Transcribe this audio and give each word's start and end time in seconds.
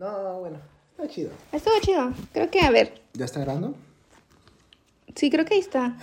No, 0.00 0.40
bueno, 0.40 0.56
está 0.92 1.06
chido. 1.12 1.30
Estuvo 1.52 1.74
chido. 1.82 2.10
Creo 2.32 2.50
que, 2.50 2.60
a 2.62 2.70
ver. 2.70 3.02
¿Ya 3.12 3.26
está 3.26 3.40
grabando? 3.40 3.74
Sí, 5.14 5.28
creo 5.30 5.44
que 5.44 5.52
ahí 5.54 5.60
está. 5.60 5.94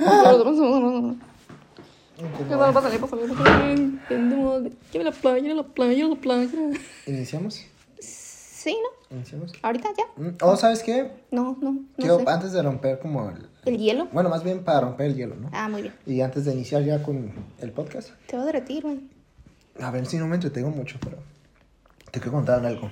La 4.94 5.12
playa, 5.12 5.54
la 5.56 5.64
playa, 5.64 6.08
la 6.08 6.16
playa. 6.16 6.50
¿Iniciamos? 7.08 7.66
Sí, 8.00 8.78
¿no? 9.10 9.16
¿Iniciamos? 9.16 9.52
¿Ahorita 9.64 9.90
ya? 9.98 10.04
Mm, 10.22 10.36
¿O 10.42 10.58
sabes 10.58 10.84
qué? 10.84 11.12
No, 11.32 11.58
no, 11.60 11.72
no 11.72 11.80
Quiero, 11.98 12.20
sé. 12.20 12.26
antes 12.28 12.52
de 12.52 12.62
romper 12.62 13.00
como 13.00 13.30
el... 13.32 13.48
¿El 13.66 13.78
hielo? 13.80 14.08
Bueno, 14.12 14.30
más 14.30 14.44
bien 14.44 14.64
para 14.64 14.82
romper 14.82 15.08
el 15.08 15.16
hielo, 15.16 15.36
¿no? 15.36 15.50
Ah, 15.54 15.70
muy 15.70 15.82
bien. 15.82 15.94
Y 16.06 16.22
antes 16.22 16.46
de 16.46 16.54
iniciar 16.54 16.84
ya 16.84 17.02
con 17.02 17.32
el 17.62 17.72
podcast. 17.72 18.12
Te 18.28 18.38
va 18.38 18.44
a 18.44 18.46
derretir, 18.46 18.84
güey. 18.84 19.00
A 19.82 19.90
ver 19.90 20.06
si 20.06 20.18
no 20.18 20.28
me 20.28 20.36
entretengo 20.36 20.70
mucho, 20.70 20.98
pero... 21.02 21.18
Te 22.12 22.20
quiero 22.20 22.34
contar 22.34 22.64
algo. 22.66 22.92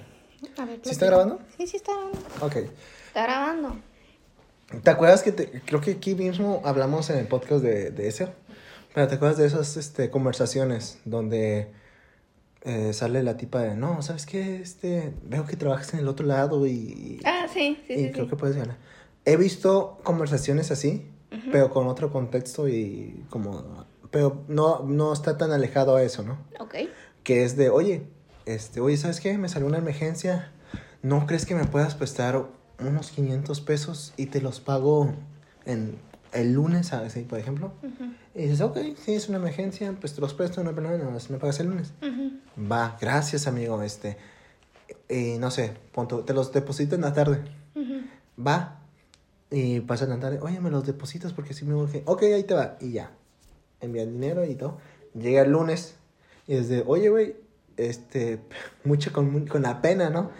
A 0.57 0.65
ver, 0.65 0.79
¿Sí 0.83 0.89
está 0.91 1.05
grabando? 1.07 1.39
Sí, 1.57 1.67
sí 1.67 1.77
está 1.77 1.91
grabando. 1.93 2.19
Ok. 2.41 2.55
Está 3.07 3.23
grabando. 3.23 3.75
¿Te 4.83 4.89
acuerdas 4.89 5.21
que 5.23 5.31
te, 5.31 5.61
creo 5.61 5.79
que 5.81 5.91
aquí 5.91 6.15
mismo 6.15 6.61
hablamos 6.65 7.09
en 7.09 7.17
el 7.19 7.27
podcast 7.27 7.63
de, 7.63 7.91
de 7.91 8.07
eso? 8.07 8.29
Pero 8.93 9.07
¿te 9.07 9.15
acuerdas 9.15 9.37
de 9.37 9.45
esas 9.45 9.77
este, 9.77 10.09
conversaciones 10.09 10.99
donde 11.05 11.71
eh, 12.61 12.93
sale 12.93 13.21
la 13.23 13.37
tipa 13.37 13.61
de, 13.61 13.75
no, 13.75 14.01
¿sabes 14.01 14.25
qué? 14.25 14.55
Este, 14.61 15.13
veo 15.23 15.45
que 15.45 15.55
trabajas 15.55 15.93
en 15.93 15.99
el 15.99 16.07
otro 16.07 16.25
lado 16.25 16.65
y, 16.65 17.19
Ah, 17.25 17.45
sí, 17.53 17.77
sí, 17.87 17.93
y 17.93 18.05
sí. 18.05 18.11
creo 18.11 18.25
sí. 18.25 18.29
que 18.31 18.35
puedes 18.37 18.55
ganar. 18.55 18.77
He 19.25 19.37
visto 19.37 19.99
conversaciones 20.03 20.71
así, 20.71 21.07
pero 21.51 21.69
con 21.69 21.87
otro 21.87 22.11
contexto 22.11 22.67
y 22.69 23.25
como... 23.29 23.85
Pero 24.11 24.43
no, 24.47 24.79
no 24.83 25.11
está 25.11 25.37
tan 25.37 25.51
alejado 25.51 25.95
a 25.97 26.03
eso, 26.03 26.23
¿no? 26.23 26.37
Ok. 26.59 26.75
que 27.23 27.43
es 27.43 27.57
de, 27.57 27.69
oye, 27.69 28.03
este, 28.45 28.79
oye, 28.79 28.97
¿sabes 28.97 29.19
qué? 29.19 29.37
Me 29.37 29.49
salió 29.49 29.67
una 29.67 29.77
emergencia. 29.77 30.51
¿No 31.01 31.25
crees 31.27 31.45
que 31.45 31.55
me 31.55 31.65
puedas 31.65 31.95
prestar 31.95 32.45
unos 32.79 33.11
500 33.11 33.61
pesos 33.61 34.13
y 34.17 34.27
te 34.27 34.41
los 34.41 34.59
pago 34.59 35.13
en 35.65 35.97
el 36.33 36.53
lunes, 36.53 36.87
¿sabes? 36.87 37.15
Por 37.29 37.39
ejemplo. 37.39 37.73
Y 38.33 38.43
dices, 38.43 38.61
ok, 38.61 38.77
sí, 38.97 39.13
es 39.13 39.29
una 39.29 39.37
emergencia, 39.37 39.93
pues 39.99 40.13
te 40.13 40.21
los 40.21 40.33
presto, 40.33 40.63
no 40.63 40.69
hay 40.69 40.75
problema, 40.75 41.09
más 41.09 41.29
me 41.29 41.37
pagas 41.37 41.59
el 41.59 41.67
lunes. 41.67 41.93
Va, 42.71 42.97
gracias, 42.99 43.47
amigo, 43.47 43.81
este. 43.81 44.17
Y 45.09 45.37
no 45.37 45.51
sé, 45.51 45.73
punto, 45.93 46.19
te 46.19 46.33
los 46.33 46.51
deposito 46.51 46.95
en 46.95 47.01
la 47.01 47.13
tarde. 47.13 47.43
Va. 48.45 48.81
Y 49.51 49.79
pasa 49.81 50.05
la 50.05 50.19
tarde, 50.19 50.39
oye, 50.41 50.59
me 50.59 50.69
los 50.69 50.85
depositas 50.85 51.31
porque 51.31 51.53
si 51.53 51.65
me 51.65 51.75
urge. 51.75 52.03
Ok, 52.05 52.23
ahí 52.23 52.43
te 52.43 52.53
va. 52.53 52.77
Y 52.81 52.91
ya. 52.91 53.11
Envía 53.79 54.03
el 54.03 54.11
dinero 54.11 54.43
y 54.43 54.55
todo. 54.55 54.79
Llega 55.13 55.43
el 55.43 55.51
lunes. 55.51 55.95
Y 56.47 56.55
es 56.55 56.67
de, 56.67 56.83
oye, 56.85 57.09
güey, 57.09 57.35
este, 57.77 58.39
mucho 58.83 59.11
con, 59.13 59.45
con 59.47 59.61
la 59.61 59.81
pena, 59.81 60.09
¿no? 60.09 60.31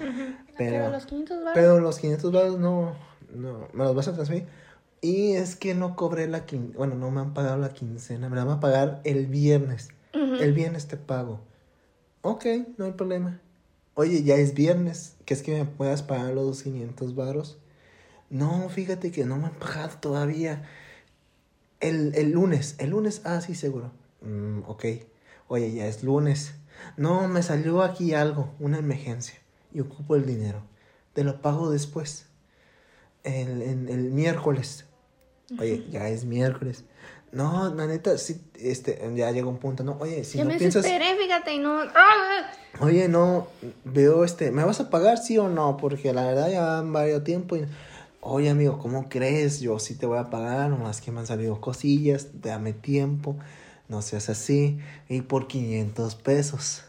Pero- 0.57 0.71
Pero 0.85 0.89
los 0.91 1.05
500 1.05 1.37
baros. 1.39 1.51
Pero 1.53 1.79
los 1.79 1.99
500 1.99 2.31
dólares 2.31 2.57
no, 2.59 2.95
no, 3.33 3.67
me 3.73 3.83
los 3.83 3.95
vas 3.95 4.07
a 4.07 4.13
transferir. 4.13 4.45
Y 5.01 5.33
es 5.33 5.55
que 5.55 5.75
no 5.75 5.95
cobré 5.95 6.27
la 6.27 6.45
quincena, 6.45 6.77
bueno, 6.77 6.95
no 6.95 7.11
me 7.11 7.21
han 7.21 7.33
pagado 7.33 7.57
la 7.57 7.69
quincena, 7.73 8.27
me 8.29 8.35
la 8.37 8.43
van 8.45 8.57
a 8.57 8.59
pagar 8.59 9.01
el 9.03 9.27
viernes. 9.27 9.89
El 10.13 10.53
viernes 10.53 10.87
te 10.87 10.95
pago. 10.97 11.41
Ok, 12.21 12.45
no 12.77 12.85
hay 12.85 12.93
problema. 12.93 13.39
Oye, 13.95 14.23
ya 14.23 14.35
es 14.35 14.53
viernes, 14.53 15.15
¿qué 15.25 15.33
es 15.33 15.43
que 15.43 15.51
me 15.57 15.65
puedas 15.65 16.03
pagar 16.03 16.33
los 16.33 16.63
500 16.63 17.15
varos? 17.15 17.57
No, 18.29 18.67
fíjate 18.69 19.11
que 19.11 19.25
no 19.25 19.37
me 19.37 19.45
han 19.47 19.53
pagado 19.55 19.97
todavía. 19.99 20.63
El, 21.79 22.13
el 22.15 22.31
lunes, 22.31 22.75
el 22.79 22.89
lunes, 22.91 23.21
ah, 23.25 23.41
sí, 23.41 23.53
seguro. 23.55 23.91
Mm, 24.21 24.61
ok. 24.67 24.85
Oye, 25.47 25.71
ya 25.73 25.85
es 25.85 26.03
lunes. 26.03 26.55
No, 26.97 27.27
me 27.27 27.43
salió 27.43 27.81
aquí 27.83 28.13
algo, 28.13 28.53
una 28.59 28.77
emergencia. 28.77 29.35
Y 29.73 29.81
ocupo 29.81 30.15
el 30.15 30.25
dinero. 30.25 30.61
Te 31.13 31.23
lo 31.23 31.41
pago 31.41 31.69
después. 31.69 32.27
El, 33.23 33.61
en- 33.61 33.89
el 33.89 34.11
miércoles. 34.11 34.85
Oye, 35.59 35.85
ya 35.89 36.07
es 36.09 36.25
miércoles. 36.25 36.83
No, 37.31 37.73
la 37.73 37.85
neta, 37.85 38.17
sí, 38.17 38.41
este, 38.55 39.01
ya 39.15 39.31
llegó 39.31 39.49
un 39.49 39.57
punto, 39.57 39.83
¿no? 39.83 39.97
Oye, 39.99 40.23
si 40.23 40.37
ya 40.37 40.43
no 40.45 40.51
me 40.51 40.57
piensas... 40.57 40.85
fíjate, 40.85 41.53
y 41.53 41.59
no. 41.59 41.81
¡Ah! 41.81 42.51
Oye, 42.79 43.07
no, 43.09 43.47
veo 43.83 44.23
este, 44.23 44.51
¿me 44.51 44.63
vas 44.63 44.79
a 44.79 44.89
pagar 44.89 45.17
sí 45.17 45.37
o 45.37 45.49
no? 45.49 45.77
Porque 45.77 46.13
la 46.13 46.25
verdad 46.25 46.49
ya 46.49 46.65
van 46.65 46.93
varios 46.93 47.23
tiempo 47.23 47.55
y... 47.57 47.65
Oye, 48.21 48.49
amigo, 48.49 48.79
¿cómo 48.79 49.07
crees? 49.07 49.59
Yo 49.59 49.77
sí 49.77 49.95
te 49.95 50.07
voy 50.07 50.17
a 50.17 50.31
pagar, 50.31 50.69
nomás 50.71 50.99
que 50.99 51.11
me 51.11 51.19
han 51.19 51.27
salido 51.27 51.61
cosillas, 51.61 52.41
dame 52.41 52.73
tiempo, 52.73 53.35
no 53.89 54.01
seas 54.01 54.29
así. 54.29 54.79
Y 55.09 55.21
por 55.21 55.47
500 55.47 56.15
pesos. 56.15 56.83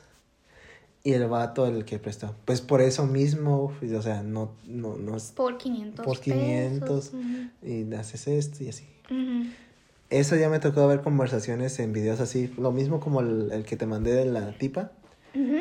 Y 1.04 1.12
el 1.12 1.26
vato, 1.28 1.66
el 1.66 1.84
que 1.84 1.98
prestó. 2.00 2.34
Pues 2.44 2.60
por 2.60 2.80
eso 2.80 3.06
mismo, 3.06 3.72
pues, 3.78 3.92
o 3.92 4.02
sea, 4.02 4.22
no, 4.24 4.50
no, 4.66 4.96
no 4.96 5.16
es 5.16 5.30
Por 5.32 5.56
500. 5.56 6.04
por 6.04 6.18
500 6.20 7.08
pesos. 7.10 7.14
Ujú. 7.14 7.68
y 7.70 7.94
haces 7.94 8.26
esto 8.26 8.64
y 8.64 8.68
así. 8.70 8.84
Eso 10.10 10.36
ya 10.36 10.48
me 10.48 10.58
tocó 10.60 10.86
ver 10.86 11.02
conversaciones 11.02 11.78
en 11.80 11.92
videos 11.92 12.20
así, 12.20 12.52
lo 12.58 12.70
mismo 12.72 13.00
como 13.00 13.20
el, 13.20 13.50
el 13.52 13.64
que 13.64 13.76
te 13.76 13.86
mandé 13.86 14.12
de 14.14 14.24
la 14.24 14.56
tipa. 14.58 14.92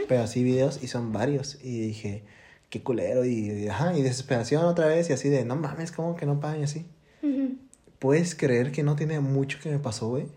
Pero 0.08 0.22
así 0.24 0.44
videos 0.44 0.82
y 0.82 0.88
son 0.88 1.12
varios. 1.12 1.60
Y 1.62 1.80
dije, 1.80 2.24
qué 2.70 2.82
culero. 2.82 3.26
Y, 3.26 3.52
y, 3.52 3.68
ajá, 3.68 3.98
y 3.98 4.02
desesperación 4.02 4.64
otra 4.66 4.88
vez. 4.88 5.10
Y 5.10 5.14
así 5.14 5.28
de, 5.30 5.44
no 5.46 5.56
mames, 5.58 5.92
¿cómo 5.92 6.16
que 6.16 6.26
no 6.26 6.40
pagan? 6.40 6.62
Y 6.62 6.64
así. 6.64 6.86
¿Puedes 8.00 8.36
creer 8.36 8.72
que 8.72 8.84
no 8.84 8.96
tiene 8.96 9.20
mucho 9.20 9.58
que 9.62 9.70
me 9.70 9.80
pasó, 9.80 10.08
güey? 10.10 10.28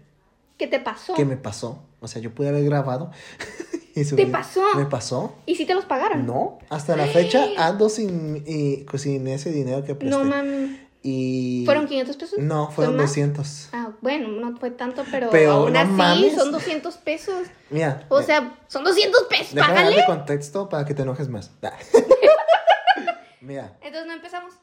¿Qué 0.58 0.66
te 0.66 0.80
pasó? 0.80 1.14
Que 1.14 1.24
me 1.24 1.36
pasó. 1.36 1.84
O 2.00 2.08
sea, 2.08 2.20
yo 2.20 2.34
pude 2.34 2.48
haber 2.48 2.64
grabado. 2.64 3.12
y 3.94 4.04
¿Te 4.04 4.26
pasó? 4.26 4.62
¿Me 4.76 4.86
pasó? 4.86 5.36
¿Y 5.46 5.54
si 5.54 5.64
te 5.64 5.74
los 5.74 5.84
pagaron? 5.84 6.26
No. 6.26 6.58
Hasta 6.69 6.96
la 6.96 7.06
fecha 7.06 7.46
ando 7.58 7.88
sin, 7.88 8.42
y, 8.44 8.78
pues, 8.91 9.02
sin 9.02 9.26
ese 9.28 9.52
dinero 9.52 9.84
que 9.84 9.94
presté. 9.94 10.16
No 10.16 10.24
mami. 10.24 10.80
Y... 11.00 11.62
¿Fueron 11.64 11.86
500 11.86 12.16
pesos? 12.16 12.38
No, 12.41 12.70
fueron 12.72 12.94
¿Son 12.94 13.02
más? 13.02 13.10
200. 13.10 13.69
Ah, 13.72 13.92
bueno, 14.00 14.28
no 14.28 14.56
fue 14.58 14.72
tanto, 14.72 15.04
pero, 15.10 15.30
Pero 15.30 15.52
aún 15.52 15.72
no 15.72 15.78
así 15.78 15.91
mames. 15.92 16.34
son 16.34 16.50
200 16.50 16.96
pesos. 16.96 17.46
Mira. 17.70 18.04
O 18.08 18.19
eh, 18.19 18.25
sea, 18.25 18.58
son 18.66 18.82
200 18.82 19.22
pesos, 19.25 19.54
Déjame 19.54 19.75
págale. 19.75 19.96
darle 19.96 20.06
contexto 20.06 20.69
para 20.69 20.84
que 20.84 20.94
te 20.94 21.02
enojes 21.02 21.28
más. 21.28 21.52
Mira. 23.40 23.78
Entonces 23.80 24.06
no 24.06 24.12
empezamos. 24.12 24.54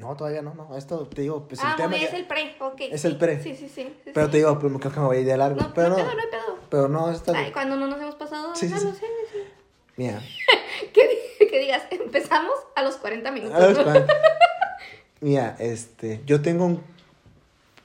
No, 0.00 0.16
todavía 0.16 0.42
no, 0.42 0.54
no. 0.54 0.76
Esto 0.76 1.06
te 1.06 1.22
digo, 1.22 1.46
pues 1.46 1.60
ah, 1.62 1.70
el 1.70 1.76
tema 1.76 1.96
ya- 1.96 2.08
es 2.08 2.14
el 2.14 2.26
pre, 2.26 2.56
ok. 2.60 2.80
Es 2.90 3.02
sí, 3.02 3.06
el 3.06 3.16
pre. 3.16 3.40
Sí, 3.42 3.54
sí, 3.54 3.68
sí. 3.68 3.94
sí, 4.04 4.10
Pero 4.12 4.26
sí. 4.26 4.32
te 4.32 4.36
digo, 4.38 4.58
pues, 4.58 4.72
creo 4.80 4.92
que 4.92 5.00
me 5.00 5.06
voy 5.06 5.16
a 5.18 5.20
ir 5.20 5.26
de 5.26 5.36
largo. 5.36 5.60
No, 5.60 5.72
pero 5.72 5.90
no 5.90 5.96
pedo, 5.96 6.04
no 6.14 6.20
hay 6.20 6.26
pedo. 6.30 6.58
pero 6.68 6.88
no, 6.88 7.10
está 7.12 7.32
Ay, 7.36 7.52
cuando 7.52 7.76
no 7.76 7.86
nos 7.86 8.00
hemos 8.00 8.16
pasado, 8.16 8.54
Sí, 8.56 8.68
sí, 8.68 8.76
sí. 8.76 8.86
lo 8.86 8.92
sé, 8.94 9.06
sí. 9.32 9.38
Mira, 9.96 10.20
Que, 10.92 11.08
di- 11.08 11.46
que 11.48 11.58
digas, 11.60 11.84
empezamos 11.90 12.54
a 12.74 12.82
los 12.82 12.96
40 12.96 13.30
minutos. 13.30 13.56
a 13.56 13.68
los 13.68 13.78
Mira, 15.20 15.54
este, 15.60 16.20
yo 16.26 16.42
tengo 16.42 16.64
un, 16.66 16.82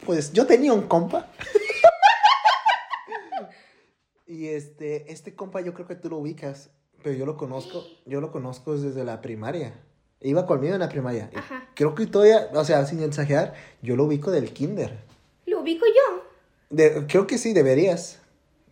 pues, 0.06 0.34
yo 0.34 0.48
tenía 0.48 0.74
un 0.74 0.88
compa. 0.88 1.28
y 4.26 4.48
este, 4.48 5.12
este 5.12 5.36
compa 5.36 5.62
yo 5.62 5.74
creo 5.76 5.88
que 5.88 5.96
tú 5.96 6.10
lo 6.10 6.18
ubicas, 6.18 6.72
pero 7.04 7.16
yo 7.16 7.28
lo 7.28 7.38
conozco, 7.38 7.86
yo 8.06 8.20
lo 8.20 8.32
conozco 8.32 8.76
desde 8.76 9.04
la 9.06 9.22
primaria. 9.22 9.74
Iba 10.22 10.46
conmigo 10.46 10.74
en 10.74 10.80
la 10.82 10.90
primaria. 10.90 11.30
Ajá. 11.36 11.64
Creo 11.76 11.96
que 11.96 12.06
todavía, 12.06 12.50
o 12.54 12.66
sea, 12.66 12.86
sin 12.86 13.02
exagerar, 13.04 13.54
yo 13.82 13.96
lo 13.96 14.04
ubico 14.06 14.32
del 14.32 14.52
kinder. 14.52 14.98
Lo 15.46 15.62
ubico 15.62 15.86
yo. 15.86 16.24
De- 16.70 17.06
creo 17.08 17.26
que 17.26 17.38
sí, 17.38 17.54
deberías. 17.54 18.20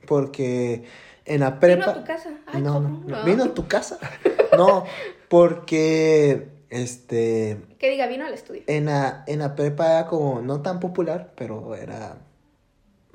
Porque 0.07 0.83
en 1.25 1.39
la 1.41 1.51
Vino 1.51 1.59
prepa. 1.59 1.91
a 1.91 1.93
tu 1.93 2.03
casa. 2.05 2.31
Ay, 2.47 2.61
no, 2.61 2.79
no. 2.79 3.23
Vino 3.25 3.45
a 3.45 3.53
tu 3.53 3.67
casa. 3.67 3.97
no, 4.57 4.85
porque 5.29 6.49
este. 6.69 7.61
Que 7.79 7.89
diga, 7.89 8.07
vino 8.07 8.25
al 8.25 8.33
estudio. 8.33 8.63
En 8.67 8.85
la, 8.85 9.23
en 9.27 9.39
la 9.39 9.55
prepa 9.55 9.85
era 9.99 10.07
como 10.07 10.41
no 10.41 10.61
tan 10.61 10.79
popular, 10.79 11.33
pero 11.35 11.75
era 11.75 12.17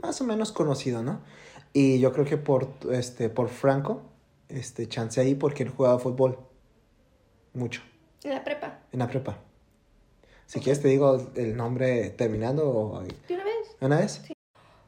más 0.03 0.21
o 0.21 0.25
menos 0.25 0.53
conocido, 0.53 1.03
¿no? 1.03 1.21
Y 1.73 2.01
yo 2.01 2.13
creo 2.13 2.25
que 2.25 2.37
por 2.37 2.69
este, 2.91 3.29
por 3.29 3.49
Franco, 3.49 4.03
este, 4.49 4.89
chance 4.89 5.21
ahí 5.21 5.35
porque 5.35 5.63
él 5.63 5.69
jugaba 5.71 5.99
fútbol. 5.99 6.39
Mucho. 7.55 7.83
En 8.25 8.31
la 8.31 8.45
prepa. 8.45 8.79
En 8.93 8.99
la 9.01 9.09
prepa. 9.09 9.39
Si 10.47 10.61
quieres 10.61 10.83
te 10.83 10.89
digo 10.89 11.31
el 11.35 11.57
nombre 11.57 12.11
terminando 12.11 12.69
o 12.69 13.01
¿De 13.03 13.35
una 13.35 13.45
vez? 13.45 13.77
una 13.81 13.99
vez. 13.99 14.23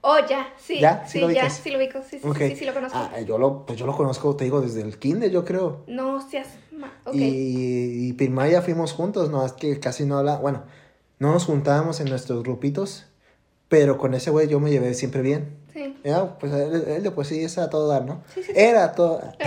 Oh, 0.02 0.18
ya, 0.28 0.52
sí. 0.58 0.78
¿Ya? 0.80 1.06
¿Sí 1.06 1.12
Sí, 1.12 1.20
lo 1.20 1.30
ya, 1.30 1.48
sí 1.48 1.70
lo 1.70 1.78
ubico. 1.78 2.00
Sí, 2.02 2.18
sí, 2.18 2.28
sí, 2.34 2.48
sí, 2.50 2.56
sí 2.56 2.64
lo 2.66 2.74
conozco. 2.74 2.98
Ah, 2.98 3.18
yo 3.20 3.38
lo, 3.38 3.64
pues 3.64 3.78
yo 3.78 3.86
lo 3.86 3.96
conozco, 3.96 4.36
te 4.36 4.44
digo, 4.44 4.60
desde 4.60 4.82
el 4.82 4.98
kinder, 4.98 5.30
yo 5.30 5.46
creo. 5.46 5.82
No 5.86 6.20
seas. 6.28 6.48
ma- 6.72 6.92
Ok. 7.06 7.14
Y, 7.14 8.08
y 8.08 8.12
primaria 8.12 8.60
fuimos 8.60 8.92
juntos, 8.92 9.30
no, 9.30 9.46
es 9.46 9.52
que 9.54 9.80
casi 9.80 10.04
no 10.04 10.18
habla, 10.18 10.36
bueno, 10.36 10.64
no 11.18 11.32
nos 11.32 11.46
juntábamos 11.46 12.00
en 12.00 12.10
nuestros 12.10 12.42
grupitos, 12.42 13.06
pero 13.68 13.96
con 13.96 14.12
ese 14.12 14.30
güey 14.30 14.46
yo 14.46 14.60
me 14.60 14.70
llevé 14.70 14.92
siempre 14.92 15.22
bien. 15.22 15.56
Sí. 15.72 15.96
Ya, 16.04 16.38
pues 16.38 16.52
él, 16.52 16.84
él 16.86 17.12
pues 17.14 17.28
sí, 17.28 17.42
es 17.42 17.56
a 17.56 17.70
todo 17.70 17.88
dar, 17.88 18.04
¿no? 18.04 18.22
Sí, 18.34 18.42
sí, 18.42 18.52
sí. 18.52 18.60
Era 18.60 18.84
a 18.84 18.92
todo 18.92 19.22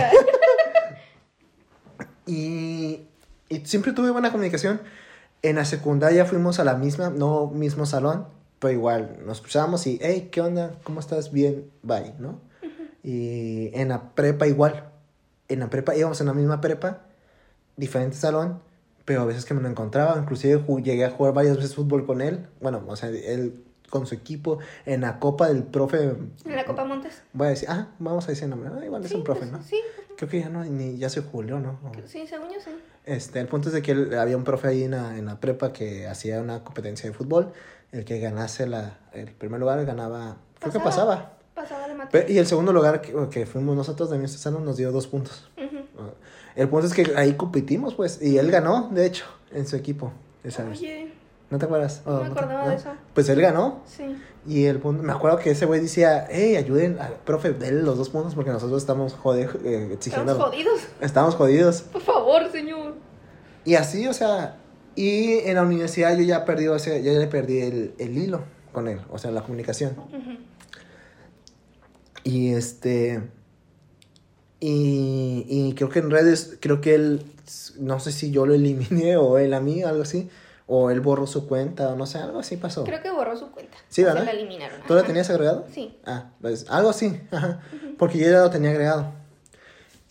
y, 2.26 3.06
y 3.48 3.60
siempre 3.66 3.92
tuve 3.92 4.10
buena 4.10 4.30
comunicación. 4.30 4.80
En 5.42 5.56
la 5.56 5.64
secundaria 5.64 6.24
fuimos 6.24 6.58
a 6.58 6.64
la 6.64 6.74
misma, 6.74 7.10
no 7.10 7.46
mismo 7.48 7.86
salón, 7.86 8.26
pero 8.58 8.72
igual 8.72 9.18
nos 9.24 9.38
escuchábamos 9.38 9.86
y, 9.86 9.98
hey, 10.02 10.28
¿qué 10.32 10.40
onda? 10.40 10.72
¿Cómo 10.82 11.00
estás? 11.00 11.32
Bien, 11.32 11.70
bye, 11.82 12.14
¿no? 12.18 12.40
Y 13.02 13.70
en 13.74 13.88
la 13.88 14.14
prepa 14.14 14.46
igual. 14.46 14.90
En 15.48 15.60
la 15.60 15.70
prepa 15.70 15.96
íbamos 15.96 16.20
en 16.20 16.26
la 16.26 16.34
misma 16.34 16.60
prepa, 16.60 17.02
diferente 17.76 18.16
salón, 18.16 18.60
pero 19.04 19.22
a 19.22 19.24
veces 19.24 19.44
que 19.44 19.54
me 19.54 19.62
lo 19.62 19.68
encontraba, 19.68 20.18
inclusive 20.20 20.62
llegué 20.82 21.04
a 21.04 21.10
jugar 21.10 21.32
varias 21.32 21.56
veces 21.56 21.74
fútbol 21.74 22.04
con 22.04 22.20
él, 22.20 22.46
bueno, 22.60 22.82
o 22.86 22.96
sea, 22.96 23.08
él 23.08 23.64
con 23.90 24.06
su 24.06 24.14
equipo 24.14 24.58
en 24.86 25.00
la 25.02 25.18
copa 25.18 25.48
del 25.48 25.62
profe, 25.64 26.02
En 26.44 26.56
la 26.56 26.64
Copa 26.64 26.84
Montes. 26.84 27.22
voy 27.32 27.46
a 27.46 27.50
decir, 27.50 27.68
ah, 27.70 27.88
vamos 27.98 28.24
a 28.26 28.28
decir 28.28 28.44
el 28.44 28.50
nombre, 28.50 28.70
ah, 28.74 28.84
igual 28.84 29.04
es 29.04 29.12
un 29.12 29.24
profe, 29.24 29.40
pues, 29.40 29.52
¿no? 29.52 29.62
Sí, 29.62 29.80
Creo 30.16 30.28
que 30.28 30.40
ya 30.40 30.48
no, 30.48 30.64
ni 30.64 30.96
ya 30.98 31.08
se 31.08 31.22
jubiló, 31.22 31.60
¿no? 31.60 31.78
O- 31.84 31.92
sí, 32.08 32.26
según 32.26 32.48
yo 32.48 32.60
sí. 32.62 32.70
Este, 33.06 33.38
el 33.40 33.46
punto 33.46 33.68
es 33.68 33.74
de 33.74 33.82
que 33.82 33.92
él- 33.92 34.18
había 34.18 34.36
un 34.36 34.44
profe 34.44 34.68
ahí 34.68 34.82
en 34.84 34.90
la, 34.90 35.16
en 35.16 35.26
la 35.26 35.38
prepa 35.40 35.72
que 35.72 36.06
hacía 36.08 36.40
una 36.40 36.64
competencia 36.64 37.08
de 37.08 37.14
fútbol, 37.16 37.52
el 37.92 38.04
que 38.04 38.18
ganase 38.18 38.66
la, 38.66 38.98
el 39.12 39.30
primer 39.32 39.60
lugar 39.60 39.84
ganaba, 39.86 40.36
creo 40.58 40.72
que 40.72 40.80
Pasaba. 40.80 41.38
pasaba. 41.54 41.86
La 41.88 41.92
Pe- 41.94 41.98
materia. 41.98 42.34
y 42.34 42.38
el 42.38 42.46
segundo 42.46 42.72
lugar 42.72 43.00
que, 43.00 43.14
que 43.30 43.46
fuimos 43.46 43.74
nosotros 43.76 44.10
de 44.10 44.28
salón 44.28 44.64
nos 44.64 44.76
dio 44.76 44.92
dos 44.92 45.06
puntos. 45.06 45.48
Ah, 45.56 46.10
El 46.56 46.68
punto 46.68 46.86
es 46.86 46.94
que 46.94 47.12
ahí 47.16 47.34
competimos, 47.34 47.94
pues, 47.94 48.20
y 48.22 48.38
él 48.38 48.50
ganó, 48.50 48.88
de 48.92 49.06
hecho, 49.06 49.24
en 49.52 49.66
su 49.66 49.76
equipo. 49.76 50.12
esa 50.44 50.64
vez. 50.64 50.80
¿No 51.50 51.58
te 51.58 51.64
acuerdas? 51.64 52.02
no 52.04 52.12
Oh, 52.16 52.18
me 52.22 52.26
te- 52.26 52.32
acordaba 52.32 52.64
¿no? 52.64 52.70
de 52.70 52.76
eso. 52.76 52.90
Pues 53.14 53.28
él 53.30 53.40
ganó. 53.40 53.82
Sí. 53.86 54.04
Y 54.46 54.64
el 54.66 54.78
punto, 54.80 55.02
me 55.02 55.12
acuerdo 55.12 55.38
que 55.38 55.50
ese 55.50 55.64
güey 55.66 55.80
decía, 55.80 56.26
hey, 56.30 56.56
ayuden 56.56 56.98
al 57.00 57.14
profe, 57.24 57.52
denle 57.52 57.82
los 57.82 57.96
dos 57.98 58.10
puntos 58.10 58.34
porque 58.34 58.50
nosotros 58.50 58.80
estamos 58.82 59.14
jode, 59.14 59.48
eh, 59.64 59.90
exigiendo. 59.92 60.32
Estamos 60.32 60.50
jodidos. 60.52 60.80
Estamos 61.00 61.34
jodidos. 61.34 61.82
Por 61.82 62.02
favor, 62.02 62.50
señor. 62.52 62.94
Y 63.64 63.74
así, 63.76 64.06
o 64.06 64.12
sea, 64.12 64.56
y 64.94 65.38
en 65.40 65.54
la 65.56 65.62
universidad 65.62 66.16
yo 66.16 66.22
ya 66.22 66.44
perdí, 66.44 66.68
o 66.68 66.78
sea, 66.78 66.98
ya 66.98 67.12
le 67.12 67.26
perdí 67.26 67.60
el, 67.60 67.94
el 67.98 68.16
hilo 68.18 68.42
con 68.72 68.88
él, 68.88 69.00
o 69.10 69.18
sea, 69.18 69.30
la 69.30 69.42
comunicación. 69.42 69.96
Y 72.24 72.52
este. 72.52 73.22
Y, 74.60 75.44
y 75.48 75.74
creo 75.74 75.88
que 75.88 76.00
en 76.00 76.10
redes, 76.10 76.56
creo 76.60 76.80
que 76.80 76.94
él, 76.94 77.22
no 77.78 78.00
sé 78.00 78.12
si 78.12 78.30
yo 78.30 78.44
lo 78.44 78.54
eliminé 78.54 79.16
o 79.16 79.38
él 79.38 79.54
a 79.54 79.60
mí, 79.60 79.82
algo 79.82 80.02
así. 80.02 80.28
O 80.70 80.90
él 80.90 81.00
borró 81.00 81.26
su 81.26 81.48
cuenta, 81.48 81.88
o 81.88 81.96
no 81.96 82.04
sé, 82.06 82.18
algo 82.18 82.38
así 82.40 82.58
pasó. 82.58 82.84
Creo 82.84 83.02
que 83.02 83.10
borró 83.10 83.36
su 83.36 83.50
cuenta. 83.50 83.78
Sí, 83.88 84.04
¿verdad? 84.04 84.20
Se 84.20 84.26
la 84.26 84.32
eliminaron. 84.32 84.80
¿Tú 84.86 84.92
la 84.92 85.00
Ajá. 85.00 85.06
tenías 85.06 85.30
agregado? 85.30 85.66
Sí. 85.72 85.96
Ah, 86.04 86.30
pues 86.42 86.66
algo 86.68 86.90
así, 86.90 87.20
ajá. 87.32 87.60
Porque 87.98 88.18
yo 88.18 88.26
ya 88.30 88.40
lo 88.42 88.50
tenía 88.50 88.70
agregado. 88.70 89.12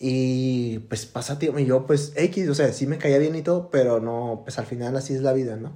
Y 0.00 0.78
pues 0.80 1.06
pasa 1.06 1.38
tiempo, 1.38 1.58
y 1.58 1.66
yo 1.66 1.86
pues 1.86 2.12
X, 2.16 2.48
o 2.48 2.54
sea, 2.54 2.72
sí 2.72 2.86
me 2.86 2.98
caía 2.98 3.18
bien 3.18 3.34
y 3.34 3.42
todo, 3.42 3.68
pero 3.70 4.00
no, 4.00 4.42
pues 4.44 4.58
al 4.58 4.66
final 4.66 4.96
así 4.96 5.14
es 5.14 5.22
la 5.22 5.32
vida, 5.32 5.56
¿no? 5.56 5.72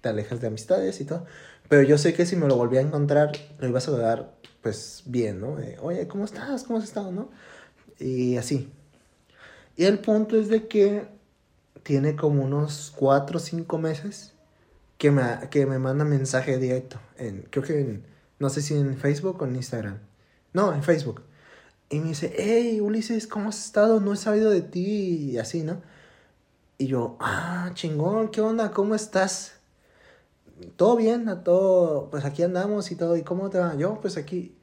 Te 0.00 0.08
alejas 0.08 0.40
de 0.40 0.46
amistades 0.46 1.00
y 1.00 1.04
todo. 1.04 1.26
Pero 1.68 1.82
yo 1.82 1.98
sé 1.98 2.14
que 2.14 2.26
si 2.26 2.36
me 2.36 2.46
lo 2.46 2.56
volvía 2.56 2.80
a 2.80 2.82
encontrar, 2.84 3.32
lo 3.58 3.68
iba 3.68 3.78
a 3.78 3.82
saludar 3.82 4.32
pues 4.62 5.02
bien, 5.06 5.40
¿no? 5.40 5.56
Oye, 5.82 6.08
¿cómo 6.08 6.24
estás? 6.24 6.64
¿Cómo 6.64 6.78
has 6.78 6.84
estado, 6.84 7.12
no? 7.12 7.30
Y 7.98 8.36
así. 8.36 8.70
Y 9.76 9.84
el 9.84 9.98
punto 9.98 10.38
es 10.38 10.48
de 10.48 10.66
que 10.66 11.06
tiene 11.86 12.16
como 12.16 12.42
unos 12.42 12.92
cuatro 12.96 13.36
o 13.36 13.40
cinco 13.40 13.78
meses 13.78 14.32
que 14.98 15.12
me, 15.12 15.22
que 15.50 15.66
me 15.66 15.78
manda 15.78 16.04
mensaje 16.04 16.58
directo. 16.58 16.98
En, 17.16 17.42
creo 17.48 17.64
que 17.64 17.80
en, 17.80 18.04
no 18.40 18.50
sé 18.50 18.60
si 18.60 18.74
en 18.74 18.96
Facebook 18.96 19.40
o 19.40 19.44
en 19.44 19.54
Instagram. 19.54 20.00
No, 20.52 20.74
en 20.74 20.82
Facebook. 20.82 21.22
Y 21.88 22.00
me 22.00 22.08
dice, 22.08 22.34
hey 22.36 22.80
Ulises, 22.80 23.28
¿cómo 23.28 23.50
has 23.50 23.64
estado? 23.64 24.00
No 24.00 24.14
he 24.14 24.16
sabido 24.16 24.50
de 24.50 24.62
ti 24.62 25.30
y 25.30 25.38
así, 25.38 25.62
¿no? 25.62 25.80
Y 26.76 26.88
yo, 26.88 27.16
ah, 27.20 27.70
chingón, 27.74 28.30
¿qué 28.32 28.40
onda? 28.40 28.72
¿Cómo 28.72 28.96
estás? 28.96 29.52
Todo 30.74 30.96
bien, 30.96 31.28
a 31.28 31.44
todo, 31.44 32.10
pues 32.10 32.24
aquí 32.24 32.42
andamos 32.42 32.90
y 32.90 32.96
todo. 32.96 33.16
¿Y 33.16 33.22
cómo 33.22 33.48
te 33.48 33.58
va? 33.58 33.76
Yo, 33.76 34.00
pues 34.00 34.16
aquí. 34.16 34.56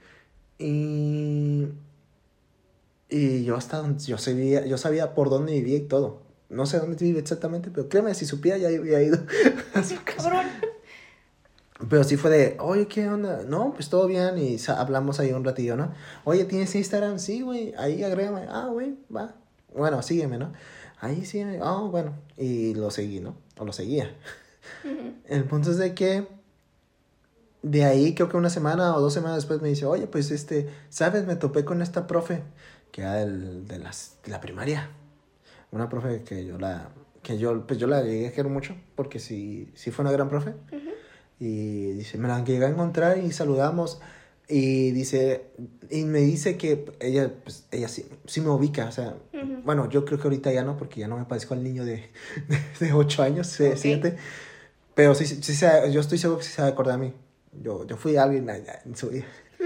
Y, 0.59 1.69
y 3.09 3.45
yo 3.45 3.55
hasta 3.55 3.95
yo 3.97 4.17
sabía, 4.17 4.65
yo 4.65 4.77
sabía 4.77 5.13
por 5.15 5.29
dónde 5.29 5.53
vivía 5.53 5.77
y 5.77 5.87
todo. 5.87 6.22
No 6.53 6.65
sé 6.65 6.79
dónde 6.79 6.95
vive 7.03 7.19
exactamente, 7.19 7.69
pero 7.71 7.89
créeme, 7.89 8.13
si 8.13 8.25
supiera 8.25 8.57
ya 8.57 8.67
había 8.67 9.01
ido 9.01 9.17
a 9.73 9.83
su 9.83 9.95
casa. 10.03 10.29
Cabrón. 10.29 10.45
Pero 11.89 12.03
sí 12.03 12.15
fue 12.15 12.29
de, 12.31 12.57
oye, 12.59 12.87
¿qué 12.87 13.09
onda? 13.09 13.43
No, 13.45 13.73
pues 13.73 13.89
todo 13.89 14.07
bien. 14.07 14.37
Y 14.37 14.57
hablamos 14.69 15.19
ahí 15.19 15.31
un 15.33 15.43
ratillo, 15.43 15.75
¿no? 15.75 15.91
Oye, 16.23 16.45
¿tienes 16.45 16.73
Instagram? 16.75 17.19
Sí, 17.19 17.41
güey. 17.41 17.73
Ahí 17.77 18.03
agrégame. 18.03 18.45
Ah, 18.49 18.67
güey, 18.71 18.95
va. 19.13 19.35
Bueno, 19.75 20.01
sígueme, 20.01 20.37
¿no? 20.37 20.53
Ahí 21.01 21.25
sígueme. 21.25 21.59
Ah, 21.61 21.81
bueno. 21.89 22.13
Y 22.37 22.73
lo 22.75 22.89
seguí, 22.91 23.19
¿no? 23.19 23.35
O 23.57 23.65
lo 23.65 23.73
seguía. 23.73 24.15
El 25.25 25.43
punto 25.45 25.71
es 25.71 25.77
de 25.77 25.93
que 25.93 26.25
de 27.63 27.83
ahí 27.85 28.13
creo 28.15 28.29
que 28.29 28.37
una 28.37 28.49
semana 28.49 28.95
o 28.95 29.01
dos 29.01 29.13
semanas 29.13 29.37
después 29.37 29.61
me 29.61 29.67
dice, 29.69 29.85
oye, 29.85 30.07
pues 30.07 30.31
este, 30.31 30.69
¿sabes? 30.89 31.25
Me 31.25 31.35
topé 31.35 31.65
con 31.65 31.81
esta 31.81 32.07
profe 32.07 32.43
que 32.91 33.01
era 33.01 33.15
del- 33.15 33.67
de, 33.67 33.79
las, 33.79 34.17
de 34.23 34.31
la 34.31 34.39
primaria. 34.39 34.89
Una 35.73 35.89
profe 35.89 36.21
que 36.23 36.45
yo 36.45 36.59
la, 36.59 36.89
que 37.23 37.39
yo, 37.39 37.65
pues 37.65 37.79
yo 37.79 37.87
la 37.87 38.03
llegué 38.03 38.27
a 38.27 38.31
querer 38.31 38.51
mucho 38.51 38.75
porque 38.95 39.17
sí, 39.17 39.71
sí 39.73 39.89
fue 39.89 40.03
una 40.03 40.11
gran 40.11 40.29
profe. 40.29 40.51
Ujú. 40.51 40.89
Y 41.39 41.93
dice, 41.93 42.19
me 42.19 42.27
la 42.27 42.43
llegué 42.43 42.63
a 42.65 42.69
encontrar 42.69 43.17
y 43.17 43.31
saludamos. 43.31 43.99
Y 44.47 44.91
dice, 44.91 45.47
y 45.89 46.03
me 46.03 46.19
dice 46.19 46.57
que 46.57 46.85
ella, 46.99 47.33
pues, 47.43 47.65
ella 47.71 47.87
sí, 47.87 48.05
sí 48.27 48.39
me 48.41 48.49
ubica, 48.49 48.85
o 48.85 48.91
sea, 48.91 49.15
Ujú. 49.33 49.61
bueno, 49.63 49.89
yo 49.89 50.05
creo 50.05 50.19
que 50.19 50.25
ahorita 50.25 50.51
ya 50.51 50.63
no, 50.63 50.77
porque 50.77 50.99
ya 50.99 51.07
no 51.07 51.17
me 51.17 51.25
parezco 51.25 51.55
al 51.55 51.63
niño 51.63 51.85
de, 51.85 52.11
de, 52.79 52.85
de 52.87 52.93
8 52.93 53.23
años, 53.23 53.47
se 53.47 53.71
Ok. 53.71 53.77
siete. 53.77 54.17
Pero 54.93 55.15
sí, 55.15 55.25
sí, 55.25 55.65
yo 55.91 56.01
estoy 56.01 56.19
seguro 56.19 56.37
que 56.39 56.45
sí 56.45 56.51
se 56.51 56.61
va 56.61 56.67
a 56.67 56.71
acordar 56.71 56.99
de 56.99 57.07
mí. 57.07 57.13
Yo, 57.63 57.87
yo 57.87 57.97
fui 57.97 58.15
alguien 58.15 58.47
en 58.49 58.95
su 58.95 59.09
vida. 59.09 59.25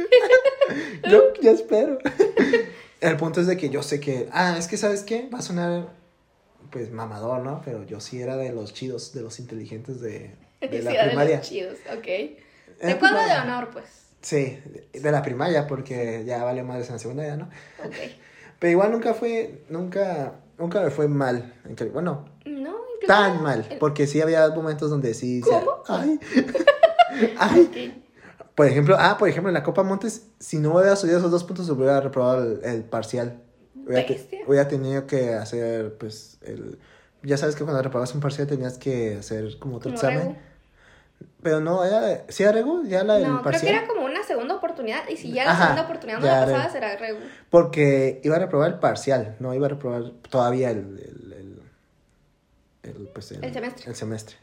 yo, 1.09 1.33
yo 1.41 1.51
espero. 1.51 1.97
El 3.01 3.17
punto 3.17 3.41
es 3.41 3.47
de 3.47 3.57
que 3.57 3.69
yo 3.69 3.83
sé 3.83 3.99
que, 3.99 4.27
ah, 4.31 4.55
es 4.57 4.67
que, 4.67 4.77
¿sabes 4.77 5.03
qué? 5.03 5.29
Va 5.33 5.39
a 5.39 5.41
sonar, 5.41 5.87
pues, 6.71 6.91
mamador, 6.91 7.41
¿no? 7.43 7.61
Pero 7.63 7.83
yo 7.85 7.99
sí 7.99 8.21
era 8.21 8.35
de 8.37 8.51
los 8.51 8.73
chidos, 8.73 9.13
de 9.13 9.21
los 9.21 9.39
inteligentes 9.39 10.01
de, 10.01 10.35
de 10.61 10.69
Sí, 10.79 10.81
la 10.81 10.91
de 10.91 10.97
los 10.97 11.05
primaria. 11.07 11.41
chidos, 11.41 11.77
ok. 11.95 12.05
De 12.05 12.37
cuadro 12.99 13.17
de 13.19 13.23
primaria. 13.25 13.43
honor, 13.43 13.69
pues. 13.71 13.85
Sí, 14.21 14.59
de- 14.93 15.11
la 15.11 15.21
primaria, 15.21 15.67
porque 15.67 16.23
ya 16.25 16.43
valió 16.43 16.63
madres 16.65 16.87
en 16.87 16.93
la 16.93 16.99
segunda 16.99 17.25
ya, 17.25 17.37
¿no? 17.37 17.45
Ok. 17.85 17.95
Pero 18.59 18.71
igual 18.71 18.91
nunca 18.91 19.13
fue, 19.13 19.63
nunca, 19.69 20.33
nunca 20.57 20.81
me 20.81 20.89
fue 20.89 21.07
mal. 21.07 21.53
Bueno, 21.93 22.25
No, 22.45 22.75
tan 23.05 23.43
mal, 23.43 23.77
porque 23.79 24.07
sí 24.07 24.19
había 24.21 24.49
momentos 24.49 24.89
donde 24.89 25.13
sí... 25.13 25.41
¿Cómo? 25.41 25.83
Ay, 25.87 26.19
ay. 27.37 27.61
Ok. 27.61 28.06
Por 28.57 28.65
ejemplo, 28.65 28.95
ah, 28.99 29.17
por 29.19 29.29
ejemplo, 29.29 29.49
en 29.49 29.53
la 29.53 29.61
Copa 29.61 29.83
Montes, 29.83 30.23
si 30.39 30.57
no 30.57 30.73
hubiera 30.73 30.95
subido 30.95 31.19
esos 31.19 31.29
dos 31.29 31.43
puntos, 31.43 31.69
hubiera 31.69 32.01
reprobado 32.01 32.41
el, 32.41 32.63
el 32.63 32.83
parcial. 32.83 33.39
Hubiera, 33.85 34.07
te- 34.07 34.43
hubiera 34.47 34.67
tenido 34.67 35.05
que 35.05 35.35
hacer, 35.35 35.95
pues, 35.99 36.39
el... 36.41 36.79
Ya 37.21 37.37
sabes 37.37 37.55
que 37.55 37.63
cuando 37.63 37.83
reprobabas 37.83 38.15
un 38.15 38.19
parcial 38.19 38.47
tenías 38.47 38.79
que 38.79 39.17
hacer 39.17 39.59
como 39.59 39.75
otro 39.77 39.91
Como 39.91 39.95
examen. 39.95 40.19
regu. 40.29 40.35
Pero 41.43 41.59
no, 41.61 41.85
era... 41.85 42.25
¿Sí 42.29 42.41
era 42.41 42.51
regu? 42.51 42.83
¿Ya 42.87 43.03
la 43.03 43.13
del 43.19 43.23
No, 43.27 43.29
creo 43.29 43.37
que 43.43 43.43
parcial? 43.51 43.75
era 43.75 43.87
como 43.87 44.05
una 44.05 44.23
segunda 44.23 44.55
oportunidad. 44.55 45.07
Y 45.07 45.17
si 45.17 45.31
ya 45.31 45.45
la 45.45 45.51
Ajá, 45.51 45.63
segunda 45.65 45.83
oportunidad 45.83 46.19
no 46.19 46.25
la 46.25 46.45
re- 46.47 46.51
pasaba, 46.53 46.71
será 46.73 46.95
regu. 46.97 47.19
Porque 47.51 48.21
iba 48.23 48.37
a 48.37 48.39
reprobar 48.39 48.71
el 48.71 48.79
parcial, 48.79 49.35
no 49.39 49.53
iba 49.53 49.67
a 49.67 49.69
reprobar 49.69 50.11
todavía 50.31 50.71
el... 50.71 50.79
el, 50.79 51.33
el, 51.33 52.91
el, 52.91 53.07
pues, 53.13 53.31
El 53.33 53.53
semestre. 53.53 53.83
El 53.87 53.95
semestre. 53.95 54.35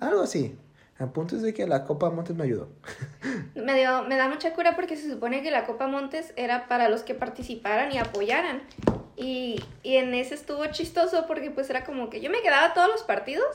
Algo 0.00 0.22
así. 0.22 0.56
El 0.98 1.08
punto 1.10 1.36
es 1.36 1.42
de 1.42 1.54
que 1.54 1.66
la 1.66 1.84
Copa 1.84 2.10
Montes 2.10 2.34
me 2.36 2.44
ayudó. 2.44 2.68
Me, 3.54 3.74
dio, 3.74 4.02
me 4.04 4.16
da 4.16 4.28
mucha 4.28 4.52
cura 4.54 4.74
porque 4.76 4.96
se 4.96 5.10
supone 5.10 5.42
que 5.42 5.50
la 5.50 5.64
Copa 5.66 5.86
Montes 5.88 6.32
era 6.36 6.68
para 6.68 6.88
los 6.88 7.02
que 7.02 7.14
participaran 7.14 7.90
y 7.92 7.98
apoyaran. 7.98 8.62
Y, 9.16 9.62
y 9.82 9.96
en 9.96 10.14
ese 10.14 10.34
estuvo 10.34 10.64
chistoso 10.66 11.26
porque 11.26 11.50
pues 11.50 11.68
era 11.70 11.84
como 11.84 12.08
que 12.08 12.20
yo 12.20 12.30
me 12.30 12.40
quedaba 12.40 12.72
todos 12.74 12.88
los 12.88 13.02
partidos. 13.02 13.46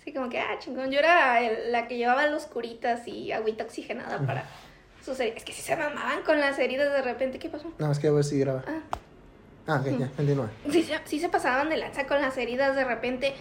Así 0.00 0.12
como 0.12 0.28
que, 0.28 0.38
ah, 0.40 0.58
chingón, 0.58 0.90
yo 0.90 0.98
era 0.98 1.40
el- 1.40 1.72
la 1.72 1.86
que 1.88 1.96
llevaba 1.96 2.26
los 2.26 2.46
curitas 2.46 3.06
y 3.08 3.30
agüita 3.32 3.64
oxigenada 3.64 4.18
para 4.26 4.44
sus 5.04 5.18
heridas. 5.20 5.38
Es 5.38 5.44
que 5.44 5.52
si 5.52 5.62
se 5.62 5.76
mamaban 5.76 6.22
con 6.24 6.40
las 6.40 6.58
heridas 6.58 6.92
de 6.92 7.02
repente, 7.02 7.38
¿qué 7.38 7.48
pasó? 7.48 7.72
No, 7.78 7.90
es 7.92 7.98
que 7.98 8.08
a 8.08 8.12
ver 8.12 8.24
si 8.24 8.38
graba. 8.38 8.64
Ah, 8.66 8.80
Ah, 9.66 9.80
ok, 9.80 9.98
ya, 9.98 10.08
continúa. 10.10 10.50
sí, 10.70 10.86
sí 11.06 11.18
se 11.20 11.28
pasaban 11.30 11.70
de 11.70 11.78
lanza 11.78 12.06
con 12.06 12.20
las 12.20 12.36
heridas 12.36 12.76
de 12.76 12.84
repente. 12.84 13.32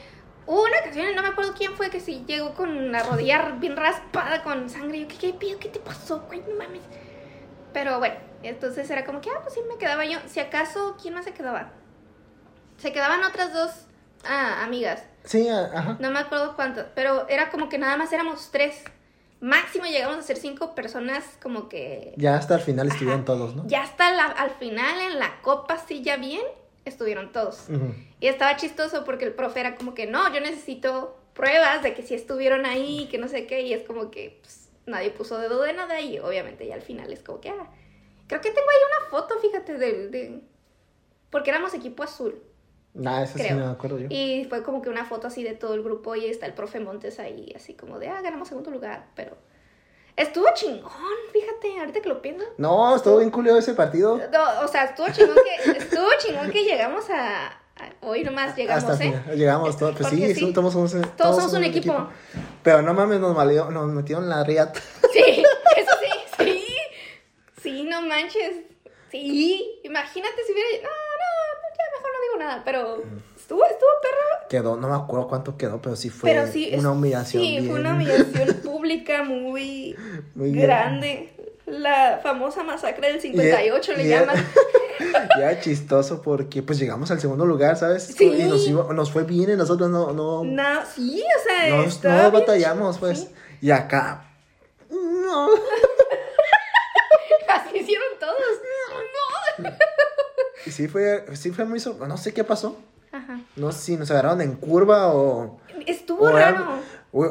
Hubo 0.45 0.63
una 0.63 0.77
ocasión, 0.81 1.15
no 1.15 1.21
me 1.21 1.29
acuerdo 1.29 1.53
quién 1.57 1.73
fue, 1.75 1.89
que 1.89 1.99
sí 1.99 2.23
llegó 2.27 2.53
con 2.53 2.91
la 2.91 3.01
rodilla 3.03 3.49
bien 3.59 3.75
raspada 3.77 4.43
con 4.43 4.69
sangre. 4.69 4.99
Yo, 5.01 5.07
¿qué, 5.07 5.15
qué, 5.17 5.33
pido? 5.33 5.59
¿Qué 5.59 5.69
te 5.69 5.79
pasó, 5.79 6.21
güey? 6.27 6.41
No 6.41 6.55
mames. 6.57 6.81
Pero 7.71 7.99
bueno, 7.99 8.15
entonces 8.43 8.89
era 8.89 9.05
como 9.05 9.21
que, 9.21 9.29
ah, 9.29 9.39
pues 9.41 9.53
sí, 9.53 9.61
me 9.69 9.77
quedaba 9.77 10.05
yo. 10.05 10.19
Si 10.27 10.39
acaso, 10.39 10.97
¿quién 11.01 11.13
más 11.13 11.25
se 11.25 11.33
quedaba? 11.33 11.71
Se 12.77 12.91
quedaban 12.91 13.23
otras 13.23 13.53
dos 13.53 13.71
ah, 14.25 14.63
amigas. 14.63 15.03
Sí, 15.23 15.47
ajá. 15.47 15.95
No 15.99 16.11
me 16.11 16.19
acuerdo 16.19 16.55
cuántas, 16.55 16.87
pero 16.93 17.27
era 17.29 17.49
como 17.49 17.69
que 17.69 17.77
nada 17.77 17.95
más 17.97 18.11
éramos 18.11 18.49
tres. 18.51 18.83
Máximo 19.39 19.85
llegamos 19.85 20.17
a 20.17 20.21
ser 20.21 20.37
cinco 20.37 20.73
personas, 20.75 21.23
como 21.41 21.67
que 21.69 22.13
Ya 22.17 22.35
hasta 22.35 22.55
el 22.55 22.61
final 22.61 22.87
estuvieron 22.89 23.25
todos, 23.25 23.55
¿no? 23.55 23.63
ya 23.67 23.83
hasta 23.83 24.11
la- 24.13 24.25
al 24.25 24.51
final 24.51 24.99
en 25.01 25.19
la 25.19 25.41
copa, 25.41 25.77
sí, 25.77 26.01
ya 26.01 26.15
bien, 26.17 26.43
estuvieron 26.85 27.31
todos. 27.31 27.67
Y 28.19 28.27
estaba 28.27 28.55
chistoso 28.55 29.03
porque 29.05 29.25
el 29.25 29.33
profe 29.33 29.61
era 29.61 29.75
como 29.75 29.93
que, 29.93 30.05
no, 30.07 30.33
yo 30.33 30.39
necesito 30.41 31.17
pruebas 31.33 31.83
de 31.83 31.93
que 31.93 32.03
sí 32.03 32.13
estuvieron 32.13 32.65
ahí, 32.65 33.07
que 33.09 33.17
no 33.17 33.27
sé 33.27 33.47
qué, 33.47 33.61
y 33.61 33.73
es 33.73 33.83
como 33.83 34.11
que 34.11 34.39
pues, 34.41 34.69
nadie 34.85 35.09
puso 35.11 35.37
dedo 35.37 35.61
de 35.61 35.73
nada 35.73 35.99
y 36.01 36.19
obviamente 36.19 36.67
ya 36.67 36.75
al 36.75 36.81
final 36.81 37.11
es 37.11 37.21
como 37.21 37.41
que, 37.41 37.49
ah, 37.49 37.69
creo 38.27 38.41
que 38.41 38.51
tengo 38.51 38.67
ahí 38.69 38.99
una 38.99 39.09
foto, 39.09 39.39
fíjate, 39.39 39.77
del, 39.77 40.11
de... 40.11 40.41
Porque 41.29 41.49
éramos 41.49 41.73
equipo 41.73 42.03
azul. 42.03 42.41
Nah, 42.93 43.23
eso 43.23 43.39
sí 43.39 43.47
no 43.49 43.65
me 43.65 43.71
acuerdo 43.71 43.97
yo. 43.97 44.07
Y 44.11 44.45
fue 44.49 44.61
como 44.61 44.83
que 44.83 44.89
una 44.89 45.05
foto 45.05 45.25
así 45.25 45.43
de 45.43 45.55
todo 45.55 45.73
el 45.73 45.81
grupo 45.81 46.15
y 46.15 46.25
está 46.25 46.45
el 46.45 46.53
profe 46.53 46.79
Montes 46.79 47.19
ahí, 47.19 47.51
así 47.55 47.73
como 47.73 47.97
de, 47.97 48.09
ah, 48.09 48.21
ganamos 48.21 48.47
segundo 48.47 48.69
lugar, 48.69 49.07
pero 49.15 49.35
estuvo 50.15 50.45
chingón, 50.53 50.91
fíjate, 51.31 51.79
ahorita 51.79 52.01
que 52.01 52.09
lo 52.09 52.21
pienso. 52.21 52.45
No, 52.57 52.95
estuvo 52.95 53.17
bien 53.17 53.31
culero 53.31 53.57
ese 53.57 53.73
partido. 53.73 54.19
No, 54.31 54.61
o 54.61 54.67
sea, 54.67 54.85
estuvo 54.85 55.07
chingón 55.09 55.35
que, 55.35 55.71
estuvo 55.77 56.07
chingón 56.19 56.51
que 56.51 56.63
llegamos 56.63 57.09
a, 57.09 57.47
a- 57.47 57.53
hoy 58.01 58.23
nomás 58.23 58.55
llegamos, 58.55 58.83
Hasta 58.83 59.03
¿eh? 59.03 59.11
final. 59.11 59.37
Llegamos 59.37 59.77
todos. 59.77 59.95
Pues 59.95 60.09
sí, 60.09 60.33
sí. 60.35 60.53
todos 60.53 60.73
somos, 60.73 60.95
Todos 61.17 61.35
somos 61.37 61.53
un 61.53 61.63
equipo. 61.63 62.07
Pero 62.63 62.81
no 62.81 62.93
mames, 62.93 63.19
nos, 63.19 63.35
valió, 63.35 63.69
nos 63.71 63.87
metieron 63.87 64.29
la 64.29 64.43
riata. 64.43 64.79
Sí, 65.13 65.43
eso 65.77 65.91
sí, 66.01 66.43
sí. 66.43 66.65
Sí, 67.61 67.83
no 67.83 68.01
manches. 68.01 68.55
Sí, 69.11 69.79
imagínate 69.83 70.43
si 70.45 70.53
hubiera. 70.53 70.69
No, 70.83 70.89
no, 70.89 71.69
ya 71.77 71.97
mejor 71.97 72.11
no 72.13 72.21
digo 72.21 72.39
nada, 72.39 72.61
pero 72.65 73.03
estuvo, 73.35 73.63
estuvo 73.65 73.89
perro. 74.01 74.47
Quedó, 74.49 74.75
no 74.77 74.87
me 74.89 74.95
acuerdo 74.95 75.27
cuánto 75.27 75.55
quedó, 75.57 75.81
pero 75.81 75.95
sí 75.95 76.09
fue 76.09 76.31
Pero 76.31 76.47
sí, 76.47 76.71
una 76.75 76.91
humillación. 76.91 77.43
Sí, 77.43 77.67
fue 77.69 77.79
una 77.79 77.93
humillación 77.93 78.61
pública 78.83 79.23
muy, 79.23 79.95
grande. 80.35 81.29
La 81.65 82.19
famosa 82.21 82.63
masacre 82.63 83.13
del 83.13 83.21
58 83.21 83.93
le 83.93 84.03
y- 84.03 84.09
llaman. 84.09 84.35
Ya 85.39 85.59
chistoso 85.59 86.21
porque 86.21 86.61
pues 86.61 86.77
llegamos 86.77 87.09
al 87.11 87.19
segundo 87.19 87.45
lugar, 87.45 87.77
¿sabes? 87.77 88.03
Sí. 88.15 88.25
Y 88.25 88.43
nos, 88.43 88.67
iba- 88.67 88.93
nos 88.93 89.11
fue 89.11 89.23
bien 89.23 89.51
y 89.51 89.55
nosotros 89.55 89.89
no, 89.89 90.11
no, 90.13 90.43
No, 90.43 90.85
sí, 90.85 91.23
o 91.23 91.89
sea, 92.01 92.23
no, 92.23 92.31
batallamos, 92.31 92.99
pues. 92.99 93.21
Sí. 93.21 93.29
Y 93.61 93.71
acá. 93.71 94.25
No. 94.89 95.47
Así 97.49 97.77
hicieron 97.77 98.07
todos. 98.19 98.35
No. 99.59 99.69
Y 100.65 100.71
sí 100.71 100.87
fue, 100.87 101.25
sí 101.33 101.51
fue 101.51 101.65
muy 101.65 101.81
No 102.07 102.17
sé 102.17 102.33
qué 102.33 102.43
pasó. 102.43 102.77
Ajá. 103.11 103.39
No 103.55 103.71
sé 103.71 103.79
si 103.79 103.97
nos 103.97 104.09
agarraron 104.11 104.41
en 104.41 104.55
curva 104.55 105.13
o. 105.13 105.59
Estuvo 105.85 106.25
o 106.25 106.31
raro. 106.31 106.79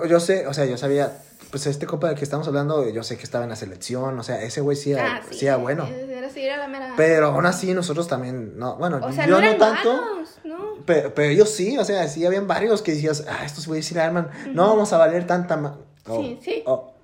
Yo 0.09 0.21
sé, 0.21 0.47
o 0.47 0.55
sea, 0.55 0.65
yo 0.65 0.77
sabía. 0.79 1.13
Pues 1.53 1.67
este 1.67 1.87
compa 1.87 2.09
del 2.09 2.17
que 2.17 2.25
estamos 2.25 2.49
hablando, 2.49 2.89
yo 2.89 3.05
sé 3.05 3.17
que 3.19 3.25
estaba 3.25 3.45
en 3.45 3.51
la 3.51 3.57
selección. 3.57 4.19
O 4.19 4.23
sea, 4.23 4.43
ese 4.43 4.63
güey 4.63 4.75
sí 4.77 4.93
era, 4.93 5.17
Ah, 5.17 5.23
sí 5.31 5.47
era 5.47 5.57
bueno. 5.59 5.87
Era, 5.87 6.31
sí, 6.31 6.41
era 6.43 6.57
la 6.57 6.67
mera. 6.67 6.95
Pero 6.97 7.27
aún 7.27 7.45
así, 7.45 7.75
nosotros 7.75 8.09
también. 8.09 8.59
No, 8.59 8.77
bueno, 8.77 9.01
o 9.03 9.13
sea, 9.13 9.27
yo 9.27 9.39
no 9.41 9.57
tanto. 9.57 9.93
malos, 9.93 10.39
¿no? 10.45 10.79
Pero, 10.87 11.13
pero 11.15 11.29
ellos 11.29 11.51
sí, 11.51 11.77
o 11.77 11.85
sea, 11.85 12.09
sí 12.09 12.25
habían 12.25 12.49
varios 12.49 12.81
que 12.81 12.93
decías, 12.93 13.27
ah, 13.29 13.45
estos 13.45 13.67
güeyes 13.69 13.85
sí 13.87 13.95
la 13.95 14.07
arman, 14.07 14.31
no 14.55 14.67
vamos 14.67 14.93
a 14.95 14.97
valer 14.99 15.27
tanta 15.27 15.57
ma-". 15.59 15.77
Oh, 16.09 16.23
Sí, 16.23 16.41
sí. 16.43 16.63
oh. 16.67 16.95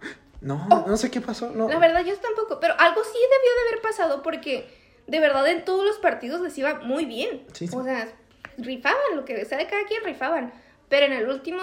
No, 0.41 0.67
no 0.87 0.97
sé 0.97 1.11
qué 1.11 1.21
pasó, 1.21 1.51
no. 1.51 1.69
La 1.69 1.79
verdad, 1.79 2.03
yo 2.05 2.17
tampoco. 2.17 2.59
Pero 2.59 2.73
algo 2.79 3.03
sí 3.05 3.19
debió 3.19 3.53
de 3.63 3.69
haber 3.69 3.83
pasado 3.83 4.23
porque 4.23 4.67
de 5.07 5.21
verdad 5.21 5.47
en 5.49 5.65
todos 5.65 5.85
los 5.85 5.99
partidos 5.99 6.41
les 6.41 6.57
iba 6.57 6.75
muy 6.81 7.05
bien. 7.05 7.45
Sí, 7.53 7.69
sí. 7.69 7.77
O 7.77 7.85
sea, 7.85 8.09
rifaban 8.57 8.99
lo 9.15 9.25
que 9.27 9.45
sea 9.45 9.59
de 9.59 9.67
cada 9.67 9.85
quien 9.85 10.03
rifaban. 10.05 10.55
Pero 10.89 11.05
en 11.07 11.13
el 11.13 11.29
último 11.29 11.61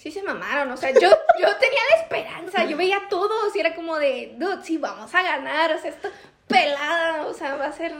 sí 0.00 0.10
se 0.10 0.22
mamaron. 0.22 0.70
O 0.72 0.76
sea, 0.76 0.90
yo, 0.92 1.10
yo 1.10 1.56
tenía 1.58 1.80
la 1.90 2.02
esperanza. 2.02 2.64
Yo 2.64 2.76
veía 2.76 2.96
a 2.96 3.08
todos 3.08 3.54
y 3.54 3.60
era 3.60 3.74
como 3.74 3.98
de, 3.98 4.34
dude, 4.38 4.64
sí, 4.64 4.78
vamos 4.78 5.14
a 5.14 5.22
ganar. 5.22 5.72
O 5.72 5.78
sea, 5.78 5.90
esto 5.90 6.08
pelada. 6.46 7.26
O 7.26 7.34
sea, 7.34 7.56
va 7.56 7.66
a 7.66 7.72
ser, 7.72 7.94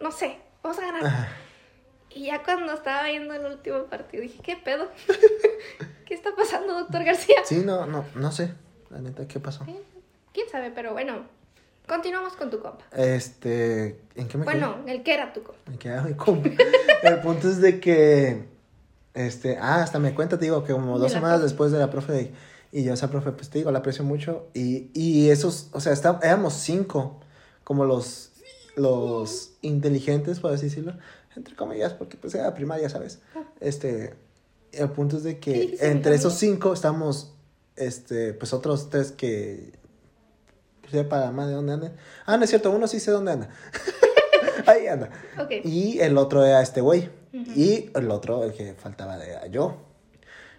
no 0.00 0.10
sé, 0.10 0.36
vamos 0.62 0.78
a 0.78 0.82
ganar. 0.82 1.06
Ajá. 1.06 1.28
Y 2.10 2.26
ya 2.26 2.42
cuando 2.42 2.72
estaba 2.72 3.04
viendo 3.04 3.34
el 3.34 3.44
último 3.44 3.84
partido 3.84 4.22
dije, 4.22 4.40
¿qué 4.42 4.56
pedo? 4.56 4.88
¿Qué 6.06 6.14
está 6.14 6.34
pasando, 6.36 6.74
doctor 6.74 7.02
García? 7.02 7.36
Sí, 7.44 7.62
no, 7.64 7.86
no, 7.86 8.04
no 8.14 8.30
sé, 8.30 8.54
la 8.90 9.00
neta, 9.00 9.26
¿qué 9.26 9.40
pasó? 9.40 9.66
¿Quién 10.32 10.48
sabe? 10.48 10.70
Pero 10.70 10.92
bueno, 10.92 11.24
continuamos 11.88 12.34
con 12.34 12.50
tu 12.50 12.60
compa. 12.60 12.84
Este, 12.92 13.98
¿en 14.14 14.28
qué 14.28 14.38
me 14.38 14.44
quedé? 14.44 14.54
Bueno, 14.54 14.84
el 14.86 15.02
que 15.02 15.12
era 15.12 15.32
tu 15.32 15.42
compa. 15.42 15.60
Me 15.68 15.76
quedé 15.76 16.00
muy 16.02 16.14
compa. 16.14 16.50
El 17.02 17.20
punto 17.20 17.48
es 17.48 17.60
de 17.60 17.80
que, 17.80 18.44
este, 19.14 19.56
ah, 19.58 19.82
hasta 19.82 19.98
me 19.98 20.14
cuenta, 20.14 20.38
te 20.38 20.44
digo, 20.44 20.64
que 20.64 20.72
como 20.72 20.98
dos 20.98 21.12
semanas 21.12 21.38
profe. 21.38 21.44
después 21.50 21.72
de 21.72 21.78
la 21.78 21.90
profe, 21.90 22.32
y 22.72 22.82
yo 22.82 22.92
esa 22.92 23.10
profe, 23.10 23.32
pues 23.32 23.50
te 23.50 23.58
digo, 23.58 23.70
la 23.70 23.78
aprecio 23.78 24.04
mucho, 24.04 24.48
y, 24.54 24.90
y 24.92 25.30
esos, 25.30 25.68
o 25.72 25.80
sea, 25.80 25.92
está, 25.92 26.18
éramos 26.22 26.54
cinco, 26.54 27.20
como 27.62 27.84
los, 27.84 28.32
los 28.76 29.52
inteligentes, 29.62 30.40
por 30.40 30.52
así 30.52 30.66
decirlo, 30.66 30.94
entre 31.36 31.54
comillas, 31.54 31.94
porque 31.94 32.16
pues 32.16 32.34
era 32.34 32.54
primaria, 32.54 32.88
¿sabes? 32.88 33.20
Este, 33.60 34.14
el 34.72 34.90
punto 34.90 35.16
es 35.16 35.22
de 35.22 35.38
¿Qué 35.38 35.76
que 35.76 35.86
entre 35.86 36.14
esos 36.14 36.34
cinco 36.34 36.72
estamos, 36.72 37.34
este, 37.76 38.34
pues 38.34 38.52
otros 38.52 38.90
tres 38.90 39.12
que, 39.12 39.72
sepa 40.90 41.30
más 41.32 41.48
de 41.48 41.54
dónde 41.54 41.72
andan. 41.72 41.96
Ah, 42.26 42.36
no 42.36 42.44
es 42.44 42.50
cierto, 42.50 42.70
uno 42.70 42.86
sí 42.86 43.00
sé 43.00 43.10
dónde 43.10 43.32
anda. 43.32 43.48
Ahí 44.66 44.86
anda. 44.86 45.10
Y 45.64 45.98
el 46.00 46.16
otro 46.16 46.44
era 46.44 46.62
este 46.62 46.80
güey. 46.80 47.10
Y 47.34 47.90
el 47.94 48.10
otro, 48.10 48.44
el 48.44 48.52
que 48.52 48.74
faltaba, 48.74 49.22
era 49.22 49.46
yo. 49.48 49.76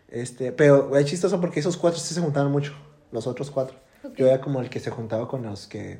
Este, 0.09 0.51
pero 0.51 0.95
es 0.97 1.05
chistoso 1.05 1.39
porque 1.39 1.61
esos 1.61 1.77
cuatro 1.77 1.99
sí 1.99 2.13
se 2.13 2.21
juntaban 2.21 2.51
mucho. 2.51 2.73
Los 3.11 3.27
otros 3.27 3.49
cuatro. 3.49 3.77
Yo 4.15 4.27
era 4.27 4.41
como 4.41 4.61
el 4.61 4.69
que 4.69 4.79
se 4.79 4.91
juntaba 4.91 5.27
con 5.27 5.43
los 5.43 5.67
que. 5.67 5.99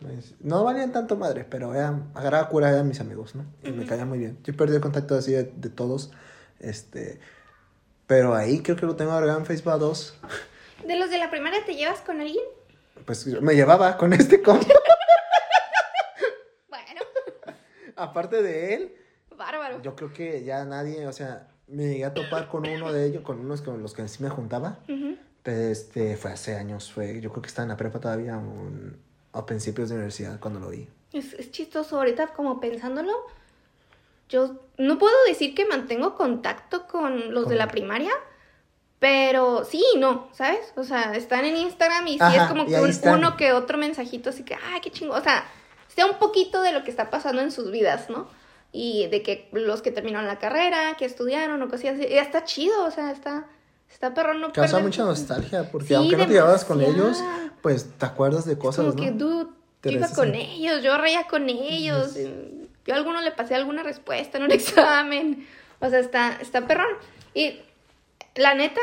pues, 0.00 0.34
no 0.40 0.64
valían 0.64 0.92
tanto 0.92 1.16
madre, 1.16 1.44
pero 1.48 1.74
eran, 1.74 2.10
agarraba 2.14 2.48
cura, 2.48 2.70
eran 2.70 2.86
mis 2.86 3.00
amigos, 3.00 3.34
¿no? 3.34 3.46
Y 3.62 3.72
me 3.72 3.86
caía 3.86 4.04
muy 4.04 4.18
bien. 4.18 4.38
Yo 4.44 4.54
perdí 4.54 4.76
el 4.76 4.82
contacto 4.82 5.16
así 5.16 5.32
de, 5.32 5.44
de 5.44 5.70
todos. 5.70 6.10
Este. 6.60 7.18
Pero 8.06 8.34
ahí 8.34 8.62
creo 8.62 8.76
que 8.76 8.86
lo 8.86 8.96
tengo 8.96 9.12
agregado 9.12 9.38
en 9.38 9.46
Facebook 9.46 9.72
a 9.72 9.78
dos. 9.78 10.18
¿De 10.86 10.96
los 10.96 11.10
de 11.10 11.18
la 11.18 11.30
primaria 11.30 11.64
te 11.64 11.74
llevas 11.74 12.00
con 12.00 12.20
alguien? 12.20 12.44
Pues 13.04 13.24
yo 13.24 13.40
me 13.40 13.54
llevaba 13.54 13.96
con 13.96 14.12
este 14.12 14.42
compa. 14.42 14.66
Bueno, 16.68 17.00
Aparte 17.96 18.42
de 18.42 18.74
él, 18.74 18.96
bárbaro. 19.38 19.80
yo 19.80 19.96
creo 19.96 20.12
que 20.12 20.44
ya 20.44 20.64
nadie, 20.66 21.06
o 21.06 21.12
sea, 21.12 21.48
me 21.68 21.84
llegué 21.84 22.04
a 22.04 22.12
topar 22.12 22.48
con 22.48 22.66
uno 22.68 22.92
de 22.92 23.06
ellos, 23.06 23.22
con 23.22 23.40
unos 23.40 23.62
con 23.62 23.82
los 23.82 23.94
que 23.94 24.06
sí 24.08 24.22
me 24.22 24.28
juntaba. 24.28 24.78
Pero 25.42 25.60
este 25.60 26.16
fue 26.18 26.32
hace 26.32 26.56
años, 26.56 26.92
fue, 26.92 27.20
yo 27.22 27.30
creo 27.30 27.40
que 27.42 27.48
estaba 27.48 27.64
en 27.64 27.70
la 27.70 27.76
prepa 27.76 28.00
todavía 28.00 28.36
un- 28.36 28.98
a 29.32 29.46
principios 29.46 29.88
de 29.88 29.94
universidad 29.94 30.38
cuando 30.40 30.60
lo 30.60 30.68
vi. 30.70 30.86
Es, 31.12 31.32
es 31.34 31.50
chistoso 31.50 31.96
ahorita 31.96 32.28
como 32.28 32.60
pensándolo. 32.60 33.12
Yo 34.28 34.56
no 34.76 34.98
puedo 34.98 35.14
decir 35.26 35.54
que 35.54 35.64
mantengo 35.64 36.14
contacto 36.16 36.86
con 36.86 37.32
los 37.32 37.48
de 37.48 37.54
la 37.56 37.68
primaria, 37.68 38.12
pero 38.98 39.64
sí 39.64 39.82
y 39.94 39.98
no, 39.98 40.28
¿sabes? 40.32 40.72
O 40.76 40.82
sea, 40.82 41.14
están 41.14 41.44
en 41.44 41.56
Instagram 41.56 42.06
y 42.08 42.12
sí 42.14 42.18
Ajá, 42.20 42.42
es 42.44 42.48
como 42.48 42.66
que 42.66 42.80
un- 42.80 43.14
uno 43.14 43.36
que 43.36 43.52
otro 43.52 43.78
mensajito, 43.78 44.30
así 44.30 44.42
que, 44.42 44.54
ay, 44.54 44.80
qué 44.82 44.90
chingo. 44.90 45.14
O 45.14 45.22
sea, 45.22 45.44
sea 45.86 46.06
un 46.06 46.18
poquito 46.18 46.60
de 46.62 46.72
lo 46.72 46.82
que 46.84 46.90
está 46.90 47.08
pasando 47.10 47.40
en 47.40 47.52
sus 47.52 47.70
vidas, 47.70 48.10
¿no? 48.10 48.28
Y 48.72 49.06
de 49.08 49.22
que 49.22 49.48
los 49.52 49.80
que 49.82 49.90
terminaron 49.90 50.26
la 50.26 50.38
carrera, 50.38 50.96
que 50.98 51.04
estudiaron 51.04 51.60
o 51.62 51.68
cosas 51.68 51.94
así. 51.94 52.06
Y 52.08 52.18
está 52.18 52.44
chido, 52.44 52.84
o 52.84 52.90
sea, 52.90 53.10
está, 53.10 53.46
está 53.90 54.12
perrón 54.14 54.40
no 54.40 54.52
Causa 54.52 54.78
mucha 54.80 55.04
nostalgia, 55.04 55.70
porque 55.70 55.88
Sí, 55.88 55.94
aunque 55.94 56.16
no 56.16 56.26
te 56.26 56.34
llevabas 56.34 56.64
con 56.64 56.80
ellos, 56.82 57.22
pues 57.62 57.90
te 57.96 58.04
acuerdas 58.06 58.44
de 58.44 58.58
cosas, 58.58 58.86
como 58.94 58.98
¿no? 58.98 59.02
que, 59.02 59.16
yo 59.18 59.90
iba 59.90 60.08
con 60.10 60.28
en- 60.28 60.34
ellos, 60.36 60.82
yo 60.82 60.98
reía 60.98 61.24
con 61.24 61.48
ellos. 61.48 62.14
Yo 62.86 62.94
a 62.94 62.96
alguno 62.96 63.20
le 63.22 63.32
pasé 63.32 63.54
alguna 63.54 63.82
respuesta 63.82 64.38
en 64.38 64.44
un 64.44 64.50
examen. 64.52 65.46
O 65.80 65.88
sea, 65.88 65.98
está, 66.00 66.38
está 66.40 66.66
perrón. 66.66 66.88
Y 67.34 67.60
la 68.34 68.54
neta, 68.54 68.80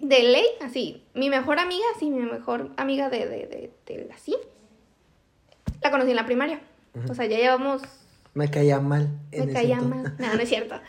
de 0.00 0.22
ley, 0.22 0.46
así, 0.62 1.02
mi 1.14 1.30
mejor 1.30 1.58
amiga, 1.58 1.84
sí, 1.98 2.10
mi 2.10 2.20
mejor 2.30 2.70
amiga 2.76 3.08
de, 3.08 3.20
de, 3.26 3.70
de, 3.86 3.96
de 4.04 4.10
así, 4.14 4.36
la 5.82 5.90
conocí 5.90 6.10
en 6.10 6.16
la 6.16 6.26
primaria. 6.26 6.60
O 7.08 7.14
sea, 7.14 7.26
ya 7.26 7.36
llevamos, 7.36 7.82
Me 8.36 8.50
caía 8.50 8.78
mal. 8.80 9.08
en 9.32 9.46
me 9.46 9.52
ese 9.52 9.54
caía 9.54 9.74
entonces. 9.78 10.02
mal. 10.02 10.14
No, 10.18 10.34
no 10.34 10.40
es 10.40 10.48
cierto. 10.54 10.80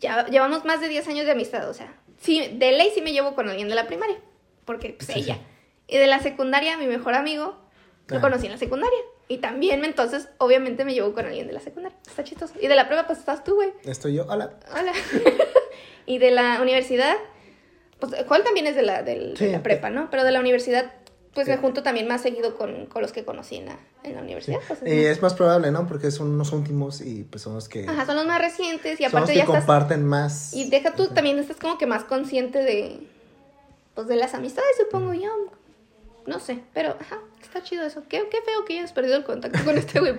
Ya 0.00 0.26
llevamos 0.26 0.64
más 0.64 0.80
de 0.80 0.88
10 0.88 1.08
años 1.08 1.24
de 1.26 1.32
amistad, 1.32 1.68
o 1.68 1.74
sea, 1.74 1.94
sí, 2.20 2.54
de 2.58 2.72
ley 2.72 2.90
sí 2.94 3.00
me 3.02 3.12
llevo 3.12 3.34
con 3.34 3.48
alguien 3.48 3.68
de 3.68 3.74
la 3.74 3.86
primaria, 3.86 4.16
porque 4.64 4.90
pues 4.90 5.06
Sí, 5.10 5.20
ella. 5.20 5.34
sí. 5.34 5.40
Y 5.88 5.96
de 5.98 6.06
la 6.06 6.20
secundaria, 6.20 6.76
mi 6.78 6.86
mejor 6.86 7.14
amigo, 7.14 7.56
lo 8.08 8.18
Ah. 8.18 8.20
conocí 8.20 8.46
en 8.46 8.52
la 8.52 8.58
secundaria. 8.58 8.98
Y 9.28 9.38
también, 9.38 9.84
entonces, 9.84 10.28
obviamente 10.38 10.84
me 10.84 10.92
llevo 10.94 11.12
con 11.14 11.24
alguien 11.26 11.46
de 11.46 11.52
la 11.52 11.60
secundaria. 11.60 11.96
Está 12.06 12.24
chistoso. 12.24 12.54
Y 12.60 12.66
de 12.66 12.74
la 12.74 12.86
prueba, 12.86 13.06
pues 13.06 13.18
estás 13.20 13.44
tú, 13.44 13.54
güey. 13.54 13.72
Estoy 13.84 14.14
yo, 14.14 14.26
hola. 14.28 14.50
Hola. 14.72 14.92
y 16.06 16.18
de 16.18 16.30
la 16.32 16.60
universidad, 16.60 17.14
pues 18.00 18.12
Juan 18.26 18.42
también 18.44 18.66
es 18.66 18.74
de 18.76 18.82
la, 18.82 19.02
del- 19.02 19.34
de 19.34 19.52
la 19.52 19.62
prepa, 19.62 19.90
¿no? 19.90 20.10
Pero 20.10 20.24
de 20.24 20.32
la 20.32 20.40
universidad, 20.40 20.92
pues 21.34 21.46
me 21.46 21.54
Sí. 21.54 21.60
junto 21.60 21.82
también 21.82 22.08
más 22.08 22.22
seguido 22.22 22.56
con, 22.56 22.86
con 22.86 23.02
los 23.02 23.12
que 23.12 23.24
conocí 23.24 23.56
en 23.56 23.66
la, 23.66 23.78
en 24.02 24.14
la 24.16 24.22
universidad. 24.22 24.58
pues, 24.66 24.82
es 24.82 24.88
Y 24.92 24.96
más- 24.96 25.04
es 25.06 25.22
más 25.22 25.34
probable, 25.34 25.70
¿no? 25.70 25.86
Porque 25.86 26.10
son 26.10 26.36
los 26.38 26.52
últimos 26.52 27.00
y 27.00 27.22
pues 27.24 27.42
son 27.42 27.54
los 27.54 27.68
que, 27.68 27.86
Ajá, 27.88 28.04
son 28.06 28.16
los 28.16 28.26
más 28.26 28.40
recientes 28.40 28.98
y 29.00 29.04
son 29.04 29.12
los 29.12 29.14
aparte 29.14 29.32
que 29.32 29.38
ya 29.38 29.44
estás... 29.44 29.58
comparten 29.64 30.04
más. 30.04 30.52
Y 30.54 30.68
deja 30.70 30.94
tú, 30.94 31.04
Ajá. 31.04 31.14
también 31.14 31.38
estás 31.38 31.56
como 31.56 31.78
que 31.78 31.86
más 31.86 32.04
consciente 32.04 32.58
de, 32.58 33.06
pues 33.94 34.06
de 34.08 34.16
las 34.16 34.34
amistades, 34.34 34.70
supongo 34.78 35.14
yo. 35.14 35.30
No 36.26 36.38
sé, 36.40 36.60
pero 36.74 36.96
ajá, 37.00 37.18
está 37.42 37.62
chido 37.62 37.84
eso. 37.84 38.02
Qué, 38.08 38.28
qué 38.30 38.38
feo 38.42 38.64
que 38.66 38.78
hayas 38.78 38.92
perdido 38.92 39.16
el 39.16 39.24
contacto 39.24 39.58
con 39.64 39.78
este 39.78 40.00
güey. 40.00 40.14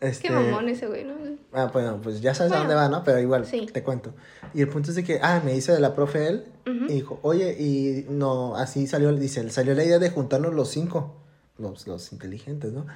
Este, 0.00 0.28
Qué 0.28 0.34
mamón 0.34 0.68
ese 0.68 0.86
güey, 0.86 1.04
¿no? 1.04 1.14
Ah, 1.52 1.70
bueno, 1.72 2.00
pues 2.02 2.20
ya 2.20 2.34
sabes 2.34 2.52
a 2.52 2.56
Bueno. 2.56 2.68
dónde 2.70 2.74
va, 2.82 2.88
¿no? 2.90 3.04
Pero 3.04 3.20
igual, 3.20 3.46
Sí. 3.46 3.66
te 3.72 3.82
cuento. 3.82 4.12
Y 4.52 4.60
el 4.60 4.68
punto 4.68 4.90
es 4.90 4.96
de 4.96 5.04
que, 5.04 5.18
ah, 5.22 5.40
me 5.44 5.52
dice 5.52 5.72
de 5.72 5.80
la 5.80 5.94
profe 5.94 6.28
él, 6.28 6.44
y 6.66 6.92
dijo, 6.94 7.18
oye, 7.22 7.52
y 7.58 8.06
no, 8.10 8.56
así 8.56 8.86
salió, 8.86 9.12
dice, 9.14 9.48
salió 9.50 9.74
la 9.74 9.84
idea 9.84 9.98
de 9.98 10.10
juntarnos 10.10 10.52
los 10.54 10.68
cinco, 10.70 11.14
los, 11.58 11.86
los 11.86 12.12
inteligentes, 12.12 12.72
¿no? 12.72 12.86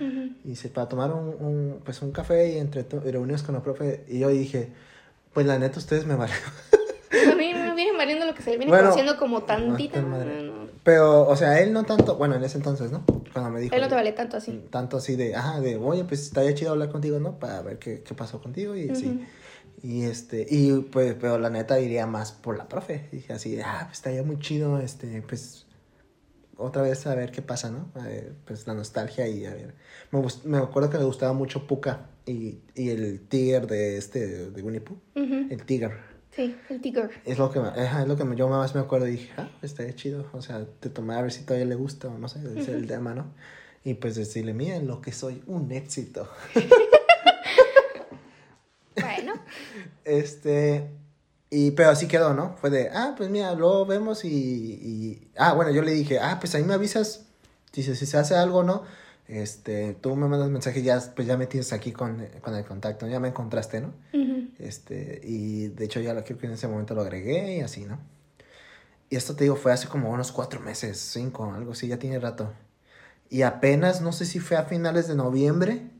Y 0.45 0.49
dice, 0.50 0.69
para 0.69 0.88
tomar 0.88 1.12
un, 1.12 1.28
un, 1.40 1.81
pues 1.85 2.02
un 2.02 2.12
café 2.12 2.52
y 2.52 2.59
entre 2.59 2.83
reuniones 2.83 3.43
con 3.43 3.55
la 3.55 3.62
profe. 3.62 4.05
Y 4.09 4.19
yo 4.19 4.28
dije, 4.28 4.71
pues 5.33 5.47
la 5.47 5.59
neta, 5.59 5.78
ustedes 5.78 6.05
me 6.07 6.14
valen. 6.17 6.37
A 7.33 7.35
mí 7.37 7.55
me 7.55 7.75
viene 7.75 7.97
valiendo 7.97 8.26
lo 8.26 8.35
que 8.35 8.43
se 8.43 8.50
le 8.50 8.57
viene 8.59 8.71
Bueno, 8.71 8.90
conociendo 8.90 9.17
como 9.19 9.43
tantita. 9.45 10.00
no, 10.02 10.09
madre. 10.09 10.43
no, 10.43 10.52
no. 10.52 10.58
Pero, 10.83 11.29
o 11.29 11.37
sea, 11.37 11.61
él 11.61 11.73
no 11.73 11.85
tanto, 11.85 12.17
bueno, 12.17 12.37
en 12.37 12.45
ese 12.45 12.57
entonces, 12.57 12.91
¿no? 12.91 13.05
Cuando 13.33 13.51
me 13.51 13.61
dijo. 13.61 13.75
Él 13.75 13.83
no 13.83 13.89
te 13.89 13.95
vale 13.95 14.13
tanto 14.13 14.37
así. 14.37 14.65
Tanto 14.71 14.97
así 14.97 15.17
de, 15.17 15.35
ajá, 15.35 15.61
de, 15.61 15.77
oye, 15.77 16.05
pues 16.05 16.23
estaría 16.23 16.55
chido 16.55 16.73
hablar 16.73 16.91
contigo, 16.91 17.19
¿no? 17.21 17.39
Para 17.39 17.63
ver 17.63 17.79
qué, 17.79 18.03
qué 18.03 18.15
pasó 18.15 18.41
contigo 18.41 18.75
y 18.77 18.89
así. 18.89 19.27
Y 19.83 20.05
este, 20.05 20.47
y 20.49 20.73
pues, 20.73 21.15
pero 21.21 21.39
la 21.39 21.51
neta 21.51 21.79
iría 21.79 22.07
más 22.07 22.33
por 22.33 22.57
la 22.57 22.69
profe. 22.69 23.09
Dije 23.13 23.33
así, 23.33 23.61
ah, 23.61 23.83
pues 23.87 23.99
estaría 23.99 24.23
muy 24.23 24.39
chido, 24.39 24.81
este, 24.81 25.23
pues, 25.23 25.67
otra 26.57 26.83
vez 26.83 27.07
a 27.07 27.15
ver 27.15 27.31
qué 27.31 27.43
pasa, 27.43 27.71
¿no? 27.71 27.91
A 27.95 28.05
ver, 28.05 28.35
pues 28.45 28.67
la 28.67 28.75
nostalgia 28.75 29.29
y 29.29 29.47
a 29.47 29.55
ver. 29.55 29.75
Me, 30.11 30.21
me 30.45 30.59
acuerdo 30.59 30.91
que 30.91 30.99
me 30.99 31.05
gustaba 31.05 31.33
mucho 31.33 31.67
Puka 31.67 32.07
y, 32.27 32.59
y 32.75 32.91
el 32.91 33.21
tigre 33.29 33.67
de 33.67 33.97
este, 33.97 34.51
de 34.51 34.63
Winnie 34.63 34.81
Pooh. 34.81 34.99
El 35.15 35.63
tigre. 35.65 35.93
Sí, 36.31 36.57
el 36.69 36.81
tigre. 36.81 37.09
Es 37.25 37.39
lo 37.39 37.51
que, 37.51 37.59
es 37.77 38.07
lo 38.07 38.17
que 38.17 38.37
yo 38.37 38.49
más 38.49 38.75
me 38.75 38.81
acuerdo 38.81 39.09
y 39.09 39.13
dije, 39.13 39.33
ah, 39.37 39.49
estaría 39.63 39.95
chido. 39.97 40.27
O 40.33 40.41
sea, 40.43 40.65
te 40.81 40.89
tomé 40.91 41.15
a 41.15 41.23
ver 41.23 41.33
si 41.33 41.43
todavía 41.45 41.67
le 41.67 41.75
gusta 41.75 42.09
o 42.09 42.17
no 42.19 42.29
sé, 42.29 42.39
ese 42.41 42.61
es 42.61 42.69
el 42.69 42.87
tema, 42.87 43.15
¿no? 43.15 43.27
Y 43.85 43.95
pues 43.95 44.15
decirle, 44.17 44.55
miren 44.55 44.87
lo 44.87 45.01
que 45.01 45.13
soy, 45.13 45.43
un 45.47 45.73
éxito. 45.73 46.29
Bueno, 49.01 49.35
Este, 50.05 50.91
y 51.51 51.71
pero 51.73 51.91
así 51.91 52.09
quedó, 52.09 52.35
¿no? 52.35 52.57
Fue 52.61 52.69
de, 52.71 52.91
ah, 52.91 53.15
pues 53.17 53.31
mira, 53.31 53.55
luego 53.55 53.87
vemos 53.87 54.25
y, 54.25 54.29
y- 54.29 55.31
ah, 55.39 55.53
bueno, 55.55 55.71
yo 55.71 55.83
le 55.83 55.93
dije, 55.93 56.19
ah, 56.19 56.39
pues 56.41 56.55
ahí 56.55 56.65
me 56.65 56.75
avisas, 56.75 57.27
dice, 57.73 57.95
si 57.95 58.07
se 58.07 58.17
hace 58.19 58.35
algo, 58.35 58.65
¿no? 58.65 58.83
Este, 59.29 59.95
tú 59.95 60.17
me 60.17 60.27
mandas 60.27 60.49
mensaje, 60.49 60.83
ya, 60.83 61.01
pues 61.15 61.29
ya 61.29 61.37
me 61.37 61.47
tienes 61.47 61.73
aquí 61.73 61.93
con, 61.93 62.27
con 62.41 62.55
el 62.55 62.65
contacto, 62.65 63.07
ya 63.07 63.21
me 63.21 63.29
encontraste, 63.29 63.81
¿no? 63.83 63.93
ujú. 64.13 64.49
Este, 64.59 65.21
y 65.23 65.69
de 65.69 65.85
hecho 65.85 66.01
ya 66.01 66.15
lo 66.15 66.25
creo 66.25 66.39
que 66.39 66.47
en 66.47 66.53
ese 66.53 66.67
momento 66.67 66.95
lo 66.95 67.03
agregué 67.03 67.59
y 67.59 67.61
así, 67.61 67.85
¿no? 67.85 67.99
Y 69.11 69.17
esto 69.17 69.37
te 69.37 69.45
digo, 69.45 69.57
fue 69.57 69.73
hace 69.73 69.89
como 69.89 70.11
unos 70.11 70.33
cuatro 70.33 70.61
meses, 70.61 70.99
cinco, 70.99 71.53
algo 71.55 71.73
así, 71.73 71.89
ya 71.89 71.99
tiene 71.99 72.19
rato. 72.19 72.53
Y 73.31 73.43
apenas, 73.43 74.01
no 74.01 74.13
sé 74.13 74.25
si 74.25 74.41
fue 74.41 74.57
a 74.57 74.65
finales 74.65 75.09
de 75.09 75.15
noviembre, 75.15 75.91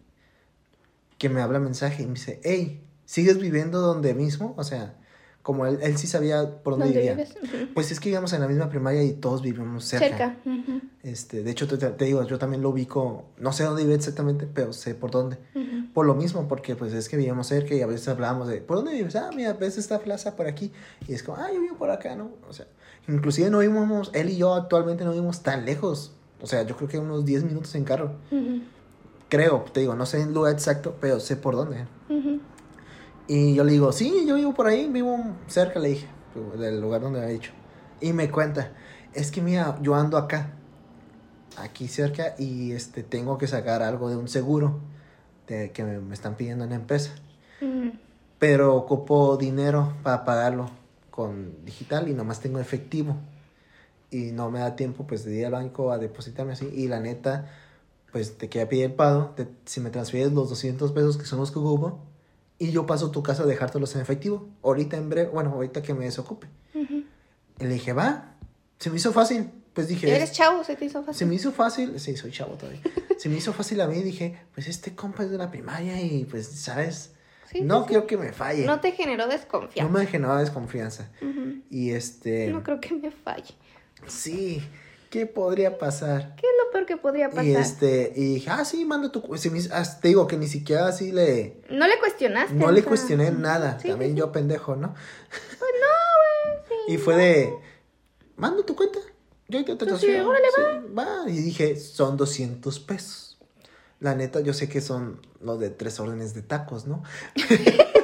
que 1.19 1.29
me 1.29 1.43
habla 1.43 1.59
mensaje 1.59 2.03
y 2.03 2.07
me 2.07 2.15
dice, 2.15 2.41
hey, 2.45 2.83
¿sigues 3.05 3.39
viviendo 3.39 3.81
donde 3.81 4.15
mismo? 4.15 4.55
O 4.57 4.65
sea, 4.65 4.97
como 5.49 5.65
él, 5.65 5.79
él 5.81 5.97
sí 5.97 6.07
sabía 6.07 6.63
por 6.63 6.75
dónde, 6.75 6.89
¿Dónde 6.89 6.99
vivía. 7.01 7.15
vives? 7.15 7.71
Pues 7.73 7.91
es 7.91 8.01
que 8.01 8.11
vivíamos 8.11 8.35
en 8.35 8.43
la 8.43 8.49
misma 8.49 8.69
primaria 8.69 9.03
y 9.03 9.15
todos 9.15 9.41
vivimos 9.41 9.83
cerca. 9.83 10.07
Cerca. 10.07 10.37
Este, 11.03 11.43
de 11.43 11.51
hecho, 11.51 11.67
te, 11.67 11.79
te 11.79 12.05
digo, 12.05 12.23
yo 12.25 12.39
también 12.39 12.61
lo 12.61 12.69
ubico, 12.69 13.25
no 13.39 13.55
sé 13.55 13.65
dónde 13.65 13.85
vive 13.85 13.95
exactamente, 13.95 14.47
pero 14.47 14.75
sé 14.75 14.95
por 14.95 15.11
dónde. 15.11 15.39
Por 15.95 16.05
lo 16.05 16.15
mismo, 16.15 16.49
porque 16.49 16.77
pues 16.77 16.93
es 16.93 17.09
que 17.09 17.17
vivíamos 17.17 17.47
cerca 17.47 17.75
y 17.75 17.81
a 17.81 17.87
veces 17.87 18.09
hablábamos 18.09 18.49
de, 18.49 18.61
¿por 18.61 18.77
dónde 18.77 18.93
vives? 18.93 19.17
Ah, 19.17 19.31
mira, 19.35 19.55
ves 19.55 19.79
esta 19.79 20.01
plaza 20.01 20.37
por 20.37 20.47
aquí. 20.47 20.71
Y 21.09 21.15
es 21.15 21.23
como, 21.23 21.39
ah, 21.39 21.49
yo 21.51 21.63
vivo 21.63 21.77
por 21.79 21.89
acá, 21.91 22.15
¿no? 22.15 22.33
O 22.47 22.53
sea, 22.53 22.67
inclusive 23.09 23.49
no 23.49 23.61
vivimos, 23.61 24.11
él 24.13 24.29
y 24.29 24.37
yo 24.37 24.53
actualmente 24.53 25.07
no 25.07 25.13
vivimos 25.13 25.43
tan 25.43 25.65
lejos. 25.65 26.13
O 26.43 26.47
sea, 26.47 26.63
yo 26.65 26.77
creo 26.77 26.91
que 26.91 26.99
unos 26.99 27.25
10 27.25 27.45
minutos 27.45 27.75
en 27.75 27.85
carro. 27.85 28.17
Creo, 29.31 29.65
te 29.73 29.81
digo, 29.81 29.95
no 29.95 30.05
sé 30.05 30.21
el 30.21 30.35
lugar 30.35 30.53
exacto, 30.53 30.97
pero 31.01 31.21
sé 31.21 31.37
por 31.37 31.57
dónde. 31.57 31.87
Y 33.29 33.55
yo 33.55 33.65
le 33.65 33.73
digo, 33.73 33.93
sí, 33.93 34.27
yo 34.27 34.37
vivo 34.37 34.55
por 34.55 34.67
ahí, 34.69 34.89
vivo 34.89 35.19
cerca, 35.49 35.81
le 35.81 35.91
dije, 35.91 36.09
del 36.59 36.81
lugar 36.81 37.03
donde 37.03 37.21
había 37.21 37.33
dicho. 37.35 37.53
Y 38.01 38.13
me 38.15 38.31
cuenta, 38.31 38.75
es 39.13 39.31
que 39.33 39.43
mira, 39.43 39.79
yo 39.83 39.95
ando 39.97 40.19
acá, 40.19 40.53
aquí 41.57 41.89
cerca, 41.89 42.35
y 42.39 42.73
este 42.73 43.03
tengo 43.05 43.39
que 43.39 43.47
sacar 43.47 43.83
algo 43.83 44.11
de 44.11 44.17
un 44.17 44.29
seguro 44.29 44.81
de, 45.47 45.73
que 45.73 45.85
me, 45.85 46.01
me 46.01 46.15
están 46.15 46.37
pidiendo 46.37 46.65
en 46.65 46.71
la 46.71 46.77
empresa. 46.77 47.13
Ujú. 47.61 47.93
Pero 48.39 48.77
ocupo 48.77 49.37
dinero 49.37 49.95
para 50.03 50.25
pagarlo 50.25 50.71
con 51.11 51.65
digital 51.65 52.09
y 52.09 52.15
nomás 52.15 52.41
tengo 52.41 52.61
efectivo. 52.61 53.17
Y 54.11 54.33
no 54.33 54.51
me 54.51 54.61
da 54.61 54.77
tiempo 54.77 55.07
pues 55.07 55.25
de 55.25 55.37
ir 55.37 55.47
al 55.47 55.53
banco 55.53 55.93
a 55.93 55.99
depositarme 55.99 56.55
así. 56.55 56.69
Y 56.75 56.89
la 56.89 57.01
neta, 57.01 57.51
pues 58.13 58.39
te 58.39 58.51
queda 58.51 58.69
pedir 58.69 58.87
el 58.87 58.95
pago. 58.95 59.33
te- 59.37 59.49
si 59.67 59.81
me 59.81 59.91
transfieres 59.91 60.33
los 60.35 60.51
200 60.51 60.93
pesos 60.93 61.19
que 61.19 61.27
son 61.27 61.41
los 61.41 61.53
que 61.53 61.61
ocupo. 61.61 62.01
Y 62.59 62.71
yo 62.73 62.87
paso 62.87 63.07
a 63.07 63.13
tu 63.13 63.23
casa 63.23 63.45
a 63.45 63.47
dejártelos 63.47 63.95
en 63.95 64.01
efectivo. 64.03 64.49
Ahorita 64.63 64.97
en 64.97 65.09
breve, 65.09 65.31
bueno, 65.31 65.51
ahorita 65.53 65.81
que 65.83 65.95
me 65.95 66.05
desocupe. 66.07 66.49
Y 66.75 67.65
le 67.65 67.69
dije, 67.69 67.93
va. 67.93 68.35
Se 68.79 68.91
me 68.91 68.97
hizo 68.97 69.13
fácil. 69.13 69.51
Pues 69.75 69.87
dije, 69.87 70.13
Eres 70.15 70.33
chavo, 70.33 70.65
se 70.65 70.75
te 70.75 70.87
hizo 70.87 71.01
se 71.01 71.07
fácil. 71.07 71.27
me 71.29 71.35
hizo 71.37 71.53
fácil, 71.53 72.01
sí, 72.01 72.17
soy 72.17 72.33
chavo 72.33 72.55
todavía. 72.55 72.81
Se 73.19 73.29
me 73.29 73.37
hizo 73.37 73.53
fácil 73.53 73.81
a 73.81 73.87
mí, 73.89 74.01
dije, 74.03 74.39
pues 74.55 74.67
este 74.69 74.95
compa 74.95 75.25
es 75.25 75.31
de 75.31 75.39
la 75.39 75.51
primaria 75.51 76.01
y 76.01 76.25
pues, 76.25 76.47
¿sabes? 76.49 77.13
Sí, 77.51 77.61
no 77.63 77.79
sí, 77.79 77.83
sí. 77.83 77.89
quiero 77.89 78.07
que 78.07 78.17
me 78.17 78.33
falle. 78.33 78.65
No 78.67 78.79
te 78.81 78.93
generó 78.93 79.27
No 79.27 79.33
desconfianza. 79.33 79.93
me 79.93 80.07
generaba 80.07 80.41
desconfianza. 80.41 81.11
Y 81.71 81.91
este, 81.91 82.49
No 82.49 82.63
creo 82.63 82.81
que 82.81 82.95
me 82.95 83.11
falle. 83.13 83.55
sí, 84.07 84.63
¿qué 85.11 85.27
podría 85.27 85.79
pasar? 85.79 86.35
¿Qué 86.37 86.47
es 86.47 86.53
lo 86.65 86.71
peor 86.73 86.87
que 86.87 86.97
podría 86.97 87.29
pasar? 87.31 87.45
Y 87.45 87.55
este, 87.57 88.13
y 88.17 88.35
dije, 88.35 88.51
ah, 88.51 88.65
sí, 88.65 88.85
manda 88.85 89.11
tu, 89.11 89.23
cu-". 89.23 89.37
se 89.39 89.51
me 89.51 89.59
hizo- 89.59 89.73
hasta 89.75 90.01
te 90.01 90.09
digo 90.09 90.27
que 90.27 90.37
ni 90.37 90.47
siquiera 90.49 90.87
así 90.89 91.13
le, 91.13 91.61
No 91.71 91.87
le 91.87 91.99
cuestionaste. 91.99 92.55
no 92.55 92.67
o 92.67 92.71
le 92.73 92.81
sea, 92.81 92.89
cuestioné 92.89 93.31
nada, 93.31 93.79
sí, 93.81 93.89
también 93.89 94.13
sí, 94.13 94.19
yo 94.19 94.33
pendejo, 94.33 94.77
¿no? 94.77 94.95
Pues 95.59 95.71
no, 95.81 96.77
güey. 96.87 96.95
Y 96.95 96.99
fue 96.99 97.15
no. 97.15 97.21
de, 97.21 97.55
manda 98.37 98.65
tu 98.65 98.75
cuenta, 98.77 98.99
yo 99.49 99.65
te 99.65 99.77
Pues 99.77 99.79
transfiero. 99.89 100.29
órale, 100.29 100.47
va. 100.97 101.25
Y 101.29 101.39
dije, 101.39 101.77
son 101.77 102.17
200 102.17 102.79
pesos. 102.81 103.39
La 104.01 104.15
neta, 104.15 104.41
yo 104.41 104.53
sé 104.53 104.69
que 104.69 104.81
son 104.81 105.21
los 105.41 105.59
de 105.59 105.71
tres 105.71 105.99
órdenes 105.99 106.33
de 106.35 106.43
tacos, 106.43 106.87
¿no? 106.87 107.03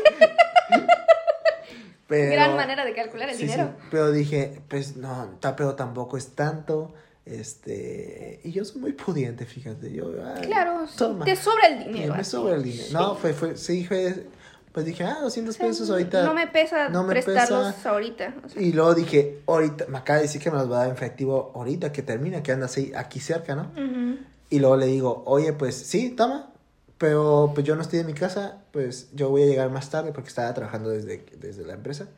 Pero- 2.07 2.33
Gran 2.33 2.57
manera 2.57 2.85
de 2.85 2.93
calcular 2.95 3.29
el 3.31 3.37
Sí, 3.37 3.47
dinero. 3.47 3.71
sí, 3.81 3.87
pero 3.91 4.13
dije, 4.13 4.61
pues 4.69 4.97
no, 4.97 5.39
pero 5.57 5.75
tampoco 5.75 6.17
es 6.17 6.29
tanto. 6.35 6.93
Este, 7.25 8.41
y 8.45 8.53
yo 8.53 8.65
soy 8.65 8.81
muy 8.81 8.93
pudiente, 8.93 9.47
fíjate. 9.47 9.93
Yo, 9.93 10.11
ay, 10.25 10.47
Claro, 10.47 10.87
toma. 10.97 11.25
te 11.25 11.37
sobra 11.37 11.69
el 11.69 11.85
dinero. 11.93 12.15
me 12.15 12.25
sobra 12.25 12.55
el 12.57 12.63
dinero. 12.63 12.89
No, 12.93 13.15
fue, 13.17 13.33
fue, 13.33 13.57
sí, 13.57 13.85
fue, 13.87 14.27
pues 14.73 14.85
dije, 14.87 15.05
ah, 15.05 15.19
200 15.23 15.55
O 15.55 15.59
sea, 15.59 15.67
pesos 15.67 15.91
ahorita. 15.91 16.25
No 16.25 16.35
me 16.35 16.47
pesa 16.47 16.89
no 16.89 17.03
me 17.05 17.11
prestarlos 17.15 17.75
pesa. 17.75 17.91
ahorita. 17.91 18.35
o 18.45 18.49
sea. 18.49 18.63
Y 18.63 18.73
luego 18.73 18.95
dije, 18.95 19.41
ahorita, 19.47 19.87
me 19.89 19.99
acaba 19.99 20.19
de 20.19 20.25
decir 20.25 20.43
que 20.43 20.51
me 20.51 20.59
los 20.59 20.71
va 20.71 20.77
a 20.77 20.79
dar 20.81 20.89
en 20.89 20.95
efectivo 20.95 21.53
ahorita 21.55 21.93
que 21.93 22.03
termina, 22.03 22.43
que 22.43 22.53
anda 22.53 22.67
así, 22.67 22.93
aquí 22.95 23.21
cerca, 23.21 23.55
¿no? 23.55 23.71
Ujú. 23.73 24.19
Y 24.51 24.59
luego 24.59 24.77
le 24.77 24.87
digo, 24.87 25.23
oye, 25.27 25.53
pues 25.53 25.75
sí, 25.77 26.11
toma, 26.11 26.51
pero 26.99 27.53
pues 27.55 27.67
yo 27.67 27.77
no 27.77 27.83
estoy 27.83 28.01
en 28.01 28.07
mi 28.07 28.15
casa, 28.15 28.63
pues 28.73 29.09
yo 29.13 29.31
voy 29.31 29.43
a 29.43 29.47
llegar 29.47 29.71
más 29.71 29.91
tarde 29.91 30.13
porque 30.13 30.29
estaba 30.29 30.53
trabajando 30.55 30.91
desde, 30.91 31.25
desde 31.39 31.65
la 31.65 31.75
empresa. 31.75 32.09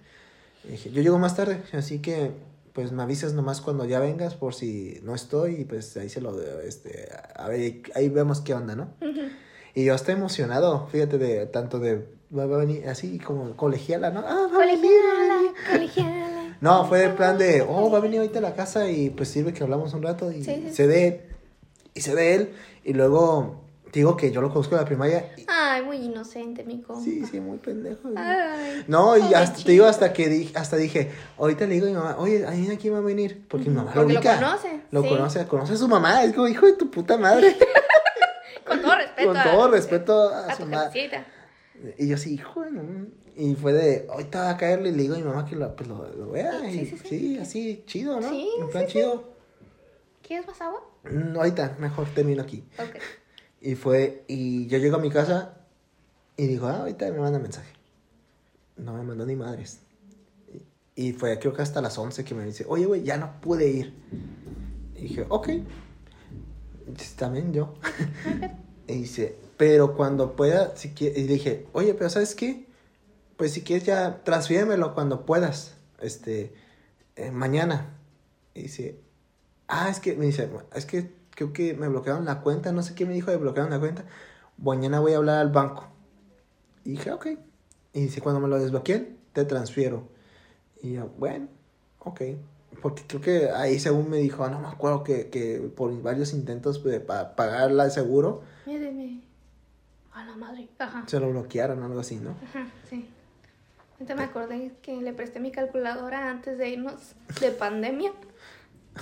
Y 0.65 0.73
dije, 0.73 0.91
yo 0.91 1.03
llego 1.03 1.19
más 1.19 1.37
tarde, 1.37 1.63
así 1.73 2.01
que 2.01 2.33
pues 2.73 2.93
me 2.93 3.03
avisas 3.03 3.33
nomás 3.33 3.63
cuando 3.63 3.87
ya 3.87 4.01
vengas 4.01 4.35
por 4.35 4.53
si 4.53 5.01
no 5.03 5.15
estoy 5.15 5.63
y 5.63 5.65
pues 5.65 5.97
ahí 5.97 6.11
se 6.11 6.21
lo, 6.21 6.39
este, 6.61 7.09
a 7.35 7.49
ver, 7.49 7.81
ahí 7.95 8.11
vemos 8.11 8.43
qué 8.43 8.53
onda, 8.53 8.77
¿no? 8.77 8.89
Y 9.75 9.85
yo 9.85 9.95
estoy 9.95 10.15
emocionado, 10.15 10.87
fíjate, 10.89 11.17
de 11.17 11.47
tanto 11.47 11.79
de, 11.79 12.07
va 12.37 12.43
a 12.43 12.47
venir 12.47 12.87
así 12.89 13.19
como 13.19 13.57
colegiala, 13.57 14.11
¿no? 14.11 14.21
Ah, 14.21 14.49
va 14.53 14.57
a 14.57 14.67
venir. 14.67 14.79
Colegiala, 14.81 15.53
colegiala. 15.73 16.33
No, 16.61 16.87
fue 16.87 17.05
el 17.05 17.13
plan 17.13 17.37
de, 17.37 17.61
oh, 17.61 17.91
va 17.91 17.99
a 17.99 18.01
venir 18.01 18.21
ahorita 18.21 18.39
a 18.39 18.43
la 18.43 18.55
casa 18.55 18.91
y 18.91 19.11
pues 19.11 19.29
sirve 19.29 19.53
que 19.53 19.63
hablamos 19.63 19.93
un 19.93 20.03
rato 20.03 20.33
y 20.33 20.43
Sí, 20.43 20.63
sí, 20.67 20.75
se 20.75 20.87
de 20.87 21.29
y 21.93 22.01
se 22.01 22.15
de 22.15 22.35
él 22.35 22.51
y 22.83 22.95
luego 22.95 23.66
te 23.97 24.01
digo 24.01 24.15
que 24.15 24.31
yo 24.31 24.43
lo 24.43 24.51
conozco 24.51 24.75
de 24.75 24.83
la 24.83 24.87
primaria 24.87 25.33
y, 25.39 25.47
Ay, 25.49 25.81
muy 25.83 25.97
inocente, 25.97 26.65
mi 26.65 26.83
compa. 26.83 27.03
sí, 27.03 27.25
sí, 27.25 27.41
muy 27.41 27.57
pendejo. 27.57 28.11
Ay. 28.15 28.85
No, 28.89 29.17
y 29.17 29.33
hasta, 29.33 29.65
te 29.65 29.71
digo 29.73 29.87
hasta 29.87 30.13
que 30.13 30.29
dije, 30.29 30.53
hasta 30.55 30.77
dije, 30.77 31.11
ahorita 31.39 31.65
le 31.67 31.77
digo 31.77 31.87
a 31.87 31.89
mi 31.89 31.95
mamá, 31.97 32.17
oye, 32.19 32.45
adivina 32.45 32.77
quién 32.77 32.93
va 32.93 32.99
a 32.99 33.01
venir, 33.01 33.47
porque 33.49 33.71
mi 33.71 33.77
mamá 33.77 33.93
Porque 33.95 34.13
lo 34.13 34.21
lo 34.21 34.21
ubica. 34.21 34.35
conoce, 34.39 34.81
Lo 34.91 35.03
sí. 35.03 35.09
conoce, 35.09 35.47
conoce 35.47 35.73
a 35.73 35.77
su 35.79 35.89
mamá, 35.89 36.23
es 36.25 36.35
como 36.35 36.47
hijo 36.47 36.67
de 36.67 36.75
tu 36.75 36.91
puta 36.91 37.17
madre. 37.17 37.57
Con 38.67 38.83
todo 38.83 38.97
respeto. 38.97 39.29
Con 39.29 39.37
a- 39.39 39.45
todo 39.45 39.71
respeto 39.71 40.29
a, 40.29 40.47
a 40.49 40.57
su 40.57 40.67
madre. 40.67 41.11
Y 41.97 42.09
yo 42.09 42.17
así, 42.17 42.35
hijo 42.35 42.67
no". 42.67 43.07
Y 43.35 43.55
fue 43.55 43.73
de, 43.73 44.07
ahorita 44.11 44.43
va 44.43 44.51
a 44.51 44.57
caerle 44.59 44.91
y 44.91 44.93
le 44.93 45.03
digo 45.05 45.15
a 45.15 45.19
mi 45.19 45.25
mamá 45.25 45.47
que 45.47 45.57
lo, 45.57 45.75
pues, 45.75 45.89
lo, 45.89 46.07
lo 46.07 46.31
vea. 46.33 46.61
Sí, 46.61 46.67
y, 46.67 46.87
sí, 46.87 46.97
sí, 46.99 47.09
sí. 47.09 47.39
así, 47.39 47.83
chido, 47.87 48.21
¿no? 48.21 48.29
Sí, 48.29 48.47
En 48.61 48.69
plan 48.69 48.85
sí, 48.85 48.91
sí. 48.93 48.99
chido. 48.99 49.25
¿Quieres 50.23 50.47
más 50.47 50.61
agua? 50.61 50.83
"Mm, 51.05 51.35
ahorita, 51.35 51.77
mejor 51.79 52.07
termino 52.15 52.43
aquí. 52.43 52.63
Ok. 52.79 52.97
Y 53.67 53.75
fue, 53.75 54.23
y 54.29 54.69
yo 54.69 54.79
llego 54.79 54.95
a 54.95 55.01
mi 55.01 55.11
casa 55.11 55.57
y 56.37 56.47
digo, 56.47 56.69
ah, 56.69 56.83
ahorita 56.83 57.11
me 57.11 57.19
manda 57.19 57.41
mensaje. 57.41 57.73
No 58.77 58.95
me 58.95 59.03
mandó 59.03 59.27
ni 59.27 59.35
madres. 59.35 59.81
Y, 60.95 61.09
y 61.09 61.13
fue, 61.13 61.37
creo 61.41 61.53
que 61.53 61.63
hasta 61.63 61.83
las 61.83 61.99
11 61.99 62.25
que 62.25 62.33
me 62.37 62.45
dice, 62.45 62.65
oye, 62.69 62.87
güey, 62.87 63.03
ya 63.03 63.17
no 63.17 63.41
pude 63.41 63.69
ir. 63.69 63.93
Y 64.95 65.01
dije, 65.01 65.27
ok. 65.29 65.49
También 67.19 67.53
yo. 67.53 67.75
y 68.87 68.99
dice, 68.99 69.37
pero 69.57 69.97
cuando 69.97 70.37
pueda, 70.37 70.77
si 70.77 70.91
quie-" 70.91 71.13
Y 71.17 71.25
dije, 71.25 71.67
oye, 71.73 71.93
pero 71.95 72.09
¿sabes 72.09 72.37
qué? 72.37 72.69
Pues 73.37 73.51
si 73.51 73.63
quieres 73.63 73.85
ya, 73.85 74.23
transfiérmelo 74.23 74.95
cuando 74.95 75.27
puedas. 75.27 75.75
Este, 76.01 76.55
eh, 77.17 77.33
mañana. 77.33 77.99
Y 78.55 78.63
dice, 78.63 79.01
ah, 79.67 79.89
es 79.91 79.99
que, 79.99 80.15
me 80.15 80.27
dice, 80.27 80.49
es 80.73 80.87
que 80.87 81.16
creo 81.37 81.53
que 81.53 81.75
me 81.75 81.87
bloquearon 81.87 82.25
la 82.25 82.41
cuenta, 82.41 82.73
no 82.73 82.83
sé 82.83 82.97
qué 82.97 83.07
me 83.07 83.15
dijo 83.15 83.31
de 83.31 83.37
bloquearon 83.37 83.71
la 83.71 83.79
cuenta. 83.79 84.05
Mañana 84.59 84.99
voy 84.99 85.13
a 85.13 85.19
hablar 85.19 85.39
al 85.39 85.51
banco. 85.53 85.87
Y 86.85 86.91
dije, 86.93 87.13
ok. 87.13 87.27
Y 87.93 88.01
dice, 88.01 88.21
cuando 88.21 88.41
me 88.41 88.49
lo 88.49 88.59
desbloqueen, 88.59 89.17
te 89.33 89.45
transfiero. 89.45 90.09
Y 90.83 90.95
yo, 90.95 91.09
bueno, 91.19 91.47
ok. 92.01 92.23
Porque 92.83 93.05
creo 93.07 93.21
que 93.21 93.51
ahí 93.51 93.79
según 93.79 94.11
me 94.11 94.17
dijo, 94.19 94.49
no 94.49 94.59
me 94.61 94.69
acuerdo 94.69 95.05
que, 95.05 95.31
que 95.31 95.59
por 95.77 96.03
varios 96.03 96.33
intentos 96.33 96.83
de 96.83 97.01
pa- 97.01 97.37
pagar 97.37 97.71
el 97.71 97.91
seguro, 97.91 98.43
Míreme. 98.67 99.21
A 100.13 100.25
la 100.25 100.35
madre. 100.37 100.69
Ajá. 100.79 101.05
se 101.07 101.21
lo 101.21 101.31
bloquearon 101.31 101.81
o 101.83 101.85
algo 101.87 102.01
así, 102.01 102.17
¿no? 102.17 102.31
Ajá, 102.49 102.67
sí. 102.89 103.09
Ahorita 103.95 104.15
me 104.15 104.25
acordé 104.25 104.73
que 104.83 104.97
le 105.01 105.13
presté 105.13 105.41
mi 105.41 105.53
calculadora 105.53 106.31
antes 106.31 106.59
de 106.59 106.69
irnos 106.71 107.15
de 107.41 107.51
pandemia 107.51 108.13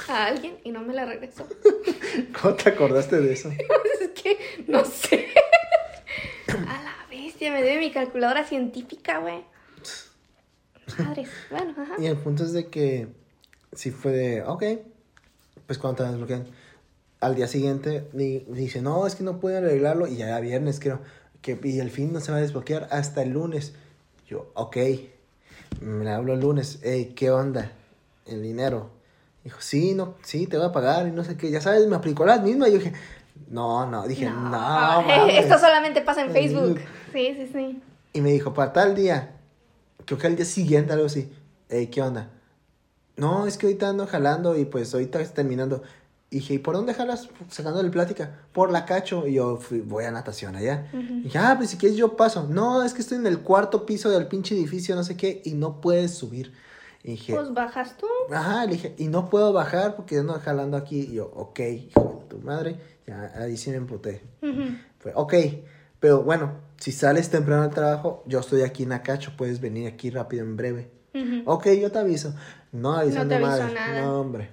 a 0.08 0.26
alguien 0.26 0.58
y 0.64 0.70
no 0.70 0.80
me 0.80 0.94
la 0.94 1.04
regresó. 1.04 1.46
¿Cómo 2.42 2.54
te 2.54 2.70
acordaste 2.70 3.20
de 3.20 3.32
eso? 3.32 3.50
es 4.00 4.10
que 4.20 4.38
no 4.66 4.84
sé. 4.84 5.28
A 6.48 6.82
la 6.82 6.94
bestia, 7.10 7.52
me 7.52 7.62
debe 7.62 7.78
mi 7.80 7.90
calculadora 7.92 8.44
científica, 8.44 9.18
güey. 9.18 9.44
Madres. 10.98 11.28
Bueno, 11.50 11.74
ajá. 11.76 11.94
Y 11.98 12.06
el 12.06 12.16
punto 12.16 12.44
es 12.44 12.52
de 12.52 12.68
que 12.68 13.08
si 13.72 13.90
fue 13.90 14.12
de, 14.12 14.42
ok, 14.42 14.62
pues 15.66 15.78
cuando 15.78 16.02
te 16.04 16.08
desbloquean, 16.10 16.46
al 17.20 17.34
día 17.34 17.48
siguiente 17.48 18.06
di- 18.12 18.44
dice, 18.48 18.82
no, 18.82 19.06
es 19.06 19.14
que 19.14 19.24
no 19.24 19.40
pueden 19.40 19.64
arreglarlo, 19.64 20.06
y 20.06 20.16
ya 20.16 20.26
era 20.28 20.40
viernes 20.40 20.78
creo, 20.80 21.00
que, 21.42 21.58
y 21.64 21.80
el 21.80 21.90
fin 21.90 22.12
no 22.12 22.20
se 22.20 22.30
va 22.32 22.38
a 22.38 22.40
desbloquear 22.42 22.88
hasta 22.90 23.22
el 23.22 23.30
lunes. 23.30 23.74
Yo, 24.28 24.50
ok, 24.54 24.76
me 25.80 26.10
hablo 26.10 26.34
el 26.34 26.40
lunes, 26.40 26.80
hey, 26.82 27.12
¿qué 27.16 27.30
onda? 27.30 27.72
El 28.26 28.42
dinero. 28.42 28.90
Dijo, 29.44 29.58
sí, 29.60 29.94
no, 29.94 30.14
sí, 30.22 30.46
te 30.46 30.56
voy 30.56 30.66
a 30.66 30.72
pagar, 30.72 31.06
y 31.06 31.10
no 31.12 31.22
sé 31.22 31.36
qué, 31.36 31.50
ya 31.50 31.60
sabes, 31.60 31.86
me 31.86 31.96
aplicó 31.96 32.24
la 32.24 32.38
misma, 32.38 32.68
y 32.68 32.72
yo 32.72 32.78
dije, 32.78 32.94
no, 33.48 33.86
no, 33.86 34.08
dije, 34.08 34.24
no, 34.24 34.40
mames". 34.50 35.44
Esto 35.44 35.58
solamente 35.58 36.00
pasa 36.00 36.22
en 36.22 36.32
Facebook. 36.32 36.80
Sí, 37.12 37.34
sí, 37.36 37.50
sí. 37.52 37.82
Y 38.14 38.20
me 38.20 38.32
dijo, 38.32 38.54
para 38.54 38.72
tal 38.72 38.94
día, 38.94 39.36
creo 40.06 40.18
que 40.18 40.26
al 40.26 40.36
día 40.36 40.46
siguiente, 40.46 40.92
algo 40.92 41.06
así, 41.06 41.30
"Ey, 41.68 41.88
¿qué 41.88 42.00
onda? 42.00 42.30
No, 43.16 43.46
es 43.46 43.58
que 43.58 43.66
ahorita 43.66 43.88
ando 43.90 44.06
jalando 44.06 44.56
y 44.56 44.64
pues 44.64 44.92
ahorita 44.92 45.20
está 45.20 45.34
terminando. 45.36 45.82
Y 46.30 46.38
dije, 46.38 46.54
¿y 46.54 46.58
por 46.58 46.74
dónde 46.74 46.94
jalas 46.94 47.28
sacándole 47.48 47.90
plática? 47.90 48.40
Por 48.52 48.72
la 48.72 48.84
cacho. 48.84 49.26
Y 49.28 49.34
yo 49.34 49.56
fui, 49.56 49.80
voy 49.80 50.04
a 50.04 50.10
natación 50.10 50.56
allá. 50.56 50.88
Y 50.92 51.22
dije, 51.24 51.38
ah, 51.38 51.54
pues 51.56 51.70
si 51.70 51.76
quieres 51.76 51.96
yo 51.96 52.16
paso. 52.16 52.48
No, 52.50 52.82
es 52.82 52.92
que 52.92 53.02
estoy 53.02 53.18
en 53.18 53.28
el 53.28 53.38
cuarto 53.40 53.86
piso 53.86 54.10
del 54.10 54.26
pinche 54.26 54.56
edificio, 54.56 54.96
no 54.96 55.04
sé 55.04 55.16
qué, 55.16 55.42
y 55.44 55.54
no 55.54 55.80
puedes 55.80 56.12
subir. 56.14 56.52
Y 57.04 57.12
dije, 57.12 57.34
Pues 57.34 57.52
bajas 57.52 57.96
tú. 57.98 58.06
ajá, 58.32 58.64
le 58.64 58.72
dije, 58.72 58.94
y 58.96 59.08
no 59.08 59.28
puedo 59.28 59.52
bajar 59.52 59.94
porque 59.94 60.18
ando 60.18 60.32
jalando 60.40 60.76
aquí. 60.78 61.00
Y 61.00 61.14
yo, 61.16 61.30
ok, 61.34 61.60
hijo 61.60 62.20
de 62.22 62.28
tu 62.36 62.38
madre. 62.44 62.80
Ya, 63.06 63.30
ahí 63.36 63.56
sí 63.58 63.70
me 63.70 63.76
emputé. 63.76 64.22
Fue, 64.98 65.12
ok, 65.14 65.34
pero 66.00 66.22
bueno, 66.22 66.52
si 66.78 66.90
sales 66.92 67.28
temprano 67.30 67.62
al 67.62 67.70
trabajo, 67.70 68.22
yo 68.26 68.40
estoy 68.40 68.62
aquí 68.62 68.84
en 68.84 68.92
Acacho, 68.92 69.32
puedes 69.36 69.60
venir 69.60 69.86
aquí 69.86 70.08
rápido 70.10 70.42
en 70.44 70.56
breve. 70.56 70.90
Ujú. 71.14 71.42
Ok, 71.44 71.68
yo 71.78 71.92
te 71.92 71.98
aviso. 71.98 72.34
No 72.72 72.94
avisando 72.94 73.34
No 73.36 73.40
te 73.40 73.46
avisó 73.46 73.62
madre. 73.64 73.74
nada. 73.74 74.02
No, 74.02 74.20
hombre. 74.20 74.50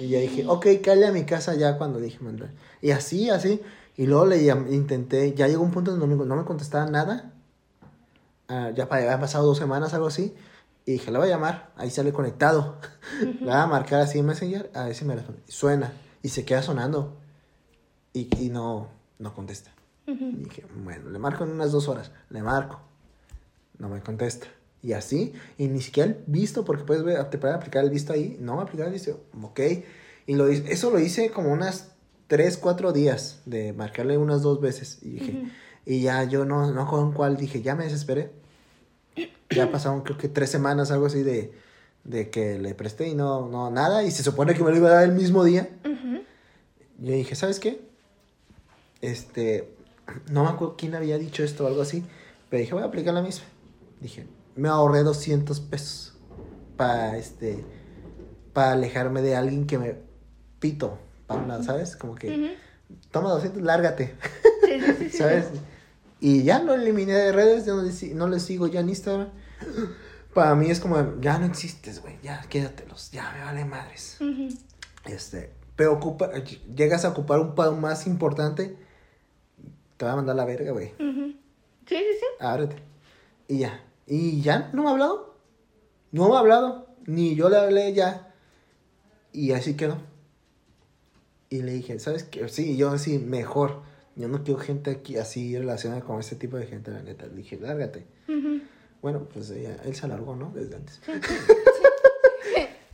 Y 0.00 0.08
ya 0.08 0.18
dije, 0.18 0.44
ok, 0.48 0.66
calle 0.82 1.06
a 1.06 1.12
mi 1.12 1.24
casa 1.24 1.54
ya 1.54 1.78
cuando 1.78 2.00
dije 2.00 2.18
mandar. 2.20 2.50
Y 2.80 2.90
así, 2.90 3.30
así. 3.30 3.62
Y 3.96 4.06
luego 4.06 4.26
le 4.26 4.42
intenté, 4.70 5.32
ya 5.34 5.46
llegó 5.46 5.62
un 5.62 5.70
punto 5.70 5.92
donde 5.92 6.06
no 6.08 6.16
me, 6.16 6.24
no 6.26 6.34
me 6.34 6.44
contestaba 6.44 6.90
nada. 6.90 7.30
Ah, 8.48 8.70
ya 8.74 8.88
pa- 8.88 8.96
habían 8.96 9.20
pasado 9.20 9.46
dos 9.46 9.58
semanas, 9.58 9.94
algo 9.94 10.08
así. 10.08 10.34
Y 10.84 10.92
dije, 10.92 11.10
le 11.10 11.18
voy 11.18 11.28
a 11.28 11.32
llamar. 11.32 11.72
Ahí 11.76 11.90
sale 11.90 12.12
conectado. 12.12 12.78
Le 13.20 13.44
voy 13.44 13.52
a 13.52 13.66
marcar 13.66 14.00
así 14.00 14.18
en 14.18 14.26
Messenger, 14.26 14.70
a 14.74 14.84
ver 14.84 14.94
si 14.94 15.04
me 15.04 15.14
responde. 15.14 15.42
Suena. 15.46 15.92
Y 16.22 16.28
se 16.30 16.44
queda 16.44 16.62
sonando. 16.62 17.16
Y, 18.12 18.28
y 18.44 18.48
no, 18.48 18.88
no 19.18 19.34
contesta. 19.34 19.72
Y 20.06 20.14
dije, 20.14 20.66
bueno, 20.84 21.10
le 21.10 21.18
marco 21.18 21.44
en 21.44 21.50
unas 21.50 21.70
dos 21.70 21.88
horas. 21.88 22.10
Le 22.30 22.42
marco. 22.42 22.80
No 23.78 23.88
me 23.88 24.00
contesta. 24.00 24.48
Y 24.82 24.94
así, 24.94 25.32
y 25.58 25.68
ni 25.68 25.80
siquiera 25.80 26.10
el 26.10 26.24
visto, 26.26 26.64
porque 26.64 26.82
puedes 26.82 27.04
ver, 27.04 27.30
te 27.30 27.38
pueden 27.38 27.56
aplicar 27.56 27.84
el 27.84 27.90
visto 27.90 28.12
ahí. 28.12 28.36
No 28.40 28.56
me 28.56 28.62
aplicar 28.62 28.88
el 28.88 28.92
visto. 28.92 29.20
Ok. 29.40 29.60
Y 30.26 30.34
lo 30.34 30.48
eso 30.48 30.90
lo 30.90 30.98
hice 30.98 31.30
como 31.30 31.52
unas 31.52 31.92
tres, 32.26 32.58
cuatro 32.58 32.92
días 32.92 33.42
de 33.46 33.72
marcarle 33.72 34.18
unas 34.18 34.42
dos 34.42 34.60
veces. 34.60 34.98
Y 35.02 35.10
dije, 35.10 35.44
y 35.86 36.02
ya 36.02 36.24
yo 36.24 36.44
no, 36.44 36.72
no 36.72 36.88
con 36.88 37.12
cuál 37.12 37.36
dije, 37.36 37.62
ya 37.62 37.76
me 37.76 37.84
desesperé. 37.84 38.32
Ya 39.50 39.70
pasaron 39.70 40.02
creo 40.02 40.16
que 40.16 40.28
tres 40.28 40.50
semanas, 40.50 40.90
algo 40.90 41.06
así 41.06 41.22
de, 41.22 41.52
de 42.04 42.30
que 42.30 42.58
le 42.58 42.74
presté 42.74 43.08
y 43.08 43.14
no, 43.14 43.48
no, 43.48 43.70
nada. 43.70 44.02
Y 44.02 44.10
se 44.10 44.22
supone 44.22 44.54
que 44.54 44.62
me 44.62 44.70
lo 44.70 44.76
iba 44.76 44.88
a 44.88 44.94
dar 44.94 45.04
el 45.04 45.12
mismo 45.12 45.44
día. 45.44 45.68
Yo 46.98 47.12
dije, 47.12 47.34
¿sabes 47.34 47.58
qué? 47.58 47.80
Este, 49.00 49.74
no 50.30 50.44
me 50.44 50.50
acuerdo 50.50 50.76
quién 50.76 50.94
había 50.94 51.18
dicho 51.18 51.42
esto 51.42 51.64
o 51.64 51.66
algo 51.66 51.82
así, 51.82 52.04
pero 52.48 52.60
dije, 52.60 52.74
voy 52.74 52.82
a 52.82 52.86
aplicar 52.86 53.12
la 53.12 53.22
misma. 53.22 53.44
Dije, 54.00 54.26
me 54.54 54.68
ahorré 54.68 55.02
200 55.02 55.60
pesos 55.60 56.14
para 56.76 57.16
este, 57.16 57.64
para 58.52 58.72
alejarme 58.72 59.22
de 59.22 59.36
alguien 59.36 59.66
que 59.66 59.78
me 59.78 59.96
pito 60.60 60.98
para 61.26 61.40
un 61.40 61.48
lado, 61.48 61.62
¿sabes? 61.62 61.96
Como 61.96 62.14
que, 62.14 62.56
toma 63.10 63.30
200, 63.30 63.62
lárgate, 63.62 64.14
sí, 64.64 64.80
sí, 64.80 65.10
sí. 65.10 65.10
¿sabes? 65.18 65.46
Y 66.24 66.44
ya 66.44 66.62
lo 66.62 66.72
eliminé 66.72 67.14
de 67.14 67.32
redes, 67.32 67.66
ya 67.66 67.74
no 67.74 67.82
le, 67.82 67.92
no 68.14 68.28
le 68.28 68.38
sigo 68.38 68.68
ya 68.68 68.78
en 68.78 68.90
Instagram. 68.90 69.30
Para 70.32 70.54
mí 70.54 70.70
es 70.70 70.78
como, 70.78 71.20
ya 71.20 71.36
no 71.36 71.46
existes, 71.46 72.00
güey, 72.00 72.16
ya 72.22 72.40
quédatelos, 72.48 73.10
ya 73.10 73.32
me 73.32 73.40
vale 73.40 73.64
madres. 73.64 74.18
Este, 75.04 75.52
pero 75.74 75.94
ocupa, 75.94 76.30
llegas 76.76 77.04
a 77.04 77.08
ocupar 77.08 77.40
un 77.40 77.56
palo 77.56 77.72
más 77.72 78.06
importante, 78.06 78.76
te 79.96 80.04
va 80.04 80.12
a 80.12 80.16
mandar 80.16 80.36
la 80.36 80.44
verga, 80.44 80.70
güey. 80.70 80.92
Sí, 80.98 81.36
sí, 81.88 81.96
sí. 82.20 82.26
Ábrete. 82.38 82.76
Y 83.48 83.58
ya. 83.58 83.84
Y 84.06 84.42
ya, 84.42 84.70
no 84.72 84.84
me 84.84 84.90
ha 84.90 84.92
hablado. 84.92 85.34
No 86.12 86.28
me 86.28 86.36
ha 86.36 86.38
hablado. 86.38 86.86
Ni 87.04 87.34
yo 87.34 87.48
le 87.48 87.56
hablé 87.56 87.94
ya. 87.94 88.32
Y 89.32 89.50
así 89.50 89.74
quedó. 89.74 89.98
Y 91.50 91.62
le 91.62 91.72
dije, 91.72 91.98
¿sabes 91.98 92.22
qué? 92.22 92.48
Sí, 92.48 92.76
yo 92.76 92.90
así, 92.90 93.18
mejor. 93.18 93.82
Yo 94.16 94.28
no 94.28 94.42
quiero 94.44 94.60
gente 94.60 94.90
aquí 94.90 95.16
así 95.16 95.56
relacionada 95.56 96.02
con 96.02 96.20
este 96.20 96.36
tipo 96.36 96.56
de 96.56 96.66
gente, 96.66 96.90
la 96.90 97.02
neta. 97.02 97.26
Le 97.26 97.34
dije, 97.36 97.58
lárgate. 97.58 98.06
Bueno, 99.00 99.26
pues 99.32 99.50
ella- 99.50 99.78
él 99.84 99.94
se 99.94 100.06
alargó, 100.06 100.36
¿no? 100.36 100.50
Desde 100.54 100.76
antes. 100.76 101.00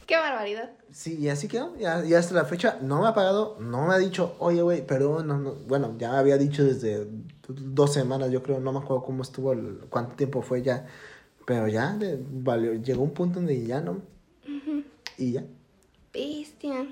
Qué 0.06 0.16
barbaridad. 0.16 0.70
Sí, 0.90 1.18
y 1.18 1.28
así 1.28 1.48
quedó. 1.48 1.76
Ya, 1.76 2.02
ya 2.02 2.18
hasta 2.18 2.34
la 2.34 2.46
fecha 2.46 2.78
no 2.80 3.02
me 3.02 3.08
ha 3.08 3.12
pagado, 3.14 3.58
no 3.60 3.86
me 3.86 3.94
ha 3.94 3.98
dicho, 3.98 4.36
oye, 4.38 4.62
güey, 4.62 4.86
perdón, 4.86 5.26
no, 5.26 5.36
no. 5.38 5.52
Bueno, 5.66 5.96
ya 5.98 6.12
me 6.12 6.16
había 6.16 6.38
dicho 6.38 6.64
desde 6.64 7.06
dos 7.46 7.92
semanas, 7.92 8.30
yo 8.30 8.42
creo, 8.42 8.58
no 8.58 8.72
me 8.72 8.78
acuerdo 8.78 9.04
cómo 9.04 9.22
estuvo, 9.22 9.52
el- 9.52 9.80
cuánto 9.90 10.16
tiempo 10.16 10.40
fue 10.40 10.62
ya. 10.62 10.86
Pero 11.46 11.68
ya, 11.68 11.94
de- 11.96 12.18
valió, 12.30 12.72
llegó 12.74 13.02
un 13.02 13.10
punto 13.12 13.38
donde 13.40 13.62
ya 13.66 13.82
no. 13.82 14.00
Y 15.18 15.32
ya. 15.32 15.44
Bestia. 16.14 16.86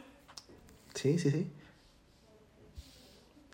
Sí, 0.94 1.18
sí, 1.18 1.30
sí. 1.30 1.50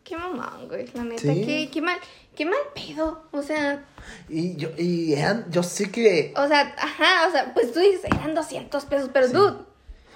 Qué 0.05 0.17
mamón, 0.17 0.69
güey. 0.69 0.87
La 0.95 1.05
neta. 1.05 1.23
Sí. 1.23 1.45
Qué, 1.45 1.71
qué 1.73 1.81
mal. 1.81 1.99
Qué 2.37 2.45
mal 2.47 2.59
pedo. 2.75 3.25
O 3.31 3.43
sea, 3.43 3.85
Y 4.29 4.57
yo, 4.57 4.71
y 4.79 5.13
eran, 5.15 5.47
yo 5.51 5.63
sé 5.63 5.91
que 5.91 6.33
o 6.37 6.49
sea, 6.49 6.75
ajá, 6.79 7.29
o 7.29 7.31
sea, 7.31 7.53
pues 7.55 7.73
tú 7.73 7.81
dices, 7.81 8.05
eran 8.05 8.35
200 8.35 8.85
pesos, 8.87 9.11
pero 9.13 9.27
Sí. 9.29 9.33
dude, 9.35 9.57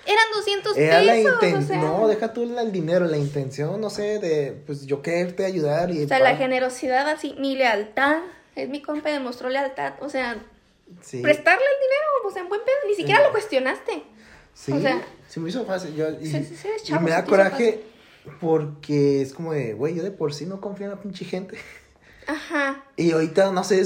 eran 0.07 0.25
200 0.35 0.77
era 0.77 1.03
la 1.03 1.13
pesos. 1.13 1.65
o 1.65 1.67
sea, 1.67 1.77
no, 1.79 2.09
deja 2.09 2.33
tú 2.33 2.43
el 2.59 2.73
dinero, 2.73 3.07
la 3.07 3.17
intención, 3.19 3.81
no 3.81 3.91
sé, 3.91 4.19
de, 4.19 4.53
pues 4.67 4.87
yo 4.87 5.03
quererte 5.03 5.45
ayudar 5.45 5.91
y... 5.91 6.05
o 6.05 6.09
sea, 6.09 6.21
la 6.21 6.37
generosidad 6.37 7.09
así, 7.09 7.35
mi 7.39 7.55
lealtad. 7.57 8.19
Es 8.55 8.71
mi 8.71 8.81
compa, 8.81 9.11
demostró 9.11 9.51
lealtad. 9.51 9.95
O 10.01 10.09
sea, 10.09 10.43
Sí. 11.03 11.21
prestarle 11.21 11.65
el 11.65 11.81
dinero, 11.83 12.07
o 12.27 12.31
sea, 12.31 12.43
en 12.43 12.49
buen 12.49 12.61
pedo, 12.65 12.77
ni 12.89 12.95
siquiera 12.95 13.23
lo 13.23 13.31
cuestionaste. 13.33 14.03
Sí, 14.55 14.73
O 14.73 14.81
sea, 14.81 15.03
se 15.29 15.41
me 15.41 15.51
hizo 15.51 15.65
fácil. 15.67 15.95
Yo, 15.95 16.09
y, 16.21 16.27
Sí, 16.27 16.43
sí, 16.45 16.57
sí, 16.57 16.69
eres 16.69 16.89
y 16.89 16.93
me 16.95 17.01
se 17.01 17.11
da 17.11 17.25
coraje 17.25 17.83
porque 18.41 19.23
es 19.23 19.33
como 19.33 19.53
de, 19.53 19.75
güey, 19.75 19.95
yo 19.95 20.03
de 20.03 20.11
por 20.11 20.33
sí 20.35 20.47
no 20.47 20.61
confío 20.61 20.87
en 20.87 20.93
la 20.93 21.01
pinche 21.01 21.25
gente. 21.25 21.57
Ajá. 22.27 22.85
Y 22.97 23.13
ahorita 23.13 23.53
no 23.53 23.63
sé 23.65 23.83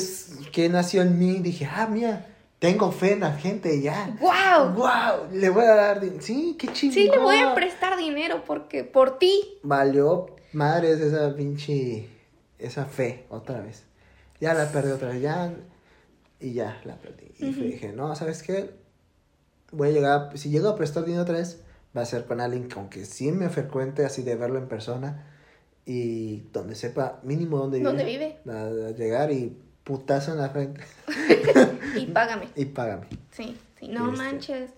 qué 0.52 0.68
nació 0.68 1.02
en 1.02 1.18
mí. 1.18 1.40
Dije, 1.40 1.66
ah, 1.70 1.86
mira, 1.90 2.26
tengo 2.58 2.90
fe 2.92 3.12
en 3.12 3.20
la 3.20 3.32
gente 3.32 3.80
ya. 3.82 4.16
¡Wow! 4.20 4.72
¡Wow! 4.74 5.28
Le 5.32 5.50
voy 5.50 5.64
a 5.64 5.74
dar. 5.74 6.00
din- 6.00 6.20
Sí, 6.20 6.56
qué 6.58 6.68
chingón. 6.72 6.94
Sí, 6.94 7.08
le 7.10 7.18
voy 7.18 7.36
a 7.36 7.54
prestar 7.54 7.96
dinero 7.98 8.42
porque 8.46 8.82
por 8.84 9.18
ti. 9.18 9.58
Valió 9.62 10.36
madres 10.52 11.00
esa 11.00 11.34
pinche. 11.36 12.08
Esa 12.58 12.84
fe 12.86 13.24
otra 13.30 13.60
vez. 13.60 13.84
Ya 14.40 14.54
la 14.54 14.70
perdí 14.72 14.92
otra 14.92 15.08
vez. 15.10 15.20
Ya. 15.22 15.52
Y 16.40 16.54
ya 16.54 16.80
la 16.84 16.96
perdí. 16.96 17.32
Y 17.38 17.52
dije, 17.52 17.92
no, 17.92 18.14
¿sabes 18.16 18.42
qué? 18.42 18.70
Voy 19.72 19.88
a 19.88 19.92
llegar. 19.92 20.38
Si 20.38 20.48
llego 20.50 20.68
a 20.70 20.76
prestar 20.76 21.04
dinero 21.04 21.22
otra 21.22 21.36
vez, 21.36 21.60
va 21.96 22.02
a 22.02 22.06
ser 22.06 22.24
con 22.26 22.40
alguien 22.40 22.68
que, 22.68 22.78
aunque 22.78 23.04
sí 23.04 23.32
me 23.32 23.48
frecuente 23.48 24.04
así 24.04 24.22
de 24.22 24.36
verlo 24.36 24.58
en 24.58 24.68
persona. 24.68 25.26
Y 25.86 26.42
donde 26.52 26.74
sepa 26.76 27.20
mínimo 27.24 27.58
dónde 27.58 27.78
vive. 27.78 27.88
¿Dónde 27.88 28.04
vive? 28.04 28.38
A, 28.46 28.90
llegar 28.92 29.32
y 29.32 29.56
putazo 29.84 30.32
en 30.32 30.38
la 30.38 30.50
frente. 30.50 30.80
Y 31.96 32.06
págame. 32.06 32.48
Y 32.54 32.66
págame. 32.66 33.06
Sí, 33.32 33.56
sí, 33.78 33.88
no 33.88 34.12
Este. 34.12 34.18
manches. 34.18 34.70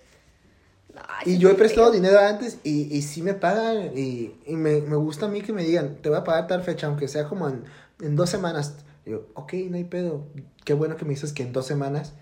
Ay, 1.09 1.35
Y 1.35 1.39
yo 1.39 1.51
he 1.51 1.55
prestado 1.55 1.91
feo. 1.91 2.01
dinero 2.01 2.19
antes 2.19 2.59
y, 2.65 2.95
y 2.97 3.03
sí 3.03 3.23
me 3.23 3.35
pagan 3.35 3.91
y, 3.97 4.35
y 4.47 4.57
me, 4.57 4.81
me 4.81 4.97
gusta 4.97 5.27
a 5.27 5.29
mí 5.29 5.43
que 5.43 5.53
me 5.53 5.63
digan, 5.65 5.97
te 6.03 6.09
voy 6.09 6.19
a 6.19 6.25
pagar 6.25 6.47
tal 6.47 6.63
fecha, 6.63 6.87
aunque 6.87 7.09
sea 7.09 7.29
como 7.29 7.49
en, 7.49 7.65
en 8.01 8.17
dos 8.17 8.31
semanas. 8.31 8.77
Yo, 9.05 9.27
ok, 9.35 9.53
no 9.69 9.77
hay 9.77 9.85
pedo. 9.85 10.27
Qué 10.65 10.73
bueno 10.75 10.97
que 10.97 11.05
me 11.05 11.11
dices 11.11 11.33
que 11.33 11.43
en 11.43 11.53
dos 11.53 11.67
semanas, 11.67 12.15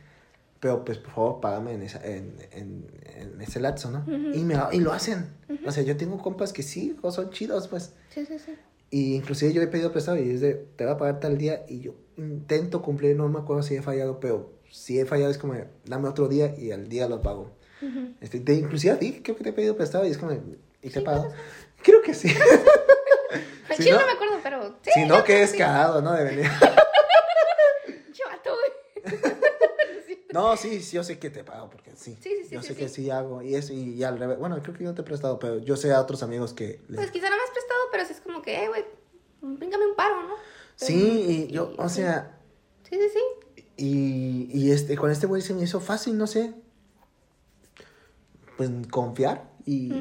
pero 0.61 0.85
pues 0.85 0.99
por 0.99 1.13
favor 1.13 1.41
págame 1.41 1.73
en, 1.73 1.83
esa, 1.83 2.05
en, 2.05 2.37
en, 2.53 2.87
en 3.17 3.41
ese 3.41 3.61
lapso, 3.61 3.91
¿no? 3.91 4.01
Ujú. 4.01 4.31
y, 4.35 4.45
me, 4.45 4.57
y 4.73 4.79
lo 4.81 4.93
hacen. 4.93 5.27
O 5.67 5.73
sea, 5.73 5.83
yo 5.83 5.97
tengo 5.97 6.19
compas 6.19 6.53
que 6.53 6.63
sí, 6.63 6.97
o 7.03 7.11
son 7.11 7.31
chidos, 7.31 7.67
pues. 7.69 7.95
Sí, 8.11 8.25
sí, 8.27 8.39
sí. 8.39 8.55
Y 8.91 9.15
inclusive 9.15 9.53
yo 9.53 9.63
he 9.63 9.67
pedido 9.69 9.93
prestado 9.93 10.19
y 10.19 10.31
es 10.31 10.41
de, 10.41 10.55
te 10.77 10.85
voy 10.85 10.93
a 10.95 10.99
pagar 10.99 11.21
tal 11.21 11.39
día 11.39 11.65
y 11.69 11.81
yo 11.81 11.95
intento 12.17 12.83
cumplir, 12.83 13.17
no 13.17 13.29
me 13.29 13.39
acuerdo 13.39 13.63
si 13.63 13.75
he 13.77 13.83
fallado, 13.83 14.21
pero 14.21 14.53
si 14.71 14.99
he 15.01 15.07
fallado 15.07 15.31
es 15.31 15.39
como, 15.39 15.55
dame 15.87 16.09
otro 16.09 16.29
día 16.29 16.55
y 16.59 16.73
al 16.73 16.89
día 16.89 17.09
lo 17.09 17.23
pago. 17.23 17.53
Ujú. 17.83 18.15
Este, 18.21 18.41
te, 18.41 18.53
inclusive 18.55 18.93
a 18.93 18.99
ti, 18.99 19.21
creo 19.23 19.37
que 19.37 19.45
te 19.45 19.51
he 19.51 19.53
pedido 19.53 19.77
prestado 19.77 20.07
y 20.07 20.11
es 20.11 20.19
como, 20.19 20.33
¿y 20.83 20.91
te 20.91 20.99
he 20.99 21.03
pagado? 21.03 21.33
Creo 21.83 22.03
que 22.03 22.13
sí. 22.15 22.29
Si 23.77 23.85
chile 23.85 23.93
no- 23.93 24.01
no 24.01 24.07
me 24.07 24.13
acuerdo, 24.13 24.35
pero. 24.43 24.77
Sí, 24.83 24.91
si 24.93 25.07
no, 25.07 25.19
yo 25.19 25.25
que 25.25 25.47
cagado, 25.57 26.03
¿no? 26.03 26.13
De 26.13 26.25
venir. 26.25 26.47
Pinche 27.87 28.23
vato, 28.25 28.51
güey. 28.57 29.21
Sí. 29.21 29.27
No, 30.33 30.57
sí, 30.57 30.81
sí, 30.81 30.97
yo 30.97 31.03
sé 31.05 31.19
que 31.19 31.31
te 31.31 31.43
pago, 31.45 31.69
porque 31.71 31.91
sí. 31.97 32.17
Sí, 32.21 32.31
sí, 32.37 32.45
sí, 32.49 32.55
Yo 32.55 32.63
sí, 32.63 32.69
sé 32.69 32.75
sí. 32.75 32.81
que 32.81 32.89
sí 32.89 33.11
hago, 33.11 33.43
y 33.43 33.55
eso, 33.55 33.73
y, 33.73 33.95
y 33.95 34.05
al 34.05 34.19
revés. 34.19 34.39
Bueno, 34.39 34.61
creo 34.63 34.75
que 34.77 34.85
yo 34.85 34.91
no 34.91 34.95
te 34.95 35.03
he 35.03 35.05
prestado, 35.05 35.39
pero 35.39 35.59
yo 35.59 35.77
sé 35.77 35.93
a 35.93 36.01
otros 36.01 36.23
amigos 36.23 36.53
que... 36.53 36.81
les- 36.89 36.97
Pues 36.97 37.11
quizá 37.11 37.29
no 37.31 37.37
me 37.37 37.43
has 37.43 37.51
prestado, 37.51 37.81
pero 37.91 38.05
sí 38.05 38.13
es 38.13 38.21
como 38.21 38.43
que, 38.43 38.65
eh, 38.65 38.69
güey, 38.69 38.85
bríncame 39.43 39.87
un 39.87 39.97
paro, 39.97 40.23
¿no? 40.23 40.35
sí, 40.77 41.47
y 41.49 41.53
yo, 41.53 41.75
o 41.77 41.89
sea, 41.89 42.39
Sí, 42.89 42.97
sí, 42.97 43.09
sí. 43.13 43.63
y, 43.77 44.49
y 44.53 44.71
este, 44.73 44.97
con 44.97 45.11
este 45.11 45.27
güey 45.27 45.43
se 45.43 45.53
me 45.55 45.63
hizo 45.63 45.81
fácil, 45.81 46.17
no 46.17 46.27
sé. 46.27 46.55
Pues 48.57 48.71
confiar 48.91 49.51
y, 49.65 49.93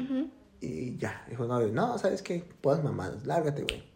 y 0.60 0.96
ya. 0.98 1.24
Dijo, 1.28 1.46
no, 1.46 1.60
no, 1.60 1.98
¿sabes 1.98 2.22
qué? 2.22 2.44
Puedes 2.60 2.82
mamadas, 2.84 3.26
lárgate, 3.26 3.62
güey. 3.62 3.90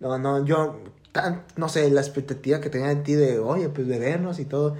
No, 0.00 0.18
no, 0.18 0.44
yo, 0.44 0.80
tan, 1.12 1.44
no 1.56 1.68
sé, 1.68 1.90
la 1.90 2.00
expectativa 2.00 2.60
que 2.60 2.70
tenía 2.70 2.88
de 2.88 2.96
ti 2.96 3.14
de, 3.14 3.38
oye, 3.38 3.68
pues 3.68 3.86
de 3.88 3.98
vernos 3.98 4.38
y 4.38 4.44
todo. 4.44 4.76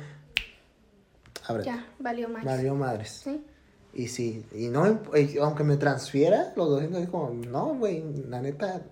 Ábrete. 1.47 1.71
Ya, 1.71 1.87
valió 1.99 2.29
más. 2.29 2.45
Valió 2.45 2.75
madres. 2.75 3.21
Sí. 3.25 3.45
Y 3.93 4.07
sí, 4.09 4.47
y 4.55 4.69
no, 4.69 5.01
y 5.17 5.39
aunque 5.39 5.65
me 5.65 5.77
transfiera 5.77 6.53
los 6.55 6.69
200, 6.69 7.03
es 7.03 7.09
como, 7.09 7.31
no, 7.31 7.75
güey, 7.75 8.05
la 8.29 8.41
neta, 8.41 8.83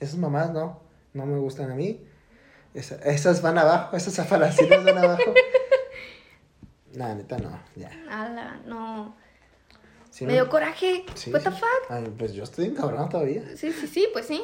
esas 0.00 0.16
mamás 0.18 0.50
no, 0.52 0.80
no 1.14 1.26
me 1.26 1.38
gustan 1.38 1.70
a 1.70 1.74
mí. 1.76 2.00
Esa- 2.74 2.96
esas 3.04 3.40
van 3.42 3.58
abajo, 3.58 3.96
esas 3.96 4.18
afalaciones 4.18 4.84
van 4.84 4.98
abajo. 4.98 5.32
La 6.94 7.14
neta, 7.14 7.38
no, 7.38 7.58
ya. 7.76 7.90
Ala, 8.10 8.60
no. 8.66 9.14
Sí, 10.10 10.26
Me 10.26 10.34
dio 10.34 10.48
coraje. 10.50 11.04
sí, 11.14 11.32
What 11.32 11.40
the 11.42 11.50
fuck? 11.50 11.68
Ay, 11.88 12.12
pues 12.18 12.34
yo 12.34 12.42
estoy 12.44 12.66
encabronado 12.66 13.08
todavía. 13.08 13.44
Sí, 13.56 13.72
sí, 13.72 13.86
sí, 13.86 14.08
pues 14.12 14.26
sí. 14.26 14.42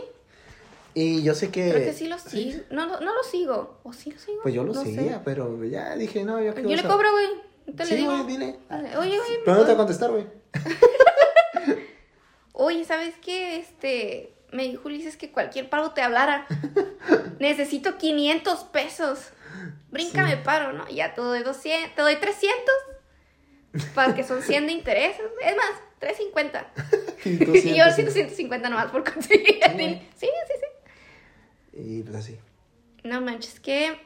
Y 1.00 1.22
yo 1.22 1.34
sé 1.34 1.50
que... 1.50 1.70
Creo 1.70 1.84
que 1.84 1.92
sí 1.92 2.08
lo 2.08 2.18
sigo. 2.18 2.61
No, 2.70 2.87
no, 2.87 2.98
no 3.00 3.14
lo 3.14 3.22
sigo. 3.22 3.78
¿O 3.84 3.92
sí 3.92 4.11
lo 4.11 4.18
sigo? 4.18 4.42
Pues 4.42 4.52
yo 4.54 4.64
lo 4.64 4.72
No 4.72 4.82
sé. 4.82 4.94
seguía, 4.94 5.22
pero 5.24 5.62
ya 5.64 5.94
dije, 5.94 6.24
no, 6.24 6.42
yo 6.42 6.52
Yo 6.54 6.74
le 6.76 6.82
cobro, 6.82 7.12
güey. 7.12 7.28
Te 7.76 7.84
Sí, 7.84 7.92
le 7.92 7.96
digo. 7.98 8.12
güey, 8.14 8.26
dile. 8.26 8.58
Oye, 8.98 9.16
güey. 9.18 9.30
Pero 9.44 9.58
no 9.58 9.62
te 9.62 9.68
va 9.68 9.74
a 9.74 9.76
contestar, 9.76 10.11
güey. 10.11 10.26
Oye, 12.52 12.84
¿sabes 12.84 13.14
qué? 13.22 13.58
Este, 13.58 14.32
me 14.50 14.64
dijo 14.64 14.88
Ulises 14.88 15.16
que 15.16 15.30
cualquier 15.30 15.70
paro 15.70 15.92
te 15.92 16.02
hablara. 16.02 16.46
Necesito 17.38 17.96
500 17.98 18.64
pesos. 18.64 19.18
Bríncame 19.90 20.32
Sí. 20.32 20.40
paro, 20.44 20.72
¿no? 20.72 20.88
Ya 20.88 21.14
te 21.14 21.20
doy 21.20 21.42
200, 21.42 21.94
te 21.94 22.02
doy 22.02 22.16
300. 22.16 22.74
Para 23.94 24.14
que 24.14 24.24
son 24.24 24.42
100 24.42 24.66
de 24.66 24.72
intereses. 24.72 25.22
Es 25.44 25.56
más, 25.56 25.70
350. 26.00 26.72
Y 27.24 27.37
tú 27.38 27.52
Y 27.54 27.76
yo 27.76 27.84
sientes- 27.90 27.94
siento 27.94 28.12
150 28.12 28.68
nomás 28.70 28.90
por 28.90 29.04
conseguir. 29.04 29.58
Sí, 29.62 30.00
sí, 30.16 30.26
sí. 30.26 30.66
Y 31.79 32.03
pues 32.03 32.17
así. 32.17 32.38
No 33.05 33.21
manches, 33.21 33.61
qué, 33.61 34.01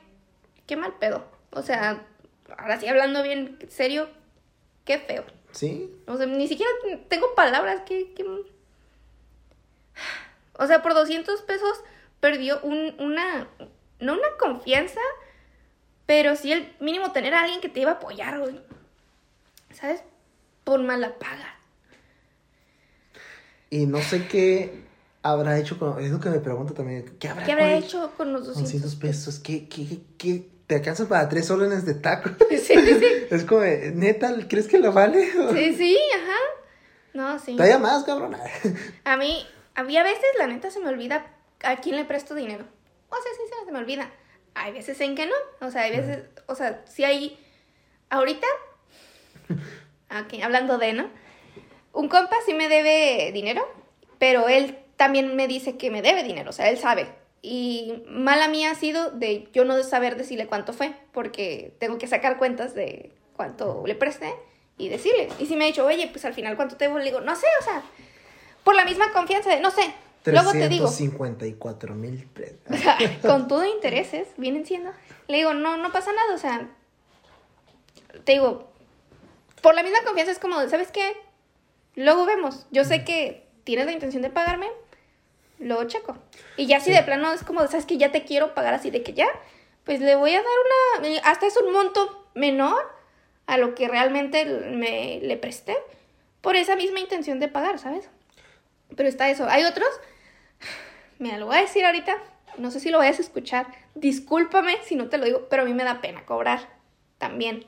qué 0.66 0.76
mal 0.76 0.94
pedo. 0.98 1.24
O 1.50 1.62
sea, 1.62 2.06
ahora 2.56 2.78
sí 2.78 2.86
hablando 2.86 3.22
bien 3.22 3.58
serio, 3.68 4.08
qué 4.84 4.98
feo. 4.98 5.24
¿Sí? 5.52 5.90
O 6.06 6.16
sea, 6.16 6.26
ni 6.26 6.48
siquiera 6.48 6.70
tengo 7.08 7.34
palabras 7.34 7.82
que... 7.86 8.12
que... 8.12 8.24
O 10.54 10.66
sea, 10.66 10.82
por 10.82 10.94
200 10.94 11.42
pesos 11.42 11.82
perdió 12.20 12.60
un, 12.62 12.94
una... 12.98 13.48
No 14.00 14.14
una 14.14 14.36
confianza, 14.38 15.00
pero 16.06 16.34
sí 16.36 16.52
el 16.52 16.74
mínimo 16.80 17.12
tener 17.12 17.34
a 17.34 17.42
alguien 17.42 17.60
que 17.60 17.68
te 17.68 17.80
iba 17.80 17.92
a 17.92 17.94
apoyar, 17.94 18.40
güey. 18.40 18.60
¿Sabes? 19.72 20.02
Por 20.64 20.80
mala 20.82 21.18
paga. 21.18 21.56
Y 23.70 23.86
no 23.86 24.02
sé 24.02 24.26
qué 24.26 24.91
habrá 25.22 25.58
hecho 25.58 25.78
con... 25.78 26.02
Es 26.02 26.10
lo 26.10 26.20
que 26.20 26.30
me 26.30 26.40
pregunto 26.40 26.74
también. 26.74 27.16
¿Qué 27.18 27.28
habrá, 27.28 27.44
¿Qué 27.44 27.52
habrá 27.52 27.64
con- 27.66 27.74
hecho 27.84 28.10
con 28.16 28.32
los 28.32 28.42
con 28.42 28.54
200 28.62 28.82
200 28.82 28.94
pesos? 28.96 29.38
¿Qué, 29.38 29.68
qué, 29.68 30.00
qué? 30.18 30.48
¿Te 30.66 30.76
alcanzan 30.76 31.06
para 31.06 31.28
tres 31.28 31.50
órdenes 31.50 31.84
de 31.84 31.94
taco? 31.94 32.30
Sí, 32.50 32.58
sí, 32.58 32.76
es 33.30 33.44
como, 33.44 33.62
neta, 33.62 34.34
¿crees 34.48 34.68
que 34.68 34.78
lo 34.78 34.92
vale? 34.92 35.30
Sí, 35.52 35.74
sí, 35.74 35.98
ajá. 36.14 36.38
No, 37.14 37.38
sí. 37.38 37.52
Todavía 37.56 37.78
más, 37.78 38.04
cabrón. 38.04 38.36
A 39.04 39.16
mí, 39.16 39.46
había 39.74 40.02
veces, 40.02 40.24
la 40.38 40.46
neta, 40.46 40.70
se 40.70 40.80
me 40.80 40.88
olvida 40.88 41.26
a 41.62 41.76
quién 41.76 41.96
le 41.96 42.04
presto 42.06 42.34
dinero. 42.34 42.64
O 43.10 43.14
sea, 43.14 43.32
sí, 43.36 43.42
se 43.66 43.70
me 43.72 43.78
olvida. 43.78 44.10
Hay 44.54 44.72
veces 44.72 44.98
en 45.02 45.14
que 45.14 45.26
no. 45.26 45.34
O 45.60 45.70
sea, 45.70 45.82
hay 45.82 45.90
veces, 45.90 46.24
o 46.46 46.54
sea, 46.54 46.82
si 46.86 47.04
hay... 47.04 47.38
Ahorita, 48.08 48.46
aquí, 50.08 50.42
hablando 50.42 50.78
de, 50.78 50.92
¿no? 50.92 51.08
Un 51.92 52.08
compa 52.08 52.36
sí 52.46 52.54
me 52.54 52.68
debe 52.68 53.30
dinero, 53.32 53.66
pero 54.18 54.48
él 54.48 54.78
también 55.02 55.34
me 55.34 55.48
dice 55.48 55.76
que 55.76 55.90
me 55.90 56.00
debe 56.00 56.22
dinero, 56.22 56.50
o 56.50 56.52
sea, 56.52 56.70
él 56.70 56.78
sabe. 56.78 57.08
Y 57.42 58.04
mala 58.06 58.46
mía 58.46 58.70
ha 58.70 58.76
sido 58.76 59.10
de 59.10 59.48
yo 59.52 59.64
no 59.64 59.82
saber 59.82 60.16
decirle 60.16 60.46
cuánto 60.46 60.72
fue, 60.72 60.94
porque 61.10 61.74
tengo 61.80 61.98
que 61.98 62.06
sacar 62.06 62.38
cuentas 62.38 62.72
de 62.76 63.10
cuánto 63.34 63.82
le 63.84 63.96
presté 63.96 64.32
y 64.78 64.90
decirle. 64.90 65.28
Y 65.40 65.46
si 65.46 65.56
me 65.56 65.64
ha 65.64 65.66
dicho, 65.66 65.84
oye, 65.84 66.06
pues 66.06 66.24
al 66.24 66.34
final 66.34 66.54
cuánto 66.54 66.76
te 66.76 66.84
debo, 66.84 66.98
le 66.98 67.06
digo, 67.06 67.20
no 67.20 67.34
sé, 67.34 67.48
o 67.60 67.64
sea, 67.64 67.82
por 68.62 68.76
la 68.76 68.84
misma 68.84 69.12
confianza 69.12 69.50
de, 69.50 69.60
no 69.60 69.72
sé, 69.72 69.92
luego 70.26 70.52
te 70.52 70.68
digo. 70.68 70.86
354 70.86 71.96
mil. 71.96 72.28
O 72.70 72.76
sea, 72.76 72.96
con 73.22 73.48
todo 73.48 73.64
intereses, 73.64 74.28
vienen 74.36 74.64
siendo. 74.64 74.92
Le 75.26 75.38
digo, 75.38 75.52
no, 75.52 75.78
no 75.78 75.90
pasa 75.90 76.12
nada, 76.12 76.32
o 76.32 76.38
sea, 76.38 76.68
te 78.22 78.32
digo, 78.34 78.70
por 79.62 79.74
la 79.74 79.82
misma 79.82 79.98
confianza 80.04 80.30
es 80.30 80.38
como, 80.38 80.60
¿sabes 80.68 80.92
qué? 80.92 81.12
Luego 81.96 82.24
vemos. 82.24 82.66
Yo 82.70 82.84
sé 82.84 83.02
que 83.02 83.48
tienes 83.64 83.86
la 83.86 83.92
intención 83.92 84.22
de 84.22 84.30
pagarme, 84.30 84.68
luego 85.62 85.84
checo. 85.84 86.16
Y 86.56 86.66
ya 86.66 86.80
si 86.80 86.90
Sí. 86.90 86.96
de 86.96 87.02
plano 87.02 87.32
es 87.32 87.42
como, 87.44 87.60
¿sabes 87.66 87.86
que 87.86 87.96
Ya 87.98 88.12
te 88.12 88.24
quiero 88.24 88.54
pagar 88.54 88.74
así 88.74 88.90
de 88.90 89.02
que 89.02 89.12
ya, 89.14 89.28
pues 89.84 90.00
le 90.00 90.14
voy 90.16 90.32
a 90.32 90.42
dar 90.42 91.00
una, 91.00 91.18
hasta 91.24 91.46
es 91.46 91.56
un 91.56 91.72
monto 91.72 92.28
menor 92.34 92.90
a 93.46 93.56
lo 93.56 93.74
que 93.74 93.88
realmente 93.88 94.44
me 94.44 95.20
le 95.22 95.36
presté 95.36 95.76
por 96.40 96.56
esa 96.56 96.76
misma 96.76 97.00
intención 97.00 97.40
de 97.40 97.48
pagar, 97.48 97.78
¿sabes? 97.78 98.08
Pero 98.96 99.08
está 99.08 99.28
eso. 99.30 99.46
Hay 99.48 99.64
otros, 99.64 99.88
mira, 101.18 101.38
lo 101.38 101.46
voy 101.46 101.56
a 101.56 101.60
decir 101.62 101.84
ahorita, 101.84 102.16
no 102.58 102.70
sé 102.70 102.80
si 102.80 102.90
lo 102.90 102.98
vayas 102.98 103.18
a 103.18 103.22
escuchar, 103.22 103.66
discúlpame 103.94 104.76
si 104.84 104.96
no 104.96 105.08
te 105.08 105.18
lo 105.18 105.24
digo, 105.24 105.48
pero 105.48 105.62
a 105.62 105.64
mí 105.64 105.74
me 105.74 105.84
da 105.84 106.00
pena 106.00 106.24
cobrar 106.26 106.68
también. 107.18 107.64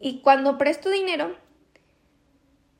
Y 0.00 0.20
cuando 0.22 0.56
presto 0.58 0.88
dinero, 0.90 1.36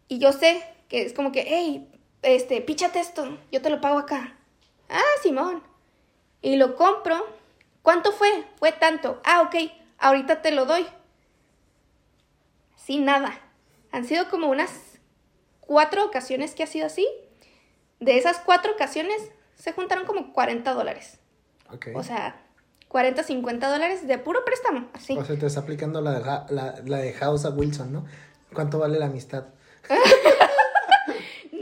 y 0.08 0.18
yo 0.18 0.32
sé 0.32 0.62
que 0.88 1.02
es 1.02 1.12
como 1.12 1.32
que, 1.32 1.44
hey, 1.46 1.86
este, 2.22 2.60
píchate 2.60 3.00
esto, 3.00 3.38
yo 3.50 3.62
te 3.62 3.70
lo 3.70 3.80
pago 3.80 3.98
acá. 3.98 4.36
Ah, 4.88 5.00
Simón. 5.22 5.62
Y 6.42 6.56
lo 6.56 6.76
compro. 6.76 7.26
¿Cuánto 7.82 8.12
fue? 8.12 8.28
Fue 8.58 8.72
tanto. 8.72 9.20
Ah, 9.24 9.42
ok, 9.42 9.70
ahorita 9.98 10.42
te 10.42 10.50
lo 10.50 10.66
doy. 10.66 10.86
Sin 12.76 13.04
nada. 13.04 13.40
Han 13.92 14.04
sido 14.04 14.28
como 14.28 14.48
unas 14.48 14.70
cuatro 15.60 16.04
ocasiones 16.04 16.54
que 16.54 16.62
ha 16.62 16.66
sido 16.66 16.86
así. 16.86 17.06
De 18.00 18.16
esas 18.18 18.38
cuatro 18.38 18.72
ocasiones 18.72 19.30
se 19.54 19.72
juntaron 19.72 20.06
como 20.06 20.32
40 20.32 20.72
dólares. 20.72 21.18
Ok. 21.72 21.88
O 21.94 22.02
sea, 22.02 22.42
40, 22.88 23.22
50 23.22 23.70
dólares 23.70 24.06
de 24.06 24.18
puro 24.18 24.44
préstamo, 24.44 24.88
así. 24.92 25.16
O 25.16 25.24
sea, 25.24 25.38
te 25.38 25.46
está 25.46 25.60
aplicando 25.60 26.00
la, 26.00 26.46
la, 26.50 26.80
la 26.84 26.98
de 26.98 27.12
House 27.14 27.44
a 27.44 27.50
Wilson, 27.50 27.92
¿no? 27.92 28.04
¿Cuánto 28.52 28.78
vale 28.78 28.98
la 28.98 29.06
amistad? 29.06 29.46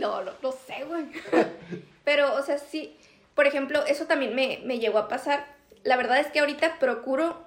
No, 0.09 0.23
no, 0.23 0.33
no 0.43 0.53
sé, 0.53 0.85
güey. 0.85 1.05
Pero, 2.05 2.35
o 2.35 2.43
sea, 2.43 2.57
sí, 2.59 2.97
por 3.35 3.47
ejemplo, 3.47 3.85
eso 3.87 4.07
también 4.07 4.35
me, 4.35 4.61
me 4.65 4.79
llegó 4.79 4.99
a 4.99 5.09
pasar. 5.09 5.45
La 5.85 5.97
verdad 5.97 6.19
es 6.19 6.29
que 6.29 6.41
ahorita 6.41 6.79
procuro, 6.79 7.45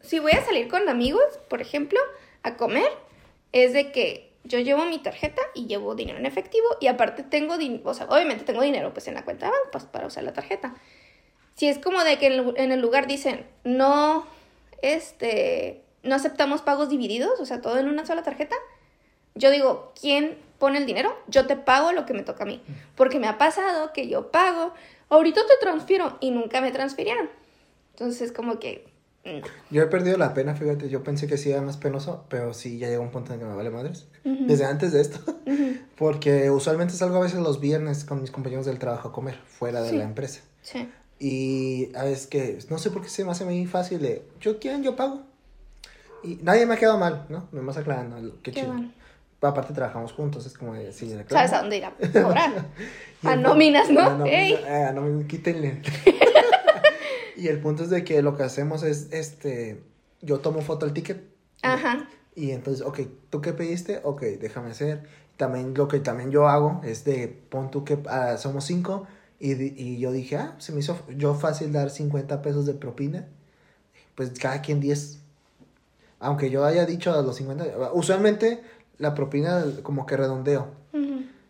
si 0.00 0.18
voy 0.18 0.32
a 0.32 0.44
salir 0.44 0.66
con 0.68 0.88
amigos, 0.88 1.38
por 1.48 1.60
ejemplo, 1.60 2.00
a 2.42 2.56
comer, 2.56 2.90
es 3.52 3.72
de 3.72 3.92
que 3.92 4.32
yo 4.42 4.58
llevo 4.58 4.84
mi 4.86 4.98
tarjeta 4.98 5.40
y 5.54 5.66
llevo 5.66 5.94
dinero 5.94 6.18
en 6.18 6.26
efectivo 6.26 6.66
y 6.80 6.88
aparte 6.88 7.22
tengo, 7.22 7.54
o 7.84 7.94
sea, 7.94 8.06
obviamente 8.06 8.44
tengo 8.44 8.60
dinero 8.60 8.92
pues 8.92 9.06
en 9.06 9.14
la 9.14 9.24
cuenta 9.24 9.46
de 9.46 9.52
banco 9.52 9.68
pues, 9.70 9.84
para 9.84 10.06
usar 10.06 10.24
la 10.24 10.32
tarjeta. 10.32 10.74
Si 11.54 11.68
es 11.68 11.78
como 11.78 12.02
de 12.02 12.18
que 12.18 12.26
en 12.26 12.72
el 12.72 12.80
lugar 12.80 13.06
dicen, 13.06 13.46
no, 13.62 14.26
este, 14.82 15.82
no 16.02 16.16
aceptamos 16.16 16.62
pagos 16.62 16.88
divididos, 16.88 17.38
o 17.38 17.46
sea, 17.46 17.60
todo 17.60 17.78
en 17.78 17.86
una 17.86 18.04
sola 18.04 18.24
tarjeta, 18.24 18.56
yo 19.36 19.50
digo, 19.50 19.92
¿quién 19.98 20.36
pone 20.64 20.78
el 20.78 20.86
dinero? 20.86 21.14
Yo 21.28 21.46
te 21.46 21.56
pago 21.56 21.92
lo 21.92 22.06
que 22.06 22.14
me 22.14 22.22
toca 22.22 22.44
a 22.44 22.46
mí. 22.46 22.62
Porque 22.96 23.18
me 23.20 23.28
ha 23.28 23.36
pasado 23.36 23.92
que 23.92 24.08
yo 24.08 24.30
pago, 24.30 24.72
ahorita 25.10 25.42
te 25.46 25.54
transfiero 25.60 26.16
y 26.20 26.30
nunca 26.30 26.62
me 26.62 26.72
transfirieron. 26.72 27.28
Entonces, 27.92 28.32
como 28.32 28.58
que... 28.58 28.86
no. 29.26 29.42
Yo 29.70 29.82
he 29.82 29.86
perdido 29.88 30.16
la 30.16 30.32
pena, 30.32 30.54
fíjate, 30.54 30.88
yo 30.88 31.02
pensé 31.04 31.26
que 31.26 31.36
sí 31.36 31.50
era 31.52 31.60
más 31.60 31.76
penoso, 31.76 32.24
pero 32.30 32.54
sí 32.54 32.78
ya 32.78 32.88
llegó 32.88 33.02
un 33.02 33.10
punto 33.10 33.34
en 33.34 33.40
que 33.40 33.44
me 33.44 33.54
vale 33.54 33.68
madres. 33.68 34.06
Ujú. 34.24 34.46
Desde 34.46 34.64
antes 34.64 34.92
de 34.92 35.02
esto. 35.02 35.18
Ujú. 35.46 35.76
Porque 35.98 36.48
usualmente 36.50 36.94
salgo 36.94 37.16
a 37.18 37.20
veces 37.20 37.40
los 37.40 37.60
viernes 37.60 38.04
con 38.06 38.22
mis 38.22 38.30
compañeros 38.30 38.64
del 38.64 38.78
trabajo 38.78 39.08
a 39.08 39.12
comer, 39.12 39.36
fuera 39.46 39.82
de 39.82 39.90
Sí. 39.90 39.96
la 39.98 40.04
empresa. 40.04 40.40
Sí. 40.62 40.88
Y 41.18 41.94
a 41.94 42.04
veces 42.04 42.26
que, 42.26 42.58
no 42.70 42.78
sé 42.78 42.90
por 42.90 43.02
qué 43.02 43.08
se 43.10 43.24
me 43.24 43.30
hace 43.32 43.44
muy 43.44 43.66
fácil 43.66 44.00
de, 44.00 44.24
yo 44.40 44.58
quiero, 44.58 44.78
yo 44.82 44.96
pago. 44.96 45.20
Y 46.22 46.36
nadie 46.42 46.64
me 46.64 46.72
ha 46.74 46.76
quedado 46.78 46.96
mal, 46.98 47.26
¿no? 47.28 47.48
Me 47.52 47.60
vas 47.60 47.76
aclarando, 47.76 48.16
qué, 48.42 48.50
Qué 48.50 48.60
chido. 48.60 48.72
bueno. 48.72 48.90
Aparte 49.46 49.72
trabajamos 49.72 50.12
juntos, 50.12 50.46
es 50.46 50.56
como 50.56 50.74
de, 50.74 50.92
sí, 50.92 51.14
¿Sabes 51.28 51.52
a 51.52 51.60
dónde 51.60 51.78
ir 51.78 51.84
a 51.86 51.92
cobrar? 51.92 52.66
a 53.22 53.36
nóminas, 53.36 53.90
¿no? 53.90 54.00
A 54.00 54.10
nómina, 54.10 54.36
eh, 54.36 54.84
a 54.88 54.92
nómina, 54.92 55.26
quítenle. 55.26 55.82
y 57.36 57.48
el 57.48 57.60
punto 57.60 57.84
es 57.84 57.90
de 57.90 58.04
que 58.04 58.22
lo 58.22 58.36
que 58.36 58.42
hacemos 58.42 58.82
es, 58.82 59.08
este, 59.12 59.82
yo 60.20 60.40
tomo 60.40 60.60
foto 60.60 60.86
del 60.86 60.94
ticket. 60.94 61.22
Ajá. 61.62 62.08
Y 62.34 62.50
entonces, 62.50 62.84
ok, 62.84 63.00
¿tú 63.30 63.40
qué 63.40 63.52
pediste? 63.52 64.00
Ok, 64.02 64.22
déjame 64.22 64.70
hacer. 64.70 65.04
También 65.36 65.74
lo 65.74 65.88
que 65.88 66.00
también 66.00 66.30
yo 66.30 66.48
hago 66.48 66.80
es 66.84 67.04
de, 67.04 67.28
pon 67.28 67.70
tú 67.70 67.84
que 67.84 67.98
ah, 68.08 68.36
somos 68.38 68.64
cinco. 68.64 69.06
Y, 69.38 69.52
y 69.52 69.98
yo 69.98 70.12
dije, 70.12 70.36
ah, 70.36 70.54
se 70.58 70.72
me 70.72 70.80
hizo 70.80 70.98
yo 71.16 71.34
fácil 71.34 71.72
dar 71.72 71.90
50 71.90 72.42
pesos 72.42 72.66
de 72.66 72.74
propina. 72.74 73.28
Pues 74.14 74.30
cada 74.38 74.62
quien 74.62 74.80
10. 74.80 75.20
Aunque 76.20 76.50
yo 76.50 76.64
haya 76.64 76.86
dicho 76.86 77.12
a 77.12 77.22
los 77.22 77.36
50. 77.36 77.92
Usualmente 77.92 78.62
la 78.98 79.14
propina 79.14 79.64
como 79.82 80.06
que 80.06 80.16
redondeo. 80.16 80.68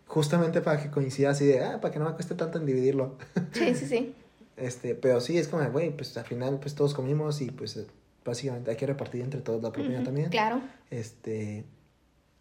Justamente 0.06 0.60
para 0.60 0.80
que 0.80 0.90
coincida 0.90 1.30
así 1.30 1.46
de, 1.46 1.64
ah, 1.64 1.80
para 1.80 1.92
que 1.92 1.98
no 1.98 2.04
me 2.04 2.12
cueste 2.12 2.34
tanto 2.34 2.58
en 2.58 2.66
dividirlo. 2.66 3.16
Sí, 3.52 3.74
sí, 3.74 3.86
sí. 3.86 4.14
Este, 4.56 4.94
pero 4.94 5.20
sí, 5.20 5.36
es 5.36 5.48
como, 5.48 5.68
güey, 5.72 5.90
pues 5.90 6.16
al 6.16 6.26
final 6.26 6.60
pues 6.60 6.76
todos 6.76 6.94
comimos 6.94 7.40
y 7.40 7.50
pues 7.50 7.84
básicamente 8.24 8.70
hay 8.70 8.76
que 8.76 8.86
repartir 8.86 9.22
entre 9.22 9.40
todos 9.40 9.60
la 9.60 9.72
propina 9.72 10.04
también. 10.04 10.30
Claro. 10.30 10.60
Este, 10.90 11.64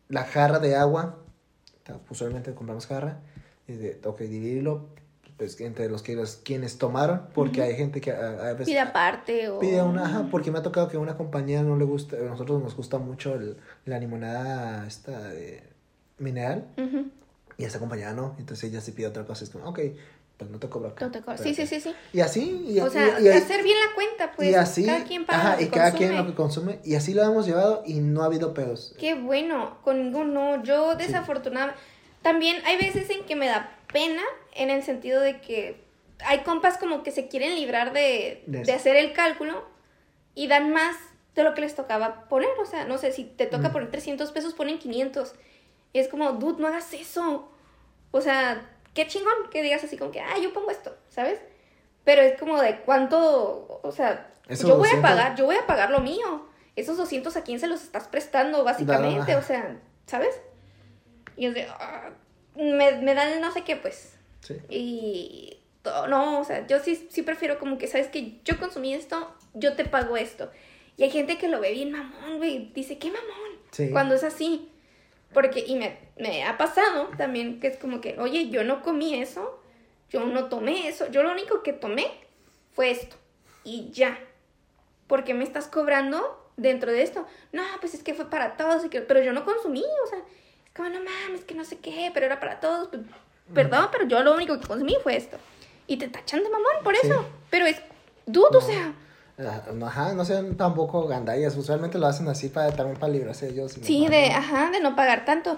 la 0.10 0.24
jarra 0.24 0.60
de 0.60 0.76
agua, 0.76 1.18
usualmente 2.12 2.54
compramos 2.54 2.86
jarra, 2.86 3.20
y 3.68 3.74
de, 3.74 4.00
ok, 4.04 4.20
dividirlo 4.20 4.90
pues, 5.38 5.60
entre 5.62 5.90
los 5.90 6.02
que 6.04 6.16
los, 6.16 6.38
quienes 6.38 6.78
tomaron, 6.78 7.28
porque 7.34 7.62
hay 7.62 7.76
gente 7.76 8.00
que 8.02 8.12
a, 8.12 8.30
a 8.50 8.54
veces 8.54 8.68
Pide 8.68 8.80
aparte 8.80 9.50
o... 9.50 9.60
pide 9.60 9.82
una, 9.82 10.06
ajá, 10.06 10.28
porque 10.32 10.52
me 10.52 10.60
ha 10.60 10.62
tocado 10.62 10.88
que 10.88 10.98
a 10.98 11.00
una 11.00 11.18
compañía 11.18 11.64
no 11.64 11.76
le 11.78 11.86
gusta, 11.86 12.18
a 12.18 12.22
nosotros 12.22 12.62
nos 12.62 12.76
gusta 12.76 12.98
mucho 12.98 13.34
el- 13.36 13.58
la 13.86 14.00
limonada 14.00 14.86
esta 14.88 15.30
de 15.30 15.64
mineral, 16.20 16.66
Ujú. 16.78 17.08
y 17.58 17.64
a 17.64 17.68
esa 17.68 17.80
compañía 17.80 18.14
no, 18.14 18.36
entonces 18.40 18.70
ella 18.70 18.82
sí 18.82 18.92
pide 18.92 19.08
otra 19.08 19.26
cosa, 19.26 19.44
es 19.44 19.50
como, 19.50 19.66
ok, 19.66 19.80
pues 20.38 20.50
no 20.50 20.58
te 20.60 20.68
cobro 20.68 20.90
acá. 20.90 21.06
No 21.06 21.12
te 21.12 21.22
cobro. 21.22 21.38
Sí, 21.38 21.54
sí, 21.54 21.68
sí, 21.68 21.80
sí. 21.80 21.94
Y 22.12 22.20
así, 22.22 22.66
y, 22.68 22.80
O 22.80 22.90
sea, 22.90 23.20
y- 23.20 23.26
y- 23.26 23.30
hacer 23.30 23.64
bien 23.64 23.78
la 23.88 23.94
cuenta, 23.96 24.32
pues. 24.36 24.50
y 24.50 24.56
así, 24.56 24.86
Cada 24.86 25.04
quien 25.04 25.26
paga 25.26 25.40
ajá, 25.40 25.52
lo 25.52 25.58
que 25.60 25.64
y 25.64 25.68
cada 25.68 25.92
consume. 25.92 26.08
quien 26.10 26.18
lo 26.18 26.26
que 26.28 26.34
consume, 26.36 26.80
y 26.84 26.96
así 26.96 27.14
lo 27.14 27.24
hemos 27.24 27.46
llevado 27.46 27.84
y 27.86 28.00
no 28.00 28.24
ha 28.24 28.26
habido 28.26 28.54
pedos. 28.54 28.96
Qué 29.00 29.14
bueno, 29.16 29.78
conmigo 29.84 30.24
no. 30.24 30.64
Yo 30.64 30.96
desafortunadamente... 30.96 31.80
También 32.24 32.56
hay 32.66 32.78
veces 32.78 33.10
en 33.10 33.26
que 33.26 33.36
me 33.36 33.48
da 33.48 33.76
pena 33.94 34.22
en 34.54 34.70
el 34.70 34.84
sentido 34.84 35.22
de 35.22 35.40
que 35.40 35.82
hay 36.26 36.40
compas 36.40 36.78
como 36.78 37.04
que 37.04 37.12
se 37.12 37.28
quieren 37.30 37.56
librar 37.56 37.94
de, 37.94 38.44
De 38.48 38.74
hacer 38.74 38.96
el 38.98 39.14
cálculo 39.14 39.64
y 40.36 40.48
dan 40.48 40.72
más 40.74 40.96
de 41.36 41.44
lo 41.44 41.54
que 41.54 41.62
les 41.62 41.76
tocaba 41.76 42.28
poner. 42.30 42.50
O 42.62 42.66
sea, 42.66 42.84
no 42.86 42.98
sé, 42.98 43.12
si 43.14 43.24
te 43.24 43.46
toca 43.46 43.70
Mm. 43.70 43.74
poner 43.74 43.92
300 43.92 44.32
pesos, 44.32 44.54
ponen 44.54 44.78
500. 44.80 45.34
Y 45.94 46.00
es 46.00 46.08
como, 46.08 46.32
dude, 46.34 46.62
no 46.62 46.68
hagas 46.68 46.94
eso. 46.94 47.50
O 48.12 48.22
sea, 48.22 48.70
qué 48.94 49.08
chingón 49.08 49.34
que 49.52 49.62
digas 49.64 49.84
así 49.84 49.98
como 49.98 50.12
que, 50.12 50.20
ah, 50.22 50.38
yo 50.42 50.54
pongo 50.54 50.70
esto, 50.72 50.96
¿sabes? 51.10 51.40
Pero 52.04 52.22
es 52.22 52.38
como 52.40 52.60
de 52.62 52.80
cuánto, 52.82 53.80
o 53.84 53.92
sea, 53.92 54.30
Esos 54.48 54.68
yo 54.70 54.78
voy 54.78 54.90
a 54.90 54.96
200. 54.98 55.10
pagar, 55.10 55.36
yo 55.36 55.46
voy 55.46 55.56
a 55.56 55.66
pagar 55.66 55.90
lo 55.90 56.00
mío. 56.02 56.48
Esos 56.76 56.98
200 56.98 57.36
a 57.38 57.44
quién 57.44 57.60
se 57.60 57.68
los 57.68 57.82
estás 57.84 58.08
prestando, 58.08 58.64
básicamente, 58.64 59.32
Da- 59.34 59.38
o 59.40 59.42
sea, 59.44 59.78
¿sabes? 60.06 60.40
Y 61.38 61.46
es 61.48 61.54
de, 61.54 61.68
ah, 61.70 62.12
me, 62.56 62.92
me 63.02 63.14
dan 63.14 63.30
el 63.30 63.42
no 63.42 63.52
sé 63.52 63.64
qué, 63.64 63.76
pues. 63.76 64.16
Sí. 64.42 64.56
Y 64.70 65.58
to- 65.82 66.08
no, 66.08 66.40
o 66.40 66.44
sea, 66.44 66.66
yo 66.68 66.80
sí, 66.80 67.08
sí 67.10 67.22
prefiero 67.24 67.60
como 67.60 67.78
que, 67.78 67.88
¿sabes 67.88 68.08
que 68.08 68.40
Yo 68.46 68.58
consumí 68.60 68.94
esto, 68.94 69.34
yo 69.54 69.76
te 69.76 69.86
pago 69.86 70.18
esto. 70.18 70.52
Y 70.98 71.04
hay 71.04 71.12
gente 71.12 71.38
que 71.38 71.48
lo 71.48 71.60
ve 71.60 71.72
bien 71.72 71.92
mamón, 71.92 72.38
güey. 72.38 72.72
Dice, 72.74 72.98
¿qué 72.98 73.08
mamón? 73.08 73.60
Sí. 73.72 73.90
Cuando 73.92 74.16
es 74.16 74.24
así. 74.24 74.70
Porque, 75.34 75.64
y 75.66 75.76
me, 75.76 75.98
me 76.18 76.44
ha 76.44 76.58
pasado 76.58 77.10
también 77.18 77.60
que 77.60 77.68
es 77.68 77.78
como 77.78 78.00
que, 78.02 78.20
oye, 78.20 78.50
yo 78.50 78.64
no 78.64 78.84
comí 78.84 79.16
eso, 79.16 79.60
yo 80.12 80.26
no 80.26 80.46
tomé 80.46 80.88
eso, 80.88 81.10
yo 81.10 81.24
lo 81.24 81.32
único 81.32 81.64
que 81.64 81.74
tomé 81.74 82.06
fue 82.74 82.92
esto. 82.92 83.16
Y 83.64 83.90
ya. 83.92 84.20
¿Por 85.08 85.24
qué 85.24 85.34
me 85.34 85.44
estás 85.44 85.68
cobrando 85.68 86.52
dentro 86.58 86.92
de 86.92 87.02
esto? 87.02 87.26
No, 87.52 87.64
pues 87.80 87.96
es 87.96 88.04
que 88.04 88.14
fue 88.14 88.30
para 88.30 88.56
todos, 88.58 88.84
pero 89.08 89.24
yo 89.24 89.34
no 89.34 89.44
consumí, 89.46 89.84
o 90.04 90.08
sea, 90.08 90.20
como, 90.76 90.90
no 90.90 91.00
mames, 91.00 91.44
que 91.46 91.54
no 91.56 91.64
sé 91.66 91.78
qué, 91.80 92.12
pero 92.14 92.26
era 92.26 92.40
para 92.40 92.60
todos. 92.60 92.88
Pues, 92.90 93.02
perdón, 93.54 93.90
pero 93.92 94.08
yo 94.08 94.24
lo 94.24 94.34
único 94.34 94.60
que 94.60 94.68
consumí 94.68 94.96
fue 95.04 95.16
esto. 95.16 95.38
Y 95.88 95.98
te 95.98 96.08
tachan 96.08 96.44
de 96.44 96.50
mamón 96.50 96.84
por 96.84 96.96
Sí. 96.96 97.08
eso. 97.08 97.26
Pero 97.50 97.66
es 97.66 97.78
dudo, 98.26 98.50
No. 98.52 98.58
o 98.58 98.62
sea. 98.62 98.94
Ah, 99.40 99.62
Ajá, 99.86 100.14
no 100.14 100.24
sean 100.26 100.56
tampoco 100.56 101.08
gandallas, 101.08 101.56
usualmente 101.58 101.98
lo 101.98 102.06
hacen 102.08 102.28
así 102.28 102.50
para 102.50 102.72
también 102.76 103.00
para 103.00 103.12
librarse 103.12 103.50
ellos. 103.50 103.74
Sí, 103.82 104.08
de, 104.08 104.28
ajá, 104.32 104.70
de 104.72 104.80
no 104.80 104.96
pagar 104.96 105.26
tanto. 105.26 105.58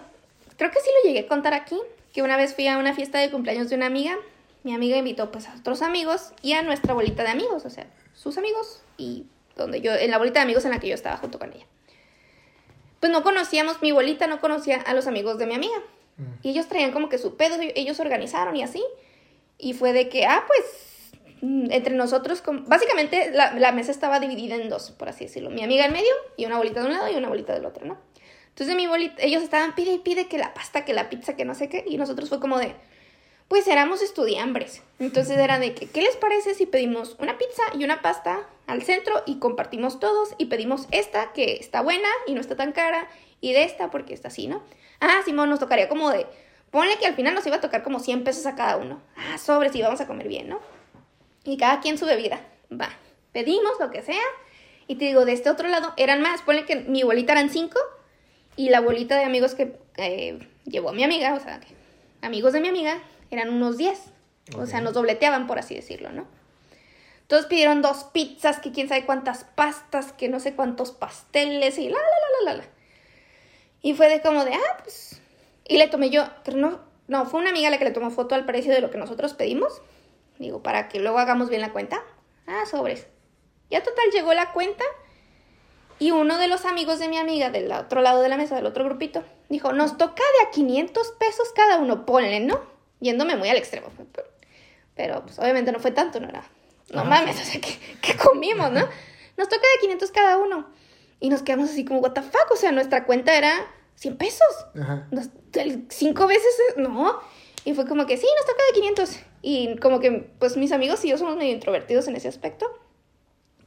Creo 0.58 0.72
que 0.72 0.80
sí 0.80 0.90
lo 1.04 1.10
llegué 1.10 1.26
a 1.26 1.28
contar 1.28 1.54
aquí, 1.54 1.78
que 2.14 2.22
una 2.24 2.38
vez 2.38 2.56
fui 2.56 2.68
a 2.70 2.78
una 2.78 2.94
fiesta 2.94 3.20
de 3.20 3.30
cumpleaños 3.30 3.70
de 3.70 3.76
una 3.76 3.88
amiga. 3.88 4.16
Mi 4.64 4.74
amiga 4.74 4.96
invitó 4.98 5.30
pues 5.32 5.48
a 5.50 5.56
otros 5.60 5.82
amigos 5.82 6.32
y 6.42 6.54
a 6.54 6.62
nuestra 6.64 6.94
bolita 6.94 7.24
de 7.24 7.30
amigos, 7.30 7.66
o 7.66 7.70
sea, 7.70 7.86
sus 8.16 8.38
amigos 8.38 8.82
y 8.98 9.26
donde 9.58 9.82
yo, 9.82 9.94
en 9.94 10.10
la 10.10 10.18
bolita 10.18 10.40
de 10.40 10.44
amigos 10.46 10.64
en 10.66 10.72
la 10.72 10.80
que 10.80 10.88
yo 10.88 10.96
estaba 10.96 11.18
junto 11.18 11.38
con 11.38 11.52
ella. 11.54 11.66
Pues 13.06 13.14
no 13.14 13.22
conocíamos, 13.22 13.84
mi 13.84 13.92
bolita 13.92 14.26
no 14.26 14.42
conocía 14.42 14.78
a 14.78 14.96
los 14.96 15.06
amigos 15.06 15.38
de 15.38 15.46
mi 15.46 15.54
amiga. 15.54 15.78
Mm. 16.18 16.24
Y 16.42 16.50
ellos 16.50 16.68
traían 16.68 16.92
como 16.92 17.08
que 17.08 17.20
su 17.20 17.38
pedo, 17.38 17.56
ellos 17.76 18.00
organizaron 18.00 18.56
y 18.56 18.64
así. 18.64 18.84
Y 19.60 19.74
fue 19.74 19.94
de 19.94 20.10
que, 20.10 20.26
ah, 20.26 20.44
pues, 20.48 21.12
mm, 21.42 21.68
entre 21.70 21.94
nosotros, 21.94 22.42
básicamente 22.66 23.30
la, 23.30 23.54
la 23.54 23.72
mesa 23.74 23.92
estaba 23.92 24.20
dividida 24.20 24.56
en 24.56 24.70
dos, 24.70 24.90
por 24.90 25.08
así 25.08 25.26
decirlo. 25.26 25.52
Mi 25.52 25.64
amiga 25.64 25.86
en 25.86 25.94
medio 25.94 26.12
y 26.36 26.46
una 26.46 26.58
bolita 26.58 26.80
de 26.80 26.88
un 26.88 26.94
lado 26.94 27.12
y 27.12 27.14
una 27.14 27.30
bolita 27.30 27.54
del 27.54 27.68
otro, 27.68 27.86
¿no? 27.86 28.00
Entonces 28.48 28.76
mi 28.76 28.88
bolita, 28.88 29.22
ellos 29.22 29.44
estaban 29.44 29.76
pide 29.76 29.94
y 29.94 30.00
pide 30.00 30.26
que 30.26 30.40
la 30.40 30.56
pasta, 30.56 30.84
que 30.84 30.96
la 30.96 31.08
pizza, 31.08 31.36
que 31.36 31.46
no 31.46 31.54
sé 31.54 31.70
qué. 31.70 31.86
Y 31.88 31.98
nosotros 31.98 32.28
fue 32.28 32.40
como 32.40 32.58
de, 32.58 32.74
pues 33.48 33.68
éramos 33.68 34.02
estudiambres. 34.02 34.82
Entonces 35.00 35.38
era 35.38 35.60
de 35.60 35.74
que, 35.74 35.88
¿qué 35.88 36.02
les 36.02 36.16
parece 36.16 36.56
si 36.56 36.66
pedimos 36.66 37.16
una 37.20 37.38
pizza 37.38 37.64
y 37.74 37.84
una 37.84 38.02
pasta 38.02 38.48
al 38.68 38.82
centro 38.84 39.22
y 39.26 39.40
compartimos 39.40 40.00
todos 40.00 40.34
y 40.38 40.46
pedimos 40.46 40.88
esta 40.92 41.34
que 41.34 41.58
está 41.58 41.82
buena 41.82 42.08
y 42.28 42.34
no 42.34 42.42
está 42.42 42.56
tan 42.56 42.72
cara 42.72 43.08
y 43.42 43.54
de 43.54 43.64
esta 43.64 43.92
porque 43.92 44.14
está 44.14 44.30
así, 44.30 44.48
¿no? 44.48 44.64
Ah, 45.00 45.22
Simón, 45.26 45.50
nos 45.50 45.60
tocaría 45.60 45.88
como 45.88 46.10
de, 46.10 46.26
ponle 46.72 46.98
que 46.98 47.06
al 47.06 47.16
final 47.16 47.36
nos 47.36 47.46
iba 47.46 47.58
a 47.58 47.62
tocar 47.62 47.84
como 47.84 48.00
100 48.00 48.24
pesos 48.24 48.46
a 48.46 48.56
cada 48.56 48.78
uno. 48.78 49.02
Ah, 49.16 49.38
sobres 49.38 49.76
y 49.76 49.82
vamos 49.82 50.02
a 50.02 50.08
comer 50.08 50.28
bien, 50.28 50.50
¿no? 50.50 50.60
Y 51.44 51.58
cada 51.58 51.80
quien 51.80 51.98
su 51.98 52.06
bebida. 52.06 52.42
Va, 52.72 52.90
pedimos 53.32 53.74
lo 53.80 53.92
que 53.92 54.02
sea. 54.02 54.24
Y 54.88 54.96
te 54.96 55.06
digo, 55.06 55.26
de 55.26 55.34
este 55.34 55.50
otro 55.50 55.68
lado 55.68 55.94
eran 55.98 56.22
más. 56.22 56.42
Ponle 56.42 56.66
que 56.66 56.78
mi 56.78 57.04
bolita 57.04 57.34
eran 57.34 57.50
cinco 57.50 57.80
y 58.56 58.70
la 58.70 58.80
bolita 58.80 59.18
de 59.18 59.26
amigos 59.26 59.54
que 59.54 59.78
eh, 59.98 60.40
llevó 60.66 60.92
mi 60.94 61.04
amiga, 61.04 61.34
o 61.34 61.40
sea, 61.40 61.60
amigos 62.22 62.54
de 62.54 62.62
mi 62.62 62.68
amiga, 62.68 63.00
eran 63.32 63.50
unos 63.50 63.78
10. 63.78 64.00
O 64.58 64.66
sea, 64.66 64.82
nos 64.82 64.94
dobleteaban, 64.94 65.48
por 65.48 65.60
así 65.60 65.76
decirlo, 65.76 66.12
¿no? 66.12 66.28
Todos 67.28 67.48
pidieron 67.48 67.82
dos 67.82 68.04
pizzas, 68.06 68.60
que 68.60 68.72
quién 68.72 68.88
sabe 68.88 69.06
cuántas 69.06 69.44
pastas, 69.44 70.14
que 70.14 70.30
no 70.30 70.40
sé 70.40 70.54
cuántos 70.54 70.92
pasteles 70.92 71.78
y 71.80 71.90
la, 71.90 71.98
la, 71.98 72.04
la, 72.04 72.46
la, 72.46 72.52
la, 72.52 72.58
la. 72.64 72.70
Y 73.82 73.94
fue 73.94 74.10
de 74.10 74.22
como 74.22 74.46
de, 74.46 74.54
ah, 74.54 74.78
pues... 74.84 75.22
Y 75.68 75.78
le 75.78 75.88
tomé 75.88 76.12
yo, 76.12 76.28
pero 76.44 76.58
no, 76.58 76.80
no, 77.08 77.26
fue 77.26 77.40
una 77.40 77.50
amiga 77.50 77.72
la 77.72 77.80
que 77.80 77.86
le 77.86 77.92
tomó 77.92 78.12
foto 78.12 78.36
al 78.36 78.46
precio 78.46 78.72
de 78.72 78.82
lo 78.82 78.92
que 78.92 79.00
nosotros 79.00 79.34
pedimos. 79.34 79.82
Digo, 80.38 80.62
para 80.62 80.90
que 80.90 81.00
luego 81.00 81.18
hagamos 81.18 81.50
bien 81.50 81.62
la 81.62 81.72
cuenta. 81.72 82.04
Ah, 82.46 82.66
sobres. 82.70 83.08
Ya 83.72 83.82
total 83.82 84.06
llegó 84.12 84.34
la 84.34 84.52
cuenta 84.54 84.84
y 85.98 86.12
uno 86.12 86.38
de 86.38 86.48
los 86.48 86.66
amigos 86.66 87.00
de 87.00 87.08
mi 87.08 87.18
amiga 87.18 87.50
del 87.50 87.72
otro 87.72 88.02
lado 88.02 88.22
de 88.22 88.30
la 88.30 88.38
mesa, 88.38 88.56
del 88.56 88.66
otro 88.66 88.84
grupito, 88.84 89.24
dijo, 89.50 89.72
nos 89.72 89.98
toca 89.98 90.24
de 90.40 90.48
a 90.48 90.52
500 90.52 91.12
pesos 91.20 91.52
cada 91.56 91.78
uno, 91.78 92.06
ponle, 92.06 92.42
¿no? 92.42 92.62
Yéndome 93.06 93.36
muy 93.36 93.50
al 93.50 93.58
extremo. 93.58 93.88
Pero, 94.14 94.28
pero, 94.96 95.22
pues 95.26 95.38
obviamente 95.40 95.72
no 95.72 95.80
fue 95.80 95.92
tanto, 95.92 96.20
no 96.20 96.28
era... 96.28 96.44
No 96.92 97.02
Ajá. 97.02 97.10
mames, 97.10 97.40
o 97.42 97.44
sea, 97.44 97.62
que, 97.62 97.78
que 98.02 98.16
comimos, 98.18 98.72
¿no? 98.72 98.82
Nos 99.38 99.48
toca 99.50 99.62
de 99.76 99.82
500 99.82 100.12
cada 100.12 100.38
uno. 100.38 100.68
Y 101.20 101.30
nos 101.30 101.44
quedamos 101.44 101.70
así 101.70 101.86
como, 101.86 102.00
what 102.00 102.14
the 102.14 102.22
fuck, 102.22 102.50
o 102.52 102.56
sea, 102.56 102.72
nuestra 102.72 103.06
cuenta 103.06 103.38
era 103.38 103.52
100 103.96 104.18
pesos. 104.18 104.48
Ajá. 104.80 105.08
Nos- 105.12 105.30
cinco 105.90 106.28
veces, 106.28 106.52
eh, 106.70 106.82
no. 106.82 107.20
Y 107.64 107.74
fue 107.74 107.86
como 107.88 108.06
que 108.06 108.18
sí, 108.18 108.28
nos 108.38 108.46
toca 108.46 108.62
de 108.74 108.80
500. 108.80 109.20
Y 109.42 109.76
como 109.78 110.00
que, 110.00 110.12
pues 110.40 110.58
mis 110.58 110.72
amigos 110.72 111.04
y 111.06 111.10
yo 111.10 111.18
somos 111.18 111.38
medio 111.38 111.52
introvertidos 111.54 112.08
en 112.08 112.16
ese 112.16 112.28
aspecto. 112.28 112.66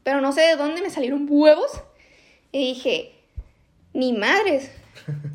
Pero 0.03 0.21
no 0.21 0.33
sé 0.33 0.41
de 0.43 0.57
dónde 0.57 0.83
me 0.83 0.91
salieron 0.91 1.27
huevos. 1.29 1.71
Y 2.53 2.75
dije, 2.75 3.15
ni 3.93 4.13
madres. 4.13 4.71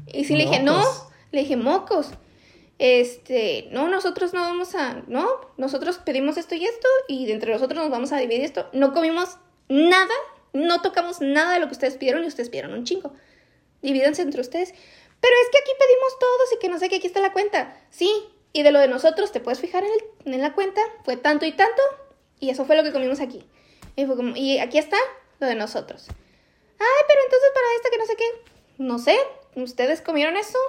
Y 0.07 0.25
sí 0.25 0.35
le 0.35 0.45
dije, 0.47 0.61
no, 0.61 0.81
le 1.31 1.41
dije, 1.41 1.57
mocos. 1.57 2.11
Este, 2.85 3.69
no, 3.71 3.87
nosotros 3.87 4.33
no 4.33 4.41
vamos 4.41 4.75
a, 4.75 5.03
no, 5.07 5.39
nosotros 5.55 5.99
pedimos 5.99 6.35
esto 6.35 6.53
y 6.55 6.65
esto 6.65 6.85
y 7.07 7.31
entre 7.31 7.53
nosotros 7.53 7.81
nos 7.81 7.89
vamos 7.89 8.11
a 8.11 8.17
dividir 8.17 8.43
esto. 8.43 8.67
No 8.73 8.91
comimos 8.91 9.37
nada, 9.69 10.13
no 10.51 10.81
tocamos 10.81 11.21
nada 11.21 11.53
de 11.53 11.61
lo 11.61 11.67
que 11.67 11.71
ustedes 11.71 11.95
pidieron 11.95 12.25
y 12.25 12.27
ustedes 12.27 12.49
pidieron 12.49 12.73
un 12.73 12.83
chingo. 12.83 13.13
Divídanse 13.81 14.23
entre 14.23 14.41
ustedes. 14.41 14.73
Pero 15.21 15.33
es 15.43 15.49
que 15.49 15.59
aquí 15.59 15.71
pedimos 15.79 16.19
todos 16.19 16.53
y 16.53 16.59
que 16.59 16.67
no 16.67 16.77
sé 16.77 16.89
qué, 16.89 16.97
aquí 16.97 17.07
está 17.07 17.21
la 17.21 17.31
cuenta. 17.31 17.73
Sí, 17.89 18.11
y 18.51 18.63
de 18.63 18.73
lo 18.73 18.79
de 18.79 18.89
nosotros 18.89 19.31
te 19.31 19.39
puedes 19.39 19.61
fijar 19.61 19.85
en, 19.85 20.33
en 20.33 20.41
la 20.41 20.51
cuenta, 20.51 20.81
fue 21.05 21.15
tanto 21.15 21.45
y 21.45 21.53
tanto 21.53 21.81
y 22.41 22.49
eso 22.49 22.65
fue 22.65 22.75
lo 22.75 22.83
que 22.83 22.91
comimos 22.91 23.21
aquí. 23.21 23.47
Y 23.95 24.05
fue 24.05 24.17
como, 24.17 24.35
y 24.35 24.59
aquí 24.59 24.77
está 24.77 24.97
lo 25.39 25.47
de 25.47 25.55
nosotros. 25.55 26.07
Ay, 26.09 27.03
pero 27.07 27.21
entonces 27.23 27.49
para 27.53 27.67
esto 27.77 27.89
que 27.91 27.97
no 27.97 28.05
sé 28.05 28.15
qué, 28.17 28.25
no 28.77 28.99
sé, 28.99 29.17
ustedes 29.55 30.01
comieron 30.01 30.35
eso 30.35 30.59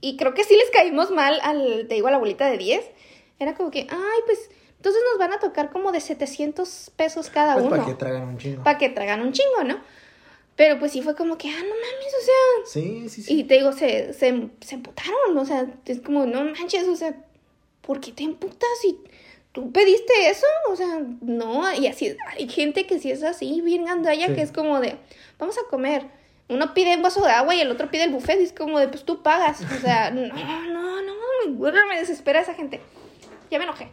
Y 0.00 0.16
creo 0.16 0.34
que 0.34 0.44
sí 0.44 0.56
les 0.56 0.70
caímos 0.70 1.10
mal 1.10 1.38
al, 1.42 1.86
te 1.88 1.94
digo, 1.94 2.08
a 2.08 2.10
la 2.10 2.18
bolita 2.18 2.48
de 2.50 2.56
10. 2.58 2.84
Era 3.38 3.54
como 3.54 3.70
que, 3.70 3.86
ay, 3.90 4.20
pues, 4.26 4.50
entonces 4.76 5.02
nos 5.10 5.18
van 5.18 5.32
a 5.32 5.38
tocar 5.40 5.70
como 5.70 5.92
de 5.92 6.00
700 6.00 6.90
pesos 6.96 7.30
cada 7.30 7.54
Pues 7.54 7.66
uno. 7.66 7.70
para 7.76 7.86
que 7.86 7.94
tragan 7.94 8.28
un 8.28 8.38
chingo. 8.38 8.62
Para 8.64 8.78
que 8.78 8.88
tragan 8.88 9.20
un 9.22 9.32
chingo, 9.32 9.64
¿no? 9.64 9.80
Pero 10.56 10.78
pues 10.78 10.92
sí 10.92 11.02
fue 11.02 11.16
como 11.16 11.36
que, 11.36 11.48
ah, 11.48 11.56
no 11.58 11.68
mames, 11.68 12.14
o 12.20 12.24
sea. 12.24 12.66
Sí, 12.82 13.08
sí, 13.08 13.22
sí. 13.22 13.40
Y 13.40 13.44
te 13.44 13.54
digo, 13.54 13.72
se, 13.72 14.12
se, 14.12 14.48
se 14.60 14.74
emputaron, 14.76 15.36
o 15.36 15.44
sea, 15.44 15.66
es 15.84 16.00
como, 16.00 16.26
no 16.26 16.44
manches, 16.44 16.86
o 16.88 16.94
sea, 16.96 17.14
¿por 17.80 18.00
qué 18.00 18.12
te 18.12 18.22
emputas 18.22 18.68
si 18.80 18.98
tú 19.52 19.72
pediste 19.72 20.12
eso? 20.30 20.46
O 20.70 20.76
sea, 20.76 21.02
no, 21.22 21.74
y 21.74 21.88
así, 21.88 22.16
hay 22.36 22.48
gente 22.48 22.86
que 22.86 23.00
sí 23.00 23.10
es 23.10 23.22
así, 23.24 23.60
bien 23.62 23.84
gandalla, 23.84 24.28
Sí. 24.28 24.34
que 24.34 24.42
es 24.42 24.52
como 24.52 24.80
de, 24.80 24.96
vamos 25.38 25.56
a 25.58 25.68
comer. 25.68 26.06
Uno 26.48 26.74
pide 26.74 26.94
un 26.96 27.02
vaso 27.02 27.22
de 27.24 27.30
agua 27.30 27.54
y 27.54 27.60
el 27.60 27.70
otro 27.70 27.90
pide 27.90 28.04
el 28.04 28.12
buffet 28.12 28.40
y 28.40 28.44
es 28.44 28.52
como 28.52 28.78
de, 28.78 28.88
pues 28.88 29.04
tú 29.04 29.22
pagas. 29.22 29.62
O 29.62 29.80
sea, 29.80 30.10
no, 30.12 30.26
no, 30.26 31.02
no, 31.02 31.54
güey, 31.54 31.72
me 31.88 31.98
desespera 31.98 32.40
esa 32.40 32.54
gente. 32.54 32.80
Ya 33.50 33.58
me 33.58 33.64
enojé. 33.64 33.88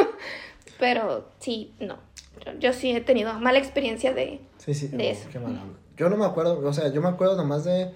Pero 0.78 1.30
sí, 1.38 1.72
no. 1.80 1.98
Yo, 2.44 2.52
yo 2.58 2.72
sí 2.72 2.90
he 2.90 3.00
tenido 3.00 3.32
mala 3.40 3.58
experiencia 3.58 4.12
de... 4.12 4.40
Sí, 4.58 4.74
sí. 4.74 4.88
de 4.88 4.96
no, 4.96 5.02
eso. 5.04 5.28
qué 5.30 5.38
mala. 5.38 5.60
Yo 5.96 6.10
no 6.10 6.16
me 6.16 6.26
acuerdo, 6.26 6.60
o 6.66 6.72
sea, 6.72 6.88
yo 6.92 7.00
me 7.00 7.08
acuerdo 7.08 7.36
nomás 7.36 7.64
de. 7.64 7.92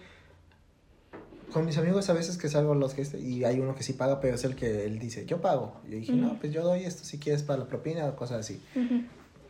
Con 1.52 1.66
mis 1.66 1.76
amigos 1.78 2.08
a 2.08 2.12
veces 2.12 2.38
que 2.38 2.48
salgo 2.48 2.72
a 2.72 2.76
los 2.76 2.94
que 2.94 3.02
este, 3.02 3.18
y 3.18 3.44
hay 3.44 3.58
uno 3.58 3.74
que 3.74 3.82
sí 3.82 3.92
paga, 3.92 4.20
pero 4.20 4.36
es 4.36 4.44
el 4.44 4.54
que 4.54 4.86
él 4.86 4.98
dice, 5.00 5.26
yo 5.26 5.40
pago. 5.40 5.74
Y 5.86 5.90
yo 5.90 5.96
dije, 5.98 6.12
Ujú. 6.12 6.20
no, 6.22 6.38
pues 6.38 6.52
yo 6.52 6.62
doy 6.62 6.84
esto 6.84 7.04
si 7.04 7.18
quieres 7.18 7.42
para 7.42 7.58
la 7.58 7.66
propina 7.66 8.06
o 8.06 8.16
cosas 8.16 8.38
así. 8.40 8.62
Ujú. 8.76 9.02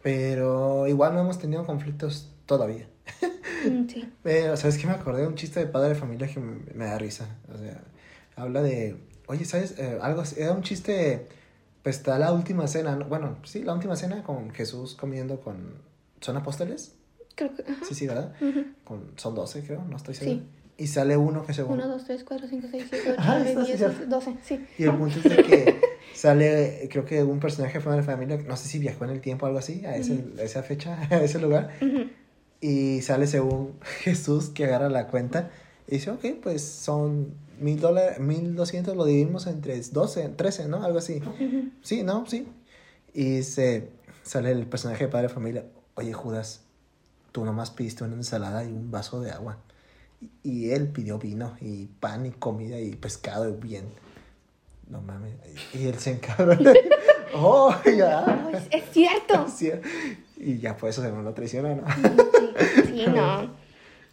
Pero 0.02 0.86
igual 0.88 1.14
no 1.14 1.20
hemos 1.20 1.38
tenido 1.38 1.64
conflictos 1.66 2.30
todavía. 2.50 2.88
Mm, 3.64 3.86
Sí. 3.88 4.12
Pero, 4.24 4.56
¿sabes 4.56 4.76
qué? 4.76 4.86
Me 4.88 4.94
acordé 4.94 5.22
de 5.22 5.28
un 5.28 5.36
chiste 5.36 5.60
de 5.60 5.66
padre 5.66 5.90
de 5.90 5.94
familia 5.94 6.26
que 6.26 6.40
me, 6.40 6.56
me 6.74 6.84
da 6.86 6.98
risa. 6.98 7.36
O 7.54 7.56
sea, 7.56 7.80
habla 8.34 8.60
de, 8.62 8.96
oye, 9.28 9.44
¿sabes? 9.44 9.78
Eh, 9.78 9.98
algo 10.02 10.22
así- 10.22 10.40
era 10.40 10.52
un 10.52 10.62
chiste, 10.62 11.28
pues 11.84 11.96
está 11.98 12.18
la 12.18 12.32
última 12.32 12.66
cena, 12.66 12.96
¿no? 12.96 13.04
bueno, 13.06 13.36
sí, 13.44 13.62
la 13.62 13.72
última 13.74 13.94
cena 13.94 14.24
con 14.24 14.50
Jesús 14.50 14.96
comiendo 14.96 15.40
con, 15.40 15.74
¿son 16.20 16.36
apóstoles? 16.36 16.96
Creo 17.36 17.54
que... 17.54 17.62
ajá. 17.62 17.84
Sí, 17.84 17.94
sí, 17.94 18.06
¿verdad? 18.08 18.34
Con, 18.84 19.12
son 19.16 19.34
12, 19.36 19.62
creo, 19.64 19.84
no 19.84 19.96
estoy 19.96 20.14
Sí. 20.14 20.24
seguro. 20.24 20.42
Y 20.76 20.86
sale 20.88 21.16
uno 21.16 21.44
que 21.46 21.52
según... 21.54 21.74
1, 21.74 21.88
2, 21.88 22.04
3, 22.04 22.24
4, 22.24 22.48
5, 22.48 22.66
6, 22.70 22.84
7, 22.90 23.04
8, 23.12 23.16
Ah, 23.18 23.34
9, 23.36 23.50
está, 23.50 23.60
sí, 23.62 23.66
10, 23.68 23.78
cierto. 23.78 23.96
11, 23.98 24.06
12, 24.06 24.36
sí. 24.42 24.66
Y 24.78 24.84
el 24.84 24.96
punto 24.96 25.18
es 25.20 25.28
de 25.28 25.36
que 25.42 25.80
sale, 26.14 26.88
creo 26.90 27.04
que 27.04 27.22
un 27.22 27.38
personaje 27.38 27.78
de 27.78 27.84
Padre 27.84 27.98
de 28.00 28.06
familia, 28.06 28.38
no 28.48 28.56
sé 28.56 28.66
si 28.68 28.78
viajó 28.78 29.04
en 29.04 29.10
el 29.10 29.20
tiempo 29.20 29.44
o 29.44 29.48
algo 29.48 29.58
así, 29.58 29.84
a, 29.86 29.94
ese, 29.96 30.24
a 30.38 30.42
esa 30.42 30.62
fecha, 30.62 30.98
a 31.10 31.16
ese 31.22 31.38
lugar. 31.38 31.70
Ujú. 31.82 32.08
Y 32.60 33.00
sale 33.02 33.26
según 33.26 33.74
Jesús 34.02 34.50
que 34.50 34.64
agarra 34.64 34.88
la 34.88 35.06
cuenta 35.06 35.50
y 35.86 35.96
dice, 35.96 36.10
ok, 36.10 36.24
pues 36.42 36.62
son 36.62 37.34
mil 37.58 37.80
dólares, 37.80 38.20
mil 38.20 38.54
doscientos, 38.54 38.96
lo 38.96 39.04
dividimos 39.04 39.46
entre 39.46 39.80
12, 39.80 40.28
13, 40.30 40.68
¿no? 40.68 40.84
Algo 40.84 40.98
así. 40.98 41.20
Sí, 41.82 42.02
¿no? 42.02 42.26
Sí. 42.26 42.46
Y 43.12 43.42
se 43.42 43.88
sale 44.22 44.52
el 44.52 44.66
personaje 44.66 45.04
de 45.04 45.10
padre 45.10 45.28
de 45.28 45.34
familia, 45.34 45.64
oye 45.94 46.12
Judas, 46.12 46.62
tú 47.32 47.44
nomás 47.44 47.70
pidiste 47.70 48.04
una 48.04 48.14
ensalada 48.14 48.64
y 48.64 48.68
un 48.68 48.90
vaso 48.90 49.20
de 49.20 49.30
agua. 49.30 49.58
Y, 50.42 50.70
él 50.70 50.88
pidió 50.88 51.18
vino 51.18 51.56
y 51.60 51.86
pan 51.86 52.26
y 52.26 52.30
comida 52.30 52.78
y 52.78 52.94
pescado 52.94 53.48
y 53.48 53.52
bien. 53.52 53.86
No 54.88 55.00
mames. 55.00 55.34
Y 55.72 55.86
él 55.86 55.98
se 55.98 56.12
encabrona. 56.12 56.72
oh, 57.34 57.74
ya. 57.84 58.50
Es 58.70 58.84
cierto. 58.92 59.46
Y 60.42 60.58
ya 60.58 60.76
por 60.76 60.88
eso 60.88 61.02
se 61.02 61.12
me 61.12 61.22
lo 61.22 61.34
traiciona, 61.34 61.74
¿no? 61.74 61.84
Sí, 61.86 62.54
sí, 62.86 63.04
no. 63.06 63.50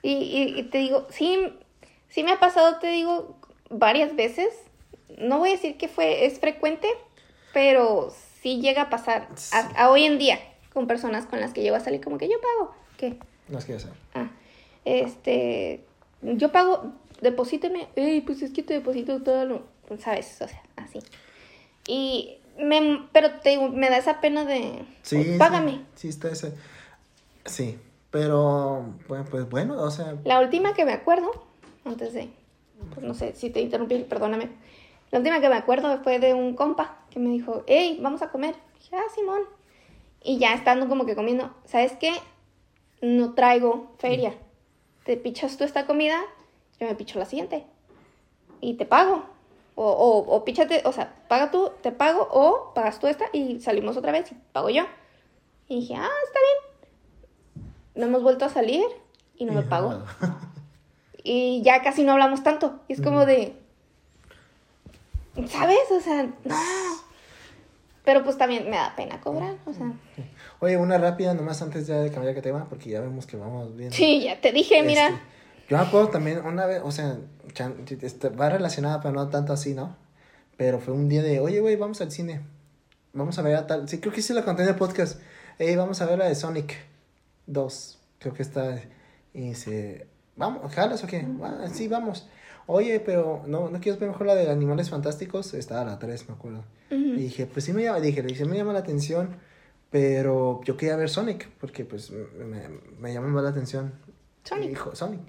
Y, 0.04 0.12
y, 0.14 0.60
y 0.60 0.64
te 0.64 0.80
digo, 0.80 1.08
sí, 1.10 1.54
sí 2.10 2.24
me 2.24 2.32
ha 2.34 2.40
pasado, 2.40 2.80
te 2.80 2.88
digo, 2.88 3.38
varias 3.70 4.16
veces. 4.16 4.50
No 5.18 5.40
voy 5.40 5.50
a 5.50 5.52
decir 5.54 5.78
que 5.78 5.88
fue, 5.88 6.26
es 6.26 6.40
frecuente, 6.40 6.88
pero 7.54 8.14
sí 8.42 8.60
llega 8.62 8.84
a 8.84 8.90
pasar 8.90 9.30
Sí. 9.36 9.56
a, 9.56 9.86
a 9.86 9.90
hoy 9.90 10.04
en 10.04 10.18
día 10.18 10.38
con 10.74 10.86
personas 10.86 11.26
con 11.26 11.40
las 11.40 11.54
que 11.54 11.62
llego 11.64 11.76
a 11.78 11.80
salir 11.80 12.02
como 12.04 12.18
que 12.18 12.28
yo 12.28 12.36
pago. 12.42 12.76
¿Qué? 12.98 13.18
No 13.48 13.58
es 13.58 13.66
que 13.66 13.80
sé. 13.80 13.88
Ah, 14.14 14.30
este, 14.86 15.84
yo 16.22 16.52
pago, 16.52 16.92
deposíteme, 17.22 17.88
Ey, 17.96 18.22
pues 18.22 18.42
es 18.42 18.52
que 18.52 18.64
te 18.64 18.74
deposito 18.76 19.24
todo 19.24 19.46
lo, 19.46 19.64
¿sabes? 20.00 20.42
O 20.42 20.48
sea, 20.48 20.62
así. 20.76 21.00
Y, 21.88 22.38
me, 22.60 23.08
pero 23.12 23.32
te 23.40 23.50
digo, 23.52 23.70
me 23.70 23.90
da 23.90 23.98
esa 23.98 24.20
pena 24.22 24.46
de, 24.46 24.84
Sí. 25.04 25.34
"Oh, 25.36 25.38
págame. 25.38 25.72
Sí, 25.72 25.84
sí, 25.96 26.08
está 26.10 26.30
ese. 26.30 26.54
Sí, 27.46 27.80
pero, 28.12 28.86
bueno, 29.08 29.26
pues 29.30 29.50
bueno, 29.50 29.82
o 29.82 29.92
sea, 29.92 30.16
La 30.24 30.40
última 30.40 30.74
que 30.74 30.86
me 30.86 30.94
acuerdo, 30.94 31.32
antes 31.86 32.14
de, 32.14 32.30
pues 32.94 33.06
no 33.06 33.14
sé 33.14 33.34
si 33.36 33.50
te 33.50 33.62
interrumpí, 33.62 33.98
perdóname. 34.04 34.50
La 35.12 35.20
última 35.20 35.40
que 35.40 35.48
me 35.50 35.56
acuerdo 35.56 36.00
fue 36.04 36.20
de 36.20 36.34
un 36.34 36.54
compa 36.56 36.98
que 37.10 37.20
me 37.20 37.30
dijo, 37.30 37.64
hey, 37.68 37.98
vamos 38.02 38.22
a 38.22 38.30
comer. 38.30 38.56
dije, 38.80 38.96
ah, 38.96 39.10
Simón. 39.16 39.42
Y 40.22 40.38
ya 40.40 40.54
estando 40.54 40.88
como 40.90 41.06
que 41.06 41.16
comiendo, 41.16 41.54
¿sabes 41.66 41.94
qué? 41.94 42.12
No 43.02 43.34
traigo 43.34 43.94
feria. 44.00 44.34
Te 45.06 45.16
pichas 45.16 45.56
tú 45.58 45.64
esta 45.64 45.86
comida, 45.86 46.20
yo 46.80 46.88
me 46.88 46.96
picho 46.96 47.18
la 47.20 47.26
siguiente. 47.26 47.64
Y 48.60 48.74
te 48.74 48.86
pago. 48.86 49.24
O, 49.80 49.86
o, 49.86 50.36
o 50.36 50.44
píchate, 50.44 50.82
o 50.86 50.92
sea, 50.92 51.14
paga 51.28 51.52
tú, 51.52 51.72
te 51.84 51.92
pago, 51.92 52.28
o 52.32 52.74
pagas 52.74 52.98
tú 52.98 53.06
esta 53.06 53.26
y 53.32 53.60
salimos 53.60 53.96
otra 53.96 54.12
vez 54.12 54.32
y 54.32 54.36
pago 54.52 54.72
yo. 54.72 54.86
Y 55.68 55.82
dije, 55.82 55.94
ah, 55.96 56.10
está 56.26 56.40
bien. 56.40 57.68
No 57.94 58.08
hemos 58.08 58.24
vuelto 58.24 58.46
a 58.46 58.50
salir 58.50 58.84
y 59.36 59.46
no 59.46 59.54
me 59.54 59.62
pago. 59.62 60.04
Y 61.30 61.62
ya 61.62 61.82
casi 61.82 62.06
no 62.06 62.14
hablamos 62.14 62.42
tanto. 62.42 62.80
Y 62.88 62.94
es 62.94 63.02
como 63.02 63.26
de. 63.26 63.54
¿Sabes? 65.50 65.92
O 65.92 66.00
sea, 66.00 66.24
no. 66.24 66.56
Pero 68.06 68.24
pues 68.24 68.38
también 68.38 68.70
me 68.70 68.78
da 68.78 68.96
pena 68.96 69.20
cobrar. 69.20 69.56
O 69.66 69.74
sea. 69.74 69.92
Oye, 70.62 70.78
una 70.78 70.98
rápida 70.98 71.34
nomás 71.34 71.62
antes 71.62 71.86
ya 71.86 71.98
de 72.00 72.12
cambiar 72.12 72.34
de 72.34 72.42
tema, 72.42 72.68
porque 72.70 72.92
ya 72.92 73.02
vemos 73.02 73.28
que 73.28 73.36
vamos 73.36 73.76
bien. 73.76 73.92
Sí, 73.92 74.24
ya 74.24 74.40
te 74.40 74.54
dije, 74.54 74.82
mira. 74.84 75.20
Yo 75.70 75.78
me 75.78 75.84
acuerdo 75.84 76.10
también 76.10 76.46
una 76.46 76.66
vez, 76.66 76.82
o 76.84 76.92
sea, 76.92 77.18
este, 78.02 78.30
va 78.30 78.50
relacionada, 78.50 79.02
pero 79.02 79.14
no 79.14 79.28
tanto 79.30 79.52
así, 79.52 79.74
¿no? 79.74 79.96
Pero 80.56 80.80
fue 80.80 80.94
un 80.94 81.10
día 81.10 81.22
de, 81.22 81.40
oye, 81.40 81.60
güey, 81.60 81.76
vamos 81.76 82.00
al 82.02 82.12
cine. 82.12 82.42
Vamos 83.14 83.38
a 83.38 83.42
ver 83.42 83.56
a 83.56 83.68
tal. 83.68 83.90
Sí, 83.90 84.00
creo 84.00 84.14
que 84.14 84.22
sí 84.22 84.34
la 84.34 84.46
conté 84.46 84.64
en 84.64 84.70
el 84.70 84.76
podcast. 84.76 85.20
Ey, 85.60 85.76
vamos 85.76 86.02
a 86.02 86.06
ver 86.06 86.20
la 86.20 86.26
de 86.26 86.36
Sonic 86.36 86.76
2. 87.48 88.00
Creo 88.20 88.34
que 88.34 88.44
está. 88.44 88.82
Y 89.34 89.50
dice, 89.50 90.08
vamos, 90.36 90.74
¿jalas 90.74 91.04
o 91.04 91.08
qué? 91.08 91.28
Ah, 91.44 91.68
sí, 91.72 91.88
vamos. 91.88 92.28
Oye, 92.66 93.00
pero 93.00 93.44
no, 93.46 93.70
¿no 93.70 93.80
quieres 93.80 94.00
ver 94.00 94.10
mejor 94.10 94.28
la 94.28 94.36
de 94.36 94.50
Animales 94.50 94.90
Fantásticos? 94.90 95.54
Estaba 95.54 95.86
la 95.86 96.00
3, 96.00 96.30
me 96.30 96.36
acuerdo. 96.36 96.64
Y 96.90 97.16
dije, 97.16 97.46
pues 97.46 97.66
sí 97.66 97.74
me 97.74 97.84
llama, 97.84 98.00
dije, 98.00 98.22
le 98.22 98.30
dije, 98.30 98.46
me 98.46 98.56
llama 98.56 98.74
la 98.74 98.80
atención, 98.80 99.36
pero 99.90 100.62
yo 100.64 100.78
quería 100.78 100.96
ver 100.96 101.10
Sonic, 101.10 101.50
porque 101.60 101.84
pues 101.86 102.12
me, 102.12 102.70
me 103.00 103.14
llama 103.14 103.28
más 103.28 103.44
la 103.44 103.50
atención. 103.50 103.94
Sonic. 104.44 104.66
Y 104.66 104.70
dijo, 104.70 104.96
Sonic. 104.96 105.22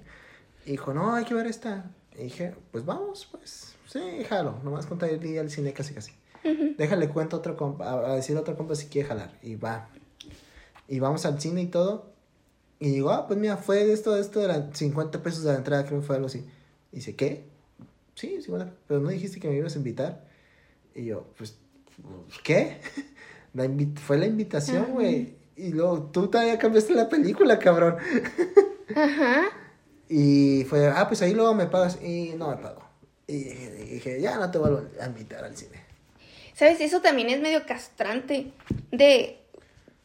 Y 0.65 0.71
dijo, 0.71 0.93
no, 0.93 1.13
hay 1.13 1.25
que 1.25 1.33
ver 1.33 1.47
esta. 1.47 1.91
Y 2.17 2.23
dije, 2.23 2.53
pues 2.71 2.85
vamos, 2.85 3.27
pues, 3.31 3.75
sí, 3.87 3.99
jalo, 4.27 4.59
nomás 4.63 4.85
con 4.85 4.99
ir 5.23 5.39
al 5.39 5.49
cine 5.49 5.73
casi 5.73 5.93
casi. 5.93 6.11
Déjale 6.77 7.09
cuento 7.09 7.35
a 7.35 7.39
otro 7.39 7.57
compa, 7.57 8.11
a, 8.11 8.15
decir 8.15 8.37
a 8.37 8.41
otro 8.41 8.55
compa 8.55 8.75
si 8.75 8.87
quiere 8.87 9.07
jalar. 9.07 9.37
Y 9.41 9.55
va. 9.55 9.89
Y 10.87 10.99
vamos 10.99 11.25
al 11.25 11.39
cine 11.39 11.63
y 11.63 11.67
todo. 11.67 12.11
Y 12.79 12.91
digo, 12.91 13.11
ah, 13.11 13.27
pues 13.27 13.37
mira, 13.39 13.57
fue 13.57 13.91
esto, 13.91 14.15
esto 14.15 14.39
de 14.39 14.47
la 14.47 14.69
50 14.73 15.21
pesos 15.21 15.43
de 15.43 15.51
la 15.51 15.57
entrada, 15.57 15.85
creo 15.85 15.99
que 15.99 16.05
fue 16.05 16.15
algo 16.15 16.27
así. 16.27 16.45
Y 16.91 16.97
dice, 16.97 17.15
¿qué? 17.15 17.43
Sí, 18.15 18.41
50, 18.41 18.73
pero 18.87 18.99
no 18.99 19.09
dijiste 19.09 19.39
que 19.39 19.49
me 19.49 19.55
ibas 19.55 19.75
a 19.75 19.79
invitar. 19.79 20.25
Y 20.95 21.05
yo, 21.05 21.27
pues, 21.37 21.57
¿qué? 22.43 22.79
La 23.53 23.67
fue 23.95 24.17
la 24.17 24.27
invitación, 24.27 24.91
güey. 24.91 25.35
Y 25.55 25.69
luego 25.71 26.03
tú 26.03 26.27
todavía 26.27 26.59
cambiaste 26.59 26.93
la 26.93 27.09
película, 27.09 27.57
cabrón. 27.57 27.97
Ajá. 28.95 29.49
Y 30.09 30.65
fue, 30.65 30.87
ah, 30.87 31.07
pues 31.07 31.21
ahí 31.21 31.33
luego 31.33 31.53
me 31.53 31.67
pagas. 31.67 32.01
Y 32.01 32.33
no 32.35 32.49
me 32.49 32.57
pago. 32.57 32.81
Y 33.27 33.43
dije, 33.43 34.19
ya 34.19 34.37
no 34.37 34.49
te 34.49 34.57
vuelvo 34.57 34.81
a 34.99 35.05
invitar 35.05 35.43
al 35.45 35.55
cine. 35.55 35.79
¿Sabes? 36.55 36.81
Eso 36.81 36.99
también 37.01 37.29
es 37.29 37.39
medio 37.39 37.65
castrante. 37.65 38.51
De. 38.91 39.39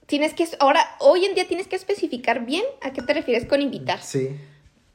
Tienes 0.07 0.35
que. 0.35 0.47
Ahora, 0.61 0.81
hoy 1.01 1.25
en 1.25 1.35
día 1.35 1.49
tienes 1.49 1.67
que 1.67 1.77
especificar 1.77 2.45
bien 2.45 2.65
a 2.83 2.93
qué 2.93 3.01
te 3.03 3.15
refieres 3.15 3.47
con 3.47 3.63
invitar. 3.63 4.03
Sí. 4.03 4.37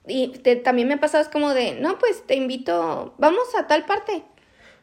y 0.07 0.30
te- 0.30 0.55
también 0.55 0.88
me 0.88 0.93
ha 0.95 0.99
pasado, 0.99 1.24
es 1.24 1.30
como 1.30 1.53
de, 1.53 1.74
no, 1.80 1.97
pues 1.99 2.26
te 2.26 2.36
invito, 2.36 3.14
vamos 3.18 3.43
a 3.57 3.68
tal 3.68 3.86
parte. 3.86 4.24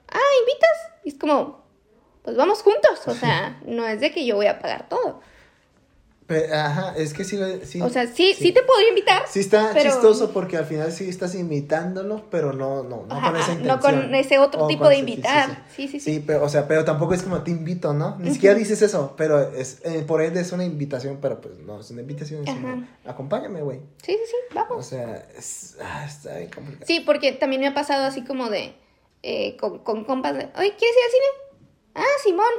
Ah, 0.09 0.19
¿invitas? 0.41 1.03
Y 1.05 1.09
es 1.11 1.15
como, 1.17 1.65
pues 2.23 2.37
vamos 2.37 2.63
juntos. 2.63 3.07
O 3.07 3.15
sea, 3.15 3.61
no 3.67 3.87
es 3.87 4.01
de 4.01 4.11
que 4.11 4.27
yo 4.27 4.35
voy 4.37 4.47
a 4.47 4.59
pagar 4.59 4.89
todo. 4.89 5.21
Pe- 6.27 6.53
ajá, 6.53 6.93
es 6.97 7.15
que 7.15 7.23
sí, 7.23 7.39
sí. 7.65 7.81
O 7.81 7.89
sea, 7.89 8.09
sí, 8.09 8.35
sí, 8.35 8.51
te 8.51 8.63
podría 8.63 8.89
invitar. 8.89 9.23
Sí 9.29 9.39
está 9.39 9.71
pero- 9.73 9.91
chistoso 9.93 10.33
porque 10.33 10.57
al 10.57 10.65
final 10.65 10.91
sí 10.91 11.09
estás 11.09 11.37
invitándolo, 11.37 12.25
pero 12.31 12.53
no, 12.53 12.83
no, 12.83 13.07
no 13.07 13.15
Ajá, 13.15 13.31
con 13.31 13.41
esa 13.41 13.55
no 13.55 13.61
intención. 13.61 13.81
con 14.03 14.15
ese 14.17 14.39
otro 14.41 14.65
O 14.65 14.67
tipo 14.67 14.89
de 14.89 14.97
invitar. 14.99 15.65
Sí, 15.75 15.87
sí, 15.87 16.01
sí. 16.01 16.15
Sí, 16.15 16.25
pero, 16.27 16.43
o 16.43 16.49
sea, 16.49 16.67
pero 16.67 16.85
tampoco 16.85 17.15
es 17.15 17.23
como 17.23 17.43
te 17.43 17.53
invito, 17.53 17.93
¿no? 17.95 18.17
Ni 18.19 18.33
siquiera 18.33 18.57
dices 18.57 18.83
eso, 18.83 19.15
pero 19.17 19.41
es, 19.55 19.79
eh, 19.85 20.03
por 20.05 20.21
ende 20.21 20.41
es 20.41 20.51
una 20.51 20.65
invitación, 20.65 21.19
pero 21.23 21.41
pues 21.41 21.59
no, 21.59 21.81
es 21.81 21.91
una 21.93 22.01
invitación, 22.01 22.43
es 22.47 22.55
acompáñame, 23.09 23.63
güey. 23.63 23.79
Sí, 24.03 24.13
sí, 24.13 24.19
sí, 24.27 24.37
O 24.51 24.55
vamos. 24.57 24.85
sea, 24.87 25.29
es, 25.39 25.77
ah, 25.81 26.05
está 26.07 26.39
bien 26.39 26.51
complicado. 26.51 26.87
Sí, 26.87 27.01
porque 27.07 27.33
también 27.33 27.61
me 27.63 27.69
ha 27.69 27.75
pasado 27.75 28.05
así 28.05 28.25
como 28.25 28.51
de, 28.51 28.75
eh, 29.23 29.57
con, 29.59 29.79
con 29.79 30.05
compas 30.05 30.35
de, 30.35 30.45
oye, 30.59 30.75
¿quieres 30.77 30.97
ir 30.97 31.05
al 31.05 31.11
cine? 31.13 31.61
Ah, 31.95 32.21
Simón, 32.25 32.53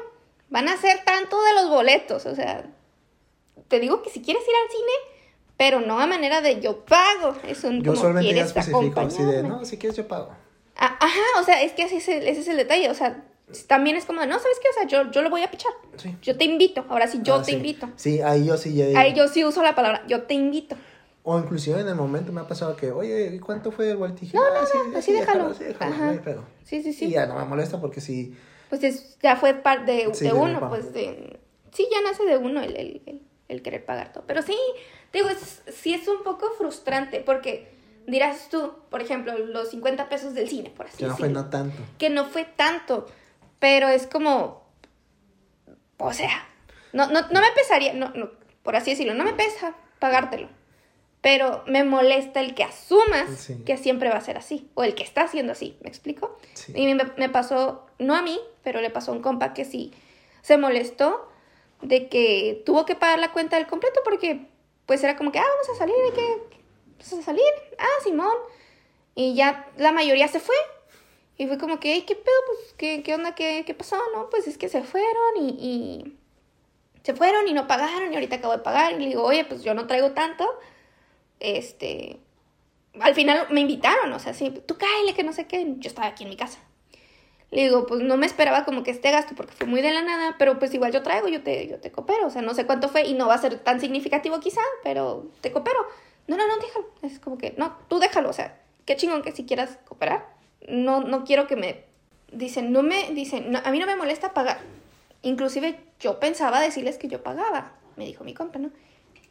van 0.49 0.70
a 0.70 0.78
ser 0.78 1.03
tanto 1.03 1.38
de 1.43 1.53
los 1.53 1.70
boletos, 1.70 2.26
o 2.26 2.34
sea, 2.34 2.65
te 3.68 3.80
digo 3.80 4.01
que 4.03 4.10
si 4.10 4.22
quieres 4.22 4.43
ir 4.43 4.53
al 4.55 4.70
cine, 4.72 4.91
pero 5.58 5.82
no 5.82 5.99
a 5.99 6.08
manera 6.08 6.41
de 6.41 6.60
yo 6.62 6.86
pago, 6.86 7.36
es 7.47 7.64
un 7.64 7.82
Yo 7.82 7.91
como 7.93 8.01
solamente 8.01 8.32
quieres 8.34 8.47
especifico 8.55 8.99
así 9.01 9.24
de, 9.24 9.43
no, 9.43 9.66
si 9.66 9.78
quieres 9.78 9.97
yo 9.97 10.08
pago. 10.08 10.30
Ah, 10.76 10.97
Ajá, 10.99 11.39
o 11.39 11.43
sea, 11.43 11.64
es 11.64 11.72
que 11.74 11.84
así 11.84 11.97
es 11.97 12.08
el- 12.08 12.28
ese 12.28 12.41
es 12.41 12.47
el 12.47 12.58
detalle, 12.58 12.89
o 12.89 12.93
sea, 12.93 13.24
también 13.68 13.95
es 13.95 14.05
como 14.05 14.24
no, 14.26 14.39
¿sabes 14.39 14.58
qué? 14.62 14.68
O 14.70 14.74
sea, 14.74 14.86
yo, 14.88 15.10
yo 15.12 15.22
lo 15.22 15.30
voy 15.30 15.41
a 15.41 15.49
pichar, 15.49 15.72
Sí. 15.95 16.16
yo 16.22 16.38
te 16.38 16.43
invito, 16.45 16.86
ahora 16.89 17.08
sí, 17.08 17.20
yo 17.24 17.36
Ah, 17.36 17.39
te 17.39 17.51
sí. 17.51 17.58
invito. 17.58 17.89
Sí, 17.95 18.22
ahí 18.22 18.45
yo 18.45 18.58
sí 18.58 18.74
ya 18.76 18.86
digo. 18.88 18.99
Ahí 18.99 19.14
yo 19.14 19.28
sí 19.28 19.43
uso 19.43 19.64
la 19.64 19.74
palabra, 19.74 20.03
yo 20.08 20.24
te 20.24 20.34
invito. 20.36 20.76
O 21.24 21.38
inclusive 21.39 21.82
en 21.82 21.88
el 21.88 21.95
momento 21.95 22.32
me 22.32 22.41
ha 22.41 22.47
pasado 22.47 22.76
que, 22.78 22.91
oye, 22.91 23.34
¿y 23.36 23.39
cuánto 23.39 23.72
fue 23.72 23.91
el 23.91 24.16
dije, 24.16 24.38
No, 24.38 24.43
"Ah, 24.43 24.49
no, 24.53 24.62
no, 24.62 24.68
sí, 24.91 24.97
así 24.97 25.12
déjalo. 25.14 25.53
Ajá. 25.80 26.05
no 26.05 26.12
hay 26.12 26.20
pedo". 26.20 26.43
Sí, 26.64 26.82
sí, 26.84 26.93
sí. 26.93 27.05
Y 27.05 27.12
ya 27.12 27.26
no 27.26 27.36
me 27.36 27.43
molesta 27.45 27.82
porque 27.82 27.99
sí, 27.99 28.34
Pues 28.70 28.84
es- 28.84 29.18
ya 29.22 29.36
fue 29.36 29.53
parte 29.53 29.91
de, 29.91 30.34
uno, 30.34 30.70
pues 30.70 30.93
de... 30.93 31.39
Sí, 31.74 31.88
ya 31.91 32.01
nace 32.01 32.24
de 32.26 32.38
uno 32.38 32.62
el, 32.62 32.76
el, 32.76 33.01
el, 33.05 33.22
el 33.47 33.61
querer 33.61 33.85
pagar 33.85 34.11
todo. 34.13 34.23
Pero 34.27 34.41
sí, 34.41 34.57
te 35.11 35.19
digo, 35.19 35.29
es, 35.29 35.61
sí 35.73 35.93
es 35.93 36.07
un 36.07 36.23
poco 36.23 36.49
frustrante 36.57 37.19
porque 37.21 37.69
dirás 38.05 38.49
tú, 38.49 38.73
por 38.89 39.01
ejemplo, 39.01 39.37
los 39.37 39.69
50 39.69 40.09
pesos 40.09 40.33
del 40.33 40.47
cine, 40.49 40.69
por 40.69 40.87
así 40.87 40.97
que 40.97 41.05
no 41.07 41.15
fue 41.17 41.27
decirlo. 41.27 41.43
no 41.43 41.49
tanto. 41.49 41.77
Que 41.97 42.09
no 42.09 42.25
fue 42.25 42.45
tanto, 42.45 43.05
pero 43.59 43.87
es 43.89 44.07
como... 44.07 44.65
O 45.97 46.13
sea, 46.13 46.47
no, 46.93 47.07
no, 47.07 47.21
no 47.21 47.41
me 47.41 47.51
pesaría, 47.55 47.93
no, 47.93 48.09
no, 48.13 48.29
por 48.63 48.75
así 48.75 48.91
decirlo, 48.91 49.13
no 49.13 49.23
me 49.23 49.33
pesa 49.33 49.75
pagártelo. 49.99 50.47
Pero 51.21 51.63
me 51.67 51.83
molesta 51.83 52.39
el 52.39 52.53
que 52.53 52.63
asumas 52.63 53.29
Sí. 53.37 53.55
que 53.65 53.75
siempre 53.77 54.09
va 54.09 54.17
a 54.17 54.21
ser 54.21 54.37
así, 54.37 54.69
o 54.75 54.83
el 54.83 54.93
que 54.93 55.03
está 55.03 55.23
haciendo 55.23 55.53
así, 55.53 55.75
¿me 55.81 55.89
explico? 55.89 56.37
Sí. 56.53 56.73
Y 56.75 56.93
me, 56.93 57.03
me 57.17 57.29
pasó, 57.29 57.87
no 57.97 58.15
a 58.15 58.21
mí, 58.21 58.39
pero 58.63 58.79
le 58.81 58.91
pasó 58.91 59.11
a 59.11 59.15
un 59.15 59.21
compa 59.21 59.53
que 59.53 59.65
sí 59.65 59.91
se 60.43 60.57
molestó 60.57 61.27
de 61.82 62.09
que 62.09 62.61
tuvo 62.65 62.86
que 62.86 62.95
pagar 62.95 63.19
la 63.19 63.32
cuenta 63.32 63.57
del 63.57 63.67
completo 63.67 64.01
porque 64.03 64.47
pues 64.86 65.03
era 65.03 65.17
como 65.17 65.32
que, 65.32 65.39
ah, 65.39 65.45
vamos 65.45 65.69
a 65.69 65.75
salir, 65.75 65.95
hay 66.05 66.11
que 66.11 66.57
vamos 66.99 67.13
a 67.13 67.21
salir, 67.21 67.43
ah, 67.78 68.03
Simón. 68.03 68.36
Y 69.15 69.36
ya 69.36 69.69
la 69.78 69.91
mayoría 69.91 70.28
se 70.28 70.39
fue. 70.39 70.55
Y 71.38 71.47
fue 71.47 71.57
como 71.57 71.80
que, 71.80 71.93
"Ey, 71.93 72.01
¿qué 72.03 72.15
pedo? 72.15 72.36
Pues, 72.47 72.73
¿qué, 72.78 73.03
qué 73.03 73.13
onda? 73.15 73.36
¿Qué, 73.36 73.63
¿Qué 73.65 73.73
pasó? 73.73 73.97
No, 74.13 74.30
pues 74.30 74.47
es 74.47 74.57
que 74.57 74.69
se 74.69 74.82
fueron 74.84 75.38
y, 75.38 75.49
y 75.49 76.17
se 77.03 77.13
fueron 77.13 77.47
y 77.47 77.53
no 77.53 77.67
pagaron 77.67 78.11
y 78.11 78.15
ahorita 78.15 78.38
acabo 78.38 78.53
de 78.53 78.63
pagar. 78.63 78.93
Y 78.93 78.99
le 78.99 79.05
digo, 79.07 79.23
oye, 79.23 79.45
pues 79.45 79.63
yo 79.63 79.73
no 79.73 79.88
traigo 79.88 80.11
tanto. 80.11 80.47
Este, 81.39 82.19
al 82.99 83.13
final 83.15 83.47
me 83.51 83.61
invitaron, 83.61 84.11
o 84.13 84.19
sea, 84.19 84.34
sí, 84.34 84.49
tú 84.65 84.78
cáele, 84.78 85.13
que 85.13 85.23
no 85.23 85.34
sé 85.34 85.47
qué. 85.47 85.65
Yo 85.78 85.88
estaba 85.89 86.07
aquí 86.07 86.23
en 86.23 86.30
mi 86.30 86.38
casa. 86.38 86.59
Le 87.51 87.63
digo, 87.63 87.85
pues 87.85 88.01
no 88.01 88.17
me 88.17 88.25
esperaba 88.25 88.65
como 88.65 88.83
que 88.83 88.91
este 88.91 89.09
gasto 89.09 89.33
porque 89.35 89.53
fue 89.53 89.67
muy 89.67 89.81
de 89.81 89.91
la 89.91 90.01
nada, 90.01 90.35
pero 90.37 90.59
pues 90.59 90.73
igual 90.73 90.91
yo 90.91 91.01
traigo, 91.01 91.29
yo 91.29 91.41
te, 91.43 91.67
yo 91.67 91.79
te 91.79 91.91
coopero. 91.91 92.27
O 92.27 92.29
sea, 92.29 92.41
no 92.41 92.53
sé 92.53 92.65
cuánto 92.65 92.89
fue 92.89 93.03
y 93.05 93.13
no 93.13 93.27
va 93.27 93.35
a 93.35 93.37
ser 93.37 93.59
tan 93.59 93.79
significativo 93.79 94.39
quizá, 94.39 94.61
pero 94.83 95.27
te 95.41 95.51
coopero. 95.51 95.79
No, 96.27 96.35
no, 96.35 96.45
no, 96.45 96.57
déjalo. 96.57 96.87
Es 97.03 97.19
como 97.19 97.37
que, 97.37 97.53
no, 97.57 97.77
tú 97.87 97.99
déjalo. 97.99 98.29
O 98.29 98.33
sea, 98.33 98.59
qué 98.85 98.97
chingón 98.97 99.21
que 99.21 99.31
si 99.31 99.45
quieras 99.45 99.79
cooperar. 99.85 100.27
No, 100.67 101.01
no 101.01 101.23
quiero 101.23 101.47
que 101.47 101.55
me... 101.55 101.85
Dicen, 102.31 102.73
no 102.73 102.83
me... 102.83 103.11
Dicen, 103.11 103.51
no, 103.51 103.59
a 103.63 103.71
mí 103.71 103.79
no 103.79 103.85
me 103.85 103.95
molesta 103.95 104.33
pagar. 104.33 104.59
Inclusive 105.21 105.79
yo 105.99 106.19
pensaba 106.19 106.59
decirles 106.59 106.97
que 106.97 107.07
yo 107.07 107.23
pagaba, 107.23 107.71
me 107.95 108.05
dijo 108.05 108.23
mi 108.23 108.33
compa, 108.33 108.59
¿no? 108.59 108.71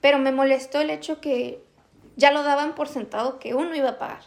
Pero 0.00 0.18
me 0.18 0.32
molestó 0.32 0.80
el 0.80 0.90
hecho 0.90 1.20
que 1.20 1.62
ya 2.16 2.30
lo 2.32 2.42
daban 2.42 2.74
por 2.74 2.88
sentado 2.88 3.38
que 3.38 3.54
uno 3.54 3.74
iba 3.74 3.90
a 3.90 3.98
pagar. 3.98 4.22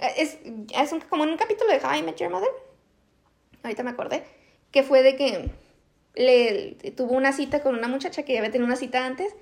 Eh, 0.00 0.12
Es, 0.16 0.38
es 0.44 1.04
como 1.08 1.24
en 1.24 1.30
un 1.30 1.36
capítulo 1.36 1.70
de 1.70 1.78
How 1.78 1.94
I 1.94 2.02
Met 2.02 2.16
Your 2.16 2.30
Mother, 2.30 2.50
ahorita 3.62 3.82
me 3.82 3.90
acordé, 3.90 4.24
que 4.70 4.82
fue 4.82 5.02
de 5.02 5.16
que 5.16 5.50
le 6.14 6.92
tuvo 6.96 7.14
una 7.14 7.32
cita 7.32 7.62
con 7.62 7.76
una 7.76 7.88
muchacha 7.88 8.22
que 8.24 8.32
ya 8.32 8.40
había 8.40 8.50
tenido 8.50 8.66
una 8.66 8.76
cita 8.76 9.06
antes, 9.06 9.34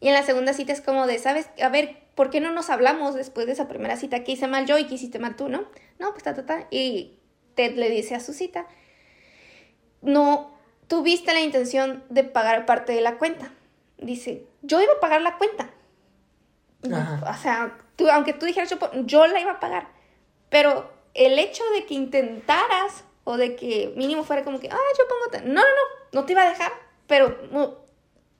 y 0.00 0.08
en 0.08 0.14
la 0.14 0.22
segunda 0.22 0.54
cita 0.54 0.72
es 0.72 0.80
como 0.80 1.06
de, 1.06 1.18
¿sabes? 1.18 1.50
A 1.62 1.68
ver, 1.68 1.98
¿por 2.14 2.30
qué 2.30 2.40
no 2.40 2.52
nos 2.52 2.70
hablamos 2.70 3.14
después 3.14 3.46
de 3.46 3.52
esa 3.52 3.68
primera 3.68 3.96
cita? 3.96 4.24
¿Qué 4.24 4.32
hice 4.32 4.46
mal 4.46 4.66
yo 4.66 4.78
y 4.78 4.86
qué 4.86 4.94
hiciste 4.94 5.18
mal 5.18 5.36
tú, 5.36 5.48
no? 5.48 5.66
No, 5.98 6.12
pues 6.12 6.22
ta, 6.22 6.34
ta, 6.34 6.46
ta. 6.46 6.66
Y 6.70 7.18
Ted 7.54 7.76
le 7.76 7.90
dice 7.90 8.14
a 8.14 8.20
su 8.20 8.32
cita, 8.32 8.66
no 10.00 10.58
tuviste 10.86 11.34
la 11.34 11.40
intención 11.40 12.02
de 12.08 12.24
pagar 12.24 12.64
parte 12.64 12.94
de 12.94 13.02
la 13.02 13.18
cuenta. 13.18 13.52
Dice, 13.98 14.46
yo 14.62 14.80
iba 14.80 14.94
a 14.94 15.00
pagar 15.00 15.20
la 15.20 15.36
cuenta. 15.36 15.70
Ajá. 16.90 17.30
O 17.30 17.42
sea, 17.42 17.78
tú, 17.96 18.08
aunque 18.10 18.32
tú 18.32 18.46
dijeras, 18.46 18.74
yo, 19.04 19.26
la 19.26 19.40
iba 19.40 19.52
a 19.52 19.60
pagar. 19.60 19.88
Pero 20.48 20.90
el 21.12 21.38
hecho 21.38 21.62
de 21.74 21.84
que 21.84 21.92
intentaras 21.92 23.04
o 23.24 23.36
de 23.36 23.56
que 23.56 23.92
mínimo 23.96 24.24
fuera 24.24 24.44
como 24.44 24.60
que, 24.60 24.68
ah, 24.70 24.78
yo 24.98 25.08
pongo... 25.08 25.30
tan-". 25.30 25.52
No, 25.52 25.60
no, 25.60 25.68
no, 25.68 26.20
no 26.20 26.26
te 26.26 26.32
iba 26.32 26.42
a 26.42 26.48
dejar, 26.48 26.72
pero 27.06 27.36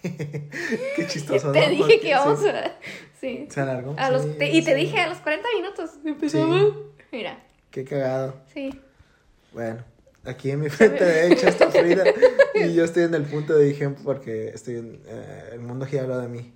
Qué 0.96 1.08
chistoso. 1.08 1.52
te 1.52 1.60
¿no? 1.62 1.70
dije 1.70 1.82
Porque 1.84 2.00
que 2.00 2.14
vamos 2.14 2.40
sí, 2.42 2.48
a... 2.50 2.78
Sí. 3.20 3.48
Se 3.50 3.62
alargó. 3.62 3.96
A 3.98 4.12
los, 4.12 4.24
sí, 4.24 4.30
te- 4.38 4.52
y 4.52 4.64
te 4.64 4.74
sí. 4.76 4.78
dije 4.82 5.00
a 5.00 5.10
los 5.10 5.18
40 5.20 5.48
minutos. 5.56 5.92
Empezamos. 6.06 6.74
Mira, 7.12 7.44
Qué 7.72 7.84
cagado. 7.84 8.36
sí. 8.54 8.70
Bueno, 9.54 9.84
aquí 10.26 10.52
en 10.52 10.60
mi 10.60 10.70
frente 10.70 11.04
derecha 11.04 11.50
está 11.50 11.72
Frida 11.72 12.04
y 12.54 12.74
yo 12.74 12.84
estoy 12.84 13.04
en 13.04 13.16
el 13.16 13.24
punto 13.24 13.56
de 13.58 13.66
dije 13.66 13.90
porque 14.04 14.50
estoy 14.50 14.76
en 14.76 15.02
eh, 15.08 15.50
el 15.54 15.60
mundo 15.62 15.86
gira 15.86 16.18
de 16.20 16.28
mí. 16.28 16.54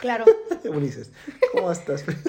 Claro. 0.00 0.24
Ulises, 0.64 1.10
¿cómo 1.52 1.70
estás? 1.70 2.04
Frida? 2.04 2.20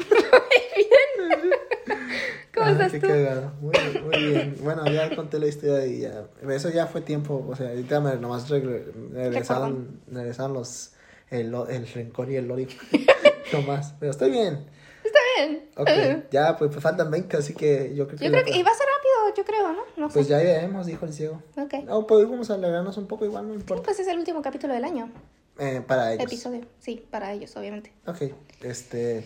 ¿Cómo 2.70 2.82
Ah, 2.82 2.86
estás 2.86 2.92
qué 2.92 3.00
tú? 3.00 3.08
cagado. 3.08 3.52
Muy, 3.62 3.72
bien, 3.72 4.06
muy 4.06 4.24
bien. 4.32 4.56
Bueno, 4.62 4.86
ya 4.92 5.16
conté 5.16 5.40
la 5.40 5.48
historia 5.48 5.86
y 5.86 6.00
ya. 6.02 6.26
Eso 6.50 6.70
ya 6.70 6.88
fue 6.88 7.02
tiempo. 7.02 7.46
O 7.50 7.56
sea, 7.56 7.70
ahorita 7.70 8.00
me, 8.00 8.16
nomás 8.16 8.50
regre- 8.50 8.86
regresaron, 9.14 10.02
regresaron 10.12 10.54
los. 10.54 10.94
El, 11.30 11.54
el 11.70 11.88
rencor 11.88 12.32
y 12.32 12.36
el 12.38 12.50
odio. 12.50 12.68
nomás. 13.54 13.94
Pero 14.00 14.12
estoy 14.12 14.32
bien. 14.32 14.66
Está 15.04 15.20
bien. 15.38 15.70
Ok, 15.78 16.26
ya, 16.32 16.58
pues, 16.58 16.70
pues 16.72 16.84
faltan 16.84 17.10
20, 17.10 17.38
así 17.38 17.54
que 17.54 17.94
yo 17.96 18.08
creo 18.08 18.20
que. 18.20 18.26
Yo 18.26 18.32
creo 18.32 18.44
que 18.46 18.58
iba 18.58 18.70
a 18.70 18.74
ser 18.74 18.86
rápido, 18.88 19.36
yo 19.38 19.46
creo, 19.46 19.74
¿no? 19.74 19.82
No 19.98 20.10
sé. 20.10 20.14
Pues 20.16 20.28
ya 20.28 20.38
veremos, 20.38 20.86
dijo 20.86 21.06
el 21.06 21.14
ciego. 21.14 21.42
Ok. 21.58 21.74
No, 21.86 22.06
podemos 22.06 22.50
alegrarnos 22.52 22.98
un 22.98 23.08
poco, 23.08 23.26
igual 23.26 23.48
no 23.48 23.54
Sí, 23.54 23.60
importa. 23.62 23.84
pues 23.84 24.00
es 24.00 24.08
el 24.08 24.18
último 24.20 24.42
capítulo 24.42 24.74
del 24.74 24.84
año. 24.84 25.10
Eh, 25.58 25.82
para 25.86 26.14
ellos. 26.14 26.26
Episodio. 26.26 26.62
Sí, 26.80 27.06
para 27.10 27.34
ellos, 27.34 27.56
obviamente. 27.58 27.92
Ok, 28.08 28.24
este. 28.62 29.24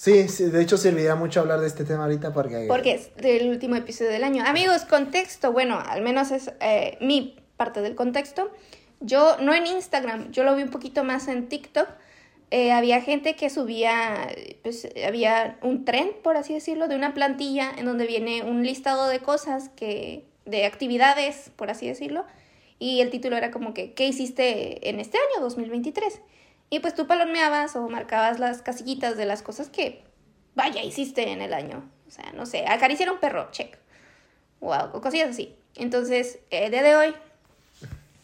Sí, 0.00 0.28
sí, 0.28 0.44
de 0.44 0.62
hecho 0.62 0.78
serviría 0.78 1.14
mucho 1.14 1.40
hablar 1.40 1.60
de 1.60 1.66
este 1.66 1.84
tema 1.84 2.04
ahorita 2.04 2.32
porque. 2.32 2.64
Porque 2.68 2.92
es 2.92 3.10
el 3.18 3.50
último 3.50 3.76
episodio 3.76 4.10
del 4.10 4.24
año. 4.24 4.42
Amigos, 4.46 4.86
contexto. 4.86 5.52
Bueno, 5.52 5.78
al 5.78 6.00
menos 6.00 6.30
es 6.30 6.50
eh, 6.60 6.96
mi 7.02 7.36
parte 7.58 7.82
del 7.82 7.96
contexto. 7.96 8.50
Yo, 9.00 9.36
no 9.42 9.52
en 9.52 9.66
Instagram, 9.66 10.30
yo 10.30 10.42
lo 10.42 10.56
vi 10.56 10.62
un 10.62 10.70
poquito 10.70 11.04
más 11.04 11.28
en 11.28 11.50
TikTok. 11.50 11.86
Eh, 12.50 12.72
había 12.72 13.02
gente 13.02 13.36
que 13.36 13.50
subía, 13.50 14.34
pues 14.62 14.88
había 15.06 15.58
un 15.60 15.84
tren, 15.84 16.12
por 16.22 16.38
así 16.38 16.54
decirlo, 16.54 16.88
de 16.88 16.96
una 16.96 17.12
plantilla 17.12 17.70
en 17.76 17.84
donde 17.84 18.06
viene 18.06 18.42
un 18.42 18.64
listado 18.64 19.06
de 19.06 19.20
cosas 19.20 19.68
que, 19.68 20.24
de 20.46 20.64
actividades, 20.64 21.52
por 21.56 21.68
así 21.68 21.86
decirlo, 21.86 22.24
y 22.78 23.02
el 23.02 23.10
título 23.10 23.36
era 23.36 23.50
como 23.50 23.74
que, 23.74 23.92
¿qué 23.92 24.06
hiciste 24.06 24.88
en 24.88 24.98
este 24.98 25.18
año 25.18 25.42
2023? 25.42 26.22
Y 26.70 26.78
pues 26.78 26.94
tú 26.94 27.08
palomeabas 27.08 27.74
o 27.74 27.88
marcabas 27.88 28.38
las 28.38 28.62
casillitas 28.62 29.16
de 29.16 29.26
las 29.26 29.42
cosas 29.42 29.68
que, 29.68 30.04
vaya, 30.54 30.84
hiciste 30.84 31.30
en 31.30 31.42
el 31.42 31.52
año. 31.52 31.82
O 32.06 32.10
sea, 32.12 32.32
no 32.32 32.46
sé, 32.46 32.64
acariciar 32.66 33.08
a 33.08 33.12
un 33.12 33.18
perro, 33.18 33.48
check. 33.50 33.76
Wow, 34.60 34.90
o 34.92 35.00
cosillas 35.00 35.30
así. 35.30 35.56
Entonces, 35.74 36.38
el 36.50 36.70
día 36.70 36.84
de 36.84 36.94
hoy, 36.94 37.14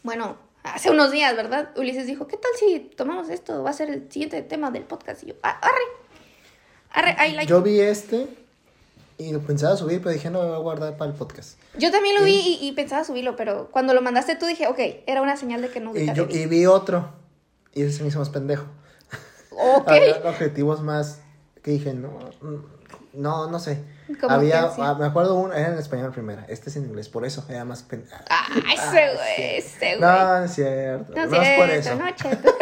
bueno, 0.05 0.37
hace 0.63 0.91
unos 0.91 1.11
días, 1.11 1.35
¿verdad? 1.35 1.71
Ulises 1.77 2.07
dijo, 2.07 2.29
¿qué 2.29 2.37
tal 2.37 2.53
si 2.57 2.79
tomamos 2.79 3.29
esto? 3.31 3.65
Va 3.65 3.71
a 3.71 3.73
ser 3.73 3.91
el 3.91 4.13
siguiente 4.13 4.41
tema 4.43 4.71
del 4.71 4.85
podcast. 4.85 5.25
Y 5.25 5.27
yo, 5.27 5.35
ah, 5.43 5.59
arre, 5.61 7.13
arre, 7.15 7.29
I 7.29 7.33
like 7.33 7.51
Yo 7.51 7.63
vi 7.63 7.81
este 7.81 8.29
y 9.19 9.33
lo 9.33 9.41
pensaba 9.41 9.77
subir, 9.77 10.01
pero 10.01 10.13
dije, 10.13 10.31
no, 10.31 10.41
me 10.43 10.49
voy 10.49 10.57
a 10.57 10.59
guardar 10.59 10.97
para 10.97 11.11
el 11.11 11.17
podcast. 11.17 11.59
Yo 11.79 11.91
también 11.91 12.15
lo 12.15 12.23
vi 12.23 12.59
y, 12.61 12.69
y 12.69 12.73
pensaba 12.73 13.03
subirlo, 13.03 13.35
pero 13.35 13.71
cuando 13.73 13.93
lo 13.93 14.03
mandaste 14.03 14.37
tú 14.37 14.47
dije, 14.47 14.69
ok, 14.69 14.79
era 15.07 15.21
una 15.21 15.37
señal 15.37 15.63
de 15.63 15.71
que 15.71 15.81
no 15.81 15.97
Y, 15.97 16.13
yo, 16.13 16.29
y 16.31 16.47
vi 16.47 16.67
otro 16.67 17.26
y 17.77 17.83
ese 17.83 17.99
se 17.99 18.03
me 18.03 18.09
hizo 18.09 18.19
más 18.19 18.31
pendejo. 18.31 18.65
Ok. 19.51 19.89
Había 19.89 20.17
objetivos 20.25 20.83
más 20.83 21.21
que 21.63 21.71
dije, 21.73 21.95
no, 21.95 22.11
mm, 22.41 22.57
no, 23.15 23.51
no 23.51 23.59
sé. 23.59 23.83
Había, 24.29 24.71
ah, 24.79 24.97
me 24.99 25.07
acuerdo 25.07 25.35
uno, 25.35 25.53
era 25.53 25.73
en 25.73 25.79
español 25.79 26.13
primera, 26.13 26.45
este 26.49 26.71
es 26.71 26.77
en 26.77 26.85
inglés, 26.85 27.09
por 27.09 27.25
eso 27.25 27.45
era 27.49 27.65
más 27.65 27.83
pendejo. 27.83 28.23
Ah, 28.31 28.47
ese 28.73 29.15
güey, 29.15 29.57
ese 29.59 29.97
güey. 29.97 30.01
No, 30.01 30.37
es 30.45 30.53
cierto. 30.55 31.13
No, 31.15 31.27
No, 31.27 31.43
es 31.43 31.59
por 31.59 31.67
cierto, 31.69 31.91
eso. 31.91 31.95
no, 31.97 32.11
cheto. 32.15 32.53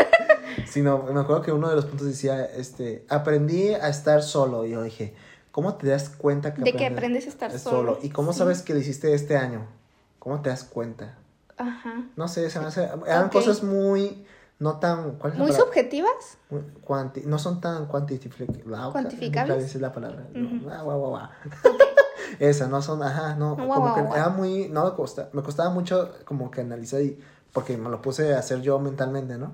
Sino, 0.66 1.02
me 1.02 1.20
acuerdo 1.20 1.42
que 1.42 1.52
uno 1.52 1.68
de 1.68 1.76
los 1.76 1.84
puntos 1.86 2.06
decía, 2.06 2.44
este, 2.44 3.04
aprendí 3.08 3.74
a 3.74 3.88
estar 3.88 4.22
solo. 4.22 4.64
Y 4.64 4.70
yo 4.70 4.82
dije, 4.82 5.14
¿cómo 5.50 5.74
te 5.74 5.88
das 5.88 6.08
cuenta 6.10 6.54
que 6.54 6.62
De 6.62 6.72
que 6.72 6.86
aprendes 6.86 7.26
a 7.26 7.28
estar 7.28 7.58
solo. 7.58 7.98
¿Y 8.02 8.10
cómo 8.10 8.32
Sí. 8.32 8.38
sabes 8.38 8.62
que 8.62 8.72
lo 8.72 8.80
hiciste 8.80 9.12
este 9.14 9.36
año? 9.36 9.66
¿Cómo 10.18 10.40
te 10.40 10.48
das 10.48 10.64
cuenta? 10.64 11.16
Ajá. 11.58 12.04
No 12.16 12.26
sé, 12.28 12.48
se 12.50 12.58
me 12.60 12.66
hace, 12.66 12.88
eran 13.06 13.28
cosas 13.28 13.62
muy, 13.62 14.26
no 14.64 14.78
tan, 14.78 15.16
¿cuál 15.18 15.32
es 15.34 15.38
la 15.38 15.44
Muy 15.44 15.52
palabra? 15.52 15.66
subjetivas. 15.66 16.38
Cuanti- 16.82 17.24
no 17.24 17.38
son 17.38 17.60
tan 17.60 17.84
cuantificables. 17.86 18.64
¿Cuantificables? 18.92 19.58
Esa 19.58 19.66
es 19.76 19.80
la 19.82 19.92
palabra. 19.92 20.26
Ujú. 20.30 20.66
No, 20.66 20.72
ah, 20.72 20.82
guau, 20.82 20.98
guau, 21.00 21.10
guau. 21.10 21.28
Esa, 22.38 22.66
no 22.66 22.80
son, 22.80 23.02
ajá, 23.02 23.34
no, 23.36 23.56
como 23.56 23.94
que 23.94 24.00
era 24.16 24.28
muy, 24.30 24.68
no 24.68 24.84
me 24.86 24.92
costaba, 24.96 25.28
me 25.32 25.42
costaba 25.42 25.68
mucho 25.70 26.12
como 26.24 26.50
que 26.50 26.62
analizar 26.62 27.00
y, 27.02 27.18
porque 27.52 27.76
me 27.76 27.90
lo 27.90 28.00
puse 28.00 28.34
a 28.34 28.38
hacer 28.38 28.62
yo 28.62 28.78
mentalmente, 28.78 29.36
¿no? 29.36 29.52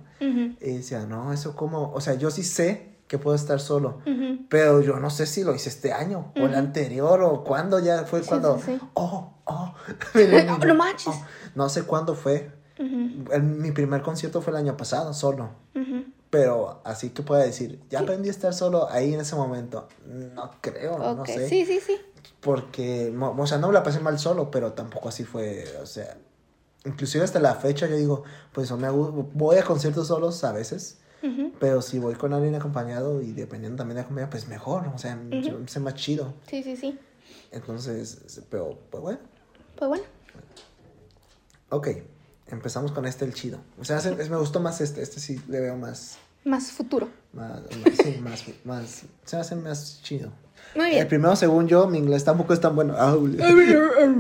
Y 0.61 0.77
decía, 0.77 1.05
no, 1.07 1.33
eso 1.33 1.57
como, 1.57 1.93
o 1.93 2.01
sea, 2.01 2.15
yo 2.15 2.31
sí 2.31 2.43
sé 2.45 2.99
que 3.09 3.19
puedo 3.19 3.35
estar 3.35 3.59
solo, 3.59 4.01
pero 4.49 4.81
yo 4.81 5.01
no 5.01 5.11
sé 5.11 5.27
si 5.27 5.43
lo 5.43 5.53
hice 5.55 5.69
este 5.71 5.93
año, 5.93 6.33
o 6.37 6.47
el 6.47 6.55
anterior, 6.55 7.21
o 7.25 7.43
cuándo 7.43 7.81
ya 7.81 8.05
fue 8.05 8.23
Sí, 8.23 8.29
cuando, 8.29 8.57
sí, 8.59 8.79
sí. 8.79 8.81
oh, 8.95 9.35
oh, 9.47 9.75
no 10.67 10.75
manches. 10.77 11.09
oh, 11.13 11.25
no 11.57 11.69
sé 11.69 11.83
cuándo 11.83 12.15
fue, 12.15 12.53
El- 12.81 13.43
mi 13.43 13.73
primer 13.73 14.01
concierto 14.03 14.41
fue 14.41 14.53
el 14.53 14.57
año 14.57 14.77
pasado, 14.77 15.13
solo, 15.13 15.51
pero 16.31 16.81
así 16.85 17.11
que 17.11 17.23
puedo 17.23 17.43
decir, 17.43 17.81
ya 17.91 18.01
aprendí 18.01 18.29
a 18.29 18.33
estar 18.33 18.55
solo 18.55 18.89
ahí 18.91 19.13
en 19.13 19.21
ese 19.21 19.37
momento, 19.37 19.87
no 20.07 20.51
creo, 20.61 20.99
no 20.99 21.23
Ok, 21.23 21.27
sé, 21.27 21.49
sí, 21.49 21.67
sí, 21.67 21.81
sí. 21.81 21.97
porque, 22.41 23.15
o 23.19 23.47
sea, 23.47 23.59
no 23.59 23.67
me 23.69 23.75
la 23.75 23.83
pasé 23.83 24.01
mal 24.01 24.19
solo, 24.19 24.51
pero 24.51 24.73
tampoco 24.73 25.09
así 25.11 25.25
fue, 25.25 25.65
o 25.83 25.87
sea, 25.87 26.17
inclusive 26.87 27.23
hasta 27.25 27.39
la 27.41 27.55
fecha 27.57 27.87
yo 27.87 27.97
digo, 27.97 28.23
pues 28.53 28.71
me 28.73 28.89
voy 28.89 29.57
a 29.59 29.63
conciertos 29.65 30.07
solos 30.07 30.43
a 30.45 30.53
veces, 30.53 30.99
pero 31.59 31.83
si 31.83 31.99
voy 31.99 32.15
con 32.15 32.33
alguien 32.33 32.55
acompañado 32.55 33.21
y 33.21 33.33
dependiendo 33.33 33.77
también 33.77 33.97
de 33.97 34.03
la 34.03 34.09
comida, 34.09 34.31
pues 34.31 34.49
mejor, 34.49 34.87
o 34.95 34.97
sea, 34.97 35.17
Ujú. 35.31 35.43
se 35.45 35.53
me 35.53 35.65
hace 35.65 35.81
más 35.81 35.95
chido. 35.97 36.33
Sí, 36.49 36.63
sí, 36.63 36.77
sí. 36.79 36.99
Entonces, 37.53 38.41
pero, 38.49 38.79
pues 38.91 39.03
bueno, 39.03 39.19
Pues 39.77 39.89
bueno. 39.89 40.05
ok, 41.71 41.89
empezamos 42.55 42.93
con 42.93 43.07
este, 43.07 43.25
el 43.25 43.35
chido. 43.35 43.59
O 43.81 43.85
sea, 43.85 44.01
se- 44.01 44.15
me 44.15 44.37
gustó 44.37 44.61
más 44.61 44.81
este, 44.81 45.03
este 45.03 45.21
sí 45.21 45.41
le 45.49 45.61
veo 45.61 45.77
más, 45.77 46.19
Más 46.45 46.71
futuro. 46.73 47.09
más, 47.33 47.61
más, 47.61 47.95
sí, 48.03 48.21
más, 48.23 48.45
más, 48.65 49.03
se 49.25 49.37
me 49.37 49.41
hace 49.43 49.57
más 49.57 50.01
chido. 50.03 50.33
Muy 50.75 50.87
El 50.87 50.91
bien. 50.93 51.09
primero, 51.09 51.35
según 51.37 51.67
yo, 51.69 51.87
mi 51.89 51.99
inglés 51.99 52.25
tampoco 52.25 52.53
es 52.53 52.61
tan 52.61 52.77
bueno. 52.77 52.95
Ah, 52.97 53.17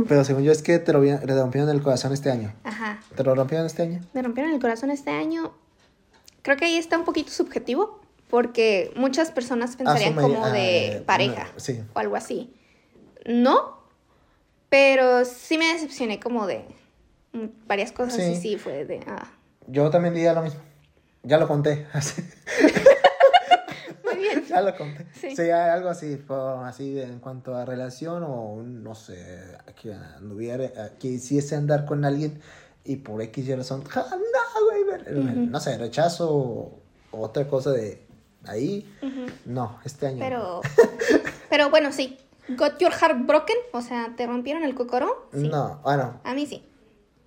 Pero 0.09 0.25
según 0.25 0.43
yo 0.43 0.51
es 0.53 0.63
que 0.63 0.79
te 0.79 0.93
rompieron 0.93 1.69
el 1.71 1.83
corazón 1.83 2.13
este 2.13 2.31
año. 2.31 2.53
Ajá. 2.65 3.01
¿Te 3.15 3.23
lo 3.23 3.35
rompieron 3.35 3.67
este 3.67 3.83
año? 3.83 4.01
Me 4.15 4.23
rompieron 4.23 4.53
el 4.53 4.61
corazón 4.61 4.91
este 4.91 5.11
año. 5.11 5.53
Creo 6.43 6.57
que 6.57 6.65
ahí 6.65 6.77
está 6.77 6.99
un 6.99 7.05
poquito 7.05 7.31
subjetivo. 7.31 8.01
Porque 8.29 8.93
muchas 8.95 9.33
personas 9.33 9.75
pensarían 9.75 10.17
Asumiría- 10.17 10.35
como 10.37 10.45
ah, 10.47 10.53
de 10.53 11.03
pareja 11.05 11.49
no, 11.53 11.59
sí. 11.61 11.81
o 11.95 11.99
algo 11.99 12.15
así. 12.15 12.55
No, 13.27 13.81
pero 14.69 15.25
sí 15.25 15.59
me 15.59 15.73
decepcioné 15.73 16.21
como 16.21 16.47
de 16.47 16.65
varias 17.67 17.93
cosas 17.93 18.15
Sí. 18.17 18.23
y 18.33 18.37
sí 18.37 18.59
fue 18.59 18.85
de... 18.85 19.01
Ah. 19.07 19.29
Yo 19.67 19.89
también 19.91 20.15
diría 20.15 20.33
lo 20.33 20.43
mismo. 20.43 20.61
Ya 21.23 21.39
lo 21.39 21.47
conté. 21.47 21.87
Muy 24.05 24.17
bien. 24.17 24.45
ya 24.49 24.61
lo 24.63 24.77
conté. 24.77 25.07
Sí. 25.15 25.37
Sí, 25.37 25.51
algo 25.51 25.89
así, 25.91 26.17
fue 26.17 26.37
así 26.65 26.93
de- 26.95 27.05
en 27.05 27.21
cuanto 27.21 27.55
a 27.55 27.65
relación 27.65 28.25
o 28.27 28.61
no 28.63 28.95
sé, 28.95 29.57
que 29.81 29.93
anduviera, 29.95 30.95
que 30.99 31.09
hiciese 31.09 31.55
andar 31.57 31.85
con 31.85 32.05
alguien 32.05 32.41
y 32.85 32.97
por 32.97 33.21
X 33.23 33.47
y 33.49 33.55
razón, 33.55 33.85
"Ja, 33.85 34.07
no, 34.11 34.67
güey, 34.67 35.19
Ujú. 35.19 35.41
no 35.51 35.61
sé, 35.61 35.79
rechazo 35.79 36.31
o 36.33 36.81
otra 37.13 37.47
cosa 37.47 37.71
de 37.73 38.05
ahí. 38.47 38.91
No, 39.45 39.79
este 39.85 40.07
año. 40.09 40.19
Pero, 40.19 40.61
pero 41.51 41.71
bueno, 41.71 41.93
sí. 41.93 42.19
Got 42.49 42.79
your 42.81 42.93
heart 42.93 43.27
broken, 43.27 43.57
o 43.73 43.81
sea, 43.81 44.15
te 44.17 44.27
rompieron 44.27 44.65
el 44.65 44.75
cocorón. 44.75 45.13
Sí. 45.33 45.47
No, 45.49 45.81
bueno, 45.85 46.21
A 46.25 46.35
mí 46.35 46.47
sí. 46.47 46.67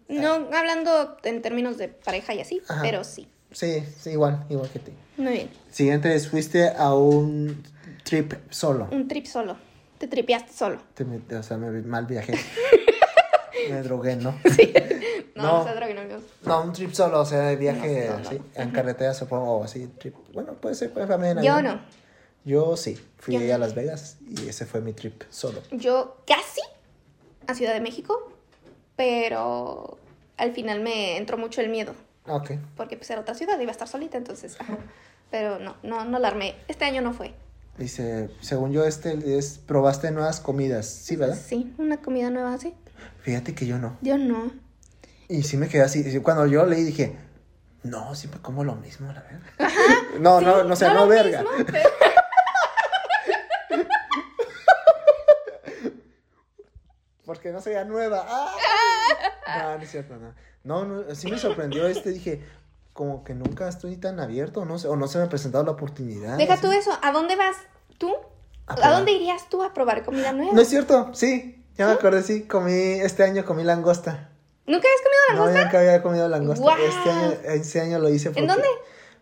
No 0.08 0.34
hablando 0.54 1.18
en 1.24 1.42
términos 1.42 1.78
de 1.78 1.88
pareja 1.88 2.34
y 2.34 2.42
así, 2.42 2.62
Ajá. 2.68 2.82
pero 2.82 3.04
sí. 3.04 3.28
sí, 3.52 3.84
sí, 4.00 4.12
igual, 4.12 4.46
igual 4.50 4.70
que 4.70 4.80
ti. 4.80 4.92
Muy 5.18 5.34
bien. 5.34 5.50
Siguiente 5.72 6.14
es, 6.16 6.28
fuiste 6.30 6.70
a 6.70 6.94
un 6.94 7.64
trip 8.04 8.34
solo. 8.50 8.88
Un 8.92 9.08
trip 9.08 9.26
solo. 9.26 9.56
Te 9.98 10.08
tripeaste 10.08 10.52
solo. 10.54 10.80
Te 10.94 11.06
met- 11.06 11.40
o 11.40 11.44
sea, 11.44 11.58
me 11.58 11.82
mal 11.82 12.06
viajé. 12.06 12.34
me 13.70 13.82
drogué, 13.82 14.16
¿no? 14.16 14.38
No, 15.36 15.42
No. 15.44 15.58
no, 15.60 15.64
se 15.68 15.74
droguen, 15.76 15.98
amigos. 15.98 16.22
No, 16.44 16.62
un 16.62 16.74
trip 16.74 16.92
solo, 16.94 17.20
o 17.22 17.26
sea, 17.26 17.40
de 17.42 17.56
viaje, 17.56 18.06
No, 18.08 18.18
no, 18.20 18.24
no. 18.24 18.30
sí, 18.30 18.40
en 18.54 18.70
carretera 18.70 19.16
supongo, 19.16 19.54
o 19.58 19.64
así, 19.64 19.88
trip. 20.00 20.14
Bueno, 20.32 20.54
puede 20.54 20.76
ser, 20.76 20.92
puede 20.94 21.08
también. 21.08 21.40
en 21.40 21.44
Yo 21.44 21.54
avión. 21.54 21.76
no. 21.78 21.82
Yo 22.46 22.78
sí, 22.78 23.00
fui 23.18 23.34
Yo 23.34 23.40
no. 23.48 23.56
a 23.56 23.58
Las 23.58 23.74
Vegas 23.74 24.18
y 24.30 24.48
ese 24.48 24.68
fue 24.68 24.80
mi 24.82 24.94
trip 24.94 25.24
solo. 25.32 25.62
Yo 25.72 26.18
casi 26.28 26.62
a 27.48 27.56
Ciudad 27.56 27.74
de 27.74 27.80
México, 27.82 28.32
pero 28.96 29.98
al 30.38 30.52
final 30.54 30.82
me 30.82 31.18
entró 31.18 31.38
mucho 31.38 31.62
el 31.62 31.70
miedo. 31.70 31.94
Ok. 32.28 32.52
Porque 32.78 32.98
pues 32.98 33.10
era 33.10 33.22
otra 33.22 33.36
ciudad, 33.36 33.60
iba 33.60 33.70
a 33.70 33.74
estar 33.74 33.88
solita, 33.88 34.18
entonces. 34.18 34.56
ajá. 34.60 34.78
Pero 35.32 35.60
no, 35.60 35.76
no, 35.84 36.06
no 36.06 36.20
la 36.20 36.28
armé. 36.28 36.56
Este 36.68 36.86
año 36.86 37.02
no 37.02 37.14
fue. 37.14 37.34
Dice, 37.78 38.30
según 38.40 38.72
yo, 38.72 38.86
este 38.86 39.38
es, 39.38 39.58
probaste 39.58 40.12
nuevas 40.12 40.40
comidas, 40.40 40.86
¿sí, 40.88 41.16
verdad? 41.16 41.36
Sí, 41.44 41.74
una 41.80 41.98
comida 41.98 42.30
nueva 42.30 42.54
así. 42.54 42.76
Fíjate 43.22 43.56
que 43.56 43.66
yo 43.66 43.80
no. 43.80 43.98
Yo 44.02 44.18
no. 44.18 44.52
Y 45.28 45.42
sí 45.44 45.58
me 45.58 45.68
quedé 45.68 45.82
así, 45.82 46.20
cuando 46.20 46.46
yo 46.46 46.66
leí 46.68 46.84
dije, 46.84 47.16
no, 47.82 48.14
siempre 48.14 48.42
como 48.42 48.64
lo 48.64 48.76
mismo, 48.76 49.12
la 49.12 49.22
verga. 49.24 49.42
no, 50.20 50.40
Sí, 50.40 50.46
no, 50.46 50.64
no 50.66 50.76
sé, 50.76 50.88
no, 50.90 50.94
lo 50.94 51.08
verga. 51.08 51.42
mismo, 51.42 51.66
pero- 51.66 51.90
Porque 57.34 57.52
no 57.52 57.62
sería 57.62 57.84
nueva. 57.84 58.26
¡Ah! 58.28 58.52
No, 59.64 59.78
no 59.78 59.84
es 59.84 59.92
cierto, 59.92 60.16
no. 60.16 60.34
No, 60.64 60.86
no, 60.86 61.16
sí 61.16 61.30
me 61.30 61.38
sorprendió 61.38 61.86
este, 61.88 62.12
dije, 62.12 62.42
como 62.94 63.24
que 63.24 63.34
nunca 63.34 63.68
estoy 63.68 63.98
tan 63.98 64.20
abierto, 64.20 64.64
no 64.66 64.80
sé, 64.80 64.88
o 64.88 64.96
no 64.96 65.08
se 65.08 65.18
me 65.18 65.26
ha 65.26 65.30
presentado 65.30 65.64
la 65.66 65.72
oportunidad. 65.72 66.38
Deja 66.38 66.54
así. 66.54 66.62
tú 66.62 66.72
eso. 66.72 66.92
¿A 67.02 67.12
dónde 67.12 67.36
vas 67.36 67.58
tú? 67.98 68.14
A 68.66 68.74
¿A 68.74 68.76
probar. 68.76 68.94
dónde 68.94 69.12
irías 69.12 69.50
tú 69.50 69.62
a 69.64 69.74
probar 69.74 70.04
comida 70.06 70.32
nueva? 70.32 70.54
No 70.54 70.62
es 70.62 70.70
cierto, 70.70 71.10
sí, 71.14 71.62
ya 71.78 71.88
me 71.88 71.94
acordé, 71.94 72.24
sí, 72.24 72.44
comí, 72.44 72.72
este 72.72 73.24
año 73.24 73.44
comí 73.46 73.64
langosta. 73.64 74.30
¿Nunca 74.66 74.88
has 74.88 75.02
comido 75.04 75.22
No, 75.28 75.36
langosta? 75.46 75.60
yo 75.60 75.66
nunca 75.66 75.80
había 75.80 76.02
comido 76.02 76.30
langosta. 76.30 76.76
Este 76.80 77.10
año, 77.12 77.32
este 77.44 77.82
año 77.82 78.00
lo 78.00 78.10
hice 78.10 78.30
porque 78.32 78.48
dónde? 78.48 78.68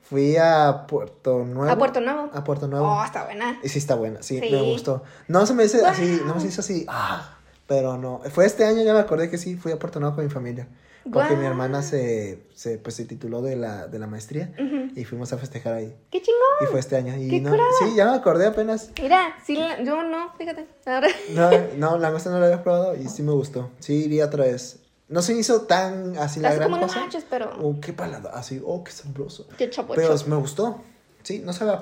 Fui 0.03 0.37
a 0.37 0.85
Puerto 0.87 1.39
Nuevo. 1.45 1.71
A 1.71 1.77
Puerto 1.77 1.99
Nuevo. 2.01 2.29
A 2.33 2.43
Puerto 2.43 2.67
Nuevo. 2.67 2.85
Oh, 2.87 3.03
está 3.03 3.23
buena. 3.23 3.59
Y 3.63 3.69
sí 3.69 3.79
está 3.79 3.95
buena, 3.95 4.21
sí, 4.21 4.39
Sí. 4.39 4.49
me 4.51 4.61
gustó. 4.61 5.03
No 5.27 5.45
se 5.47 5.53
me 5.55 5.63
hizo 5.65 5.83
así, 5.85 6.21
no 6.25 6.35
me 6.35 6.43
hizo 6.45 6.61
así, 6.61 6.85
ah, 6.87 7.37
pero 7.71 7.97
no. 7.97 8.19
Fue 8.31 8.45
este 8.45 8.65
año, 8.65 8.83
ya 8.83 8.93
me 8.93 8.99
acordé 8.99 9.29
que 9.29 9.37
sí, 9.37 9.55
fui 9.55 9.71
a 9.71 9.79
Puerto 9.79 10.01
Nuevo 10.01 10.15
con 10.17 10.25
mi 10.25 10.29
familia. 10.29 10.67
Porque 11.09 11.29
mi 11.29 11.35
Guau. 11.37 11.51
hermana 11.51 11.81
se, 11.83 12.43
se, 12.53 12.77
pues, 12.77 12.95
se 12.95 13.05
tituló 13.05 13.41
de 13.41 13.55
la, 13.55 13.87
de 13.87 13.97
la 13.97 14.07
maestría 14.07 14.53
Ujú. 14.59 14.91
y 14.93 15.05
fuimos 15.05 15.31
a 15.31 15.37
festejar 15.37 15.73
ahí. 15.75 15.95
¡Qué 16.11 16.21
chingón! 16.21 16.41
Y 16.61 16.65
fue 16.65 16.81
este 16.81 16.97
año. 16.97 17.15
Y 17.15 17.29
¡Qué 17.29 17.39
no, 17.39 17.49
curada! 17.51 17.69
sí, 17.79 17.95
ya 17.95 18.05
me 18.11 18.17
acordé 18.17 18.45
apenas. 18.45 18.91
Mira, 19.01 19.33
sí, 19.45 19.55
la- 19.55 19.81
yo 19.81 20.03
no, 20.03 20.33
fíjate. 20.37 20.67
Ahora- 20.85 21.07
No, 21.33 21.49
no, 21.77 21.91
la 21.93 21.99
langosta 22.09 22.29
no 22.29 22.39
la 22.41 22.47
había 22.47 22.61
probado 22.61 22.95
y 22.97 23.07
sí 23.07 23.23
me 23.23 23.31
gustó. 23.31 23.71
Sí 23.79 23.93
iría 24.03 24.25
otra 24.25 24.43
vez. 24.43 24.79
No 25.07 25.21
se 25.21 25.33
hizo 25.33 25.61
tan 25.61 26.17
así 26.17 26.41
la 26.41 26.49
Así 26.49 26.57
gran 26.57 26.69
como 26.69 26.81
no 26.81 26.87
cosa. 26.87 26.99
manches, 26.99 27.25
pero. 27.29 27.51
Oh, 27.61 27.79
qué 27.79 27.93
palada, 27.93 28.31
así, 28.33 28.61
oh, 28.65 28.83
qué 28.83 28.91
sabroso. 28.91 29.47
Qué 29.57 29.69
chapo 29.69 29.93
Pero 29.95 30.13
me 30.27 30.35
gustó. 30.35 30.81
Sí, 31.23 31.39
no 31.39 31.53
sabe 31.53 31.71
a 31.71 31.81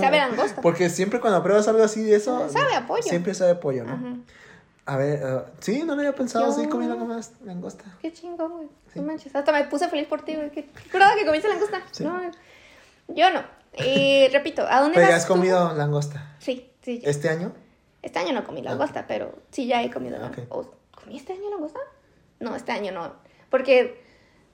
sabe 0.00 0.18
langosta. 0.18 0.60
Porque 0.62 0.88
siempre 0.90 1.20
cuando 1.20 1.42
pruebas 1.42 1.66
algo 1.68 1.82
así 1.82 2.02
de 2.02 2.16
eso. 2.16 2.48
Sabe 2.48 2.74
a 2.74 2.86
pollo. 2.86 3.02
Siempre 3.02 3.34
sabe 3.34 3.52
a 3.52 3.60
pollo, 3.60 3.84
¿no? 3.84 3.92
Ajá. 3.94 4.14
A 4.86 4.96
ver, 4.96 5.20
eh, 5.22 5.40
sí, 5.60 5.80
no 5.84 5.94
lo 5.94 6.00
había 6.00 6.14
pensado. 6.14 6.60
Yo- 6.62 6.68
comí 6.68 6.86
langosta. 6.86 7.36
langosta. 7.44 7.84
Qué 8.02 8.12
chingón, 8.12 8.52
güey. 8.52 8.68
Sí. 8.92 8.98
No 8.98 9.02
manches. 9.06 9.34
Hasta 9.34 9.52
me 9.52 9.64
puse 9.64 9.88
feliz 9.88 10.06
por 10.08 10.22
ti, 10.22 10.34
güey. 10.34 10.50
Qué 10.50 10.68
curado 10.90 11.12
que 11.16 11.24
comiste 11.26 11.48
langosta. 11.48 11.82
Sí. 11.92 12.02
No, 12.04 12.20
yo 13.08 13.30
no. 13.30 13.42
Y 13.76 14.26
repito, 14.32 14.66
¿a 14.68 14.80
dónde 14.80 14.94
Pero 14.94 15.06
ya 15.06 15.12
vas 15.14 15.22
has 15.22 15.28
tú? 15.28 15.34
comido 15.34 15.74
langosta. 15.74 16.34
Sí, 16.40 16.70
sí. 16.82 17.00
ya. 17.00 17.10
¿Este 17.10 17.28
año? 17.28 17.52
Este 18.02 18.18
año 18.18 18.32
no 18.32 18.44
comí 18.44 18.62
langosta, 18.62 19.06
pero 19.06 19.38
sí 19.50 19.66
ya 19.66 19.82
he 19.82 19.90
comido 19.90 20.18
langosta. 20.18 20.42
Ok. 20.48 20.66
¿O 20.66 20.74
¿Comí 21.02 21.16
este 21.16 21.34
año 21.34 21.50
langosta? 21.50 21.78
No, 22.40 22.56
este 22.56 22.72
año 22.72 22.90
no. 22.92 23.12
Porque 23.50 24.02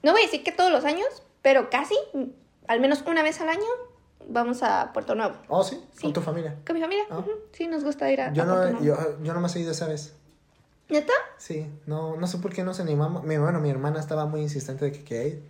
no 0.03 0.11
voy 0.11 0.21
a 0.21 0.25
decir 0.25 0.43
que 0.43 0.51
todos 0.51 0.71
los 0.71 0.85
años, 0.85 1.07
pero 1.41 1.69
casi, 1.69 1.95
al 2.67 2.79
menos 2.79 3.03
una 3.07 3.23
vez 3.23 3.39
al 3.41 3.49
año, 3.49 3.65
vamos 4.27 4.63
a 4.63 4.91
Puerto 4.93 5.15
Nuevo. 5.15 5.35
Oh, 5.47 5.63
sí, 5.63 5.81
Sí. 5.93 6.03
con 6.03 6.13
tu 6.13 6.21
familia. 6.21 6.55
Con 6.65 6.75
mi 6.75 6.81
familia. 6.81 7.03
Ah. 7.09 7.23
Sí, 7.51 7.67
nos 7.67 7.83
gusta 7.83 8.11
ir 8.11 8.21
a, 8.21 8.33
Yo 8.33 8.43
a 8.43 8.45
Puerto 8.45 8.65
no, 8.65 8.79
Nuevo. 8.79 8.85
yo, 8.85 9.23
yo 9.23 9.33
no 9.33 9.41
me 9.41 9.47
he 9.47 9.59
ido 9.59 9.71
esa 9.71 9.87
vez. 9.87 10.13
¿Neta? 10.89 11.11
Sí, 11.37 11.67
no, 11.85 12.15
no 12.15 12.27
sé 12.27 12.37
por 12.37 12.53
qué 12.53 12.63
nos 12.63 12.79
animamos. 12.79 13.23
Mi, 13.25 13.37
bueno, 13.37 13.59
mi 13.59 13.69
hermana 13.69 13.99
estaba 13.99 14.25
muy 14.25 14.39
insistente 14.41 14.85
de 14.85 14.91
que 14.93 15.03
quería 15.03 15.27
ir. 15.27 15.43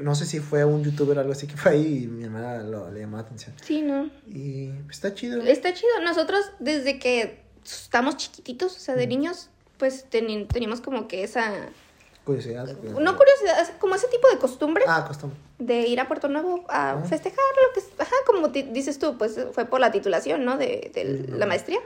No 0.00 0.14
sé 0.14 0.26
si 0.26 0.40
fue 0.40 0.64
un 0.64 0.84
youtuber 0.84 1.16
o 1.16 1.20
algo 1.20 1.32
así 1.32 1.46
que 1.46 1.56
fue 1.56 1.72
ahí 1.72 2.04
y 2.04 2.06
mi 2.06 2.24
hermana 2.24 2.62
lo, 2.62 2.90
le 2.90 3.00
llamó 3.00 3.16
la 3.16 3.22
atención. 3.22 3.54
Sí, 3.62 3.80
no. 3.82 4.10
Y 4.26 4.68
pues, 4.84 4.96
está 4.96 5.14
chido. 5.14 5.40
Está 5.42 5.72
chido. 5.72 5.90
Nosotros, 6.02 6.50
desde 6.60 6.98
que 6.98 7.42
estamos 7.64 8.16
chiquititos, 8.18 8.76
o 8.76 8.80
sea, 8.80 8.94
de 8.94 9.06
niños, 9.06 9.48
pues 9.78 10.04
teníamos 10.10 10.80
como 10.82 11.08
que 11.08 11.24
esa. 11.24 11.50
Curiosidad. 12.24 12.66
No 12.66 13.16
curiosidad, 13.16 13.60
es 13.62 13.70
como 13.80 13.96
ese 13.96 14.06
tipo 14.08 14.28
de 14.28 14.38
costumbre 14.38 14.84
Ah, 14.86 15.04
costumbre. 15.06 15.36
de 15.58 15.80
ir 15.88 15.98
a 15.98 16.06
Puerto 16.06 16.28
Nuevo 16.28 16.64
a 16.68 16.92
Ah. 16.92 17.02
festejar 17.04 17.38
lo 17.66 17.72
que. 17.74 18.02
Ajá, 18.02 18.14
como 18.26 18.48
dices 18.48 18.98
tú, 19.00 19.18
pues 19.18 19.38
fue 19.52 19.64
por 19.64 19.80
la 19.80 19.90
titulación, 19.90 20.44
¿no? 20.44 20.56
De, 20.56 21.26
la 21.36 21.46
maestría. 21.46 21.80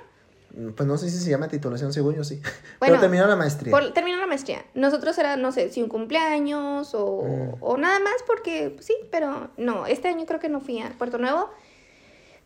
Pues 0.74 0.86
no 0.86 0.96
sé 0.96 1.10
si 1.10 1.18
se 1.18 1.28
llama 1.30 1.48
titulación, 1.48 1.92
según 1.92 2.14
yo 2.14 2.24
sí. 2.24 2.40
Bueno, 2.80 2.94
Pero 2.94 3.00
terminó 3.00 3.26
la 3.26 3.36
maestría. 3.36 3.70
Por 3.70 3.92
terminar 3.92 4.20
la 4.20 4.26
maestría. 4.26 4.64
Nosotros 4.74 5.16
era, 5.18 5.36
no 5.36 5.52
sé, 5.52 5.70
si 5.70 5.82
un 5.82 5.88
cumpleaños 5.88 6.94
o, 6.94 7.22
Mm. 7.24 7.54
o 7.60 7.76
nada 7.78 7.98
más, 8.00 8.14
porque 8.26 8.70
pues, 8.74 8.86
sí, 8.86 8.94
pero 9.10 9.48
no, 9.56 9.86
este 9.86 10.08
año 10.08 10.24
creo 10.26 10.40
que 10.40 10.48
no 10.48 10.60
fui 10.60 10.80
a 10.80 10.90
Puerto 10.98 11.18
Nuevo. 11.18 11.50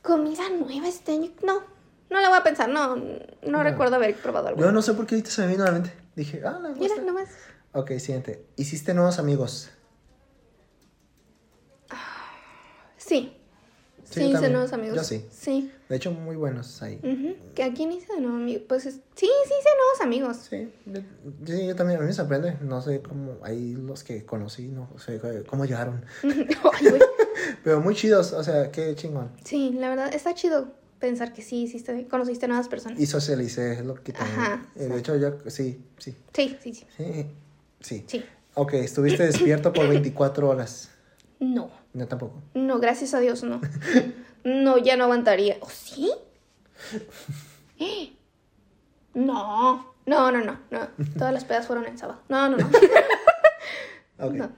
Comida 0.03 0.49
nueva 0.49 0.89
este 0.89 1.13
año, 1.13 1.31
no, 1.45 1.61
no 2.09 2.21
la 2.21 2.29
voy 2.31 2.39
a 2.39 2.43
pensar, 2.43 2.69
no, 2.71 2.97
no, 2.97 3.05
No. 3.47 3.63
recuerdo 3.63 3.97
haber 3.97 4.15
probado 4.17 4.49
algo. 4.49 4.61
Yo 4.61 4.73
no 4.73 4.81
sé 4.81 4.95
por 4.95 5.07
qué 5.07 5.17
ahorita 5.17 5.31
se 5.31 5.43
me 5.43 5.49
vino 5.49 5.63
a 5.65 5.67
la 5.67 5.73
mente. 5.73 5.93
Dije, 6.17 6.41
ah, 6.45 6.59
la 6.61 6.71
Mira, 6.71 6.97
nomás. 6.97 7.29
Ok, 7.73 7.93
siguiente. 7.99 8.45
Hiciste 8.57 8.95
nuevos 8.95 9.19
amigos. 9.19 9.71
Sí. 12.97 13.37
Sí, 14.05 14.21
hice 14.25 14.33
también. 14.33 14.53
nuevos 14.55 14.73
amigos. 14.73 14.97
Yo 14.97 15.05
sí. 15.05 15.25
Sí. 15.31 15.73
De 15.89 15.97
hecho, 15.97 16.11
muy 16.11 16.35
buenos 16.35 16.83
ahí. 16.83 16.99
¿Que 17.55 17.63
¿A 17.63 17.73
quién 17.73 17.93
hice 17.93 18.13
de 18.15 18.21
nuevos 18.21 18.41
amigos? 18.41 18.63
Pues 18.69 18.87
es- 18.87 18.95
sí, 19.15 19.27
sí 19.45 19.53
hice 19.61 19.69
nuevos 19.77 20.01
amigos. 20.01 20.37
Sí, 20.49 20.73
yo, 20.87 21.01
sí, 21.47 21.67
yo 21.69 21.77
también, 21.77 21.99
a 21.99 22.03
mí 22.03 22.09
me 22.09 22.13
sorprende. 22.13 22.57
No 22.61 22.83
sé 22.83 23.03
cómo, 23.03 23.37
ahí 23.43 23.75
los 23.75 24.03
que 24.03 24.25
conocí, 24.25 24.67
no 24.69 24.89
sé 24.99 25.21
cómo 25.47 25.65
llegaron. 25.65 26.05
Pero 27.65 27.81
muy 27.81 27.95
chidos, 27.95 28.33
o 28.33 28.43
sea, 28.43 28.71
qué 28.73 28.95
chingón. 28.97 29.31
Sí, 29.45 29.71
la 29.75 29.89
verdad, 29.91 30.13
está 30.15 30.35
chido 30.35 30.73
pensar 30.99 31.33
que 31.33 31.43
sí, 31.43 31.63
hiciste, 31.63 32.07
conociste 32.09 32.49
nuevas 32.49 32.69
personas. 32.69 32.99
Y 32.99 33.07
socialicé, 33.07 33.75
es 33.75 33.85
lo 33.85 33.95
que 33.95 34.13
también. 34.13 34.41
Ajá, 34.41 34.67
eh, 34.77 34.87
de 34.87 34.99
hecho, 34.99 35.17
yo, 35.17 35.39
sí, 35.51 35.85
sí, 35.99 36.17
Sí, 36.35 36.57
sí, 36.63 36.75
sí. 36.75 36.87
sí, 36.97 37.27
sí. 37.81 38.05
Sí. 38.07 38.25
Ok, 38.55 38.75
estuviste 38.75 39.25
despierto 39.25 39.73
por 39.73 39.89
24 39.89 40.49
horas. 40.49 40.91
No. 41.39 41.71
No, 41.93 42.07
tampoco. 42.07 42.43
No, 42.55 42.79
gracias 42.79 43.15
a 43.15 43.21
Dios, 43.21 43.43
no. 43.43 43.61
No, 44.43 44.79
ya 44.79 44.97
no 44.97 45.05
aguantaría. 45.05 45.59
¿O 45.61 45.69
sí? 45.69 46.11
No, 49.13 49.95
no, 50.07 50.31
no, 50.31 50.41
no, 50.41 50.59
no. 50.71 50.89
Todas 51.19 51.35
las 51.35 51.45
pedas 51.45 51.67
fueron 51.67 51.85
en 51.87 51.99
sábado. 51.99 52.21
No, 52.29 52.49
no, 52.49 52.57
no. 52.57 52.71
Ok. 54.19 54.35
no. 54.35 54.51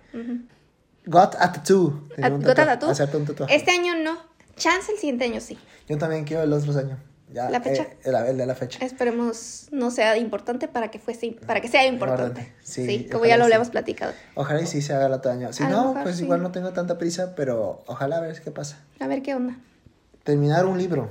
Got 1.07 1.37
a 1.39 1.53
tattoo. 1.53 2.09
¿Got 2.17 2.59
a 2.59 2.77
tattoo? 2.77 3.47
Este 3.49 3.71
año 3.71 3.95
no. 3.97 4.19
Chance 4.57 4.93
el 4.93 4.99
siguiente 4.99 5.25
año 5.25 5.41
sí. 5.41 5.59
Yo 5.89 5.99
también 5.99 6.25
quiero 6.25 6.43
el 6.43 6.53
otro 6.53 6.77
año. 6.79 6.99
Ya, 7.33 7.49
¿La 7.51 7.61
fecha? 7.61 7.83
eh, 7.85 7.97
el, 8.05 8.15
el 8.15 8.37
de 8.39 8.47
la 8.47 8.55
fecha. 8.55 8.85
Esperemos 8.85 9.69
no 9.73 9.91
sea 9.91 10.17
importante 10.19 10.69
para 10.69 10.91
que 10.91 10.99
fuese 10.99 11.37
para 11.47 11.61
que 11.61 11.69
sea 11.69 11.87
importante. 11.87 12.53
Sí, 12.63 12.85
Sí, 12.87 13.09
como 13.11 13.25
ya 13.25 13.37
lo 13.39 13.45
sí. 13.45 13.47
habíamos 13.47 13.71
platicado. 13.71 14.13
Ojalá 14.35 14.61
y 14.61 14.67
sí 14.67 14.83
se 14.83 14.93
haga 14.93 15.07
el 15.07 15.13
otro 15.13 15.31
año. 15.33 15.53
Si 15.53 15.63
A 15.63 15.69
no, 15.69 15.89
mejor 15.89 16.03
pues 16.03 16.17
sí. 16.17 16.25
igual 16.25 16.43
no 16.43 16.53
tengo 16.53 16.73
tanta 16.73 16.99
prisa, 16.99 17.35
pero 17.35 17.83
ojalá 17.87 18.19
a 18.19 18.21
ver 18.21 18.41
qué 18.43 18.51
pasa. 18.51 18.79
A 19.01 19.07
ver 19.07 19.23
qué 19.23 19.35
onda. 19.35 19.57
Terminar 20.25 20.67
un 20.67 20.77
libro. 20.79 21.09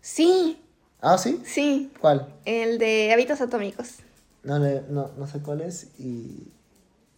Sí, 0.00 0.62
Ah, 1.00 1.18
¿sí? 1.18 1.42
sí. 1.44 1.92
¿Cuál? 2.00 2.34
El 2.44 2.78
de 2.78 3.12
hábitos 3.12 3.40
atómicos. 3.40 3.96
No, 4.42 4.58
no, 4.58 5.10
no 5.16 5.26
sé 5.26 5.40
cuál 5.40 5.60
es 5.60 5.88
y, 5.98 6.52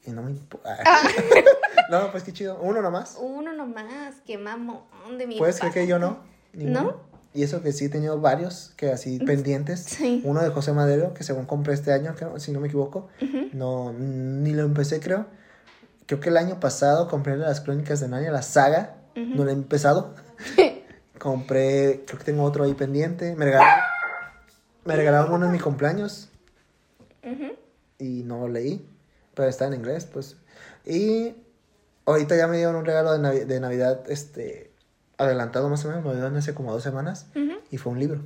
y 0.05 0.11
no 0.11 0.23
me 0.23 0.33
importa. 0.33 0.77
Ah. 0.85 1.09
no, 1.91 2.11
pues 2.11 2.23
qué 2.25 2.33
chido. 2.33 2.59
Uno 2.61 2.83
nomás. 2.83 3.17
Uno 3.21 3.53
nomás, 3.53 4.17
qué 4.27 4.37
mamón 4.37 4.83
de 5.17 5.27
mi 5.27 5.39
¿Puedes 5.39 5.59
creer 5.59 5.75
que 5.75 5.87
yo 5.87 5.99
no? 5.99 6.19
Ninguno. 6.53 6.83
¿No? 6.83 7.08
Y 7.39 7.45
eso 7.45 7.63
que 7.63 7.73
sí 7.73 7.85
he 7.85 7.89
tenido 7.89 8.21
varios 8.21 8.73
que 8.77 8.91
así 8.91 9.21
pendientes. 9.21 9.81
Sí. 9.85 10.23
Uno 10.25 10.43
de 10.43 10.49
José 10.51 10.73
Madero, 10.73 11.15
que 11.15 11.23
según 11.23 11.47
compré 11.47 11.75
este 11.75 11.93
año, 11.93 12.15
creo, 12.17 12.39
si 12.41 12.51
no 12.51 12.59
me 12.59 12.67
equivoco. 12.67 13.09
No, 13.53 13.93
ni 13.93 14.53
lo 14.53 14.65
empecé, 14.65 14.99
creo. 14.99 15.27
Creo 16.07 16.19
que 16.19 16.31
el 16.31 16.37
año 16.37 16.59
pasado 16.59 17.07
compré 17.07 17.37
las 17.37 17.61
crónicas 17.61 18.01
de 18.01 18.09
Narnia, 18.09 18.33
la 18.33 18.43
saga. 18.43 18.97
No 19.15 19.45
la 19.45 19.53
he 19.53 19.55
empezado. 19.55 20.15
compré, 21.19 22.03
creo 22.07 22.19
que 22.19 22.25
tengo 22.25 22.43
otro 22.43 22.65
ahí 22.65 22.75
pendiente. 22.75 23.35
Me 23.37 23.45
regalaron, 23.45 23.81
me 24.85 24.97
regalaron 24.97 25.33
uno 25.33 25.47
en 25.47 25.53
mi 25.53 25.59
cumpleaños. 25.59 26.29
Ujú. 27.25 27.53
y 27.99 28.23
no 28.25 28.41
lo 28.41 28.49
leí, 28.49 28.85
pero 29.35 29.49
está 29.49 29.67
en 29.67 29.75
inglés, 29.75 30.07
pues. 30.07 30.37
Y 30.87 31.35
ahorita 32.07 32.37
ya 32.37 32.47
me 32.47 32.57
dieron 32.57 32.77
un 32.77 32.85
regalo 32.85 33.13
de, 33.13 33.19
Navi- 33.19 33.45
de 33.45 33.61
Navidad, 33.61 34.01
este, 34.09 34.68
adelantado 35.19 35.69
más 35.69 35.85
o 35.85 35.89
menos, 35.89 36.05
me 36.05 36.13
dieron 36.13 36.37
hace 36.37 36.55
como 36.55 36.73
dos 36.73 36.83
semanas, 36.83 37.27
Ujú. 37.35 37.59
y 37.71 37.77
fue 37.77 37.93
un 37.93 37.99
libro. 37.99 38.23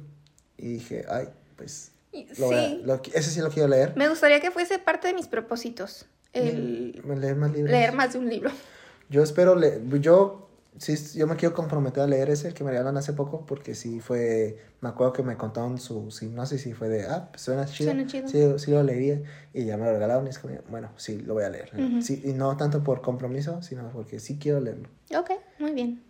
Y 0.57 0.69
dije, 0.75 1.05
ay, 1.09 1.29
pues, 1.57 1.93
lo 2.39 2.47
voy 2.47 2.57
a- 2.57 2.69
Sí. 2.69 2.83
lo 2.85 3.01
ese 3.15 3.31
sí 3.31 3.41
lo 3.41 3.49
quiero 3.51 3.69
leer. 3.69 3.95
Me 3.97 4.09
gustaría 4.09 4.41
que 4.41 4.51
fuese 4.51 4.79
parte 4.79 5.09
de 5.09 5.15
mis 5.15 5.27
propósitos. 5.27 6.07
El 6.33 7.03
leer 7.21 7.37
más 7.37 7.53
libros. 7.53 7.71
leer 7.71 7.93
más 7.93 8.13
de 8.13 8.19
un 8.19 8.29
libro. 8.29 8.51
Yo 9.11 9.23
espero, 9.23 9.55
le 9.55 9.83
yo, 10.01 10.49
sí, 10.79 10.95
yo 11.19 11.27
me 11.27 11.37
quiero 11.37 11.55
comprometer 11.55 12.03
a 12.03 12.07
leer 12.07 12.31
ese, 12.31 12.55
que 12.55 12.65
me 12.65 12.71
regalaron 12.71 12.97
hace 12.97 13.13
poco, 13.13 13.45
porque 13.45 13.75
sí 13.75 14.01
fue, 14.01 14.59
me 14.81 14.89
acuerdo 14.89 15.13
que 15.13 15.23
me 15.23 15.37
contaron 15.37 15.79
su 15.79 16.11
sinopsis 16.11 16.67
y 16.67 16.73
fue 16.73 16.89
de, 16.89 17.07
ah, 17.07 17.29
pues 17.31 17.43
suena 17.43 17.67
chido. 17.67 17.91
Suena 17.93 18.07
chido. 18.07 18.29
Sí, 18.29 18.65
sí 18.65 18.71
lo 18.71 18.83
leería, 18.83 19.21
y 19.53 19.65
ya 19.67 19.77
me 19.77 19.85
lo 19.85 19.93
regalaron 19.93 20.27
y 20.27 20.31
es 20.31 20.39
como, 20.39 20.55
bueno, 20.71 20.91
sí, 20.97 21.19
lo 21.19 21.35
voy 21.35 21.45
a 21.45 21.51
leer. 21.51 21.71
Ujú. 21.79 22.01
sí, 22.01 22.23
y 22.25 22.33
no 22.33 22.57
tanto 22.57 22.83
por 22.83 23.03
compromiso, 23.03 23.61
sino 23.63 23.91
porque 23.91 24.19
sí 24.21 24.39
quiero 24.39 24.61
leerlo. 24.61 24.89
Ok, 25.19 25.31
muy 25.59 25.73
bien. 25.73 26.03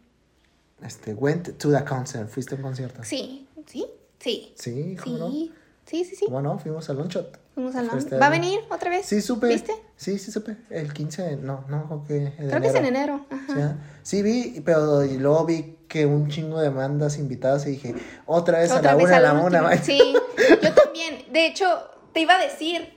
Este, 0.84 1.14
went 1.14 1.58
to 1.58 1.70
the 1.70 1.84
concert, 1.84 2.28
fuiste 2.28 2.54
a 2.54 2.56
un 2.56 2.62
concierto. 2.62 3.02
Sí, 3.04 3.48
sí, 3.66 3.86
sí. 4.18 4.52
Sí, 4.56 4.96
¿cómo 5.02 5.18
no? 5.18 5.30
Sí, 5.30 5.52
sí, 5.86 6.04
sí, 6.04 6.16
sí. 6.16 6.24
¿Cómo 6.26 6.40
no? 6.42 6.58
Fuimos 6.58 6.88
al 6.90 6.96
Longshot. 6.96 7.38
Fuimos 7.54 7.74
a 7.76 7.82
la... 7.82 7.90
Fue 7.90 7.98
este 7.98 8.16
¿Va 8.16 8.26
a 8.26 8.30
venir 8.30 8.60
otra 8.70 8.90
vez? 8.90 9.04
Sí, 9.06 9.20
supe. 9.20 9.48
¿Viste? 9.48 9.74
Sí, 9.96 10.18
sí, 10.18 10.32
supe. 10.32 10.56
El 10.70 10.92
15, 10.92 11.36
no, 11.36 11.64
no, 11.68 11.86
creo 11.86 12.04
que. 12.04 12.14
de 12.42 12.48
Creo 12.48 12.60
que 12.62 12.68
es 12.68 12.74
en 12.74 12.86
enero. 12.86 13.26
Ajá. 13.30 13.76
Sí. 14.02 14.16
Sí, 14.16 14.22
vi, 14.22 14.60
pero 14.64 15.04
y 15.04 15.18
luego 15.18 15.44
vi 15.44 15.76
que 15.86 16.06
un 16.06 16.28
chingo 16.28 16.60
de 16.60 16.70
bandas 16.70 17.18
invitadas 17.18 17.66
y 17.66 17.72
dije, 17.72 17.94
otra 18.26 18.60
vez 18.60 18.70
a 18.70 18.78
Otra 18.78 18.92
la 18.92 18.96
vez 18.96 19.04
una, 19.06 19.14
a 19.14 19.16
al 19.18 19.22
la 19.22 19.32
último. 19.34 19.66
una. 19.66 19.76
Sí, 19.82 20.14
yo 20.62 20.72
también. 20.74 21.30
De 21.32 21.46
hecho, 21.46 21.66
te 22.12 22.20
iba 22.20 22.34
a 22.34 22.42
decir 22.42 22.94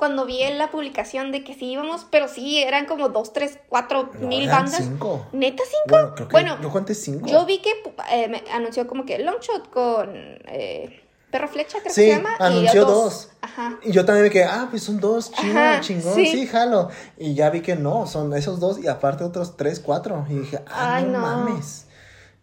cuando 0.00 0.26
vi 0.26 0.42
en 0.42 0.58
la 0.58 0.72
publicación 0.72 1.30
de 1.30 1.44
que 1.44 1.54
sí 1.54 1.66
íbamos, 1.70 2.04
pero 2.10 2.26
sí, 2.26 2.58
eran 2.58 2.86
como 2.86 3.08
dos, 3.10 3.32
tres, 3.32 3.60
cuatro 3.68 4.10
No, 4.18 4.26
mil 4.26 4.42
eran 4.48 4.64
bandas. 4.64 4.82
cinco. 4.82 5.24
¿Neta 5.32 5.62
cinco? 5.64 5.88
Bueno, 5.90 6.14
creo 6.16 6.28
que 6.28 6.32
Bueno, 6.32 6.58
yo 6.60 6.70
conté 6.70 6.94
cinco. 6.96 7.26
yo 7.28 7.46
vi 7.46 7.58
que 7.60 7.70
eh, 8.10 8.26
me 8.28 8.42
anunció 8.52 8.88
como 8.88 9.04
que 9.06 9.20
Longshot 9.20 9.70
con 9.70 10.10
eh, 10.48 11.00
Perro 11.30 11.46
Flecha, 11.46 11.78
creo 11.80 11.94
Sí, 11.94 12.00
que 12.06 12.10
se 12.10 12.16
llama. 12.16 12.30
y 12.40 12.42
anunció 12.42 12.84
dos. 12.84 13.04
dos. 13.04 13.28
Ajá. 13.42 13.78
Y 13.84 13.92
yo 13.92 14.04
también 14.04 14.24
me 14.24 14.30
quedé, 14.30 14.44
ah, 14.44 14.66
pues 14.68 14.82
son 14.82 14.98
dos, 14.98 15.30
Ajá, 15.36 15.80
chingón, 15.80 16.14
sí. 16.16 16.26
sí. 16.26 16.46
jalo. 16.48 16.88
Y 17.16 17.34
ya 17.34 17.50
vi 17.50 17.60
que 17.60 17.76
no, 17.76 18.08
son 18.08 18.34
esos 18.34 18.58
dos 18.58 18.82
y 18.82 18.88
aparte 18.88 19.22
otros 19.22 19.56
tres, 19.56 19.78
cuatro. 19.78 20.26
Y 20.28 20.34
dije, 20.40 20.58
ah, 20.66 20.96
Ay, 20.96 21.04
no, 21.04 21.12
no. 21.12 21.18
mames. 21.20 21.86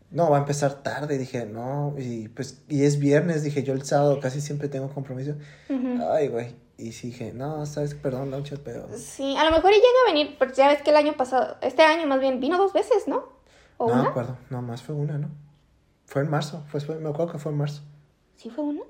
No, 0.10 0.30
va 0.30 0.38
a 0.38 0.40
empezar 0.40 0.74
tarde, 0.84 1.18
dije, 1.18 1.46
no, 1.46 1.94
y 1.98 2.30
pues, 2.30 2.62
y 2.70 2.86
es 2.86 2.98
viernes, 2.98 3.44
dije, 3.44 3.64
yo 3.64 3.74
el 3.74 3.84
sábado 3.84 4.22
casi 4.22 4.40
siempre 4.40 4.70
tengo 4.70 4.88
compromiso. 4.94 5.34
Ay, 6.14 6.30
güey. 6.30 6.56
Y 6.78 6.92
sí 6.92 7.08
dije, 7.08 7.34
no, 7.34 7.66
sabes, 7.66 7.96
perdón, 7.96 8.30
Longshot, 8.30 8.62
pero... 8.64 8.88
Sí, 8.96 9.36
a 9.36 9.44
lo 9.46 9.52
mejor 9.52 9.72
y 9.72 9.76
llega 9.76 9.88
a 10.08 10.12
venir, 10.14 10.36
porque 10.38 10.54
ya 10.56 10.68
ves 10.68 10.82
que 10.84 10.92
el 10.92 10.96
año 10.96 11.18
pasado, 11.18 11.58
este 11.62 11.82
año 11.82 12.06
más 12.08 12.20
bien, 12.20 12.40
vino 12.40 12.58
dos 12.58 12.72
veces, 12.74 13.08
¿no? 13.08 13.26
¿O 13.78 13.90
no 13.90 14.04
me 14.04 14.10
acuerdo, 14.10 14.38
no, 14.52 14.62
más 14.62 14.84
fue 14.84 14.94
una, 14.94 15.18
¿no? 15.18 15.30
Fue 16.06 16.22
en 16.22 16.30
marzo, 16.30 16.64
fue, 16.70 16.80
fue- 16.80 17.00
me 17.00 17.10
acuerdo 17.10 17.32
que 17.34 17.40
fue 17.40 17.52
en 17.52 17.58
marzo. 17.58 17.82
¿Sí 18.36 18.50
fue 18.52 18.64
una? 18.64 18.82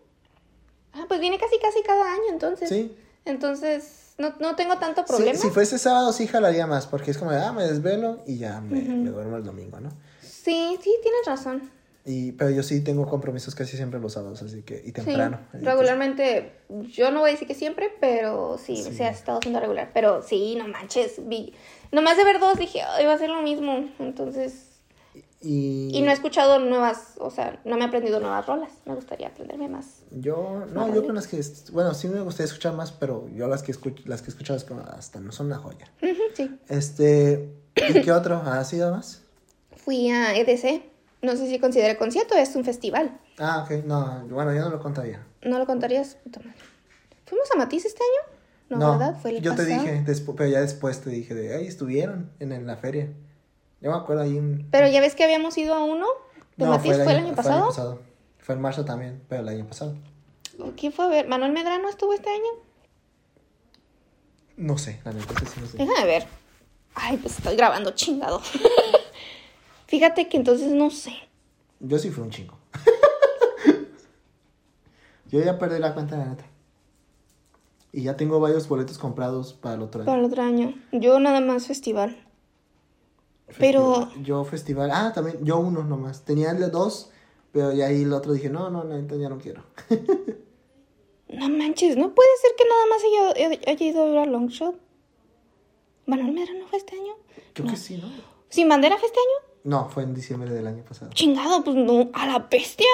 Ah, 0.94 1.06
pues 1.08 1.20
viene 1.22 1.38
casi 1.40 1.58
casi 1.60 1.82
cada 1.84 2.12
año, 2.14 2.24
entonces. 2.30 2.68
Sí. 2.70 2.96
Entonces, 3.24 4.14
no, 4.18 4.34
no 4.40 4.56
tengo 4.56 4.78
tanto 4.78 5.02
Sí, 5.02 5.08
problema. 5.08 5.38
si 5.40 5.50
fuese 5.50 5.78
sábado 5.78 6.12
sí 6.12 6.28
jalaría 6.28 6.66
más, 6.68 6.88
porque 6.88 7.12
es 7.12 7.18
como 7.18 7.32
de, 7.32 7.40
ah, 7.40 7.52
me 7.54 7.64
desvelo 7.64 8.22
y 8.26 8.38
ya 8.38 8.60
me, 8.62 8.82
me 8.82 9.10
duermo 9.12 9.38
el 9.38 9.44
domingo, 9.44 9.80
¿no? 9.80 9.90
Sí, 10.22 10.78
sí, 10.82 10.94
tienes 11.02 11.26
razón. 11.26 11.70
Y, 12.10 12.32
pero 12.32 12.50
yo 12.52 12.64
sí 12.64 12.82
tengo 12.82 13.06
compromisos 13.06 13.54
casi 13.54 13.76
siempre 13.76 14.00
los 14.00 14.14
sábados, 14.14 14.42
así 14.42 14.64
que, 14.64 14.76
y 14.82 14.88
Sí, 14.88 14.92
temprano. 14.94 15.42
regularmente, 15.52 16.54
yo 16.90 17.12
no 17.12 17.20
voy 17.20 17.30
a 17.30 17.34
decir 17.34 17.48
que 17.50 17.54
siempre, 17.54 17.92
pero 18.00 18.58
sí, 18.58 18.78
Sí. 18.78 18.94
se 18.96 19.04
ha 19.04 19.10
estado 19.10 19.40
haciendo 19.40 19.60
regular. 19.60 19.92
Pero 19.94 20.22
sí, 20.24 20.56
no 20.58 20.68
manches, 20.70 21.28
vi, 21.28 21.54
nomás 21.92 22.16
de 22.16 22.24
ver 22.24 22.40
dos 22.40 22.58
dije, 22.58 22.82
"Ay, 22.82 23.06
va 23.06 23.14
a 23.14 23.18
ser 23.18 23.30
lo 23.30 23.42
mismo. 23.42 23.90
Entonces, 24.00 24.64
Y, 25.40 25.90
y 25.94 26.02
no 26.02 26.10
he 26.10 26.14
escuchado 26.14 26.58
nuevas, 26.58 27.14
o 27.20 27.30
sea, 27.30 27.60
no 27.64 27.76
me 27.78 27.84
he 27.84 27.88
aprendido 27.88 28.20
nuevas 28.20 28.46
rolas. 28.48 28.72
Me 28.86 28.96
gustaría 28.96 29.28
aprenderme 29.28 29.68
más. 29.70 30.02
Yo, 30.10 30.66
no, 30.74 30.92
yo 30.94 31.06
con 31.06 31.14
las 31.14 31.28
que, 31.28 31.40
bueno, 31.74 31.94
sí 31.94 32.08
me 32.08 32.22
gustaría 32.22 32.48
escuchar 32.48 32.74
más, 32.74 32.92
pero 32.92 33.30
yo 33.36 33.48
las 33.48 33.62
que 33.62 33.72
escucho, 33.72 34.02
las 34.08 34.24
que 34.24 34.30
he 34.30 34.34
escuchado 34.34 34.60
hasta 34.98 35.20
no 35.20 35.32
son 35.32 35.46
una 35.48 35.58
joya. 35.60 35.92
Sí. 36.34 36.58
Este, 36.70 37.52
¿y 37.76 38.02
qué 38.02 38.12
otro? 38.12 38.38
¿Ha 38.44 38.64
sido 38.64 38.90
más? 38.92 39.22
Fui 39.76 40.10
a 40.10 40.36
EDC, 40.36 40.82
no 41.22 41.36
sé 41.36 41.48
si 41.48 41.60
considera 41.60 41.98
concierto, 41.98 42.36
es 42.36 42.56
un 42.56 42.64
festival. 42.66 43.20
Ah, 43.40 43.64
ok, 43.66 43.84
no, 43.86 44.26
bueno, 44.30 44.54
yo 44.54 44.62
no 44.62 44.70
lo 44.70 44.80
contaría. 44.80 45.26
¿No 45.44 45.58
lo 45.60 45.66
contarías? 45.66 46.16
Puta 46.24 46.40
madre. 46.40 46.54
¿Fuimos 47.26 47.52
a 47.52 47.58
Matiz 47.58 47.86
este 47.86 48.02
año? 48.04 48.38
No, 48.80 48.92
¿verdad? 48.98 49.18
Fue 49.22 49.32
el 49.32 49.42
yo 49.42 49.52
te 49.56 49.64
pasado. 49.64 49.84
dije, 49.84 50.04
despu- 50.06 50.36
pero 50.36 50.50
ya 50.50 50.60
después 50.62 51.02
te 51.02 51.10
dije 51.10 51.34
de, 51.34 51.56
ay, 51.56 51.68
estuvieron 51.68 52.32
en, 52.40 52.52
en 52.52 52.68
la 52.68 52.76
feria. 52.78 53.10
Yo 53.82 53.92
me 53.92 53.98
acuerdo 53.98 54.24
ahí 54.24 54.38
en... 54.38 54.68
Pero 54.72 54.88
ya 54.88 55.00
ves 55.02 55.16
que 55.16 55.24
habíamos 55.24 55.58
ido 55.58 55.74
a 55.76 55.84
uno 55.84 56.08
de 56.58 56.66
No, 56.66 56.72
Matiz, 56.72 56.96
¿fue 56.96 57.12
el 57.14 57.18
año 57.20 57.36
pasado? 57.36 58.02
Fue 58.40 58.56
en 58.56 58.62
marzo 58.62 58.86
también, 58.86 59.22
pero 59.30 59.42
el 59.42 59.48
año 59.50 59.66
pasado. 59.68 59.96
¿Quién 60.76 60.92
fue 60.92 61.06
a 61.06 61.10
ver? 61.10 61.28
¿Manuel 61.28 61.52
Medrano 61.52 61.88
estuvo 61.90 62.14
este 62.14 62.30
año? 62.30 62.50
No 64.58 64.78
sé, 64.78 65.00
la 65.06 65.12
neta, 65.14 65.34
sí 65.40 65.60
no 65.62 65.68
sé. 65.68 65.78
Déjame 65.78 66.06
ver. 66.06 66.26
Ay, 66.96 67.18
pues 67.18 67.38
estoy 67.38 67.56
grabando 67.56 67.92
chingado. 67.92 68.42
Fíjate 69.88 70.28
que 70.28 70.38
entonces 70.38 70.72
no 70.72 70.92
sé. 70.92 71.14
Yo 71.80 71.98
sí 71.98 72.10
fui 72.10 72.24
un 72.24 72.30
chingo. 72.30 72.58
yo 75.32 75.42
ya 75.42 75.58
perdí 75.58 75.80
la 75.80 75.94
cuenta, 75.94 76.18
la 76.18 76.26
neta. 76.26 76.46
Y 77.94 78.04
ya 78.04 78.18
tengo 78.18 78.40
varios 78.40 78.68
boletos 78.68 78.98
comprados 78.98 79.54
para 79.54 79.76
el 79.76 79.82
otro 79.82 80.02
año. 80.02 80.06
Para 80.06 80.20
el 80.20 80.26
otro 80.26 80.44
año. 80.44 80.74
Yo 80.92 81.20
nada 81.20 81.40
más 81.40 81.68
festival. 81.68 82.18
pero-. 83.58 84.12
Yo 84.22 84.44
festival... 84.44 84.92
Ah, 84.92 85.14
también, 85.16 85.44
yo 85.44 85.58
uno 85.58 85.84
nomás. 85.84 86.26
Tenía 86.26 86.52
el 86.52 86.60
de 86.60 86.70
dos, 86.70 87.10
pero 87.54 87.72
ya 87.72 87.88
ahí 87.88 88.04
el 88.04 88.14
otro 88.14 88.34
dije, 88.34 88.50
no, 88.50 88.70
no, 88.70 88.84
neta 88.84 89.16
ya 89.16 89.30
no 89.30 89.38
quiero. 89.38 89.64
No 91.30 91.50
manches, 91.50 91.98
no 91.98 92.14
puede 92.16 92.30
ser 92.42 92.52
que 92.58 92.64
nada 92.66 92.86
más 92.90 93.02
haya, 93.04 93.72
haya 93.72 93.86
ido 93.86 94.02
a 94.02 94.06
ver 94.06 94.18
a 94.20 94.26
Longshot. 94.26 94.76
¿Manuel 96.06 96.32
Medrano 96.32 96.66
fue 96.68 96.78
este 96.78 96.96
año? 96.96 97.14
Creo 97.54 97.70
que 97.70 97.76
sí, 97.76 97.98
¿no? 97.98 98.10
¿Sin 98.50 98.70
bandera 98.70 98.98
fue 98.98 99.08
este 99.08 99.20
año? 99.20 99.57
No, 99.64 99.90
fue 99.90 100.04
en 100.04 100.14
diciembre 100.14 100.50
del 100.50 100.68
año 100.68 100.84
pasado. 100.84 101.12
Chingado, 101.14 101.64
pues 101.64 101.76
no, 101.76 102.10
a 102.14 102.26
la 102.28 102.40
bestia. 102.50 102.88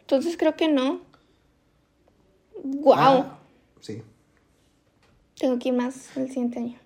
Entonces 0.00 0.36
creo 0.36 0.56
que 0.56 0.68
no. 0.68 1.00
Wow. 2.62 2.94
Ah, 2.96 3.38
sí. 3.80 4.02
Tengo 5.38 5.58
que 5.58 5.68
ir 5.68 5.74
más 5.74 6.16
el 6.16 6.28
siguiente 6.28 6.58
año. 6.58 6.78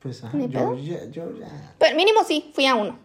Pues, 0.00 0.22
¿Ni 0.32 0.48
yo, 0.48 0.58
pedo? 0.60 0.78
ya, 0.78 1.04
yo 1.10 1.38
ya... 1.38 1.74
Pero 1.78 1.94
mínimo 1.96 2.20
sí, 2.24 2.50
fui 2.54 2.64
a 2.66 2.74
uno. 2.74 2.98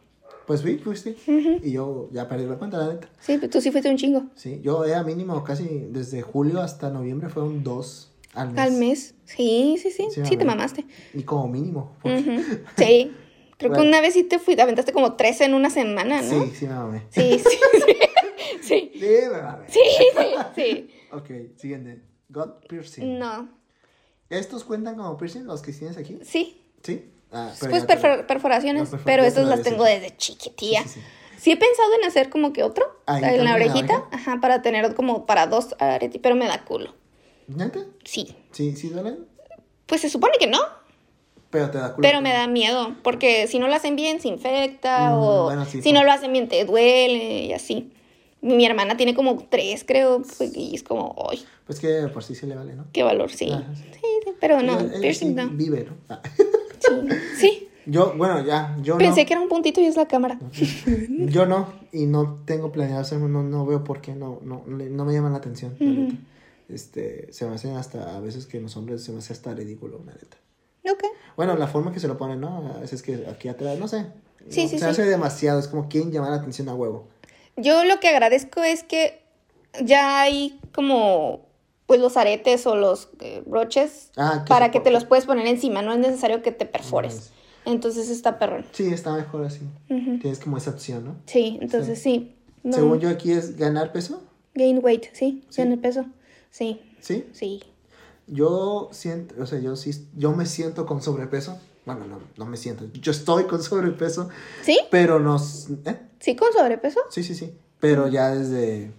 Pues 0.48 0.62
fui, 0.62 0.78
fuiste. 0.78 1.18
Y 1.28 1.72
yo 1.72 2.08
ya 2.12 2.30
perdí 2.30 2.46
la 2.46 2.56
cuenta, 2.56 2.78
la 2.78 2.94
neta. 2.94 3.10
Sí, 3.20 3.38
pero 3.40 3.50
tú 3.50 3.60
sí 3.60 3.72
fuiste 3.72 3.90
un 3.90 3.98
chingo. 3.98 4.26
Sí, 4.36 4.62
yo 4.64 4.86
era 4.86 5.04
mínimo 5.04 5.44
casi 5.44 5.66
desde 5.90 6.22
julio 6.22 6.62
hasta 6.62 6.90
noviembre 6.90 7.30
fueron 7.30 7.64
dos 7.64 8.12
al 8.34 8.52
mes. 8.52 8.60
Al 8.60 8.72
mes. 8.74 9.16
Sí, 9.26 9.78
sí, 9.82 9.92
sí. 9.92 10.08
Sí, 10.12 10.22
Sí, 10.24 10.38
te 10.38 10.46
mamaste. 10.46 10.86
Y 11.14 11.24
como 11.24 11.48
mínimo. 11.48 11.92
porque-. 12.02 12.64
Sí. 12.78 13.12
Creo 13.58 13.72
que 13.72 13.78
Bueno. 13.78 13.89
una 13.89 14.01
vez 14.01 14.14
sí 14.14 14.24
te 14.24 14.38
fui, 14.39 14.60
aventaste 14.60 14.91
como 14.91 15.14
tres 15.16 15.39
en 15.41 15.53
una 15.53 15.70
semana, 15.70 16.22
¿no? 16.22 16.43
Sí, 16.45 16.51
sí 16.56 16.68
me 16.68 16.74
mamé. 16.76 17.03
Sí, 17.10 17.39
sí, 17.39 17.58
sí. 17.88 17.95
Sí, 18.62 18.91
Sí, 18.93 19.08
me 19.32 19.41
mamé. 19.41 19.66
sí, 19.70 19.80
sí. 20.18 20.36
sí. 20.56 20.89
Ok, 21.12 21.30
siguiente. 21.58 22.01
God 22.30 22.49
piercing. 22.68 23.18
No. 23.20 23.47
¿Estos 24.30 24.64
cuentan 24.64 24.95
como 24.95 25.16
piercing 25.18 25.45
los 25.45 25.62
que 25.62 25.72
tienes 25.72 25.97
aquí? 25.97 26.20
Sí. 26.24 26.62
Sí. 26.84 27.06
Ah, 27.32 27.51
pero 27.60 27.72
Pues 27.72 27.86
perfor- 27.88 28.26
perforaciones, 28.26 28.91
No, 28.91 28.99
pero 29.06 29.24
estas 29.24 29.45
las 29.47 29.62
tengo 29.62 29.84
desde 29.84 30.16
chiquitilla. 30.18 30.82
Sí, 30.84 30.89
sí, 30.89 30.99
sí. 31.01 31.06
Sí 31.38 31.51
he 31.51 31.58
pensado 31.58 31.93
en 32.01 32.06
hacer 32.08 32.30
como 32.30 32.53
que 32.53 32.64
otro 32.64 32.86
Ahí 33.06 33.24
en 33.24 33.38
la 33.39 33.51
la 33.51 33.56
orejita, 33.56 33.99
oreja. 33.99 34.10
ajá, 34.12 34.39
para 34.41 34.62
tener 34.62 34.95
como 34.95 35.26
para 35.26 35.47
dos 35.47 35.76
aretes, 35.80 36.20
pero 36.24 36.36
me 36.36 36.47
da 36.47 36.64
culo. 36.66 36.95
¿Neta? 37.47 37.80
Sí. 38.03 38.36
Sí, 38.51 38.76
sí 38.76 38.89
duelen. 38.89 39.28
Pues 39.86 40.01
se 40.01 40.10
supone 40.10 40.34
que 40.39 40.47
no, 40.47 40.60
Pero 41.60 41.72
te 41.72 41.78
da 41.78 41.93
culo. 41.95 42.08
pero 42.08 42.22
me 42.22 42.32
da 42.34 42.47
miedo, 42.47 42.95
porque 43.03 43.47
si 43.47 43.60
no 43.60 43.68
lo 43.68 43.74
hacen 43.76 43.95
bien 43.95 44.20
se 44.22 44.28
infecta 44.28 45.12
Mm, 45.12 45.14
o 45.20 45.43
bueno, 45.45 45.66
sí, 45.66 45.72
si 45.78 45.82
pues. 45.82 45.93
no 45.93 46.03
lo 46.03 46.12
hacen 46.12 46.32
bien 46.34 46.47
te 46.47 46.64
duele 46.66 47.45
y 47.45 47.53
así. 47.53 47.91
Mi 48.41 48.66
hermana 48.66 48.95
tiene 48.97 49.16
como 49.16 49.43
tres, 49.49 49.84
creo, 49.84 50.22
pues, 50.38 50.56
y 50.56 50.76
es 50.76 50.84
como, 50.84 51.16
¡ay, 51.32 51.43
Pues 51.66 51.80
que 51.80 52.08
por 52.14 52.24
sí 52.24 52.36
se 52.36 52.45
le 52.45 52.53
vale, 52.56 52.76
¿no? 52.76 52.86
qué 52.93 53.01
valor! 53.03 53.32
Sí, 53.32 53.47
sí. 53.49 53.53
sí, 53.76 53.99
sí, 54.26 54.32
pero 54.39 54.62
no, 54.62 54.78
piercing 55.01 55.30
sí 55.30 55.34
no. 55.34 55.49
Vive, 55.49 55.86
¿no? 55.89 55.93
Ah. 56.10 56.22
Sí. 57.39 57.68
Yo, 57.88 58.14
bueno, 58.18 58.43
ya, 58.43 58.76
yo 58.82 58.97
Pensé 58.97 59.22
no. 59.22 59.28
que 59.28 59.34
era 59.34 59.41
un 59.43 59.47
puntito 59.47 59.80
y 59.80 59.86
es 59.86 59.95
la 59.95 60.08
cámara. 60.08 60.39
Yo 61.10 61.45
no, 61.45 61.72
y 61.91 62.08
no 62.08 62.39
tengo 62.45 62.72
planeado 62.72 63.01
hacerlo, 63.01 63.28
no, 63.28 63.43
no 63.43 63.64
veo 63.68 63.84
por 63.84 64.01
qué, 64.01 64.16
no, 64.16 64.39
no, 64.43 64.64
no 64.66 65.06
me 65.06 65.14
llaman 65.14 65.34
la 65.34 65.38
atención, 65.38 65.76
la 65.80 65.86
neta. 65.91 66.16
Este, 66.68 67.32
se 67.32 67.45
me 67.47 67.53
hacen 67.53 67.76
hasta, 67.76 68.16
a 68.18 68.20
veces 68.22 68.47
que 68.47 68.60
los 68.60 68.76
hombres 68.76 69.03
se 69.03 69.12
me 69.12 69.20
hace 69.20 69.34
hasta 69.34 69.53
ridículo, 69.53 70.01
la 70.03 70.14
neta. 70.14 70.38
Bueno, 71.36 71.56
la 71.58 71.68
forma 71.68 71.92
que 71.92 72.00
se 72.00 72.08
lo 72.08 72.18
ponen, 72.18 72.40
¿no? 72.42 72.74
A 72.76 72.80
veces 72.80 73.02
que 73.02 73.26
aquí 73.30 73.48
atrás, 73.48 73.78
no 73.80 73.88
sé. 73.88 74.06
Sí, 74.50 74.64
No, 74.64 74.70
sí, 74.70 74.78
se 74.78 74.80
sí. 74.80 74.86
hace 74.86 75.06
demasiado, 75.06 75.60
es 75.60 75.68
como 75.68 75.90
quieren 75.90 76.12
llamar 76.12 76.32
la 76.32 76.38
atención 76.38 76.70
a 76.70 76.76
huevo. 76.76 77.08
Yo 77.58 77.84
lo 77.86 78.00
que 78.00 78.08
agradezco 78.10 78.62
es 78.64 78.84
que 78.84 79.22
ya 79.84 80.22
hay 80.22 80.60
como 80.74 81.46
pues 81.88 82.00
los 82.00 82.18
aretes 82.18 82.66
o 82.66 82.76
los 82.76 83.10
eh, 83.22 83.44
broches 83.46 84.10
Ah, 84.18 84.44
para 84.48 84.72
que 84.72 84.80
te 84.80 84.90
los 84.92 85.06
puedes 85.06 85.26
poner 85.26 85.46
encima, 85.48 85.82
no 85.82 85.94
es 85.94 86.00
necesario 86.00 86.42
que 86.42 86.52
te 86.52 86.66
perfores. 86.66 87.32
Entonces 87.66 88.10
está 88.10 88.38
perrón. 88.40 88.66
Sí, 88.72 88.92
está 88.94 89.14
mejor 89.14 89.46
así. 89.46 89.62
Tienes 89.88 90.40
como 90.40 90.58
esa 90.58 90.72
opción, 90.72 91.06
¿no? 91.06 91.16
Sí, 91.26 91.58
entonces 91.62 92.02
sí. 92.02 92.36
No. 92.64 92.74
Según 92.74 93.00
yo 93.00 93.10
aquí 93.10 93.32
es 93.32 93.58
ganar 93.58 93.92
peso, 93.92 94.22
Gain 94.56 94.80
weight, 94.84 95.06
sí, 95.14 95.44
Sí. 95.50 95.62
ganar 95.62 95.80
peso. 95.80 96.06
Sí, 96.50 96.82
¿sí? 97.02 97.26
sí. 97.34 97.62
Yo 98.28 98.89
siento, 98.91 99.36
o 99.41 99.45
sea, 99.45 99.59
yo 99.59 99.76
sí, 99.76 100.07
yo 100.15 100.32
me 100.34 100.45
siento 100.45 100.86
con 100.86 101.01
sobrepeso. 101.01 101.59
Bueno, 101.86 102.05
no, 102.07 102.19
no 102.38 102.45
me 102.45 102.57
siento. 102.57 102.86
Yo 102.93 103.11
estoy 103.11 103.43
con 103.43 103.61
sobrepeso, 103.61 104.30
¿Sí? 104.63 104.80
pero 104.89 105.19
no, 105.19 105.38
¿eh? 105.86 105.99
¿Sí 106.19 106.36
con 106.36 106.51
sobrepeso? 106.51 106.99
Sí, 107.11 107.23
sí, 107.23 107.36
sí. 107.36 107.53
Pero 107.80 108.07
ya 108.07 108.30
desde 108.34 108.91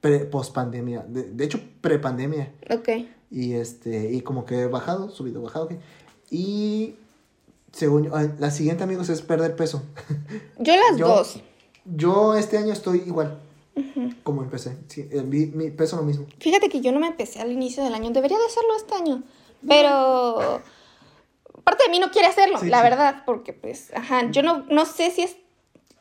pre, 0.00 0.20
post 0.20 0.54
pandemia. 0.54 1.04
De, 1.06 1.24
de 1.24 1.44
hecho, 1.44 1.60
pre 1.82 1.98
pandemia. 1.98 2.52
Ok. 2.70 2.88
Y 3.30 3.52
este, 3.54 4.12
y 4.12 4.22
como 4.22 4.46
que 4.46 4.60
he 4.62 4.66
bajado, 4.66 5.10
subido, 5.10 5.42
bajado. 5.42 5.66
¿ok? 5.66 5.72
Y 6.30 6.94
según 7.72 8.10
la 8.38 8.50
siguiente, 8.50 8.84
amigos, 8.84 9.10
es 9.10 9.20
perder 9.22 9.54
peso. 9.56 9.82
Yo 10.58 10.74
las 10.76 10.96
Yo- 10.98 11.08
dos. 11.08 11.40
Yo 11.84 12.34
este 12.36 12.56
año 12.58 12.72
estoy 12.72 13.02
igual. 13.06 13.38
Como 14.22 14.42
empecé. 14.42 14.76
Sí, 14.88 15.08
eh, 15.10 15.22
mi, 15.22 15.46
mi 15.46 15.70
peso 15.70 15.96
lo 15.96 16.02
mismo. 16.02 16.26
Fíjate 16.38 16.68
que 16.68 16.80
yo 16.80 16.92
no 16.92 17.00
me 17.00 17.06
empecé 17.06 17.40
al 17.40 17.50
inicio 17.52 17.82
del 17.84 17.94
año. 17.94 18.10
Debería 18.10 18.38
de 18.38 18.44
hacerlo 18.46 18.76
este 18.76 18.94
año. 18.94 19.22
Pero 19.66 20.60
parte 21.64 21.84
de 21.86 21.90
mí 21.90 21.98
no 21.98 22.10
quiere 22.10 22.28
hacerlo, 22.28 22.58
Sí, 22.58 22.68
la 22.68 22.78
sí. 22.78 22.82
verdad. 22.84 23.22
Porque 23.24 23.52
pues, 23.52 23.92
ajá, 23.94 24.30
yo 24.30 24.42
no, 24.42 24.64
no 24.70 24.84
sé 24.86 25.10
si 25.10 25.22
es... 25.22 25.36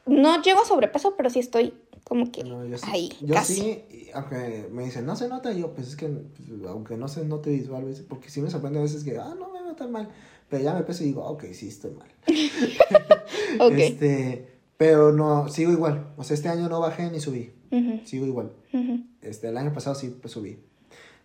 No 0.05 0.41
llego 0.41 0.61
a 0.61 0.65
sobrepeso, 0.65 1.15
pero 1.15 1.29
sí 1.29 1.39
estoy 1.39 1.73
como 2.03 2.31
que 2.31 2.43
No, 2.43 2.65
yo 2.65 2.75
ahí, 2.87 3.13
yo 3.21 3.35
casi. 3.35 3.53
sí, 3.55 4.09
aunque 4.13 4.67
me 4.71 4.83
dicen, 4.83 5.05
no 5.05 5.15
se 5.15 5.27
nota, 5.29 5.53
yo, 5.53 5.73
pues 5.73 5.87
es 5.89 5.95
que, 5.95 6.07
pues, 6.07 6.49
aunque 6.67 6.97
no 6.97 7.07
se 7.07 7.23
note 7.23 7.51
visual, 7.51 7.85
porque 8.09 8.29
sí 8.29 8.41
me 8.41 8.49
sorprende 8.49 8.79
a 8.79 8.81
veces 8.81 9.03
que, 9.03 9.17
ah, 9.17 9.33
no 9.39 9.49
me 9.51 9.61
veo 9.61 9.75
tan 9.75 9.91
mal. 9.91 10.09
Pero 10.49 10.63
ya 10.63 10.73
me 10.73 10.81
peso 10.81 11.03
y 11.03 11.07
digo, 11.07 11.23
ok, 11.23 11.45
sí, 11.53 11.67
estoy 11.69 11.91
mal. 11.91 12.09
Ok. 13.59 13.73
Este, 13.73 14.47
pero 14.77 15.11
no, 15.11 15.47
sigo 15.49 15.71
igual. 15.71 16.13
O 16.17 16.23
sea, 16.23 16.33
este 16.35 16.49
año 16.49 16.67
no 16.69 16.79
bajé 16.79 17.09
ni 17.11 17.19
subí. 17.19 17.51
Ujú, 17.71 18.01
Sigo 18.05 18.25
igual. 18.25 18.51
ujú. 18.73 18.99
Este, 19.21 19.49
el 19.49 19.57
año 19.57 19.73
pasado 19.73 19.95
sí 19.95 20.15
pues, 20.21 20.33
subí. 20.33 20.59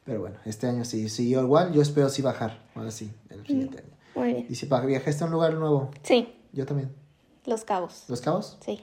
Pero 0.04 0.20
bueno, 0.20 0.36
este 0.44 0.66
año 0.68 0.84
sí 0.84 1.08
siguió 1.08 1.42
igual. 1.42 1.72
Yo 1.72 1.82
espero 1.82 2.08
sí 2.08 2.22
bajar. 2.22 2.62
Ahora 2.74 2.90
sí, 2.90 3.10
el 3.30 3.44
siguiente 3.46 3.78
año. 3.78 3.88
Muy 4.14 4.32
bien. 4.32 4.48
Dice, 4.48 4.66
para 4.66 4.86
viajaste 4.86 5.24
a 5.24 5.26
un 5.26 5.32
lugar 5.32 5.54
nuevo. 5.54 5.90
Sí, 6.02 6.28
Yo 6.52 6.64
también. 6.64 6.90
Los 7.44 7.64
Cabos. 7.64 8.04
¿Los 8.08 8.20
Cabos? 8.20 8.56
Sí, 8.64 8.80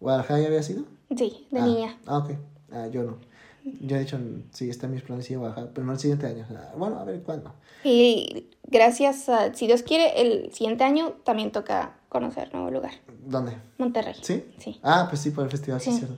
¿Guadalajara 0.00 0.40
ya 0.40 0.46
había 0.48 0.62
sido? 0.62 0.84
sí, 1.16 1.46
de 1.50 1.60
ah, 1.60 1.66
niña. 1.66 1.98
Ah, 2.06 2.18
ok. 2.18 2.30
Ah, 2.72 2.86
yo 2.88 3.02
no. 3.04 3.18
Yo 3.80 3.96
he 3.96 4.00
dicho, 4.00 4.18
sí, 4.52 4.68
está 4.68 4.86
en 4.86 4.92
mis 4.92 5.02
planes 5.02 5.30
ir 5.30 5.38
a 5.38 5.40
bajar, 5.40 5.70
pero 5.72 5.86
no 5.86 5.92
el 5.92 5.98
siguiente 5.98 6.26
año. 6.26 6.44
Ah, 6.50 6.72
bueno, 6.76 6.98
a 6.98 7.04
ver 7.04 7.22
cuándo. 7.22 7.54
Y 7.82 8.48
gracias 8.66 9.28
a, 9.30 9.54
si 9.54 9.66
Dios 9.66 9.82
quiere, 9.82 10.20
el 10.20 10.52
siguiente 10.52 10.84
año 10.84 11.12
también 11.24 11.50
toca 11.50 11.94
conocer 12.10 12.52
nuevo 12.52 12.70
lugar. 12.70 12.92
¿Dónde? 13.26 13.52
Monterrey. 13.78 14.14
¿Sí? 14.20 14.44
Sí. 14.58 14.78
Ah, 14.82 15.06
pues 15.08 15.22
sí, 15.22 15.30
por 15.30 15.44
el 15.44 15.50
festival, 15.50 15.80
sí, 15.80 15.92
Sí. 15.92 15.98
cierto. 15.98 16.16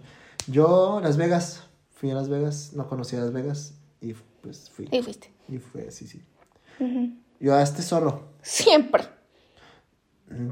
Yo, 0.48 1.00
Las 1.02 1.16
Vegas, 1.16 1.62
Fui 1.94 2.10
a 2.10 2.14
Las 2.14 2.28
Vegas, 2.28 2.72
no 2.74 2.88
conocía 2.88 3.20
Las 3.20 3.32
Vegas 3.32 3.74
y 4.02 4.12
pues 4.42 4.68
fui. 4.70 4.86
Y 4.92 5.02
fuiste. 5.02 5.32
Y 5.48 5.58
fue, 5.58 5.90
sí, 5.90 6.06
sí. 6.06 6.22
Ujú. 6.78 7.10
Yo 7.40 7.54
a 7.54 7.62
este 7.62 7.82
solo. 7.82 8.22
Siempre. 8.42 9.04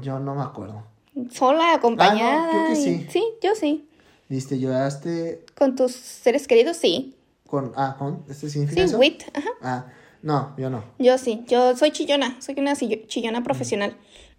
Yo 0.01 0.19
no 0.19 0.33
me 0.35 0.41
acuerdo. 0.41 0.83
Sola, 1.31 1.73
acompañada. 1.75 2.45
Ah, 2.45 2.49
creo 2.51 2.65
que 2.67 2.73
y- 2.73 2.83
sí. 2.83 3.07
Sí, 3.11 3.23
yo 3.43 3.51
sí. 3.55 3.87
Viste, 4.27 4.59
yo 4.59 4.73
a 4.75 4.87
este 4.87 5.45
Con 5.55 5.75
tus 5.75 5.91
seres 5.93 6.47
queridos, 6.47 6.77
sí. 6.77 7.15
con. 7.47 7.71
Ah, 7.75 7.95
con. 7.99 8.23
¿Este 8.27 8.49
significa 8.49 8.81
Sí, 8.81 8.87
eso? 8.87 8.97
wit. 8.97 9.21
Ajá. 9.33 9.49
Ah, 9.61 9.85
no, 10.23 10.55
yo 10.57 10.69
no. 10.71 10.83
Yo 10.97 11.17
sí. 11.19 11.43
Yo 11.47 11.77
soy 11.77 11.91
chillona. 11.91 12.41
Soy 12.41 12.55
una 12.57 12.73
chillona 12.75 13.43
profesional. 13.43 13.95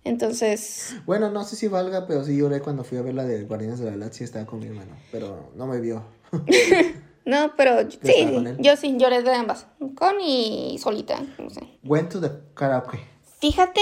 Entonces, 0.06 0.94
Bueno, 1.04 1.30
no 1.30 1.42
sé 1.42 1.56
si 1.56 1.66
valga, 1.66 2.06
pero 2.06 2.22
sí 2.22 2.36
lloré 2.36 2.60
cuando 2.60 2.84
fui 2.84 2.96
a 2.96 3.02
ver 3.02 3.14
la 3.14 3.24
de 3.24 3.42
Guardianes 3.42 3.80
de 3.80 3.86
la 3.86 3.90
Galaxia. 3.90 4.22
Estaba 4.22 4.46
con 4.46 4.60
mi 4.60 4.66
hermano, 4.66 4.92
pero 5.10 5.50
no 5.56 5.66
me 5.66 5.80
vio. 5.80 6.04
no, 7.24 7.52
pero 7.56 7.90
sí, 7.90 8.44
yo 8.60 8.76
sí, 8.76 8.96
lloré 8.98 9.22
de 9.22 9.34
ambas. 9.34 9.66
Con 9.96 10.20
y 10.20 10.78
solita, 10.78 11.20
no 11.38 11.50
sé. 11.50 11.78
Went 11.82 12.12
to 12.12 12.20
the 12.20 12.30
karaoke. 12.54 13.00
Fíjate 13.40 13.80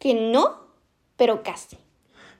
que 0.00 0.14
no, 0.32 0.50
pero 1.16 1.44
casi. 1.44 1.78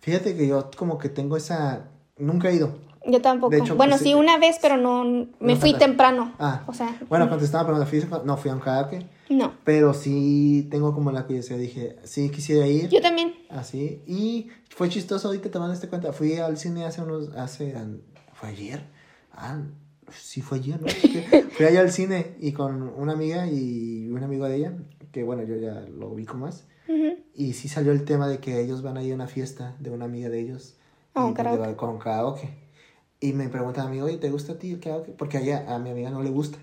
Fíjate 0.01 0.37
que 0.37 0.49
yo 0.49 0.69
como 0.77 0.99
que 0.99 1.09
tengo 1.09 1.37
esa. 1.37 1.91
Nunca 2.19 2.51
he 2.51 2.57
ido. 2.57 2.77
Yo 3.07 3.23
tampoco. 3.23 3.51
De 3.51 3.59
hecho, 3.59 3.77
bueno, 3.77 3.93
pues, 3.93 4.01
sí, 4.01 4.09
sí. 4.09 4.15
una 4.15 4.37
vez, 4.39 4.59
pero 4.61 4.77
no 4.77 5.05
me 5.39 5.55
No 5.55 5.61
fui 5.61 5.75
temprano. 5.75 6.35
Ah, 6.41 6.65
O 6.67 6.75
sea, 6.75 6.99
Bueno, 7.09 7.29
cuando 7.29 7.45
estaba 7.45 7.87
fui, 7.87 8.05
no 8.25 8.37
fui 8.37 8.51
a 8.51 8.55
un 8.55 8.61
karaoke. 8.61 9.07
No. 9.31 9.55
Pero 9.65 9.95
sí 9.95 10.69
tengo 10.71 10.95
como 10.95 11.11
la 11.13 11.27
curiosidad. 11.27 11.59
Dije, 11.59 11.97
sí 12.05 12.31
quisiera 12.31 12.67
ir. 12.67 12.89
Yo 12.89 13.01
también. 13.01 13.35
Así. 13.49 14.03
Y 14.07 14.49
fue 14.69 14.89
chistoso 14.89 15.29
ahorita 15.29 15.51
te 15.51 15.73
este 15.73 15.89
cuenta. 15.89 16.13
Fui 16.13 16.37
al 16.37 16.59
cine 16.59 16.85
hace 16.85 17.03
unos. 17.03 17.31
hace 17.37 17.75
¿Fue 18.35 18.49
ayer? 18.49 18.85
Ah, 19.33 19.63
sí 20.13 20.43
fue 20.43 20.59
ayer, 20.59 20.81
¿no? 20.81 20.89
Fui 21.51 21.67
allá 21.67 21.81
al 21.81 21.91
cine 21.91 22.37
y 22.41 22.53
con 22.53 22.83
una 22.97 23.13
amiga 23.13 23.47
y 23.47 24.09
un 24.11 24.23
amigo 24.23 24.47
de 24.47 24.57
ella. 24.57 24.79
Que 25.13 25.23
bueno, 25.23 25.43
yo 25.45 25.57
ya 25.57 25.81
lo 25.81 26.09
ubico 26.09 26.37
más. 26.37 26.67
Y 27.35 27.55
sí 27.55 27.69
salió 27.69 27.93
el 27.93 28.05
tema 28.05 28.29
de 28.29 28.39
que 28.39 28.61
ellos 28.61 28.83
van 28.83 28.97
a 28.97 29.03
ir 29.03 29.13
a 29.13 29.15
una 29.17 29.27
fiesta 29.27 29.75
de 29.81 29.91
una 29.91 30.05
amiga 30.05 30.29
de 30.29 30.41
ellos. 30.41 30.77
A 31.15 31.25
un 31.25 31.33
y 31.33 31.35
karaoke. 31.35 31.77
Con 31.77 31.99
karaoke. 31.99 32.51
Y 33.21 33.33
me 33.33 33.49
preguntan 33.49 33.87
a 33.87 33.91
mí, 33.91 34.01
oye, 34.01 34.19
¿te 34.19 34.31
gusta 34.31 34.53
a 34.53 34.59
ti 34.59 34.73
el 34.73 34.81
karaoke? 34.81 35.13
Porque 35.13 35.39
a, 35.39 35.41
ella, 35.41 35.75
a 35.75 35.79
mi 35.79 35.91
amiga 35.91 36.11
no 36.11 36.23
le 36.23 36.31
gusta. 36.31 36.59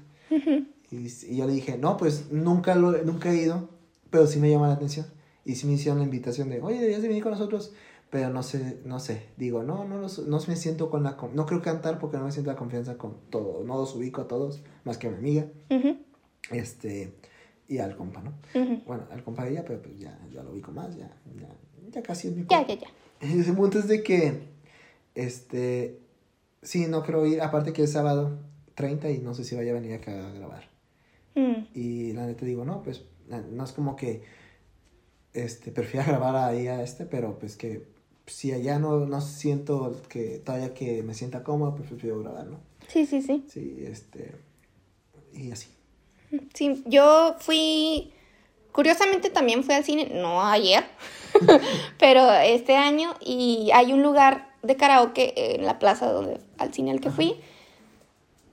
Y, 0.91 1.07
y 1.07 1.37
yo 1.37 1.47
le 1.47 1.53
dije, 1.53 1.77
no, 1.77 1.97
pues 1.97 2.31
nunca, 2.31 2.75
lo, 2.75 2.91
nunca 3.03 3.31
he 3.31 3.37
ido, 3.37 3.69
pero 4.09 4.27
sí 4.27 4.39
me 4.39 4.49
llama 4.49 4.67
la 4.67 4.73
atención. 4.73 5.05
Y 5.45 5.55
sí 5.55 5.65
me 5.65 5.73
hicieron 5.73 5.97
la 5.99 6.03
invitación 6.05 6.49
de, 6.49 6.61
oye, 6.61 6.75
deberías 6.75 7.01
de 7.01 7.07
venir 7.07 7.23
con 7.23 7.31
nosotros. 7.31 7.73
Pero 8.09 8.29
no 8.29 8.43
sé, 8.43 8.79
no 8.83 8.99
sé. 8.99 9.27
Digo, 9.37 9.63
no, 9.63 9.85
no, 9.85 10.01
no, 10.01 10.39
me 10.47 10.55
siento 10.57 10.89
con 10.89 11.01
la... 11.03 11.17
No 11.33 11.45
creo 11.45 11.61
cantar 11.61 11.97
porque 11.97 12.17
no 12.17 12.25
me 12.25 12.31
siento 12.33 12.51
la 12.51 12.57
confianza 12.57 12.97
con 12.97 13.15
todo. 13.29 13.63
No 13.63 13.77
los 13.77 13.95
ubico 13.95 14.19
a 14.21 14.27
todos, 14.27 14.61
más 14.83 14.97
que 14.97 15.07
a 15.07 15.11
mi 15.11 15.17
amiga. 15.17 15.45
Este, 16.51 17.13
y 17.69 17.77
al 17.77 17.95
compa, 17.95 18.21
¿no? 18.21 18.33
Bueno, 18.85 19.03
al 19.11 19.23
compa 19.23 19.45
de 19.45 19.51
ella, 19.51 19.63
pero 19.65 19.81
pues 19.81 19.97
ya, 19.97 20.19
ya 20.33 20.43
lo 20.43 20.51
ubico 20.51 20.73
más, 20.73 20.93
ya, 20.97 21.09
ya, 21.39 21.47
ya 21.89 22.03
casi 22.03 22.27
es 22.27 22.35
mi 22.35 22.41
Ya, 22.49 22.57
compa. 22.57 22.73
ya, 22.73 22.79
ya. 22.81 22.87
El 23.49 23.55
punto 23.55 23.79
es 23.79 23.87
de 23.87 24.03
que, 24.03 24.41
este, 25.15 25.99
sí, 26.61 26.87
no 26.87 27.03
creo 27.03 27.25
ir, 27.25 27.41
aparte 27.41 27.71
que 27.71 27.83
es 27.83 27.93
sábado 27.93 28.39
30 28.75 29.09
y 29.11 29.19
no 29.19 29.33
sé 29.33 29.45
si 29.45 29.55
vaya 29.55 29.71
a 29.71 29.75
venir 29.75 29.93
acá 29.93 30.27
a 30.27 30.31
grabar. 30.33 30.69
Mm. 31.35 31.67
Y 31.73 32.13
la 32.13 32.25
neta 32.25 32.45
digo, 32.45 32.65
no, 32.65 32.81
pues, 32.83 33.03
no 33.27 33.63
es 33.63 33.71
como 33.71 33.95
que, 33.95 34.23
este, 35.33 35.71
prefiera 35.71 36.05
grabar 36.07 36.35
ahí 36.35 36.67
a 36.67 36.83
este, 36.83 37.05
pero 37.05 37.37
pues 37.39 37.55
que 37.55 37.85
si 38.27 38.51
allá 38.51 38.79
no, 38.79 39.05
no 39.05 39.21
siento 39.21 40.01
que 40.07 40.39
todavía 40.39 40.73
que 40.73 41.03
me 41.03 41.13
sienta 41.13 41.43
cómodo, 41.43 41.75
pues 41.75 41.89
prefiero 41.89 42.19
grabar, 42.19 42.47
¿no? 42.47 42.59
Sí, 42.87 43.05
sí, 43.05 43.21
sí. 43.21 43.45
Sí, 43.47 43.83
este, 43.85 44.35
y 45.33 45.51
así. 45.51 45.69
Sí, 46.53 46.83
yo 46.85 47.35
fui, 47.39 48.13
curiosamente 48.71 49.29
también 49.29 49.63
fui 49.63 49.75
al 49.75 49.83
cine, 49.83 50.09
no 50.13 50.43
ayer, 50.43 50.83
pero 51.99 52.31
este 52.33 52.75
año 52.75 53.13
y 53.19 53.69
hay 53.73 53.91
un 53.91 54.01
lugar 54.01 54.49
de 54.63 54.75
karaoke 54.75 55.33
en 55.35 55.65
la 55.65 55.79
plaza 55.79 56.11
donde 56.11 56.39
al 56.57 56.73
cine 56.73 56.91
al 56.91 57.01
que 57.01 57.09
fui 57.09 57.35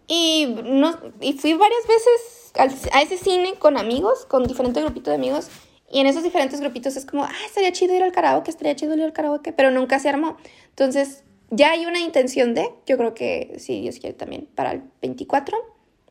y 0.06 0.56
no 0.64 0.98
y 1.20 1.34
fui 1.34 1.52
varias 1.52 1.86
veces 1.86 2.37
a 2.58 3.02
ese 3.02 3.16
cine 3.16 3.54
con 3.58 3.76
amigos, 3.78 4.26
con 4.26 4.44
diferentes 4.44 4.82
grupitos 4.82 5.10
de 5.12 5.14
amigos 5.14 5.48
y 5.90 6.00
en 6.00 6.06
esos 6.06 6.22
diferentes 6.22 6.60
grupitos 6.60 6.96
es 6.96 7.06
como, 7.06 7.24
ah, 7.24 7.30
estaría 7.46 7.72
chido 7.72 7.94
ir 7.94 8.02
al 8.02 8.12
karaoke, 8.12 8.50
estaría 8.50 8.76
chido 8.76 8.94
ir 8.94 9.02
al 9.02 9.12
karaoke, 9.12 9.52
pero 9.52 9.70
nunca 9.70 9.98
se 9.98 10.08
armó. 10.08 10.36
Entonces, 10.70 11.24
ya 11.50 11.70
hay 11.70 11.86
una 11.86 12.00
intención 12.00 12.54
de, 12.54 12.68
yo 12.86 12.98
creo 12.98 13.14
que 13.14 13.54
si 13.58 13.80
Dios 13.80 13.98
quiere 13.98 14.14
también 14.14 14.48
para 14.54 14.72
el 14.72 14.82
24 15.00 15.56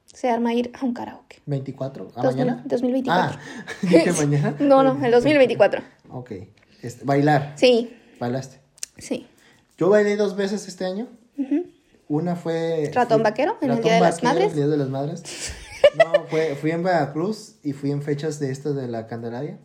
se 0.06 0.30
arma 0.30 0.54
ir 0.56 0.72
a 0.82 0.84
un 0.86 0.93
karaoke. 0.93 1.41
24, 1.45 2.08
¿a 2.16 2.24
2000, 2.24 2.45
mañana? 2.45 2.64
2024. 2.66 3.39
Ah, 3.39 3.66
dije 3.84 4.12
mañana. 4.18 4.56
No, 4.60 4.82
no, 4.82 5.06
el 5.06 5.12
2024. 5.12 5.82
Ok, 6.12 6.32
este, 6.82 7.06
bailar, 7.06 7.54
Sí, 7.56 7.95
bailaste. 8.20 8.60
sí. 8.98 9.28
Yo 9.78 9.89
bailé 9.89 10.16
dos 10.16 10.36
veces 10.36 10.68
este 10.68 10.86
año. 10.86 11.08
Ujú. 11.38 11.66
Una 12.10 12.36
fue... 12.36 12.89
¿Ratón 12.95 13.18
fui- 13.20 13.24
vaquero 13.26 13.58
en 13.62 13.70
el 13.70 13.78
Ratón 13.78 13.84
Día 13.84 13.93
de 13.95 14.00
las 14.02 14.24
Madres? 14.24 14.48
el 14.50 14.56
Día 14.56 14.68
de 14.68 14.78
las 14.78 14.89
Madres. 14.89 15.24
No, 15.98 16.24
fue, 16.26 16.56
fui 16.56 16.72
en 16.72 16.84
Veracruz 16.84 17.56
y 17.64 17.74
fui 17.74 17.92
en 17.92 18.02
fechas 18.02 18.40
de 18.40 18.52
estas 18.52 18.76
de 18.76 18.88
la 18.88 19.08
Candelaria. 19.08 19.60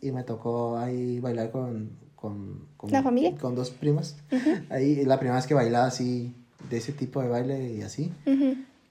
Y 0.00 0.12
me 0.12 0.22
tocó 0.22 0.78
ahí 0.78 1.20
bailar 1.20 1.50
con... 1.50 1.90
con, 2.14 2.68
con 2.76 2.90
¿La 2.90 3.02
familia? 3.02 3.34
Con 3.40 3.54
dos 3.54 3.70
primas. 3.70 4.16
Ahí 4.70 5.04
la 5.04 5.18
primera 5.18 5.36
vez 5.36 5.46
que 5.46 5.54
bailaba 5.54 5.86
así, 5.86 6.34
de 6.70 6.76
ese 6.78 6.92
tipo 6.92 7.20
de 7.22 7.28
baile 7.28 7.72
y 7.72 7.82
así. 7.82 8.12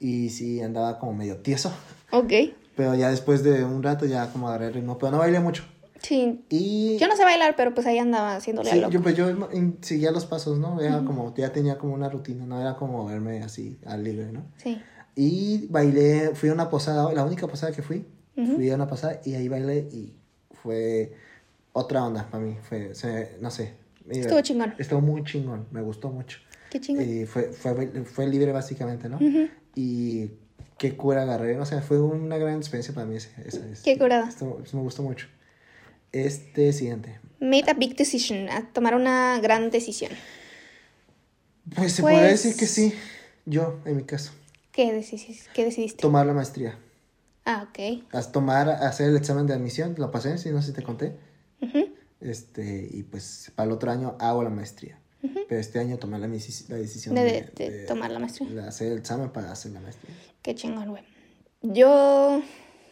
Y 0.00 0.30
sí, 0.30 0.60
andaba 0.60 0.98
como 0.98 1.14
medio 1.14 1.38
tieso. 1.38 1.72
Ok. 2.10 2.32
Pero 2.76 2.94
ya 2.94 3.10
después 3.10 3.42
de 3.44 3.64
un 3.64 3.82
rato 3.82 4.04
ya 4.06 4.30
como 4.32 4.48
agarré 4.48 4.66
el 4.68 4.74
ritmo. 4.74 4.98
Pero 4.98 5.12
no 5.12 5.18
bailé 5.18 5.40
mucho. 5.40 5.64
Sí. 6.02 6.44
Y... 6.50 6.98
Yo 6.98 7.08
no 7.08 7.16
sé 7.16 7.24
bailar, 7.24 7.54
pero 7.56 7.72
pues 7.72 7.86
ahí 7.86 7.98
andaba 7.98 8.36
haciéndole 8.36 8.68
Sí, 8.70 8.76
a 8.76 8.80
loco. 8.82 8.92
yo, 8.92 9.02
pues 9.02 9.16
yo 9.16 9.26
seguía 9.80 10.10
los 10.10 10.26
pasos, 10.26 10.58
¿no? 10.58 10.80
Era 10.80 11.02
como, 11.04 11.34
ya 11.34 11.50
tenía 11.52 11.78
como 11.78 11.94
una 11.94 12.10
rutina, 12.10 12.44
no 12.44 12.60
era 12.60 12.76
como 12.76 13.06
verme 13.06 13.42
así 13.42 13.78
al 13.86 14.04
libre, 14.04 14.30
¿no? 14.32 14.44
Sí. 14.58 14.78
Y 15.16 15.66
bailé, 15.68 16.30
fui 16.34 16.48
a 16.48 16.52
una 16.52 16.68
posada, 16.68 17.12
la 17.12 17.24
única 17.24 17.46
posada 17.46 17.72
que 17.72 17.82
fui, 17.82 18.04
fui 18.34 18.70
a 18.70 18.74
una 18.74 18.86
posada 18.88 19.20
y 19.24 19.34
ahí 19.34 19.48
bailé 19.48 19.88
y 19.92 20.12
fue 20.62 21.12
otra 21.72 22.04
onda 22.04 22.28
para 22.30 22.42
mí, 22.44 22.56
fue, 22.68 22.94
se- 22.94 23.36
no 23.40 23.50
sé. 23.50 23.74
Estuvo 24.10 24.40
chingón. 24.40 24.74
Estuvo 24.78 25.00
muy 25.00 25.22
chingón, 25.24 25.66
me 25.70 25.80
gustó 25.82 26.10
mucho. 26.10 26.38
Qué 26.70 26.80
chingón. 26.80 27.08
Y 27.08 27.26
fue, 27.26 27.44
fue, 27.52 27.74
fue 28.04 28.26
libre 28.26 28.50
básicamente, 28.52 29.08
¿no? 29.08 29.18
Y 29.76 30.30
qué 30.78 30.96
cura 30.96 31.22
agarré, 31.22 31.58
o 31.58 31.64
sea, 31.64 31.80
fue 31.80 32.00
una 32.00 32.36
gran 32.36 32.56
experiencia 32.56 32.92
para 32.92 33.06
mí 33.06 33.16
ese, 33.16 33.30
esa 33.46 33.60
vez. 33.60 33.82
Qué 33.82 33.96
curada. 33.96 34.28
Me 34.72 34.80
gustó 34.80 35.02
mucho. 35.02 35.28
Este 36.12 36.72
siguiente. 36.72 37.18
Made 37.40 37.70
a 37.70 37.74
big 37.74 37.96
decision, 37.96 38.48
a 38.48 38.68
tomar 38.72 38.94
una 38.94 39.38
gran 39.40 39.70
decisión. 39.70 40.12
Pues 41.74 41.92
se 41.92 42.02
Pues- 42.02 42.14
podría 42.14 42.30
decir 42.30 42.56
que 42.56 42.66
sí, 42.66 42.92
yo 43.46 43.78
en 43.84 43.96
mi 43.96 44.02
caso. 44.04 44.32
¿Qué, 44.74 44.92
decidiste? 44.92 46.00
Tomar 46.02 46.26
la 46.26 46.32
maestría. 46.34 46.76
ah, 47.44 47.68
ok. 47.70 48.02
Haz 48.12 48.32
tomar, 48.32 48.68
hacer 48.68 49.10
el 49.10 49.16
examen 49.16 49.46
de 49.46 49.54
admisión, 49.54 49.94
lo 49.96 50.10
pasé, 50.10 50.36
si 50.38 50.50
no 50.50 50.60
sé 50.60 50.68
si 50.68 50.72
te 50.74 50.82
conté. 50.82 51.16
Este, 52.20 52.88
y 52.90 53.02
pues 53.04 53.52
para 53.54 53.66
el 53.66 53.72
otro 53.72 53.90
año 53.92 54.16
hago 54.18 54.42
la 54.42 54.50
maestría. 54.50 54.98
Pero 55.48 55.58
este 55.60 55.78
año 55.78 55.96
tomé 55.98 56.18
la, 56.18 56.26
deci- 56.26 56.68
la 56.68 56.76
decisión 56.76 57.14
De, 57.14 57.22
de, 57.22 57.50
de- 57.54 57.70
de 57.70 57.86
tomar 57.86 58.10
la 58.10 58.18
maestría. 58.18 58.48
de 58.50 58.62
hacer 58.68 58.92
el 58.92 58.98
examen 58.98 59.30
para 59.30 59.50
hacer 59.52 59.72
la 59.72 59.80
maestría. 59.80 60.14
Qué 60.42 60.54
chingón, 60.54 60.90
güey. 60.90 61.02
Yo. 61.62 62.42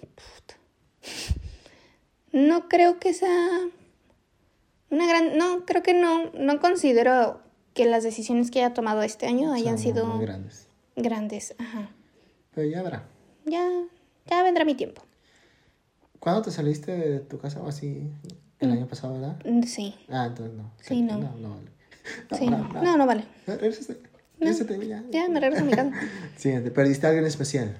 puta. 0.00 0.54
No 2.32 2.68
creo 2.68 2.98
que 2.98 3.12
sea. 3.12 3.48
Una 4.90 5.06
gran. 5.06 5.36
No, 5.36 5.66
creo 5.66 5.82
que 5.82 5.92
no. 5.94 6.30
No 6.32 6.58
considero 6.60 7.40
que 7.74 7.84
las 7.86 8.02
decisiones 8.02 8.50
que 8.50 8.60
haya 8.64 8.72
tomado 8.72 9.02
este 9.02 9.26
año 9.26 9.52
hayan 9.52 9.76
Son 9.76 9.84
sido 9.92 10.06
muy 10.06 10.24
grandes. 10.24 10.61
Grandes. 10.96 11.54
Ajá. 11.58 11.90
Pero 12.54 12.68
ya 12.68 12.82
verá. 12.82 13.04
Ya. 13.44 13.68
Ya 14.26 14.42
vendrá 14.42 14.64
mi 14.64 14.74
tiempo. 14.74 15.02
¿Cuándo 16.20 16.42
te 16.42 16.50
saliste 16.50 16.92
de 16.96 17.20
tu 17.20 17.38
casa 17.38 17.60
o 17.60 17.68
así? 17.68 18.08
El 18.60 18.68
Mm. 18.68 18.72
año 18.72 18.86
pasado, 18.86 19.14
¿verdad? 19.14 19.36
Mm, 19.44 19.62
Sí. 19.64 19.94
Ah, 20.08 20.26
entonces 20.26 20.54
no. 20.56 20.70
Sí, 20.80 21.02
no. 21.02 21.18
No, 21.18 21.36
no 21.36 21.50
vale. 21.50 21.70
Sí, 22.38 22.46
no. 22.46 22.58
No, 22.82 22.96
no 22.96 23.06
vale. 23.06 23.24
Regrésate. 23.46 24.00
Regrésate, 24.38 24.86
ya. 24.86 25.04
Ya 25.10 25.28
me 25.28 25.40
regreso 25.40 25.62
a 25.62 25.66
mi 25.66 25.72
casa. 25.72 25.90
Siguiente, 26.36 26.70
perdiste 26.70 27.06
a 27.06 27.10
alguien 27.10 27.26
especial. 27.26 27.76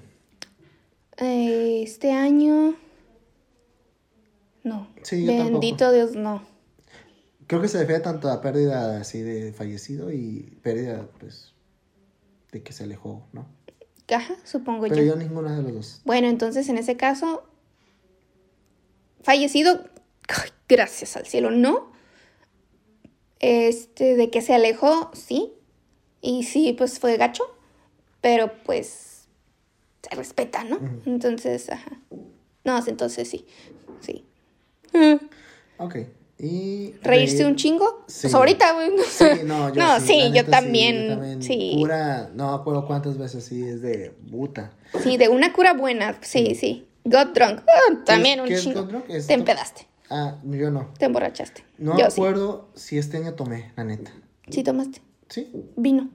Eh, 1.17 1.83
este 1.83 2.11
año. 2.11 2.75
No. 4.63 4.87
Sí, 5.03 5.25
yo 5.25 5.31
Bendito 5.31 5.91
Dios, 5.91 6.15
no. 6.15 6.43
Creo 7.47 7.61
que 7.61 7.67
se 7.67 7.79
refiere 7.79 8.01
tanto 8.01 8.29
a 8.29 8.41
pérdida 8.41 8.99
así 8.99 9.21
de 9.21 9.51
fallecido 9.53 10.11
y 10.11 10.57
pérdida, 10.63 11.07
pues, 11.19 11.52
de 12.53 12.63
que 12.63 12.71
se 12.71 12.83
alejó, 12.85 13.27
¿no? 13.33 13.47
Caja, 14.05 14.35
supongo 14.45 14.83
Pero 14.83 14.97
yo. 14.97 15.03
yo 15.03 15.15
ninguna 15.15 15.55
de 15.55 15.63
los 15.63 15.73
dos. 15.73 16.01
Bueno, 16.05 16.27
entonces 16.27 16.69
en 16.69 16.77
ese 16.77 16.95
caso, 16.95 17.43
fallecido, 19.23 19.83
ay, 20.27 20.49
gracias 20.69 21.17
al 21.17 21.25
cielo, 21.25 21.51
no. 21.51 21.91
Este, 23.39 24.15
de 24.15 24.29
que 24.29 24.41
se 24.41 24.53
alejó, 24.53 25.11
sí. 25.13 25.53
Y 26.21 26.43
sí, 26.43 26.73
pues 26.77 26.99
fue 26.99 27.17
gacho. 27.17 27.43
pero 28.21 28.53
pues 28.63 29.27
se 30.01 30.15
respeta, 30.15 30.63
¿no? 30.63 30.79
Entonces, 31.05 31.69
ajá. 31.69 31.99
No, 32.63 32.81
entonces 32.87 33.29
sí, 33.29 33.45
sí. 33.99 34.25
Ok. 35.77 35.95
Y. 36.45 36.93
¿Reírse 37.01 37.37
reír- 37.43 37.47
un 37.47 37.55
chingo? 37.55 38.03
Sí. 38.07 38.23
Pues 38.23 38.33
ahorita, 38.33 38.73
güey. 38.73 38.89
no 38.95 39.03
Sí, 39.03 39.25
no, 39.45 39.73
yo 39.73 39.81
No, 39.81 39.99
sí, 40.01 40.07
sí, 40.07 40.31
yo 40.33 40.45
también, 40.45 41.03
yo 41.07 41.13
también. 41.15 41.41
sí. 41.41 41.75
Pura, 41.79 42.29
no 42.33 42.49
me 42.51 42.55
acuerdo 42.61 42.85
cuántas 42.85 43.17
veces 43.17 43.45
sí 43.45 43.63
es 43.63 43.81
de 43.81 44.11
puta. 44.29 44.73
Sí, 45.01 45.15
de 45.15 45.29
una 45.29 45.53
cura 45.53 45.73
buena, 45.73 46.17
sí, 46.21 46.53
sí. 46.55 46.85
Got 47.05 47.33
drunk. 47.33 47.61
Ah, 47.67 48.01
también 48.05 48.41
un 48.41 48.49
chingo. 48.49 48.85
Te 49.07 49.33
empedaste, 49.33 49.87
Ah, 50.09 50.35
yo 50.43 50.69
no. 50.69 50.89
te 50.97 51.05
emborrachaste. 51.05 51.63
No 51.77 51.93
me 51.93 52.03
acuerdo 52.03 52.69
si 52.75 52.97
este 52.97 53.17
año 53.17 53.33
tomé, 53.35 53.71
la 53.77 53.85
neta. 53.85 54.11
sí. 54.45 54.51
Sí 54.53 54.63
tomaste. 54.63 55.01
¿Sí? 55.29 55.49
Vino. 55.77 56.09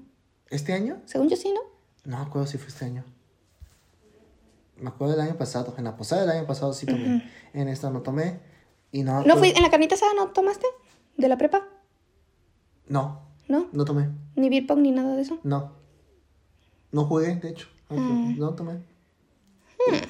¿Este 0.51 0.75
año? 0.75 1.01
Según 1.07 1.29
yo 1.31 1.37
sí, 1.37 1.53
¿no? 1.53 1.61
No 2.05 2.19
me 2.19 2.23
acuerdo 2.25 2.47
si 2.47 2.59
fue 2.59 2.69
este 2.69 2.85
año. 2.85 3.05
Me 4.77 4.89
acuerdo 4.91 5.17
del 5.17 5.23
año 5.27 5.37
pasado. 5.37 5.75
En 5.77 5.85
la 5.85 5.97
posada 5.97 6.23
del 6.23 6.31
año 6.31 6.47
pasado 6.47 6.73
sí 6.73 6.87
tomé. 6.87 7.29
En 7.53 7.69
esta 7.69 7.91
no 7.91 8.03
tomé. 8.03 8.39
Y 8.93 9.03
no. 9.03 9.13
me 9.21 9.27
¿No 9.27 9.35
acuerdo- 9.35 9.39
fui 9.41 9.49
en 9.51 9.63
la 9.63 9.71
carnita 9.71 9.95
asada 9.95 10.13
no 10.15 10.29
tomaste? 10.29 10.67
¿De 11.17 11.29
la 11.29 11.37
prepa? 11.37 11.67
No, 12.87 13.21
¿No? 13.49 13.67
no 13.73 13.85
tomé. 13.85 14.09
Ni 14.37 14.49
beer 14.49 14.67
pong 14.67 14.81
ni 14.81 14.91
nada 14.93 15.15
de 15.17 15.23
eso. 15.23 15.39
No. 15.43 15.73
No 16.93 17.05
jugué, 17.05 17.37
de 17.37 17.51
hecho. 17.51 17.69
No, 17.91 17.97
Mm. 17.99 18.39
no 18.39 18.55
tomé. 18.55 18.79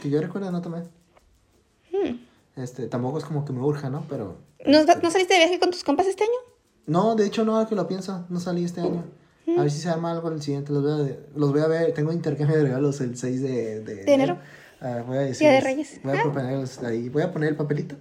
Que 0.03 0.11
yo 0.11 0.21
recuerdo, 0.21 0.51
no 0.51 0.61
tomé. 0.63 0.81
Mm. 1.93 2.19
Este, 2.57 2.87
tampoco 2.89 3.19
es 3.19 3.25
como 3.25 3.45
que 3.45 3.53
me 3.53 3.61
urja, 3.61 3.91
¿no? 3.91 4.05
Pero. 4.09 4.37
¿No, 4.67 4.79
¿No 4.85 5.11
saliste 5.11 5.35
de 5.35 5.41
viaje 5.41 5.59
con 5.59 5.71
tus 5.71 5.85
compas 5.85 6.07
este 6.07 6.25
año? 6.25 6.33
No, 6.87 7.15
de 7.15 7.27
hecho, 7.27 7.45
no, 7.45 7.57
ahora 7.57 7.69
que 7.69 7.75
lo 7.75 7.87
pienso, 7.87 8.25
no 8.29 8.41
salí 8.41 8.65
este 8.65 8.81
año. 8.81 9.05
A 9.57 9.63
ver 9.63 9.71
si 9.71 9.79
se 9.81 9.89
arma 9.89 10.11
algo 10.13 10.29
el 10.31 10.43
siguiente. 10.43 10.73
Los 10.73 10.83
voy 10.83 10.93
a, 11.11 11.17
los 11.37 11.53
voy 11.53 11.61
a 11.63 11.67
ver. 11.69 11.95
Tengo 11.95 12.13
intercambio 12.13 12.57
de 12.57 12.65
regalos 12.65 13.01
el 13.01 13.17
6 13.17 13.41
de, 13.43 13.81
de, 13.81 14.05
¿De 14.05 14.13
enero? 14.15 14.39
Ah, 14.81 15.03
voy 15.07 15.17
a 15.17 15.21
decirles- 15.21 15.39
Día 15.39 15.53
de 15.53 15.61
Reyes. 15.61 16.01
Voy 16.05 16.13
a 16.17 16.23
Ah. 16.23 16.87
ahí. 16.89 17.09
Voy 17.09 17.23
a 17.23 17.33
poner 17.33 17.49
el 17.51 17.57
papelito. 17.57 17.97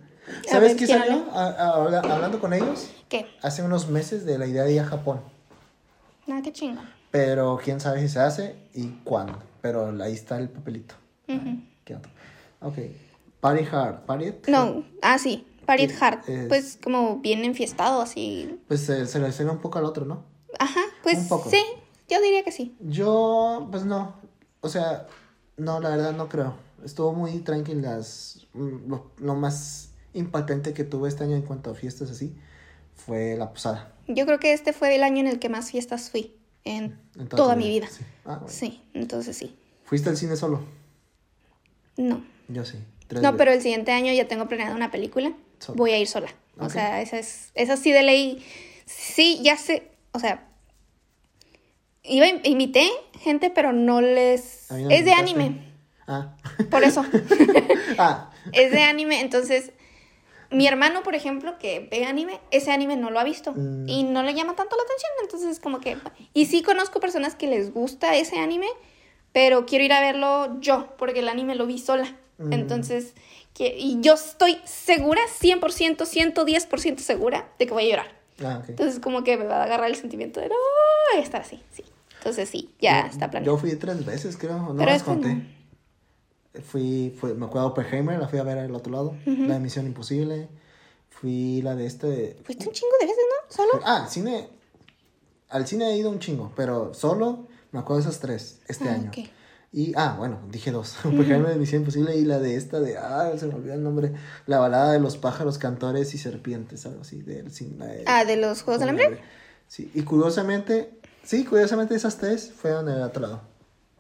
¿Sabes 0.50 0.70
ver, 0.72 0.78
qué 0.78 0.86
¿quién 0.86 1.00
salió? 1.00 1.26
A- 1.32 1.46
a- 1.48 1.70
habla- 1.76 2.00
hablando 2.02 2.40
con 2.40 2.54
ellos, 2.54 2.90
¿Qué? 3.10 3.26
hace 3.42 3.64
unos 3.64 3.88
meses 3.90 4.26
de 4.26 4.38
la 4.38 4.46
idea 4.46 4.64
de 4.64 4.74
ir 4.74 4.82
a 4.82 4.86
Japón. 4.86 5.22
Nada, 6.26 6.42
qué 6.42 6.52
chingo. 6.52 6.82
Pero 7.12 7.60
quién 7.64 7.80
sabe 7.80 8.02
si 8.02 8.10
se 8.10 8.20
hace 8.20 8.56
y 8.74 8.88
cuándo. 9.04 9.40
Pero 9.62 9.94
ahí 10.04 10.14
está 10.14 10.38
el 10.38 10.50
papelito. 10.50 10.96
Ujú. 11.28 11.62
¿Qué 11.86 11.96
otro? 11.96 12.12
Ok. 12.62 12.76
Party 13.40 13.64
hard. 13.72 14.02
Party 14.06 14.34
No, 14.48 14.84
ah, 15.02 15.18
sí. 15.18 15.46
Party 15.66 15.88
Sí, 15.90 15.96
hard. 16.00 16.20
es- 16.30 16.48
Pues 16.48 16.80
como 16.84 17.18
bien 17.20 17.46
enfiestado, 17.46 18.02
así. 18.02 18.60
Pues 18.68 18.88
eh, 18.90 19.06
se 19.06 19.20
le 19.20 19.32
suena 19.32 19.52
un 19.54 19.60
poco 19.60 19.80
al 19.80 19.86
otro, 19.86 20.06
¿no? 20.06 20.24
Ajá, 20.60 20.82
pues 21.04 21.18
Un 21.20 21.28
poco. 21.30 21.50
sí. 21.50 21.62
Yo 22.10 22.22
diría 22.22 22.44
que 22.44 22.52
sí. 22.52 22.76
Yo, 22.80 23.68
pues 23.72 23.84
no. 23.86 24.14
O 24.62 24.70
sea, 24.70 25.08
no, 25.58 25.80
la 25.80 25.90
verdad 25.90 26.14
no 26.14 26.28
creo. 26.30 26.56
Estuvo 26.84 27.14
muy 27.14 27.40
tranquilas. 27.40 28.46
Mm, 28.54 28.90
Lo, 28.90 29.12
lo 29.18 29.36
más 29.36 29.87
impactante 30.18 30.74
que 30.74 30.84
tuve 30.84 31.10
este 31.10 31.24
año 31.24 31.36
en 31.36 31.44
cuanto 31.44 31.70
a 31.72 31.76
fiestas 31.76 32.12
así 32.12 32.36
fue 32.96 33.36
la 33.38 33.52
posada. 33.52 33.94
Yo 34.08 34.26
creo 34.26 34.40
que 34.40 34.54
este 34.54 34.74
fue 34.74 34.96
el 34.96 35.04
año 35.04 35.20
en 35.20 35.28
el 35.28 35.40
que 35.40 35.50
más 35.50 35.72
fiestas 35.72 36.10
fui. 36.10 36.34
En, 36.66 37.00
toda 37.30 37.56
mi 37.56 37.70
vida. 37.70 37.88
Sí. 37.88 38.04
Ah, 38.26 38.40
bueno. 38.40 38.48
Sí, 38.50 38.84
entonces 38.94 39.38
sí. 39.38 39.58
¿Fuiste 39.86 40.10
al 40.10 40.18
cine 40.18 40.36
solo? 40.36 40.66
No. 41.96 42.26
Yo 42.50 42.66
sí. 42.66 42.78
tres 43.08 43.22
No, 43.22 43.32
veces. 43.32 43.38
pero 43.38 43.52
el 43.54 43.62
siguiente 43.62 43.94
año 43.94 44.12
ya 44.12 44.28
tengo 44.28 44.50
planeada 44.50 44.76
una 44.76 44.92
película. 44.92 45.32
Voy 45.76 45.92
a 45.92 45.98
ir 45.98 46.08
sola. 46.08 46.28
O 46.60 46.70
sea, 46.70 47.02
esa 47.02 47.20
es, 47.20 47.52
esa 47.54 47.78
sí 47.78 47.94
de 47.94 48.04
ley. 48.04 48.46
Sí, 48.86 49.40
ya 49.42 49.56
sé. 49.56 49.92
O 50.12 50.20
sea, 50.20 50.46
iba, 52.04 52.28
invité 52.28 52.90
gente, 53.20 53.50
pero 53.50 53.72
no 53.72 54.02
les. 54.02 54.68
No 54.70 54.90
es 54.90 55.06
de 55.06 55.14
anime. 55.14 55.62
Ah. 56.06 56.36
Por 56.70 56.84
eso. 56.84 57.06
ah. 57.98 58.32
es 58.52 58.72
de 58.72 58.82
anime. 58.82 59.22
Entonces, 59.22 59.72
mi 60.52 60.68
hermano, 60.68 61.04
por 61.04 61.16
ejemplo, 61.16 61.58
que 61.60 61.88
ve 61.92 62.06
anime, 62.06 62.40
ese 62.52 62.72
anime 62.72 62.96
no 62.96 63.10
lo 63.10 63.20
ha 63.20 63.24
visto. 63.24 63.54
Mm. 63.56 63.88
Y 63.88 64.04
no 64.04 64.24
le 64.24 64.34
llama 64.34 64.56
tanto 64.56 64.76
la 64.76 64.84
atención. 64.84 65.12
Entonces, 65.24 65.60
como 65.60 65.80
que. 65.80 65.98
Y 66.34 66.46
sí 66.46 66.62
conozco 66.64 67.00
personas 67.00 67.36
que 67.36 67.48
les 67.48 67.74
gusta 67.74 68.16
ese 68.16 68.40
anime, 68.40 68.68
pero 69.34 69.66
quiero 69.66 69.84
ir 69.86 69.94
a 69.94 70.02
verlo 70.02 70.60
yo, 70.62 70.96
porque 70.98 71.20
el 71.20 71.30
anime 71.30 71.56
lo 71.56 71.66
vi 71.66 71.80
sola. 71.80 72.16
Mm. 72.38 72.54
Entonces, 72.54 73.14
que, 73.54 73.76
y 73.78 74.00
yo 74.02 74.14
estoy 74.14 74.60
segura, 74.64 75.22
100%, 75.42 75.98
110% 75.98 76.98
segura 77.00 77.50
de 77.58 77.66
que 77.66 77.74
voy 77.74 77.88
a 77.88 77.90
llorar. 77.90 78.18
Ah. 78.44 78.62
Entonces, 78.68 79.00
como 79.00 79.24
que 79.24 79.36
me 79.38 79.46
va 79.46 79.58
a 79.58 79.64
agarrar 79.64 79.90
el 79.90 79.96
sentimiento 79.96 80.40
de 80.40 80.50
no, 80.50 80.56
y 81.18 81.22
estar 81.22 81.42
así, 81.42 81.62
sí. 81.72 81.84
Entonces, 82.20 82.50
sí, 82.50 82.70
ya 82.80 83.04
Yo- 83.04 83.08
está 83.12 83.32
planeado. 83.32 83.56
Yo 83.56 83.60
fui 83.60 83.76
tres 83.76 84.06
veces, 84.06 84.38
creo. 84.38 84.58
No 84.58 84.76
Pero 84.76 84.92
las 84.92 85.08
no. 85.08 85.42
Fui, 86.62 87.16
fue, 87.20 87.34
me 87.34 87.46
acuerdo 87.46 87.68
Oppenheimer, 87.68 88.20
la 88.20 88.28
fui 88.28 88.40
a 88.40 88.44
ver 88.44 88.58
al 88.58 88.74
otro 88.76 88.92
lado. 88.92 89.16
La 89.26 89.56
de 89.56 89.60
Misión 89.60 89.86
Imposible. 89.88 90.48
Fui 91.10 91.62
la 91.64 91.76
de 91.76 91.86
este. 91.86 92.38
Fuiste 92.44 92.68
un 92.68 92.74
chingo 92.74 92.92
de 93.00 93.06
veces, 93.08 93.24
¿no? 93.30 93.56
¿Solo? 93.56 93.82
Ah, 93.86 94.04
al 94.04 94.10
cine. 94.10 94.50
Al 95.50 95.66
cine 95.66 95.90
he 95.92 95.98
ido 95.98 96.10
un 96.10 96.20
chingo, 96.20 96.52
pero 96.56 96.94
solo 96.94 97.48
me 97.72 97.80
acuerdo 97.80 98.04
de 98.04 98.10
esas 98.10 98.20
tres 98.22 98.60
este 98.68 98.90
Ah, 98.90 98.94
año. 98.94 99.10
ok. 99.10 99.30
Y, 99.74 99.94
ah, 99.96 100.16
bueno, 100.18 100.40
dije 100.52 100.72
dos. 100.72 100.96
Oppenheimer 101.06 101.50
de 101.50 101.56
Misión 101.56 101.82
Imposible 101.82 102.16
y 102.16 102.24
la 102.26 102.40
de 102.40 102.56
esta 102.56 102.80
de, 102.80 102.98
ah, 102.98 103.32
se 103.38 103.48
me 103.48 103.56
olvidó 103.56 103.74
el 103.74 103.84
nombre. 103.84 104.14
La 104.46 104.60
balada 104.60 104.92
de 104.92 105.00
los 105.00 105.18
pájaros, 105.18 105.58
cantores 105.58 106.14
y 106.14 106.18
serpientes, 106.18 106.86
algo 106.86 107.02
así. 107.02 107.22
Del, 107.22 107.52
cine, 107.52 107.86
de- 107.86 108.04
Ah, 108.06 108.24
de 108.26 108.38
los 108.38 108.62
Juegos 108.62 108.80
del 108.82 108.90
Hambre. 108.90 109.20
Sí, 109.68 109.92
y 109.94 110.04
curiosamente, 110.04 110.92
sí, 111.24 111.44
curiosamente 111.46 111.96
esas 111.96 112.18
tres 112.18 112.52
fueron 112.54 112.88
en 112.90 112.96
el 112.96 113.02
otro 113.02 113.22
lado. 113.24 113.42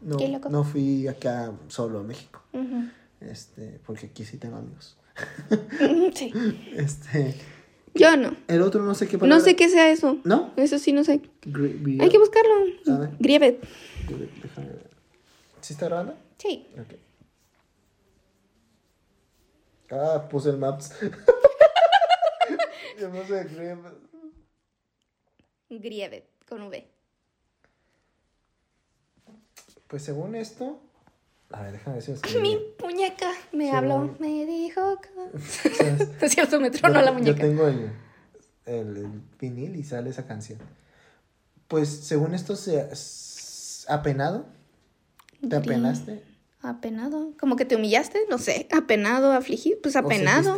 No, 0.01 0.17
Qué 0.17 0.27
loco. 0.27 0.49
no 0.49 0.63
fui 0.63 1.07
acá 1.07 1.51
solo 1.69 1.99
a 1.99 2.03
México. 2.03 2.43
Ujú. 2.53 2.89
Este, 3.21 3.79
porque 3.85 4.07
aquí 4.07 4.25
sí 4.25 4.37
tengo 4.37 4.57
amigos. 4.57 4.97
Sí. 6.13 6.31
Este, 6.75 7.35
Yo 7.95 8.15
no. 8.15 8.35
el 8.47 8.61
otro 8.61 8.83
no 8.83 8.93
sé 8.93 9.07
qué 9.07 9.13
No 9.17 9.21
palabra. 9.21 9.43
sé 9.43 9.55
qué 9.55 9.69
sea 9.69 9.89
eso. 9.89 10.19
¿No? 10.23 10.53
Eso 10.55 10.77
sí, 10.77 10.93
no 10.93 11.03
sé. 11.03 11.21
Gri- 11.41 11.99
Hay 12.01 12.09
que 12.09 12.19
buscarlo. 12.19 12.53
A 12.93 12.97
ver. 12.99 13.09
Grievet. 13.19 13.59
Déjame 14.43 14.67
ver. 14.67 14.89
¿Sí 15.61 15.73
está 15.73 15.87
grabando? 15.87 16.15
Sí. 16.37 16.67
Ah, 19.89 20.27
puse 20.29 20.49
el 20.49 20.57
Maps. 20.57 20.93
Yo 22.99 23.09
no 23.09 23.25
sé, 23.25 23.47
creo- 23.47 24.07
Grievet, 25.69 26.29
con 26.47 26.61
V. 26.63 26.87
Pues 29.88 30.03
según 30.03 30.35
esto. 30.35 30.79
A 31.51 31.61
ver, 31.63 31.73
déjame 31.73 31.97
lo 31.97 32.41
Mi 32.41 32.57
muñeca 32.83 33.31
me 33.53 33.71
habló, 33.71 34.15
me 34.19 34.45
dijo. 34.45 34.99
que- 35.01 35.39
¿Sabes? 35.73 36.09
Es 36.21 36.31
cierto, 36.33 36.59
me 36.59 36.69
tronó 36.71 36.95
yo, 36.95 37.01
la 37.01 37.11
yo 37.11 37.17
muñeca. 37.17 37.41
tengo 37.41 37.68
el, 37.68 37.91
el, 38.65 38.97
el 38.97 39.22
vinil 39.39 39.76
y 39.76 39.84
sale 39.84 40.09
esa 40.09 40.26
canción. 40.27 40.59
Pues 41.68 41.89
según 41.89 42.34
esto, 42.34 42.55
se, 42.55 42.80
s- 42.91 43.85
apenado. 43.89 44.45
¿Te 45.49 45.55
apenaste? 45.55 46.23
Apenado. 46.61 47.34
Como 47.39 47.55
que 47.55 47.65
te 47.65 47.75
humillaste, 47.75 48.19
no 48.29 48.39
sé. 48.39 48.67
Apenado, 48.75 49.31
afligido. 49.31 49.77
Pues 49.81 49.95
¿O 49.95 49.99
apenado. 49.99 50.55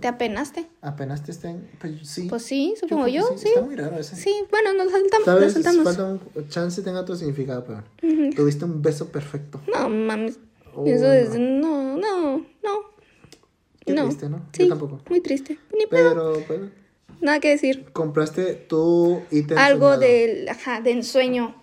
¿Te 0.00 0.08
apenaste? 0.08 0.66
¿Apenaste 0.82 1.30
este 1.32 1.48
año? 1.48 1.62
Pues 1.80 2.06
sí. 2.06 2.26
Pues 2.28 2.42
sí, 2.42 2.74
supongo 2.78 3.04
creo 3.04 3.22
yo, 3.22 3.30
que 3.32 3.38
sí. 3.38 3.48
Está 3.48 3.62
muy 3.62 3.76
raro 3.76 3.98
ese. 3.98 4.14
Sí, 4.14 4.34
bueno, 4.50 4.74
nos 4.74 4.92
saltamos. 4.92 5.26
Nos 5.26 5.52
saltamos. 5.54 5.84
falta 5.84 6.04
un 6.04 6.48
chance 6.48 6.82
tenga 6.82 7.00
otro 7.00 7.16
significado, 7.16 7.64
pero 7.64 7.82
tuviste 8.34 8.64
un 8.66 8.82
beso 8.82 9.08
perfecto. 9.10 9.60
No, 9.72 9.88
mames. 9.88 10.38
Oh, 10.74 10.84
Eso 10.86 11.10
es. 11.12 11.30
no. 11.30 11.96
No, 11.96 12.36
no. 12.38 12.96
Qué 13.84 13.94
no. 13.94 14.04
triste, 14.06 14.28
¿no? 14.28 14.46
Sí, 14.52 14.64
Yo 14.64 14.68
tampoco. 14.70 15.00
Muy 15.08 15.20
triste. 15.20 15.58
Ni 15.76 15.86
pedo. 15.86 16.10
Pero, 16.10 16.46
bueno, 16.46 16.70
Nada 17.20 17.40
que 17.40 17.48
decir. 17.48 17.86
compraste 17.92 18.54
tu 18.54 19.22
ítem 19.30 19.56
Algo 19.56 19.96
del, 19.96 20.46
ajá, 20.48 20.80
de 20.82 20.90
ensueño. 20.90 21.54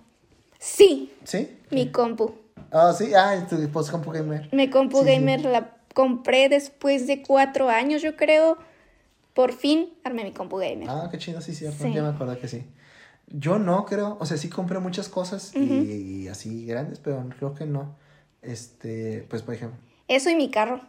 Sí, 0.57 1.11
¿Sí? 1.23 1.49
mi 1.69 1.91
compu. 1.91 2.34
Ah, 2.73 2.91
sí, 2.97 3.13
ah, 3.13 3.45
tu 3.47 3.55
post 3.69 3.91
compu 3.91 4.11
gamer. 4.11 4.49
Mi 4.51 4.69
compu 4.69 4.99
Sí, 4.99 5.05
sí. 5.05 5.11
gamer 5.11 5.45
la 5.45 5.77
compré 5.93 6.49
después 6.49 7.05
de 7.07 7.21
cuatro 7.21 7.69
años, 7.69 8.01
yo 8.01 8.15
creo. 8.15 8.57
Por 9.33 9.53
fin 9.53 9.93
armé 10.03 10.23
mi 10.23 10.31
compu 10.31 10.57
gamer. 10.57 10.87
Ah, 10.89 11.07
qué 11.11 11.17
chido, 11.17 11.39
sí, 11.41 11.53
cierto. 11.55 11.83
Sí. 11.83 11.93
Ya 11.93 12.01
me 12.03 12.09
acordé 12.09 12.37
que 12.39 12.47
sí. 12.47 12.65
Yo 13.27 13.57
no 13.57 13.85
creo, 13.85 14.17
o 14.19 14.25
sea, 14.25 14.37
sí 14.37 14.49
compré 14.49 14.79
muchas 14.79 15.07
cosas 15.09 15.55
y, 15.55 15.59
y 16.23 16.27
así 16.27 16.65
grandes, 16.65 16.99
pero 16.99 17.23
creo 17.37 17.53
que 17.55 17.65
no. 17.65 17.95
Este, 18.41 19.25
pues 19.29 19.41
por 19.41 19.53
ejemplo. 19.55 19.79
Eso 20.07 20.29
y 20.29 20.35
mi 20.35 20.51
carro. 20.51 20.81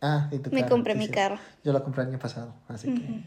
Ah, 0.00 0.28
y 0.30 0.38
tu 0.38 0.50
Me 0.50 0.60
carro, 0.60 0.72
compré 0.74 0.94
mi 0.94 1.08
carro. 1.08 1.38
Yo 1.64 1.72
lo 1.72 1.82
compré 1.82 2.02
el 2.02 2.08
año 2.10 2.18
pasado, 2.18 2.52
así 2.68 2.92
que. 2.92 3.24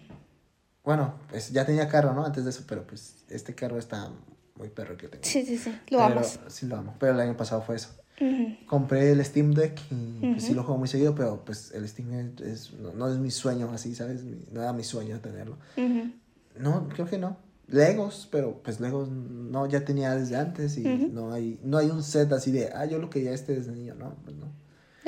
Bueno, 0.83 1.13
pues 1.29 1.51
ya 1.51 1.65
tenía 1.65 1.87
carro, 1.87 2.13
¿no? 2.13 2.25
Antes 2.25 2.43
de 2.43 2.49
eso, 2.51 2.63
pero 2.67 2.85
pues 2.85 3.23
este 3.29 3.55
carro 3.55 3.77
está 3.79 4.09
muy 4.59 4.69
perro 4.69 4.95
que 4.97 5.07
tengo. 5.07 5.23
Sí, 5.23 5.43
sí, 5.45 5.57
sí. 5.57 5.71
Lo 5.89 5.97
Pero- 5.97 6.03
amas. 6.03 6.39
Sí, 6.47 6.67
lo 6.67 6.75
amo. 6.77 6.95
Pero 6.99 7.13
el 7.13 7.19
año 7.19 7.35
pasado 7.35 7.61
fue 7.63 7.77
eso. 7.77 7.89
Compré 8.67 9.11
el 9.13 9.23
Steam 9.23 9.53
Deck 9.53 9.79
y 9.89 10.19
pues, 10.33 10.43
sí 10.43 10.53
lo 10.53 10.63
juego 10.63 10.77
muy 10.77 10.89
seguido, 10.89 11.15
pero 11.15 11.45
pues 11.45 11.71
el 11.71 11.87
Steam 11.87 12.09
Deck 12.09 12.41
es, 12.45 12.73
no, 12.73 12.91
no 12.91 13.07
es 13.09 13.17
mi 13.17 13.31
sueño 13.31 13.71
así, 13.71 13.95
¿sabes? 13.95 14.23
Mi- 14.25 14.45
no 14.51 14.61
era 14.61 14.73
mi 14.73 14.83
sueño 14.83 15.19
tenerlo. 15.21 15.57
No, 16.57 16.89
creo 16.89 17.05
que 17.07 17.17
no. 17.17 17.37
Legos, 17.67 18.27
pero 18.31 18.61
pues 18.63 18.79
Legos 18.81 19.09
no, 19.09 19.67
ya 19.67 19.85
tenía 19.85 20.15
desde 20.15 20.35
antes 20.35 20.77
y 20.77 20.83
no 20.83 21.31
hay, 21.31 21.59
no 21.63 21.77
hay 21.77 21.89
un 21.89 22.03
set 22.03 22.31
así 22.33 22.51
de, 22.51 22.71
ah, 22.73 22.85
yo 22.85 22.97
lo 22.99 23.09
quería 23.09 23.31
este 23.31 23.55
desde 23.55 23.71
niño, 23.71 23.95
no, 23.95 24.15
pues 24.25 24.35
no. 24.35 24.47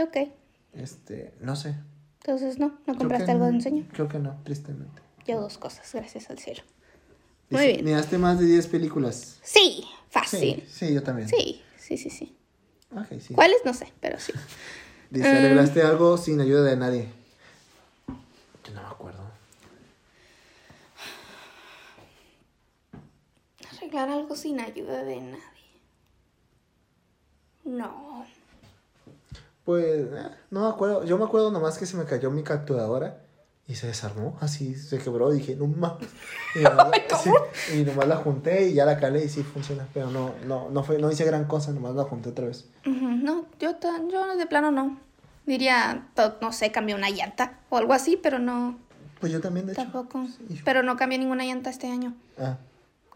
Ok. 0.01 0.29
Este, 0.73 1.33
no 1.41 1.55
sé. 1.57 1.75
Entonces, 2.21 2.59
no, 2.59 2.77
no 2.87 2.95
compraste 2.95 3.31
algo 3.31 3.45
de 3.45 3.51
no, 3.51 3.57
enseño. 3.57 3.85
Creo 3.91 4.07
que 4.07 4.19
no, 4.19 4.39
tristemente. 4.43 5.01
Yo 5.27 5.41
dos 5.41 5.57
cosas, 5.57 5.91
gracias 5.93 6.29
al 6.29 6.37
cielo. 6.39 6.61
Muy 7.51 7.67
bien. 7.67 7.85
Miraste 7.85 8.17
más 8.17 8.39
de 8.39 8.45
10 8.45 8.67
películas. 8.67 9.37
Sí, 9.43 9.85
fácil. 10.09 10.63
Sí, 10.67 10.87
sí, 10.87 10.93
yo 10.93 11.03
también. 11.03 11.27
Sí, 11.27 11.61
sí, 11.77 11.97
sí, 11.97 12.09
sí. 12.09 12.35
Ok, 12.95 13.19
sí. 13.19 13.33
¿Cuáles? 13.33 13.57
No 13.65 13.73
sé, 13.73 13.91
pero 13.99 14.19
sí. 14.19 14.31
Dice, 15.09 15.27
arreglaste 15.27 15.81
algo 15.81 16.17
sin 16.17 16.39
ayuda 16.39 16.63
de 16.63 16.77
nadie. 16.77 17.09
Yo 18.63 18.73
no 18.73 18.81
me 18.81 18.87
acuerdo. 18.87 19.19
Arreglar 23.75 24.09
algo 24.09 24.35
sin 24.37 24.61
ayuda 24.61 25.03
de 25.03 25.19
nadie. 25.19 25.43
No. 27.65 28.25
Pues, 29.65 29.85
eh, 29.85 30.29
no 30.49 30.61
me 30.61 30.69
acuerdo. 30.69 31.03
Yo 31.03 31.17
me 31.17 31.25
acuerdo 31.25 31.51
nomás 31.51 31.77
que 31.77 31.85
se 31.85 31.97
me 31.97 32.05
cayó 32.05 32.31
mi 32.31 32.43
capturadora 32.43 33.21
y 33.67 33.75
se 33.75 33.88
desarmó. 33.88 34.38
Así 34.41 34.75
se 34.75 34.97
quebró. 34.99 35.31
Dije, 35.31 35.55
no 35.55 35.67
mames. 35.67 36.07
Y 36.55 36.59
nomás, 36.63 36.91
sí, 37.23 37.31
y 37.79 37.83
nomás 37.83 38.07
la 38.07 38.17
junté 38.17 38.67
y 38.67 38.73
ya 38.73 38.83
la 38.85 38.99
calé 38.99 39.23
y 39.25 39.29
sí 39.29 39.41
funciona. 39.43 39.88
Pero 39.93 40.09
no, 40.09 40.33
no, 40.45 40.69
no, 40.69 40.83
fue, 40.83 40.97
no 40.99 41.09
hice 41.11 41.23
gran 41.23 41.45
cosa, 41.45 41.71
nomás 41.71 41.95
la 41.95 42.03
junté 42.03 42.29
otra 42.29 42.47
vez. 42.47 42.65
No, 42.85 43.45
yo, 43.59 43.75
yo 44.11 44.35
de 44.35 44.45
plano 44.47 44.71
no. 44.71 44.99
Diría, 45.45 46.07
no 46.41 46.51
sé, 46.51 46.71
cambié 46.71 46.93
una 46.95 47.09
llanta 47.09 47.59
o 47.69 47.77
algo 47.77 47.93
así, 47.93 48.15
pero 48.21 48.38
no, 48.39 48.77
Pues 49.19 49.31
yo 49.31 49.39
también, 49.41 49.65
de 49.65 49.73
hecho. 49.73 49.81
tampoco. 49.83 50.25
Pero 50.65 50.83
no 50.83 50.95
cambié 50.97 51.17
ninguna 51.19 51.43
llanta 51.45 51.69
este 51.69 51.88
año. 51.88 52.13
Ah, 52.38 52.57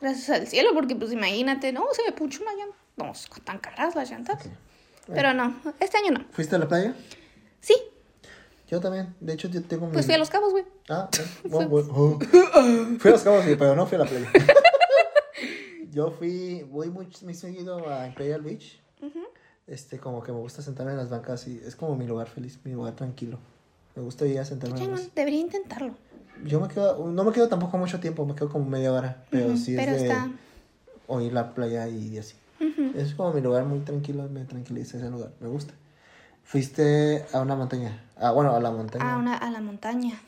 Gracias 0.01 0.29
al 0.29 0.47
cielo, 0.47 0.71
porque 0.73 0.95
pues 0.95 1.11
imagínate, 1.11 1.71
no, 1.71 1.85
se 1.93 2.03
me 2.03 2.11
puchó 2.13 2.41
una 2.43 2.53
llanta. 2.53 2.75
No, 2.97 3.11
tan 3.43 3.59
caras 3.59 3.95
las 3.95 4.09
llantas. 4.09 4.43
Pero 5.07 5.33
no, 5.33 5.55
este 5.79 5.97
año 5.97 6.11
no. 6.11 6.25
¿Fuiste 6.31 6.55
a 6.55 6.59
la 6.59 6.67
playa? 6.67 6.95
Sí, 7.59 7.75
Yo 8.67 8.79
también. 8.79 9.15
De 9.19 9.33
hecho, 9.33 9.47
yo 9.47 9.61
tengo 9.63 9.87
mi... 9.87 9.93
pues 9.93 10.05
fui 10.05 10.15
a 10.15 10.17
Los 10.17 10.29
Cabos, 10.29 10.51
güey. 10.51 10.65
Ah, 10.89 11.09
bueno, 11.49 11.69
bueno, 11.69 11.89
oh. 11.93 12.19
Fui 12.99 13.09
a 13.09 13.13
los 13.13 13.23
cabos, 13.23 13.45
sí, 13.45 13.55
pero 13.57 13.75
no 13.75 13.85
fui 13.85 13.95
a 13.95 13.99
la 13.99 14.05
playa. 14.05 14.27
Yo 15.91 16.11
fui, 16.11 16.63
voy 16.63 16.89
muy, 16.89 17.07
muy 17.23 17.33
seguido 17.33 17.89
a 17.89 18.07
Imperial 18.07 18.41
Beach. 18.41 18.81
Este, 19.67 19.97
como 19.97 20.21
que 20.21 20.31
me 20.31 20.39
gusta 20.39 20.61
sentarme 20.61 20.91
en 20.91 20.97
las 20.97 21.09
bancas 21.09 21.47
y 21.47 21.61
es 21.65 21.75
como 21.75 21.95
mi 21.95 22.05
lugar 22.05 22.27
feliz, 22.27 22.59
mi 22.65 22.73
lugar 22.73 22.95
tranquilo. 22.95 23.39
Me 23.95 24.03
gusta 24.03 24.25
ir 24.25 24.39
a 24.39 24.45
sentarme 24.45 24.79
en 24.83 24.91
las... 24.91 25.15
debería 25.15 25.39
intentarlo. 25.39 25.95
Yo 26.43 26.59
me 26.59 26.67
quedo, 26.67 27.07
no 27.07 27.23
me 27.23 27.31
quedo 27.31 27.47
tampoco 27.47 27.77
mucho 27.77 27.99
tiempo, 27.99 28.25
me 28.25 28.35
quedo 28.35 28.49
como 28.49 28.65
media 28.65 28.91
hora, 28.91 29.25
pero 29.29 29.55
sí 29.55 29.71
es 29.73 29.79
pero 29.79 29.93
de 29.93 30.03
está. 30.03 30.29
oír 31.07 31.31
la 31.31 31.53
playa 31.53 31.87
y 31.87 32.17
así. 32.17 32.35
Es 32.95 33.15
como 33.15 33.31
mi 33.33 33.41
lugar 33.41 33.65
muy 33.65 33.79
tranquilo, 33.79 34.27
me 34.29 34.43
tranquiliza 34.43 34.97
ese 34.97 35.09
lugar, 35.09 35.31
me 35.39 35.47
gusta. 35.47 35.73
Fuiste 36.43 37.25
a 37.33 37.39
una 37.39 37.55
montaña, 37.55 38.04
ah, 38.17 38.31
bueno, 38.31 38.55
a 38.55 38.59
la 38.59 38.71
montaña. 38.71 39.13
Ah, 39.13 39.17
una, 39.17 39.37
a 39.37 39.49
la 39.51 39.61
montaña. 39.61 40.19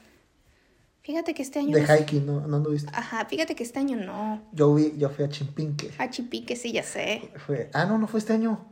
Fíjate 1.02 1.34
que 1.34 1.42
este 1.42 1.60
año. 1.60 1.74
de 1.76 1.82
no 1.82 1.88
hiking, 1.96 2.26
¿no? 2.26 2.48
¿No 2.48 2.58
anduviste? 2.58 2.92
Ajá, 2.94 3.26
fíjate 3.26 3.56
que 3.56 3.64
este 3.64 3.80
año 3.80 3.96
no. 3.98 4.42
Yo, 4.52 4.74
vi, 4.76 4.94
yo 4.98 5.10
fui 5.10 5.24
a 5.24 5.30
Chimpinque. 5.30 5.92
A 5.98 6.10
Chipique 6.10 6.56
sí, 6.58 6.74
ya 6.74 6.84
sé. 6.84 7.32
Fue, 7.46 7.70
ah, 7.74 7.86
no, 7.86 7.98
no 7.98 8.08
fue 8.08 8.20
este 8.20 8.34
año. 8.34 8.66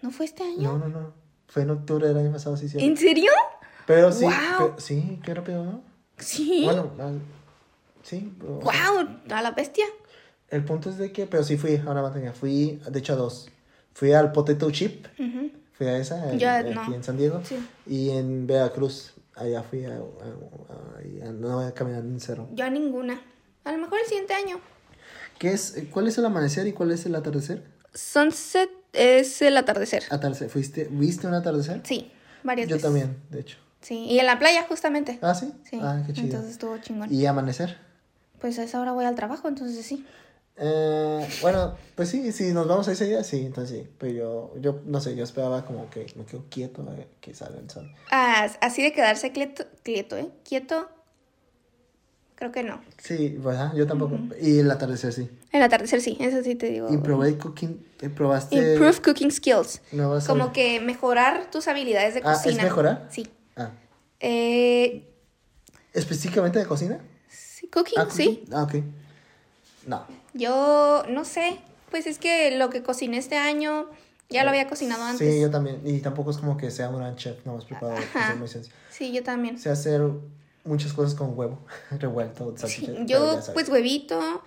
¿No 0.00 0.10
fue 0.10 0.24
este 0.26 0.44
año? 0.44 0.78
No, 0.78 0.78
no, 0.78 0.88
no. 0.88 1.12
Fue 1.46 1.62
en 1.62 1.70
octubre 1.70 2.08
del 2.08 2.16
año 2.16 2.32
pasado, 2.32 2.56
sí, 2.56 2.68
sí. 2.68 2.78
¿En 2.80 2.96
serio? 2.96 3.30
Pero 3.86 4.12
sí, 4.12 4.24
¡Wow! 4.24 4.32
pero- 4.58 4.74
sí, 4.80 5.18
qué 5.22 5.34
rápido, 5.34 5.64
¿no? 5.64 5.82
Sí. 6.18 6.62
Bueno, 6.64 6.90
sí. 8.02 8.32
pero, 8.38 8.60
¡Wow! 8.60 9.08
A 9.30 9.42
la 9.42 9.50
bestia. 9.52 9.84
el 10.50 10.64
punto 10.64 10.90
es 10.90 10.96
de 10.98 11.12
que, 11.12 11.26
pero 11.26 11.42
sí 11.44 11.56
fui 11.58 11.76
a 11.76 11.90
una 11.90 12.00
montaña, 12.02 12.32
fui, 12.32 12.80
de 12.90 12.98
hecho 12.98 13.12
a 13.12 13.16
dos. 13.16 13.50
Fui 13.92 14.12
al 14.12 14.32
Potato 14.32 14.70
Chip, 14.70 15.06
Ujú. 15.18 15.50
Fui 15.78 15.86
a 15.86 15.96
esa, 15.96 16.30
en- 16.32 16.38
Yo, 16.38 16.50
aquí 16.50 16.74
no. 16.74 16.94
en 16.94 17.02
San 17.04 17.16
Diego. 17.16 17.40
Sí. 17.44 17.56
Y 17.86 18.10
en 18.10 18.46
Veracruz, 18.46 19.14
allá 19.36 19.62
fui 19.62 19.84
a, 19.84 19.92
a, 19.94 19.94
a- 19.94 20.98
ahí 20.98 21.20
andaba 21.22 21.72
caminando 21.72 22.12
en 22.12 22.20
cerro. 22.20 22.48
Yo 22.52 22.64
a 22.64 22.70
ninguna. 22.70 23.20
A 23.64 23.72
lo 23.72 23.78
mejor 23.78 23.98
el 24.02 24.06
siguiente 24.06 24.34
año. 24.34 24.60
¿Qué 25.38 25.52
es, 25.52 25.76
¿Cuál 25.92 26.08
es 26.08 26.18
el 26.18 26.24
amanecer 26.26 26.66
y 26.66 26.72
cuál 26.72 26.90
es 26.90 27.06
el 27.06 27.14
atardecer? 27.14 27.62
Sunset 27.94 28.70
es 28.92 29.40
el 29.42 29.56
atardecer. 29.56 30.02
Atardecer, 30.10 30.50
¿fuiste, 30.50 30.88
¿viste 30.90 31.26
un 31.28 31.34
atardecer? 31.34 31.80
Sí, 31.84 32.10
varias 32.42 32.68
Yo 32.68 32.74
veces. 32.76 32.82
también, 32.82 33.16
de 33.30 33.40
hecho. 33.40 33.58
Sí, 33.80 34.06
y 34.06 34.18
en 34.18 34.26
la 34.26 34.38
playa 34.40 34.64
justamente. 34.68 35.18
Ah, 35.22 35.34
¿sí? 35.34 35.52
Sí. 35.70 35.78
Ah, 35.80 36.02
qué 36.04 36.12
chido. 36.12 36.26
Entonces 36.26 36.50
estuvo 36.52 36.76
chingón. 36.78 37.12
¿Y 37.12 37.24
amanecer? 37.26 37.78
Pues 38.40 38.58
a 38.58 38.64
esa 38.64 38.80
hora 38.80 38.90
voy 38.92 39.04
al 39.04 39.14
trabajo, 39.14 39.46
entonces 39.48 39.84
sí. 39.86 40.04
Eh, 40.60 41.28
bueno, 41.40 41.76
pues 41.94 42.08
sí, 42.08 42.32
si 42.32 42.52
nos 42.52 42.66
vamos 42.66 42.88
a 42.88 42.92
ese 42.92 43.06
día, 43.06 43.22
sí, 43.22 43.46
entonces 43.46 43.78
sí. 43.80 43.88
Pero 43.98 44.12
yo, 44.56 44.60
yo 44.60 44.80
no 44.86 45.00
sé, 45.00 45.14
yo 45.14 45.22
esperaba 45.24 45.64
como 45.64 45.88
que 45.90 46.06
me 46.16 46.24
quedo 46.24 46.44
quieto 46.50 46.82
a 46.88 46.94
ver 46.94 47.08
que 47.20 47.32
salga 47.34 47.60
el 47.60 47.70
sol. 47.70 47.92
Ah, 48.10 48.48
así 48.60 48.82
de 48.82 48.92
quedarse 48.92 49.30
quieto, 49.32 49.64
quieto, 49.84 50.16
¿eh? 50.16 50.30
Quieto. 50.44 50.88
Creo 52.34 52.52
que 52.52 52.62
no. 52.62 52.80
Sí, 52.98 53.36
¿verdad? 53.38 53.72
Yo 53.74 53.86
tampoco. 53.86 54.16
Y 54.40 54.60
el 54.60 54.70
atardecer, 54.70 55.12
sí. 55.12 55.28
El 55.50 55.62
atardecer 55.62 56.00
sí, 56.00 56.16
eso 56.20 56.40
sí 56.44 56.54
te 56.54 56.70
digo. 56.70 56.88
Probé 57.02 57.36
cooking, 57.36 57.84
eh, 58.00 58.08
probaste 58.10 58.54
Improve 58.54 59.00
cooking 59.02 59.30
skills. 59.32 59.80
nuevas... 59.90 60.26
Como 60.26 60.52
que 60.52 60.78
mejorar 60.80 61.50
tus 61.50 61.66
habilidades 61.66 62.14
de 62.14 62.22
Ah, 62.24 62.34
¿es 62.34 62.42
cocina. 62.42 62.62
mejorar? 62.62 63.08
Sí. 63.10 63.28
Ah, 63.56 63.70
Eh, 64.20 65.04
¿específicamente 65.92 66.58
de 66.60 66.66
cocina? 66.66 67.00
sí, 67.28 67.66
cooking, 67.68 67.98
Ah, 67.98 68.06
sí. 68.08 68.26
cooking. 68.26 68.54
Ah, 68.54 68.62
ok. 68.62 68.74
No. 69.86 70.06
Yo 70.38 71.02
no 71.08 71.24
sé. 71.24 71.58
Pues 71.90 72.06
es 72.06 72.18
que 72.18 72.56
lo 72.56 72.70
que 72.70 72.82
cociné 72.82 73.18
este 73.18 73.36
año 73.36 73.88
ya 74.28 74.44
lo 74.44 74.50
había 74.50 74.68
cocinado 74.68 75.04
antes. 75.04 75.34
Sí, 75.34 75.40
yo 75.40 75.50
también. 75.50 75.80
Y 75.84 76.00
tampoco 76.00 76.30
es 76.30 76.38
como 76.38 76.56
que 76.56 76.70
sea 76.70 76.90
un 76.90 76.98
gran 76.98 77.16
chef, 77.16 77.44
no, 77.46 77.58
es 77.58 77.64
preparado. 77.64 78.00
Muy 78.38 78.48
sencillo. 78.48 78.74
Sí, 78.90 79.12
yo 79.12 79.22
también. 79.22 79.58
Sé 79.58 79.70
hacer 79.70 80.02
muchas 80.64 80.92
cosas 80.92 81.14
con 81.14 81.36
huevo 81.36 81.58
revuelto, 81.98 82.54
Sí, 82.56 82.86
yo, 83.06 83.40
pues 83.54 83.68
huevito, 83.68 84.42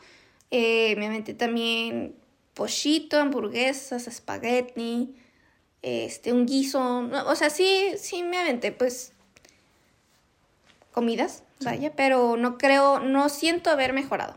eh, 0.52 0.96
me 0.98 1.08
aventé 1.08 1.34
también 1.34 2.16
pochito, 2.54 3.20
hamburguesas, 3.20 4.08
espagueti, 4.08 5.16
este, 5.82 6.32
un 6.32 6.46
guiso, 6.46 7.02
no, 7.02 7.28
o 7.28 7.36
sea, 7.36 7.50
sí, 7.50 7.94
sí 7.98 8.24
me 8.24 8.38
aventé, 8.38 8.72
pues, 8.72 9.14
comidas, 10.92 11.44
vaya, 11.62 11.94
pero 11.96 12.38
no 12.38 12.58
creo, 12.58 13.00
no 13.00 13.30
siento 13.30 13.70
haber 13.70 13.94
mejorado. 13.94 14.36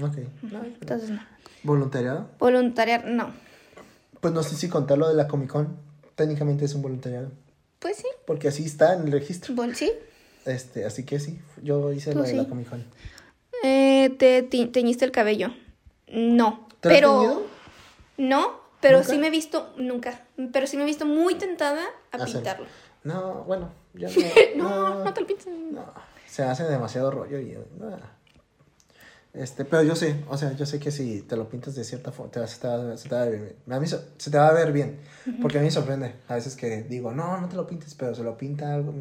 Ok. 0.00 0.16
No, 0.42 0.64
Entonces, 0.64 1.10
no. 1.10 1.20
¿Voluntariado? 1.62 2.28
Voluntariar, 2.38 3.04
no. 3.06 3.30
Pues 4.20 4.32
no 4.32 4.42
sé 4.42 4.56
si 4.56 4.68
contar 4.68 4.98
lo 4.98 5.08
de 5.08 5.14
la 5.14 5.28
Comic 5.28 5.50
Con. 5.50 5.76
Técnicamente 6.14 6.64
es 6.64 6.74
un 6.74 6.82
voluntariado. 6.82 7.30
Pues 7.78 7.96
sí, 7.96 8.06
Porque 8.26 8.48
así 8.48 8.64
está 8.64 8.94
en 8.94 9.02
el 9.02 9.12
registro. 9.12 9.54
vol- 9.54 9.74
sí. 9.74 9.92
Este, 10.44 10.84
así 10.84 11.04
que 11.04 11.18
sí. 11.20 11.40
Yo 11.62 11.92
hice 11.92 12.14
lo 12.14 12.22
de 12.22 12.34
la. 12.34 12.44
Comic 12.48 12.68
Con. 12.68 12.84
Eh, 13.64 14.10
te 14.18 14.42
teñiste 14.42 15.04
el 15.04 15.12
cabello. 15.12 15.48
No, 16.08 16.66
¿Te 16.80 16.88
lo 16.88 16.94
has 16.94 17.00
pero... 17.00 17.20
teñido? 17.20 17.42
No, 18.18 18.60
pero 18.80 18.98
¿Nunca? 18.98 19.10
sí 19.12 19.18
me 19.18 19.28
he 19.28 19.30
visto, 19.30 19.72
nunca, 19.78 20.20
pero 20.52 20.66
sí 20.66 20.76
me 20.76 20.82
he 20.82 20.86
visto 20.86 21.06
muy 21.06 21.34
tentada 21.36 21.82
a 22.12 22.16
Hacer. 22.16 22.34
pintarlo. 22.36 22.66
No, 23.04 23.44
bueno, 23.44 23.72
ya 23.94 24.08
no. 24.56 24.68
No, 24.68 25.04
no 25.04 25.14
te 25.14 25.20
lo 25.22 25.26
pintes. 25.26 25.46
no, 25.46 25.92
se 26.26 26.42
hace 26.44 26.64
demasiado 26.64 27.10
rollo 27.10 27.38
y 27.40 27.56
no. 27.78 27.96
Este, 29.34 29.64
pero 29.64 29.82
yo 29.82 29.96
sé, 29.96 30.16
o 30.28 30.36
sea, 30.36 30.52
yo 30.52 30.66
sé 30.66 30.78
que 30.78 30.90
si 30.90 31.22
te 31.22 31.36
lo 31.36 31.48
pintas 31.48 31.74
de 31.74 31.84
cierta 31.84 32.12
forma, 32.12 32.30
te, 32.30 32.38
va- 32.40 32.46
se, 32.46 32.60
te 32.60 32.66
va, 32.68 32.96
se 32.98 33.08
te 33.08 33.14
va 33.14 33.22
a 33.22 33.24
ver 33.26 33.38
bien. 33.40 33.56
A 33.70 33.80
mí 33.80 33.86
so- 33.86 34.04
se 34.18 34.30
te 34.30 34.36
va 34.36 34.48
a 34.48 34.52
ver 34.52 34.72
bien, 34.72 34.98
porque 35.40 35.56
a 35.56 35.60
mí 35.62 35.68
me 35.68 35.70
sorprende. 35.70 36.14
A 36.28 36.34
veces 36.34 36.54
que 36.54 36.82
digo, 36.82 37.12
no, 37.12 37.40
no 37.40 37.48
te 37.48 37.56
lo 37.56 37.66
pintes, 37.66 37.94
pero 37.94 38.14
se 38.14 38.22
lo 38.22 38.36
pinta 38.36 38.74
algo, 38.74 38.92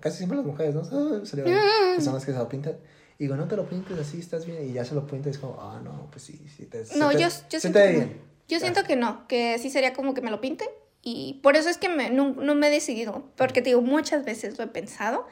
casi 0.00 0.16
siempre 0.18 0.38
las 0.38 0.46
mujeres, 0.46 0.74
¿no? 0.74 0.80
Ah, 0.90 1.20
se 1.24 1.36
le 1.36 1.42
ven, 1.42 1.58
que 1.96 2.00
son 2.02 2.14
las 2.14 2.24
que 2.24 2.32
se 2.32 2.38
lo 2.38 2.48
pintan. 2.48 2.76
Y 3.18 3.24
digo, 3.24 3.36
no 3.36 3.46
te 3.46 3.56
lo 3.56 3.68
pintes 3.68 3.98
así, 3.98 4.20
estás 4.20 4.46
bien. 4.46 4.66
Y 4.70 4.72
ya 4.72 4.84
se 4.86 4.94
lo 4.94 5.06
pintas 5.06 5.26
y 5.26 5.30
es 5.30 5.38
como, 5.38 5.60
ah, 5.60 5.80
no, 5.84 6.08
pues 6.10 6.22
sí, 6.22 6.40
sí. 6.56 6.64
Te, 6.66 6.86
se 6.86 6.96
No, 6.98 7.10
te- 7.10 7.18
yo, 7.18 7.28
yo 7.28 7.30
se 7.50 7.60
siento 7.60 7.78
te 7.80 7.84
que 7.86 7.92
no. 7.92 7.98
bien. 7.98 8.12
Yo 8.48 8.56
Ya. 8.56 8.60
siento 8.60 8.84
que 8.84 8.96
no, 8.96 9.28
que 9.28 9.58
sí 9.58 9.68
sería 9.68 9.92
como 9.92 10.14
que 10.14 10.22
me 10.22 10.30
lo 10.30 10.40
pinte. 10.40 10.64
Y 11.02 11.40
por 11.42 11.56
eso 11.56 11.68
es 11.68 11.76
que 11.78 11.88
me- 11.90 12.08
no, 12.10 12.30
no 12.32 12.54
me 12.54 12.68
he 12.68 12.70
decidido. 12.70 13.28
Porque 13.36 13.60
te 13.60 13.70
digo, 13.70 13.82
muchas 13.82 14.24
veces 14.24 14.56
lo 14.56 14.64
he 14.64 14.68
pensado. 14.68 15.26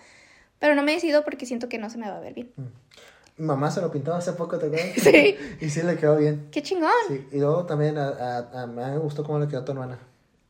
Pero 0.58 0.74
no 0.74 0.82
me 0.82 0.92
he 0.92 0.94
decidido 0.96 1.24
porque 1.24 1.46
siento 1.46 1.68
que 1.70 1.78
no 1.78 1.88
se 1.90 1.96
me 1.98 2.08
va 2.10 2.16
a 2.18 2.20
ver 2.20 2.34
bien. 2.34 2.52
Mi 2.56 2.64
mamá 3.38 3.70
se 3.70 3.80
lo 3.80 3.90
pintó 3.90 4.14
hace 4.14 4.32
poco, 4.32 4.58
¿te 4.58 4.66
acuerdas? 4.66 4.88
Sí. 5.02 5.36
y 5.60 5.68
sí 5.70 5.82
le 5.82 5.96
quedó 5.96 6.16
bien. 6.16 6.48
¡Qué 6.50 6.62
chingón! 6.62 6.90
Sí, 7.08 7.26
y 7.32 7.38
luego 7.38 7.64
también 7.66 7.98
a, 7.98 8.08
a, 8.08 8.62
a 8.62 8.66
mí 8.66 8.74
me 8.76 8.98
gustó 8.98 9.24
cómo 9.24 9.38
le 9.38 9.46
quedó 9.48 9.60
a 9.60 9.64
tu 9.64 9.72
hermana. 9.72 9.98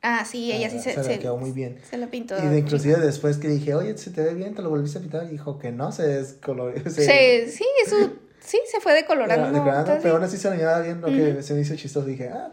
Ah, 0.03 0.25
sí, 0.25 0.53
ella 0.53 0.71
sí 0.71 0.77
Ah, 0.79 0.83
se, 0.83 0.93
se 0.93 0.99
le 0.99 1.05
se- 1.05 1.19
quedó 1.19 1.37
muy 1.37 1.51
bien. 1.51 1.81
Se 1.89 1.99
lo 1.99 2.09
pintó. 2.09 2.39
Y 2.39 2.47
de, 2.47 2.59
inclusive 2.59 2.97
después 2.97 3.39
que 3.39 3.49
dije, 3.49 3.75
oye, 3.75 3.97
se 3.99 4.11
te 4.11 4.23
ve 4.23 4.35
bien, 4.35 4.55
te 4.55 4.63
lo 4.63 4.71
volviste 4.71 4.99
a 4.99 5.01
pintar, 5.03 5.25
y 5.25 5.29
dijo 5.31 5.59
que 5.59 5.73
no, 5.73 5.91
se 5.91 6.07
descoloró. 6.07 6.73
Se, 6.85 6.91
Se- 6.91 7.49
sí, 7.51 7.65
eso, 7.85 7.97
sí, 8.41 8.59
se 8.71 8.81
fue 8.81 8.95
decolorando. 8.95 9.47
decolorando, 9.47 9.81
entonces- 9.81 10.03
pero 10.03 10.15
aún 10.15 10.25
así 10.25 10.37
se 10.37 10.49
le 10.51 10.57
miraba 10.59 10.81
bien, 10.81 11.01
lo 11.01 11.09
que 11.09 11.43
se 11.43 11.55
me 11.55 11.61
hizo 11.63 11.75
chistoso. 11.75 12.07
Dije, 12.07 12.29
ah, 12.29 12.53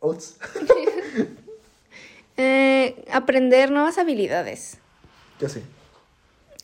oats. 0.00 0.36
Eh, 2.36 3.04
aprender 3.12 3.70
nuevas 3.70 3.96
habilidades. 3.98 4.78
Yo 5.40 5.48
sí, 5.48 5.62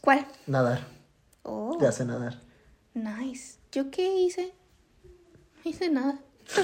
¿Cuál? 0.01 0.27
nadar, 0.49 0.81
Oh, 1.45 1.79
ya 1.81 1.93
sé 1.93 2.05
nadar. 2.05 2.41
Nice. 2.95 3.59
¿Yo 3.73 3.91
qué 3.91 4.07
hice? 4.21 4.53
No 5.65 5.71
hice 5.71 5.89
nada. 5.91 6.19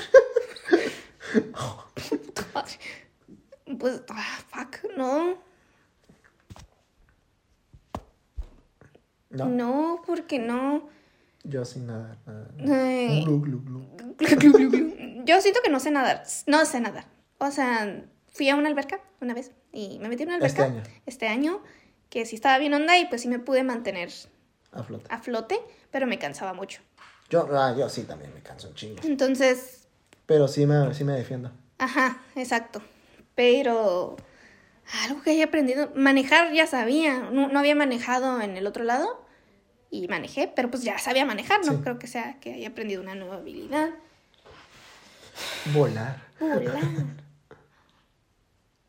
Pues, 3.78 4.02
ah, 4.10 4.38
fuck, 4.48 4.96
no. 4.96 5.36
No, 9.30 9.46
No, 9.48 10.02
porque 10.06 10.38
no. 10.38 10.88
yo 11.42 11.64
sin 11.64 11.86
nadar. 11.88 12.16
nada. 12.26 13.24
Glu. 13.24 13.84
Yo 15.24 15.40
siento 15.40 15.60
que 15.62 15.68
no 15.70 15.80
sé 15.80 15.90
nadar. 15.90 16.22
No 16.46 16.64
sé 16.64 16.80
nadar. 16.80 17.06
O 17.38 17.50
sea, 17.50 18.04
fui 18.28 18.48
a 18.48 18.56
una 18.56 18.68
alberca 18.68 19.00
una 19.20 19.34
vez 19.34 19.50
y 19.72 19.98
me 19.98 20.08
metí 20.08 20.22
en 20.22 20.30
una 20.30 20.46
Este 20.46 20.62
alberca. 20.62 20.88
año. 20.88 21.00
Este 21.06 21.26
año, 21.28 21.62
que 22.08 22.24
sí 22.24 22.36
estaba 22.36 22.58
bien 22.58 22.72
onda 22.72 22.96
y 22.98 23.06
pues 23.06 23.22
sí 23.22 23.28
me 23.28 23.40
pude 23.40 23.64
mantener 23.64 24.10
A 24.72 24.82
flote. 24.84 25.06
a 25.12 25.18
flote, 25.18 25.58
pero 25.90 26.06
me 26.06 26.18
cansaba 26.18 26.52
mucho. 26.52 26.80
Yo, 27.30 27.48
ah, 27.52 27.74
yo 27.76 27.88
sí 27.88 28.02
también 28.04 28.32
me 28.34 28.40
canso 28.42 28.68
un 28.68 28.74
chingo. 28.74 29.00
Entonces, 29.04 29.88
Pero 30.26 30.46
sí 30.48 30.66
me, 30.66 30.92
sí 30.94 31.04
me 31.04 31.12
defiendo. 31.14 31.50
ajá, 31.78 32.18
exacto. 32.36 32.80
Pero 33.34 34.16
algo 35.04 35.22
que 35.22 35.30
haya 35.30 35.44
aprendido, 35.46 35.90
manejar 35.96 36.52
ya 36.52 36.66
sabía, 36.66 37.18
no, 37.30 37.48
no 37.48 37.58
había 37.58 37.74
manejado 37.74 38.40
en 38.40 38.56
el 38.56 38.66
otro 38.66 38.84
lado 38.84 39.24
y 39.90 40.06
manejé, 40.08 40.50
pero 40.54 40.70
pues 40.70 40.82
ya 40.84 40.98
sabía 40.98 41.24
manejar, 41.24 41.64
no 41.64 41.72
Sí. 41.72 41.78
creo 41.82 41.98
que 41.98 42.06
sea 42.06 42.38
que 42.40 42.54
haya 42.54 42.68
aprendido 42.68 43.02
una 43.02 43.14
nueva 43.14 43.36
habilidad. 43.36 43.90
Volar. 45.74 46.22
Volar. 46.40 46.78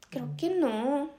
Creo 0.09 0.29
que 0.37 0.49
no. 0.49 1.11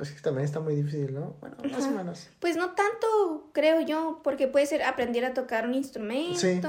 Es 0.00 0.10
que 0.10 0.20
también 0.20 0.44
está 0.44 0.58
muy 0.60 0.74
difícil, 0.74 1.14
¿no? 1.14 1.34
Bueno, 1.40 1.56
más 1.70 1.84
o 1.84 1.90
menos. 1.92 2.28
Pues 2.40 2.56
no 2.56 2.70
tanto, 2.74 3.48
creo 3.52 3.80
yo, 3.80 4.20
porque 4.24 4.48
puede 4.48 4.66
ser 4.66 4.82
aprender 4.82 5.24
a 5.24 5.34
tocar 5.34 5.66
un 5.68 5.74
instrumento 5.74 6.38
Sí. 6.38 6.60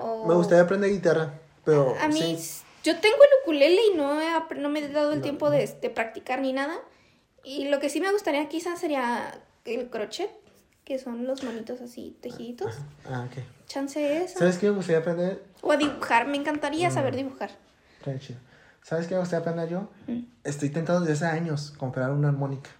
o... 0.00 0.26
Me 0.28 0.34
gustaría 0.34 0.62
aprender 0.62 0.90
guitarra, 0.90 1.32
pero 1.64 1.96
A 2.00 2.06
mí, 2.08 2.36
sí. 2.38 2.62
yo 2.84 3.00
tengo 3.00 3.16
el 3.16 3.28
ukulele 3.42 3.80
y 3.92 3.96
no, 3.96 4.20
he 4.20 4.54
no 4.60 4.68
me 4.68 4.78
he 4.78 4.88
dado 4.88 5.10
el 5.12 5.18
No, 5.18 5.22
tiempo 5.22 5.46
no. 5.46 5.52
de, 5.52 5.66
de 5.66 5.90
practicar 5.90 6.40
ni 6.40 6.52
nada. 6.52 6.78
Y 7.42 7.68
lo 7.68 7.80
que 7.80 7.88
sí 7.90 8.00
me 8.00 8.12
gustaría 8.12 8.48
quizás 8.48 8.78
sería 8.78 9.40
el 9.64 9.90
crochet, 9.90 10.30
que 10.84 10.98
son 11.00 11.26
los 11.26 11.42
monitos 11.42 11.80
así 11.80 12.16
tejiditos. 12.20 12.74
Ah, 13.10 13.26
ok. 13.28 13.42
Chance 13.66 14.22
eso. 14.24 14.38
¿Sabes 14.38 14.56
qué 14.58 14.66
me 14.70 14.76
gustaría 14.76 15.00
aprender? 15.00 15.42
O 15.62 15.72
a 15.72 15.76
dibujar, 15.76 16.26
me 16.28 16.36
encantaría 16.36 16.90
saber 16.92 17.14
Mm. 17.14 17.16
dibujar. 17.16 17.50
Chido. 18.20 18.38
¿Sabes 18.88 19.06
qué 19.06 19.12
me 19.12 19.20
gustaría 19.20 19.40
aprender 19.42 19.68
yo? 19.68 19.90
Mm. 20.06 20.20
Estoy 20.44 20.68
intentando 20.68 21.02
desde 21.04 21.26
hace 21.26 21.36
años 21.36 21.74
comprar 21.76 22.10
una 22.10 22.28
armónica. 22.28 22.70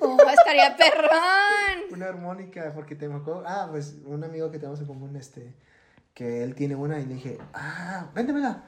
Oh, 0.00 0.16
estaría 0.28 0.76
perrón. 0.76 1.92
Una 1.92 2.06
armónica, 2.06 2.72
porque 2.74 2.96
te 2.96 3.08
me 3.08 3.18
acuerdo. 3.18 3.44
Ah, 3.46 3.68
pues 3.70 3.98
un 4.04 4.24
amigo 4.24 4.50
que 4.50 4.58
tenemos 4.58 4.80
en 4.80 4.86
común, 4.86 5.14
este. 5.14 5.54
Que 6.12 6.42
él 6.42 6.56
tiene 6.56 6.74
una 6.74 6.98
y 6.98 7.06
le 7.06 7.14
dije, 7.14 7.38
ah, 7.54 8.10
véndemela. 8.12 8.64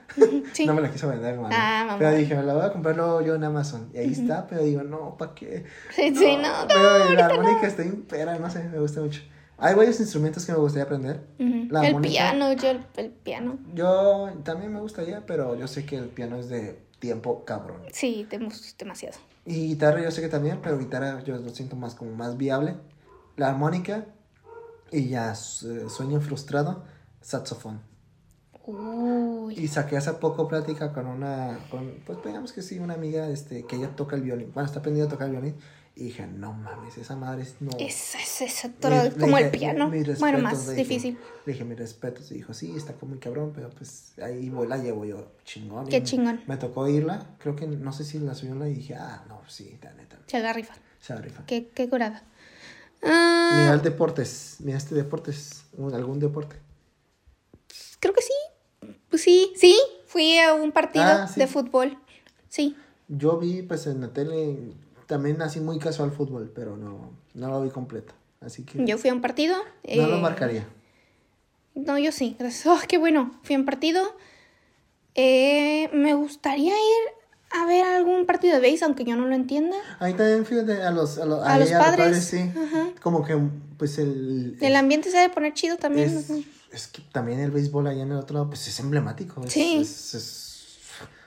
Sí. 0.52 0.64
No 0.66 0.74
me 0.74 0.82
la 0.82 0.92
quiso 0.92 1.08
vender, 1.08 1.34
mamá. 1.34 1.50
Ah. 1.52 1.96
Pero 1.98 2.12
dije, 2.12 2.36
me 2.36 2.44
la 2.44 2.54
voy 2.54 2.66
a 2.66 2.72
comprar 2.72 2.94
luego 2.94 3.20
yo 3.20 3.34
en 3.34 3.42
Amazon. 3.42 3.90
Y 3.92 3.98
ahí 3.98 4.12
está, 4.12 4.46
pero 4.46 4.62
digo, 4.62 4.84
no, 4.84 5.16
¿para 5.16 5.34
qué? 5.34 5.64
Sí, 5.90 6.14
sí, 6.14 6.36
no, 6.36 6.62
no, 6.62 6.68
Pero 6.68 6.98
la 6.98 7.04
ahorita 7.04 7.26
armónica 7.26 7.62
no. 7.62 7.66
está 7.66 7.82
impera, 7.82 8.38
no 8.38 8.48
sé, 8.48 8.62
me 8.68 8.78
gusta 8.78 9.00
mucho. 9.00 9.22
Hay 9.58 9.74
varios 9.74 10.00
instrumentos 10.00 10.44
que 10.44 10.52
me 10.52 10.58
gustaría 10.58 10.84
aprender. 10.84 11.22
La 11.38 11.80
El 11.80 11.86
armónica. 11.86 12.10
piano, 12.12 12.52
yo 12.52 12.70
el, 12.70 12.86
el 12.96 13.10
piano. 13.10 13.58
Yo 13.74 14.30
también 14.42 14.72
me 14.72 14.80
gustaría, 14.80 15.24
pero 15.26 15.54
yo 15.56 15.68
sé 15.68 15.86
que 15.86 15.96
el 15.96 16.08
piano 16.08 16.36
es 16.36 16.48
de 16.48 16.82
tiempo 16.98 17.44
cabrón. 17.44 17.82
Sí, 17.92 18.26
demasiado. 18.78 19.16
Y 19.46 19.68
guitarra 19.68 20.02
yo 20.02 20.10
sé 20.10 20.22
que 20.22 20.28
también, 20.28 20.60
pero 20.62 20.78
guitarra 20.78 21.22
yo 21.22 21.36
lo 21.36 21.50
siento 21.50 21.76
más 21.76 21.94
como 21.94 22.12
más 22.14 22.36
viable. 22.36 22.76
La 23.36 23.48
armónica 23.50 24.06
y 24.90 25.08
ya 25.08 25.34
sueño 25.34 26.20
frustrado, 26.20 26.84
saxofón. 27.20 27.80
Uy. 28.66 29.54
Y 29.58 29.68
saqué 29.68 29.96
hace 29.96 30.12
poco 30.14 30.48
plática 30.48 30.92
con 30.92 31.06
una, 31.06 31.58
con, 31.70 31.96
pues 32.06 32.18
digamos 32.24 32.52
que 32.52 32.62
sí, 32.62 32.78
una 32.78 32.94
amiga 32.94 33.28
este, 33.28 33.64
que 33.66 33.76
ella 33.76 33.94
toca 33.94 34.16
el 34.16 34.22
violín. 34.22 34.50
Bueno, 34.54 34.66
está 34.66 34.78
aprendiendo 34.78 35.08
a 35.08 35.12
tocar 35.12 35.26
el 35.28 35.32
violín. 35.32 35.56
Y 35.96 36.06
dije, 36.06 36.26
no 36.26 36.52
mames, 36.52 36.98
esa 36.98 37.14
madre 37.14 37.42
es 37.42 37.54
no. 37.60 37.70
Es, 37.78 38.16
es, 38.16 38.40
es 38.40 38.64
otro, 38.64 38.90
le 39.04 39.10
como 39.12 39.38
el 39.38 39.48
piano. 39.52 39.88
"Mi- 39.88 39.98
mis 40.00 40.18
Bueno, 40.18 40.38
respetos", 40.38 40.42
más 40.42 40.68
dije. 40.70 40.82
difícil. 40.82 41.18
Le 41.46 41.52
dije, 41.52 41.64
mis 41.64 41.78
respetos. 41.78 42.30
Y 42.32 42.34
dijo, 42.34 42.52
sí, 42.52 42.74
está 42.76 42.94
como 42.94 43.10
muy 43.10 43.18
cabrón, 43.20 43.52
pero 43.54 43.70
pues 43.70 44.12
ahí 44.20 44.50
voy, 44.50 44.66
la 44.66 44.76
llevo 44.78 45.04
yo 45.04 45.28
chingón. 45.44 45.86
Qué 45.86 46.02
chingón. 46.02 46.40
Me 46.48 46.56
tocó 46.56 46.88
irla. 46.88 47.24
Creo 47.38 47.54
que 47.54 47.68
no 47.68 47.92
sé 47.92 48.02
si 48.04 48.18
la 48.18 48.34
subió 48.34 48.66
y 48.66 48.74
dije, 48.74 48.96
ah, 48.96 49.24
no, 49.28 49.40
sí, 49.46 49.78
la 49.82 49.92
neta. 49.94 50.18
Se 50.26 50.40
la 50.40 50.52
rifa. 50.52 50.74
Se 51.00 51.14
la 51.14 51.20
rifa. 51.20 51.44
Qué, 51.46 51.68
qué 51.72 51.88
curada. 51.88 52.24
Ah, 53.04 53.52
Mira 53.60 53.74
el 53.74 53.82
deportes. 53.82 54.56
Mira 54.60 54.78
este 54.78 54.94
deportes. 54.96 55.64
¿Algún 55.92 56.18
deporte? 56.18 56.56
creo 58.00 58.12
que 58.14 58.22
sí. 58.22 58.88
Pues 59.08 59.22
sí, 59.22 59.52
sí. 59.56 59.78
Fui 60.06 60.38
a 60.38 60.54
un 60.54 60.72
partido 60.72 61.04
Ah, 61.04 61.26
sí. 61.28 61.38
de 61.40 61.46
fútbol. 61.46 61.96
Sí. 62.48 62.76
Yo 63.08 63.38
vi 63.38 63.62
pues 63.62 63.86
en 63.86 64.00
la 64.00 64.08
tele 64.12 64.58
también 65.06 65.40
así 65.42 65.60
muy 65.60 65.78
casual 65.78 66.10
fútbol, 66.12 66.50
pero 66.54 66.76
no, 66.76 67.10
no 67.34 67.48
lo 67.48 67.62
vi 67.62 67.70
completo. 67.70 68.14
Así 68.40 68.64
que 68.64 68.84
Yo 68.84 68.98
fui 68.98 69.10
a 69.10 69.14
un 69.14 69.20
partido. 69.20 69.56
no 69.96 70.06
lo 70.08 70.16
eh, 70.18 70.20
marcaría. 70.20 70.66
No, 71.74 71.98
yo 71.98 72.12
sí. 72.12 72.36
Gracias. 72.38 72.66
Oh, 72.72 72.78
qué 72.86 72.98
bueno. 72.98 73.38
Fui 73.42 73.54
a 73.54 73.58
un 73.58 73.64
partido. 73.64 74.02
Eh, 75.14 75.88
me 75.92 76.14
gustaría 76.14 76.74
ir 76.74 77.02
a 77.52 77.66
ver 77.66 77.84
algún 77.84 78.26
partido 78.26 78.58
de 78.60 78.70
base, 78.70 78.84
aunque 78.84 79.04
yo 79.04 79.14
no 79.16 79.26
lo 79.26 79.34
entienda. 79.34 79.76
Ahí 80.00 80.12
también 80.14 80.44
fíjate 80.44 80.82
a 80.82 80.90
los, 80.90 81.18
a, 81.18 81.24
los- 81.24 81.42
A 81.44 81.54
ahí 81.54 81.60
los 81.60 81.70
padres, 81.72 82.24
sí. 82.24 82.38
ajá. 82.38 82.88
Como 83.00 83.24
que 83.24 83.38
pues 83.78 83.98
el... 83.98 84.56
El 84.60 84.76
ambiente 84.76 85.10
se 85.10 85.18
debe 85.18 85.32
poner 85.32 85.52
chido 85.54 85.76
también. 85.76 86.08
es, 86.16 86.30
es 86.72 86.86
que 86.88 87.02
también 87.12 87.38
el 87.40 87.50
béisbol 87.52 87.86
allá 87.86 88.02
en 88.02 88.10
el 88.12 88.18
otro 88.18 88.34
lado 88.34 88.48
pues 88.48 88.66
es 88.66 88.80
emblemático. 88.80 89.42
es- 89.44 89.52
Sí. 89.52 89.78
es- 89.80 90.14
es- 90.14 90.43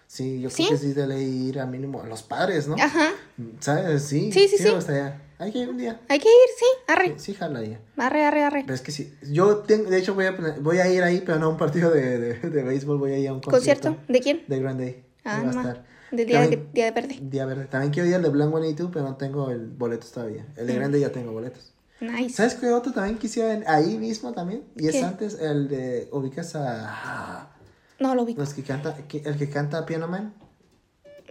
sí, 0.07 0.41
yo 0.41 0.49
Sí. 0.49 0.65
creo 0.65 0.77
que 0.79 0.85
sí 0.85 0.93
debe 0.93 1.21
ir 1.21 1.59
a 1.59 1.65
mínimo 1.65 2.01
a 2.01 2.07
los 2.07 2.23
padres, 2.23 2.67
¿no? 2.67 2.75
Ajá. 2.79 3.11
¿Sabes? 3.59 4.03
Sí, 4.03 4.31
Sí, 4.31 4.47
sí, 4.47 4.57
sí. 4.57 4.69
gustaría. 4.69 5.21
Hay 5.39 5.51
que 5.51 5.59
ir 5.59 5.69
un 5.69 5.77
día. 5.77 5.99
Hay 6.09 6.17
que 6.19 6.27
ir, 6.27 6.49
sí. 6.57 6.65
Arre. 6.87 7.09
Sí, 7.17 7.25
sí 7.25 7.33
jalaría. 7.35 7.79
Arre, 7.97 8.25
arre, 8.25 8.41
arre. 8.43 8.61
Pero 8.63 8.73
es 8.73 8.81
que 8.81 8.91
sí, 8.91 9.13
yo 9.31 9.57
tengo, 9.57 9.87
de 9.91 9.99
hecho 9.99 10.15
voy 10.15 10.25
a, 10.25 10.31
voy 10.61 10.79
a 10.79 10.91
ir 10.91 11.03
ahí, 11.03 11.21
pero 11.23 11.37
no 11.37 11.45
a 11.45 11.49
un 11.49 11.57
partido 11.57 11.91
de, 11.91 12.17
de, 12.17 12.33
de 12.49 12.63
béisbol, 12.63 12.97
voy 12.97 13.11
a 13.11 13.19
ir 13.19 13.27
a 13.29 13.33
un 13.33 13.41
concierto. 13.41 13.89
¿Concierto? 13.89 14.11
¿De 14.11 14.19
quién? 14.19 14.43
De 14.47 14.59
Grand 14.59 14.79
Day. 14.79 15.03
Ah, 15.23 15.37
Ahí 15.37 15.45
va 15.45 15.51
a 15.51 15.53
ma. 15.53 15.61
estar. 15.61 15.85
Día 16.09 16.47
de, 16.47 16.67
día 16.73 16.85
de 16.85 16.91
verde. 16.91 17.19
Día 17.21 17.45
verde. 17.45 17.65
También 17.65 17.91
quiero 17.93 18.07
ir 18.09 18.15
al 18.15 18.23
de 18.23 18.29
Blank 18.29 18.49
182, 18.49 18.91
pero 18.93 19.05
no 19.05 19.15
tengo 19.17 19.51
el 19.51 19.67
boletos 19.67 20.11
todavía. 20.11 20.45
El 20.55 20.65
de 20.65 20.73
Mm. 20.73 20.75
Grande 20.77 20.99
ya 21.01 21.11
tengo 21.11 21.33
boletos. 21.33 21.73
Nice. 21.99 22.29
¿Sabes 22.35 22.55
qué 22.55 22.69
otro 22.71 22.93
también 22.93 23.17
quisiera 23.17 23.59
ahí 23.71 23.97
mismo 23.97 24.31
también? 24.33 24.63
Y 24.77 24.87
es 24.87 25.03
antes 25.03 25.37
el 25.39 25.67
de 25.67 26.07
ubicas 26.13 26.55
a 26.55 27.49
No 27.99 28.13
lo 28.15 28.25
vi. 28.25 28.35
los 28.35 28.53
que 28.53 28.63
canta 28.63 28.95
el 28.97 29.37
que 29.37 29.49
canta 29.49 29.85
Piano 29.85 30.07
Man 30.07 30.33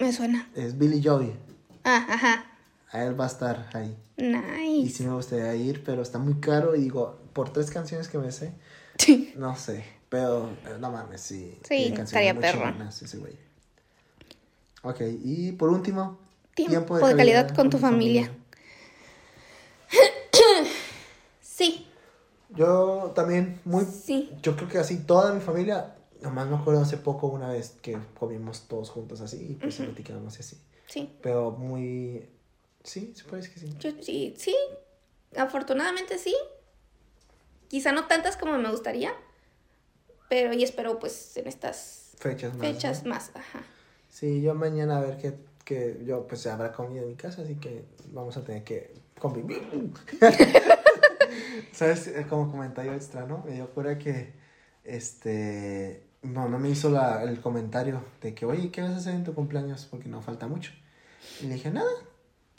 Me 0.00 0.12
suena. 0.12 0.48
es 0.54 0.76
Billy 0.78 1.02
Joey. 1.02 1.34
Ah, 1.84 2.06
ajá. 2.08 2.44
A 2.90 3.04
él 3.04 3.18
va 3.18 3.24
a 3.24 3.28
estar 3.28 3.68
ahí. 3.74 3.96
Y 4.16 4.22
Nice. 4.82 4.96
sí 4.98 5.04
me 5.04 5.12
gustaría 5.14 5.54
ir, 5.54 5.84
pero 5.84 6.02
está 6.02 6.18
muy 6.18 6.34
caro 6.40 6.74
y 6.74 6.80
digo, 6.80 7.20
por 7.32 7.52
tres 7.52 7.70
canciones 7.70 8.08
que 8.08 8.18
me 8.18 8.32
sé, 8.32 8.54
Sí. 8.98 9.32
no 9.36 9.54
sé, 9.56 9.84
pero 10.08 10.48
eh, 10.64 10.76
no 10.80 10.90
mames, 10.90 11.20
sí. 11.20 11.58
Sí, 11.68 11.92
estaría 11.96 12.34
perro. 12.38 12.72
ese 12.88 13.18
güey. 13.18 13.34
Ok, 14.82 15.00
y 15.22 15.52
por 15.52 15.68
último, 15.68 16.18
Tiempo 16.54 16.96
de 16.96 17.14
calidad 17.16 17.54
con 17.54 17.68
tu 17.70 17.76
familia. 17.78 18.32
Sí. 21.40 21.86
Yo 22.50 23.12
también, 23.14 23.60
muy. 23.64 23.84
Sí. 23.84 24.30
Yo 24.42 24.56
creo 24.56 24.68
que 24.68 24.78
así, 24.78 24.98
toda 24.98 25.32
mi 25.32 25.40
familia. 25.40 25.95
Nomás 26.22 26.48
me 26.48 26.56
acuerdo 26.56 26.80
hace 26.80 26.96
poco 26.96 27.26
una 27.28 27.48
vez 27.48 27.76
que 27.82 27.98
comimos 28.18 28.68
todos 28.68 28.90
juntos 28.90 29.20
así 29.20 29.48
y 29.50 29.54
pues 29.54 29.76
platicábamos 29.76 30.38
así. 30.38 30.56
Sí. 30.86 31.14
Pero 31.22 31.50
muy. 31.52 32.28
Sí, 32.82 33.12
se 33.14 33.24
parece 33.24 33.52
que 33.52 33.60
sí. 33.60 33.74
Yo 33.78 33.90
sí, 34.00 34.34
sí. 34.38 34.54
Afortunadamente 35.36 36.18
sí. 36.18 36.34
Quizá 37.68 37.92
no 37.92 38.06
tantas 38.06 38.36
como 38.36 38.56
me 38.58 38.70
gustaría. 38.70 39.12
Pero 40.28 40.52
y 40.54 40.62
espero 40.64 40.98
pues 40.98 41.36
en 41.36 41.46
estas 41.46 42.12
Fechas 42.18 42.54
más. 42.54 42.66
fechas 42.66 43.04
¿no? 43.04 43.10
más. 43.10 43.30
Ajá. 43.34 43.62
Sí, 44.08 44.40
yo 44.40 44.54
mañana 44.54 44.98
a 44.98 45.00
ver 45.00 45.18
que, 45.18 45.34
que 45.64 46.02
yo 46.06 46.26
pues 46.26 46.46
habrá 46.46 46.72
comida 46.72 47.02
en 47.02 47.08
mi 47.08 47.14
casa, 47.16 47.42
así 47.42 47.56
que 47.56 47.84
vamos 48.12 48.36
a 48.36 48.44
tener 48.44 48.64
que 48.64 48.94
convivir. 49.18 49.62
¿Sabes? 51.72 52.06
Eh, 52.08 52.26
Como 52.28 52.50
comentario 52.50 52.94
extra, 52.94 53.26
¿no? 53.26 53.42
Me 53.44 53.52
dio 53.52 53.68
cura 53.70 53.98
que 53.98 54.32
este 54.84 56.05
mi 56.26 56.32
mamá 56.32 56.58
me 56.58 56.70
hizo 56.70 56.90
la, 56.90 57.22
el 57.22 57.40
comentario 57.40 58.02
de 58.20 58.34
que, 58.34 58.44
oye, 58.46 58.70
¿qué 58.70 58.82
vas 58.82 58.92
a 58.92 58.96
hacer 58.96 59.14
en 59.14 59.24
tu 59.24 59.34
cumpleaños? 59.34 59.86
Porque 59.86 60.08
no 60.08 60.20
falta 60.22 60.48
mucho. 60.48 60.72
Y 61.40 61.46
le 61.46 61.54
dije, 61.54 61.70
nada, 61.70 61.90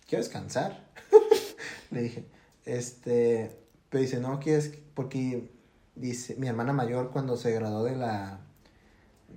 quiero 0.07 0.23
descansar. 0.23 0.87
le 1.91 2.01
dije, 2.01 2.25
este, 2.65 3.59
pero 3.89 4.01
dice, 4.01 4.19
no, 4.19 4.39
quieres, 4.39 4.77
porque 4.93 5.51
dice, 5.95 6.35
mi 6.35 6.47
hermana 6.47 6.73
mayor 6.73 7.11
cuando 7.11 7.35
se 7.35 7.51
graduó 7.51 7.83
de 7.83 7.95
la, 7.95 8.39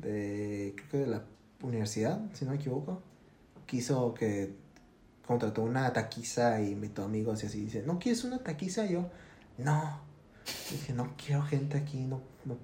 de, 0.01 0.74
creo 0.77 0.89
que 0.90 0.98
de 0.98 1.07
la 1.07 1.24
universidad, 1.62 2.20
si 2.32 2.44
no 2.44 2.52
me 2.52 2.57
equivoco, 2.57 3.02
quiso 3.66 4.15
que 4.15 4.55
contrató 5.27 5.62
una 5.62 5.93
taquiza 5.93 6.61
y 6.61 6.70
invitó 6.70 7.05
amigos 7.05 7.43
y 7.43 7.47
así. 7.47 7.65
Dice, 7.65 7.82
¿no 7.82 7.98
quieres 7.98 8.24
una 8.24 8.39
taquiza? 8.39 8.86
Y 8.86 8.93
yo, 8.93 9.11
no. 9.59 10.09
Dije, 10.70 10.93
no 10.93 11.15
quiero 11.16 11.43
gente 11.43 11.78
aquí, 11.78 11.98
no, 11.98 12.20
no, 12.44 12.57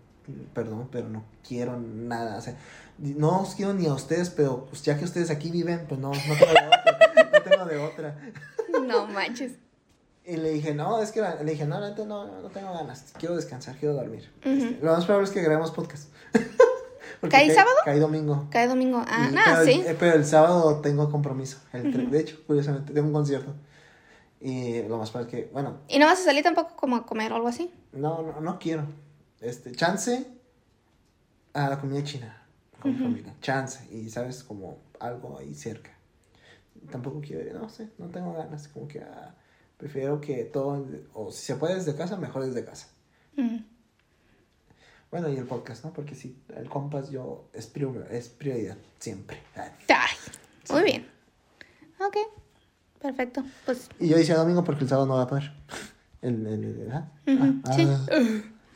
perdón, 0.54 0.88
pero 0.90 1.08
no 1.08 1.24
quiero 1.46 1.78
nada. 1.78 2.36
O 2.38 2.40
sea, 2.40 2.56
no 2.98 3.40
os 3.42 3.54
quiero 3.54 3.72
ni 3.74 3.86
a 3.86 3.94
ustedes, 3.94 4.30
pero 4.30 4.66
pues 4.66 4.82
ya 4.82 4.98
que 4.98 5.04
ustedes 5.04 5.30
aquí 5.30 5.50
viven, 5.50 5.86
pues 5.88 6.00
no, 6.00 6.08
no 6.12 6.14
tengo 6.38 6.52
de 6.52 6.66
otra. 6.66 7.30
no 7.32 7.42
tengo 7.42 7.64
de 7.66 7.78
otra. 7.78 8.18
No 8.86 9.06
manches. 9.06 9.52
Y 10.24 10.36
le 10.38 10.50
dije, 10.50 10.74
no, 10.74 11.00
es 11.00 11.12
que 11.12 11.20
la- 11.20 11.40
le 11.42 11.52
dije, 11.52 11.66
no, 11.66 11.80
neta 11.80 12.04
no, 12.04 12.40
no 12.42 12.48
tengo 12.48 12.72
ganas. 12.74 13.12
Quiero 13.18 13.36
descansar, 13.36 13.76
quiero 13.76 13.94
dormir. 13.94 14.28
Este, 14.42 14.78
lo 14.82 14.92
más 14.92 15.04
probable 15.04 15.28
es 15.28 15.32
que 15.32 15.40
grabemos 15.40 15.70
podcast. 15.70 16.08
¿Cae 17.30 17.52
sábado? 17.54 17.76
Cae 17.84 17.98
domingo. 17.98 18.46
Cada 18.50 18.66
domingo. 18.68 19.02
Ah, 19.06 19.30
nada, 19.32 19.64
sí. 19.64 19.82
el, 19.86 19.96
pero 19.96 20.16
el 20.16 20.24
sábado 20.24 20.80
tengo 20.80 21.10
compromiso. 21.10 21.58
El 21.72 22.10
De 22.10 22.20
hecho, 22.20 22.38
curiosamente, 22.46 22.92
tengo 22.92 23.06
un 23.06 23.12
concierto. 23.12 23.54
Y 24.40 24.82
lo 24.82 24.98
más 24.98 25.10
probable 25.10 25.30
es 25.38 25.44
que, 25.46 25.50
bueno, 25.52 25.78
¿Y 25.88 25.98
no 25.98 26.06
vas 26.06 26.20
a 26.20 26.24
salir 26.24 26.42
tampoco 26.42 26.76
como 26.76 26.96
a 26.96 27.06
comer 27.06 27.32
o 27.32 27.36
algo 27.36 27.48
así? 27.48 27.72
no, 27.92 28.22
no, 28.22 28.40
no 28.40 28.58
quiero. 28.58 28.84
Este, 29.46 29.72
chance 29.72 30.26
a 31.54 31.68
la 31.70 31.80
comida 31.80 32.02
china 32.04 32.42
con 32.80 32.92
mi 32.92 32.98
familia. 32.98 33.34
Chance. 33.40 33.88
Y 33.94 34.10
sabes, 34.10 34.42
como 34.44 34.78
algo 35.00 35.38
ahí 35.38 35.54
cerca. 35.54 35.90
Tampoco 36.90 37.20
quiero, 37.20 37.58
no 37.58 37.68
sé, 37.68 37.90
no 37.98 38.06
tengo 38.08 38.32
ganas. 38.34 38.68
Como 38.68 38.86
que 38.88 39.00
ah, 39.00 39.34
prefiero 39.76 40.20
que 40.20 40.44
todo, 40.44 40.86
o 41.14 41.30
si 41.32 41.44
se 41.46 41.56
puede 41.56 41.76
desde 41.76 41.94
casa, 41.96 42.16
mejor 42.16 42.44
desde 42.44 42.64
casa. 42.64 42.88
Bueno, 45.10 45.28
y 45.30 45.36
el 45.36 45.44
podcast, 45.46 45.84
¿no? 45.84 45.92
Porque 45.92 46.14
sí, 46.14 46.36
el 46.56 46.68
compas 46.68 47.10
yo 47.10 47.48
es, 47.52 47.72
prior- 47.72 48.06
es 48.10 48.28
prioridad, 48.28 48.76
siempre. 48.98 49.40
Muy 50.70 50.82
bien. 50.82 51.06
Ok, 52.00 52.16
perfecto. 53.00 53.44
Pues 53.64 53.88
Y 54.00 54.08
yo 54.08 54.16
decía 54.16 54.36
domingo 54.36 54.64
porque 54.64 54.82
el 54.84 54.90
sábado 54.90 55.06
no 55.06 55.14
va 55.14 55.22
a 55.22 55.26
poder. 55.28 55.52
El, 56.22 56.46
el, 56.46 56.64
el- 56.64 56.92
¿ah? 56.92 57.08
Ah, 57.64 57.72
sí. 57.72 57.86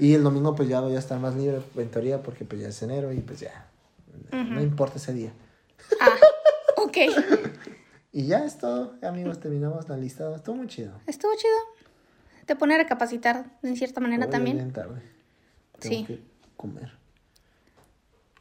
Y 0.00 0.14
el 0.14 0.22
domingo 0.24 0.54
pues 0.54 0.68
ya 0.68 0.80
voy 0.80 0.96
a 0.96 0.98
estar 0.98 1.20
más 1.20 1.34
libre 1.36 1.60
en 1.76 1.90
teoría 1.90 2.22
porque 2.22 2.44
pues 2.44 2.60
ya 2.62 2.68
es 2.68 2.82
enero 2.82 3.12
y 3.12 3.20
pues 3.20 3.40
ya. 3.40 3.66
No 4.32 4.60
importa 4.62 4.96
ese 4.96 5.12
día. 5.12 5.32
Ah, 6.00 6.16
ok. 6.76 6.96
Y 8.12 8.26
ya 8.26 8.44
es 8.44 8.58
todo, 8.58 8.96
amigos, 9.02 9.38
terminamos 9.38 9.88
la 9.88 9.96
lista. 9.96 10.34
Estuvo 10.34 10.56
muy 10.56 10.66
chido. 10.66 10.92
Estuvo 11.06 11.30
chido. 11.36 11.54
Te 12.44 12.56
pone 12.56 12.74
a 12.74 12.78
recapacitar 12.78 13.56
en 13.62 13.76
cierta 13.76 14.00
manera 14.00 14.26
Voy 14.26 14.32
también. 14.32 14.56
bien 14.56 14.72
tarde. 14.72 15.00
Tengo 15.78 15.94
Sí. 15.96 16.04
que 16.06 16.20
comer. 16.56 16.90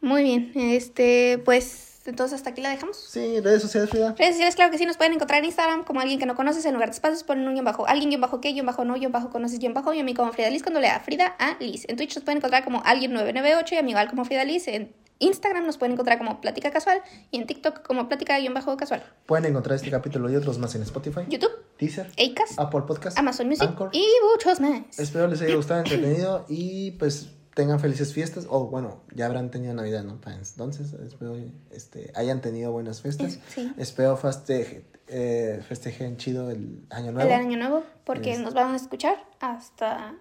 Muy 0.02 0.23
bien. 0.23 0.52
Este, 0.56 1.40
pues, 1.45 1.89
entonces 2.06 2.36
hasta 2.36 2.52
aquí 2.52 2.62
la 2.62 2.70
dejamos. 2.70 2.98
Sí, 2.98 3.40
redes 3.42 3.62
sociales, 3.62 3.90
Frida. 3.90 4.16
Redes 4.18 4.34
sociales, 4.34 4.56
claro 4.56 4.72
que 4.72 4.78
sí, 4.78 4.86
nos 4.86 4.98
pueden 4.98 5.14
encontrar 5.14 5.40
en 5.40 5.46
Instagram 5.46 5.84
como 5.84 6.00
alguien 6.00 6.20
que 6.20 6.26
no 6.26 6.36
conoces, 6.36 6.66
en 6.66 6.74
lugar 6.74 6.90
de 6.90 6.96
espacios 6.96 7.24
ponen 7.24 7.48
un 7.48 7.54
guion 7.54 7.66
bajo, 7.66 7.88
alguien 7.88 8.10
guion 8.10 8.22
bajo 8.22 8.42
qué, 8.42 8.52
guion 8.54 8.66
bajo 8.66 8.86
no, 8.86 8.96
guion 8.96 9.12
bajo 9.12 9.30
conoces, 9.30 9.60
guion 9.60 9.74
bajo, 9.74 9.94
y 9.94 10.00
a 10.00 10.04
mí 10.04 10.14
como 10.14 10.32
Frida 10.32 10.50
Liz 10.50 10.64
cuando 10.64 10.80
lea 10.80 11.00
Frida 11.00 11.36
a 11.40 11.58
Liz. 11.60 11.86
En 11.88 11.98
Twitch 11.98 12.16
nos 12.16 12.24
pueden 12.24 12.38
encontrar 12.38 12.64
como 12.64 12.82
alguien 12.86 13.14
998 13.14 13.76
y 13.76 13.78
a 13.78 13.84
mí 13.84 13.92
igual 13.92 14.10
como 14.10 14.26
Frida 14.26 14.44
Liz. 14.44 14.68
En 14.68 14.94
Instagram 15.20 15.66
nos 15.66 15.78
pueden 15.78 15.94
encontrar 15.94 16.18
como 16.18 16.40
Plática 16.40 16.72
Casual 16.72 17.02
y 17.32 17.38
en 17.38 17.46
TikTok 17.46 17.82
como 17.86 18.08
Plática 18.08 18.40
guion 18.40 18.54
bajo 18.54 18.76
casual. 18.78 19.04
Pueden 19.26 19.46
encontrar 19.46 19.76
este 19.76 19.92
capítulo 19.92 20.32
y 20.32 20.36
otros 20.36 20.58
más 20.60 20.74
en 20.76 20.84
Spotify, 20.84 21.22
YouTube, 21.28 21.52
Deezer, 21.78 22.08
Acast, 22.08 22.58
Apple 22.58 22.82
Podcast, 22.88 23.18
Amazon 23.18 23.48
Music 23.48 23.68
Anchor. 23.68 23.90
y 23.92 24.06
muchos 24.32 24.62
más. 24.62 24.98
Espero 24.98 25.28
les 25.28 25.42
haya 25.42 25.56
gustado, 25.56 25.82
entretenido 25.82 26.46
y 26.48 26.92
pues 26.92 27.30
tengan 27.56 27.80
felices 27.80 28.14
fiestas. 28.14 28.46
O 28.50 28.66
bueno, 28.68 29.02
ya 29.14 29.26
habrán 29.26 29.52
tenido 29.52 29.74
Navidad, 29.74 30.04
¿no? 30.04 30.20
Entonces, 30.26 30.94
espero 30.94 31.38
este, 31.72 32.12
hayan 32.16 32.42
tenido 32.42 32.72
buenas 32.72 33.02
fiestas. 33.02 33.40
Sí. 33.54 33.72
Espero 33.78 34.16
festeje, 34.18 34.86
eh, 35.08 35.62
festejen 35.68 36.18
chido 36.18 36.50
el 36.52 36.82
año 36.90 37.12
nuevo. 37.12 37.30
El 37.30 37.36
año 37.36 37.58
nuevo, 37.58 37.84
porque 38.06 38.34
Es- 38.34 38.40
nos 38.40 38.54
van 38.54 38.74
a 38.74 38.76
escuchar 38.76 39.16
hasta 39.40 40.16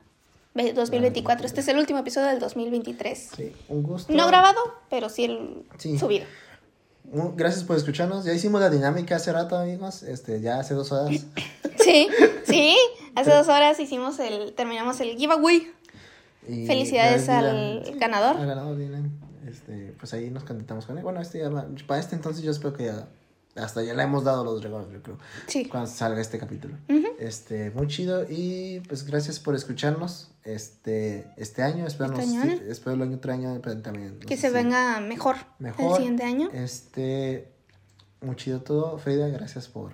ve- 0.55 0.73
2024. 0.73 1.47
Este 1.47 1.61
es 1.61 1.69
el 1.69 1.79
último 1.79 1.99
episodio 2.01 2.29
del 2.29 2.39
2023. 2.41 3.31
Sí, 3.37 3.53
un 3.69 3.83
gusto. 3.83 4.13
No 4.13 4.27
grabado, 4.27 4.59
pero 4.91 5.09
sí 5.09 5.25
el 5.25 5.65
Sí. 5.79 5.99
subido. 5.99 6.27
Gracias 7.37 7.65
por 7.65 7.77
escucharnos. 7.77 8.25
Ya 8.27 8.35
hicimos 8.35 8.61
la 8.61 8.69
dinámica 8.69 9.17
hace 9.17 9.33
rato, 9.33 9.57
amigos. 9.57 10.03
Este, 10.03 10.43
ya 10.43 10.59
hace 10.61 10.75
dos 10.75 10.93
horas. 10.93 11.25
Sí, 11.79 12.09
sí. 12.45 12.77
Hace 13.15 13.33
dos 13.33 13.49
horas 13.49 13.81
hicimos 13.81 14.19
el, 14.21 14.53
terminamos 14.53 15.01
el 15.01 15.17
giveaway. 15.17 15.73
Y 16.49 16.67
Felicidades 16.67 17.27
gracias, 17.27 17.45
al 17.45 17.83
Dylan. 17.85 17.99
ganador. 17.99 18.37
Al 18.37 18.47
ganador, 18.47 18.77
Dylan. 18.77 19.13
Este, 19.47 19.95
pues 19.99 20.13
ahí 20.15 20.31
nos 20.31 20.45
contactamos 20.45 20.87
con 20.87 20.99
él. 20.99 21.05
Bueno, 21.05 21.21
este 21.21 21.39
ya 21.39 21.49
va- 21.49 21.67
para 21.87 22.01
este 22.01 22.17
entonces 22.17 22.43
yo 22.43 22.51
espero 22.51 22.73
que 22.75 22.87
ya 22.87 23.09
hasta 23.57 23.83
ya 23.83 23.95
le 23.95 24.03
hemos 24.03 24.23
dado 24.25 24.45
los 24.45 24.63
regalos, 24.63 24.93
yo 24.93 25.03
creo. 25.03 25.19
Sí. 25.47 25.65
Cuando 25.67 25.89
salga 25.91 26.21
este 26.21 26.39
capítulo. 26.39 26.75
Este, 27.19 27.71
muy 27.73 27.89
chido 27.89 28.25
y 28.29 28.81
pues 28.89 29.05
gracias 29.05 29.41
por 29.41 29.55
escucharnos 29.57 30.31
este 30.45 31.27
este 31.37 31.63
año, 31.63 31.87
espero, 31.87 32.13
Este 32.17 32.23
año, 32.39 32.43
sí, 32.43 32.63
espero 32.69 32.95
el 32.95 33.03
año 33.03 33.17
otro 33.17 33.33
año 33.33 33.61
también. 33.83 34.19
no 34.21 34.27
Que 34.27 34.37
se 34.37 34.49
si- 34.49 34.55
venga 34.55 35.01
mejor, 35.01 35.37
mejor 35.59 35.91
el 35.93 35.97
siguiente 35.97 36.23
año. 36.25 36.49
Este, 36.53 37.51
muy 38.21 38.37
chido 38.37 38.61
todo. 38.61 38.99
Frida, 38.99 39.29
gracias 39.29 39.67
por 39.69 39.93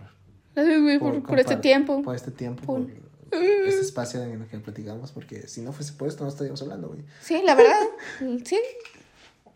güey, 0.54 0.98
por, 0.98 1.22
por 1.22 1.38
este 1.40 1.56
tiempo. 1.56 2.02
Por 2.02 2.14
este 2.16 2.30
tiempo, 2.30 2.62
por 2.64 2.86
este 3.30 3.80
espacio 3.80 4.22
en 4.22 4.42
el 4.42 4.46
que 4.48 4.58
platicamos, 4.58 5.12
porque 5.12 5.48
si 5.48 5.60
no 5.62 5.72
fuese 5.72 5.92
por 5.94 6.08
esto 6.08 6.24
no 6.24 6.30
estaríamos 6.30 6.60
hablando, 6.62 6.88
güey. 6.88 7.04
Sí, 7.20 7.42
la 7.44 7.54
verdad. 7.54 7.80
Sí. 8.44 8.60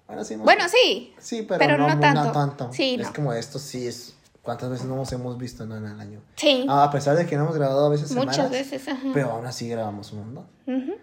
Bueno, 0.06 0.24
sí, 0.24 0.36
Bueno, 0.36 0.64
sí. 0.68 1.14
sí, 1.18 1.42
pero, 1.42 1.58
pero 1.58 1.76
no, 1.76 1.88
no 1.94 2.00
tanto. 2.00 2.32
tanto. 2.32 2.72
Sí, 2.72 2.96
es 2.98 3.06
no. 3.08 3.12
como 3.12 3.32
esto 3.32 3.58
sí 3.58 3.86
es. 3.86 4.14
¿Cuántas 4.42 4.70
veces 4.70 4.86
no 4.86 4.96
nos 4.96 5.12
hemos 5.12 5.36
visto 5.36 5.66
no, 5.66 5.76
en 5.76 5.84
el 5.84 6.00
año? 6.00 6.22
Sí. 6.36 6.64
Ah, 6.68 6.84
a 6.84 6.90
pesar 6.90 7.16
de 7.16 7.26
que 7.26 7.36
no 7.36 7.42
hemos 7.44 7.56
grabado 7.56 7.84
a 7.84 7.88
veces 7.90 8.12
Muchas 8.12 8.36
semanas, 8.36 8.50
veces. 8.52 8.88
Ajá. 8.88 9.10
pero 9.12 9.32
aún 9.32 9.44
así 9.44 9.68
grabamos 9.68 10.10
un 10.12 10.20
montón. 10.34 10.46
Ujú. 10.66 10.94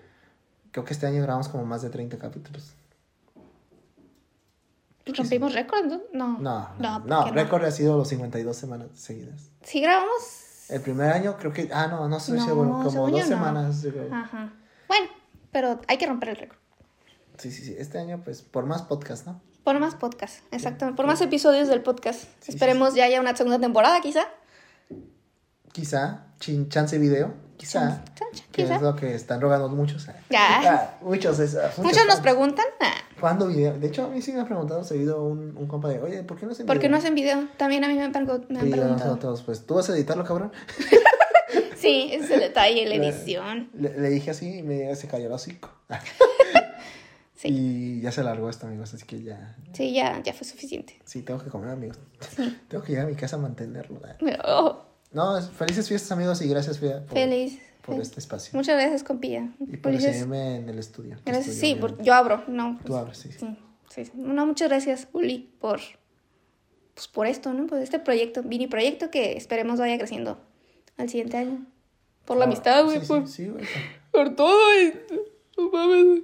Creo 0.72 0.84
que 0.84 0.94
este 0.94 1.06
año 1.06 1.22
grabamos 1.22 1.48
como 1.50 1.64
más 1.66 1.84
de 1.84 1.90
30 1.92 2.18
capítulos. 2.18 2.74
Rompimos 5.06 5.54
récord, 5.54 5.86
¿no? 5.86 6.02
No. 6.12 6.40
No, 6.40 6.70
no, 6.80 7.00
¿por 7.02 7.08
no, 7.08 7.32
récord 7.32 7.64
ha 7.66 7.70
sido 7.72 7.96
los 7.98 8.08
52 8.08 8.58
semanas 8.58 8.88
seguidas. 8.96 9.52
Sí 9.64 9.80
grabamos. 9.82 10.45
El 10.70 10.82
primer 10.82 11.12
año 11.12 11.38
creo 11.38 11.54
que, 11.54 11.70
ah, 11.74 11.88
no, 11.88 12.08
no 12.10 12.18
estoy 12.18 12.40
No, 12.40 12.46
seguro, 12.46 12.70
como 12.72 12.90
según 12.92 13.12
dos 13.12 13.20
yo 13.22 13.26
semanas. 13.28 13.78
creo. 13.82 14.14
Ajá. 14.14 14.54
Bueno, 14.88 15.08
pero 15.52 15.80
hay 15.88 15.98
que 15.98 16.08
romper 16.08 16.30
el 16.30 16.36
récord. 16.38 16.58
Sí, 17.38 17.52
sí, 17.52 17.64
sí, 17.66 17.76
este 17.78 18.00
año 18.00 18.22
pues 18.24 18.42
por 18.42 18.66
más 18.66 18.82
podcast, 18.84 19.26
¿no? 19.28 19.42
Por 19.64 19.80
más 19.80 19.96
podcast, 19.96 20.40
exactamente. 20.52 20.96
Por 20.98 21.06
más 21.08 21.22
episodios 21.22 21.68
del 21.68 21.82
podcast. 21.82 22.24
sí, 22.40 22.52
Esperemos 22.52 22.94
ya 22.96 23.06
haya 23.06 23.20
una 23.20 23.36
segunda 23.36 23.60
temporada, 23.60 24.00
quizá. 24.02 24.26
Quizá, 25.72 26.28
chin, 26.40 26.70
chance 26.70 26.98
video, 26.98 27.34
quizá, 27.58 28.04
Chance, 28.16 28.44
que 28.52 28.64
quizá. 28.64 28.76
es 28.76 28.82
lo 28.82 28.96
que 28.96 29.14
están 29.14 29.42
rogando 29.42 29.68
muchos. 29.70 30.08
ah. 30.08 30.14
Ya. 30.30 30.62
Ah, 30.74 30.98
muchos, 31.02 31.38
es- 31.40 31.56
Muchos 31.78 31.98
nos 32.06 32.16
fans. 32.16 32.22
preguntan, 32.22 32.66
ah, 32.80 32.94
¿Cuándo 33.20 33.48
video? 33.48 33.78
De 33.78 33.88
hecho, 33.88 34.06
a 34.06 34.10
mí 34.10 34.22
sí 34.22 34.32
me 34.34 34.42
ha 34.42 34.46
preguntado 34.46 34.84
seguido 34.84 35.24
un, 35.24 35.56
un 35.58 35.68
compa 35.68 35.90
de, 35.90 36.00
oye, 36.02 36.24
¿por 36.24 36.38
qué 36.38 36.46
no 36.46 36.52
hacen 36.52 36.66
¿por 36.66 36.76
qué 36.76 36.80
video? 36.88 36.92
no 36.92 36.98
hacen 36.98 37.16
video? 37.16 37.48
También 37.58 37.84
a 37.84 37.88
mí 37.88 37.94
me 37.96 38.04
han, 38.04 38.12
me 38.12 38.60
han 38.60 38.68
Y 38.68 38.72
preguntado. 38.72 38.88
nosotros, 39.16 39.42
pues, 39.44 39.66
¿tú 39.66 39.76
vas 39.76 39.90
a 39.90 39.94
editarlo, 39.96 40.24
cabrón? 40.24 40.52
Sí, 41.78 42.10
ese 42.12 42.26
es 42.26 42.32
el 42.32 42.40
detalle, 42.40 42.86
la 42.88 42.96
edición. 43.06 43.70
Le, 43.76 43.98
le 44.00 44.10
dije 44.10 44.32
así 44.32 44.58
y 44.60 44.64
me, 44.64 44.94
se 44.96 45.08
cayó 45.08 45.28
el 45.28 45.32
hocico. 45.34 45.70
Sí. 47.38 47.50
Y 47.50 48.02
ya 48.02 48.12
se 48.14 48.24
largó 48.24 48.50
esto, 48.50 48.66
amigos, 48.66 48.94
así 48.94 49.06
que 49.06 49.22
ya, 49.22 49.58
Sí, 49.74 49.94
ya, 49.94 50.24
ya 50.24 50.32
fue 50.34 50.48
suficiente. 50.48 51.00
sí, 51.04 51.22
tengo 51.22 51.44
que 51.44 51.50
comer, 51.50 51.70
amigos. 51.72 52.00
Sí. 52.34 52.58
Tengo 52.70 52.82
que 52.82 52.94
llegar 52.94 53.06
a 53.08 53.10
mi 53.10 53.16
casa 53.16 53.36
a 53.36 53.40
mantenerlo. 53.40 54.00
Oh, 54.46 54.86
No, 55.12 55.38
es- 55.38 55.50
felices 55.50 55.88
fiestas, 55.90 56.14
amigos, 56.14 56.42
y 56.42 56.48
gracias, 56.48 56.80
Frida, 56.80 57.02
por, 57.06 57.14
feliz. 57.14 57.60
Por 57.86 57.96
Sí. 57.96 58.02
este 58.02 58.20
espacio. 58.20 58.52
Muchas 58.58 58.76
gracias, 58.80 59.04
compilla. 59.04 59.50
Y 59.60 59.78
por 59.78 59.92
recibirme 59.92 60.56
en 60.58 60.70
el 60.70 60.80
estudio. 60.80 61.18
Gracias, 61.26 61.56
sí, 61.56 61.76
yo, 61.76 61.80
por- 61.82 61.90
obviamente. 61.92 62.04
yo 62.08 62.14
abro, 62.14 62.44
no. 62.48 62.78
Tú 62.84 62.88
pues, 62.88 63.00
abres, 63.00 63.18
sí. 63.20 63.30
sí. 63.32 63.58
Sí. 63.90 64.12
No, 64.16 64.46
muchas 64.46 64.68
gracias, 64.70 65.08
Uli, 65.14 65.54
por, 65.60 65.80
pues, 66.94 67.08
por 67.08 67.28
esto, 67.28 67.54
¿no? 67.54 67.68
Por 67.68 67.80
este 67.80 68.00
proyecto, 68.00 68.44
mini 68.44 68.68
proyecto 68.68 69.10
que 69.12 69.38
esperemos 69.38 69.80
vaya 69.80 69.98
creciendo 69.98 70.40
al 70.98 71.10
siguiente 71.10 71.38
año. 71.38 71.66
Por 72.26 72.38
la 72.38 72.44
Ah, 72.46 72.48
amistad, 72.48 72.84
güey, 72.86 73.00
Sí, 73.02 73.06
por, 73.08 73.28
sí, 73.28 73.48
güey. 73.50 73.66
por 74.12 74.36
todo. 74.36 74.58
y- 74.82 74.94
no 75.58 75.70
mames. 75.70 76.24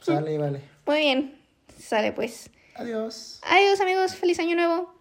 Sale, 0.00 0.36
vale. 0.38 0.60
Muy 0.86 0.98
bien, 0.98 1.38
sale 1.78 2.12
pues. 2.12 2.50
Adiós. 2.74 3.40
Adiós 3.42 3.80
amigos, 3.80 4.14
feliz 4.14 4.38
año 4.40 4.54
nuevo. 4.56 4.94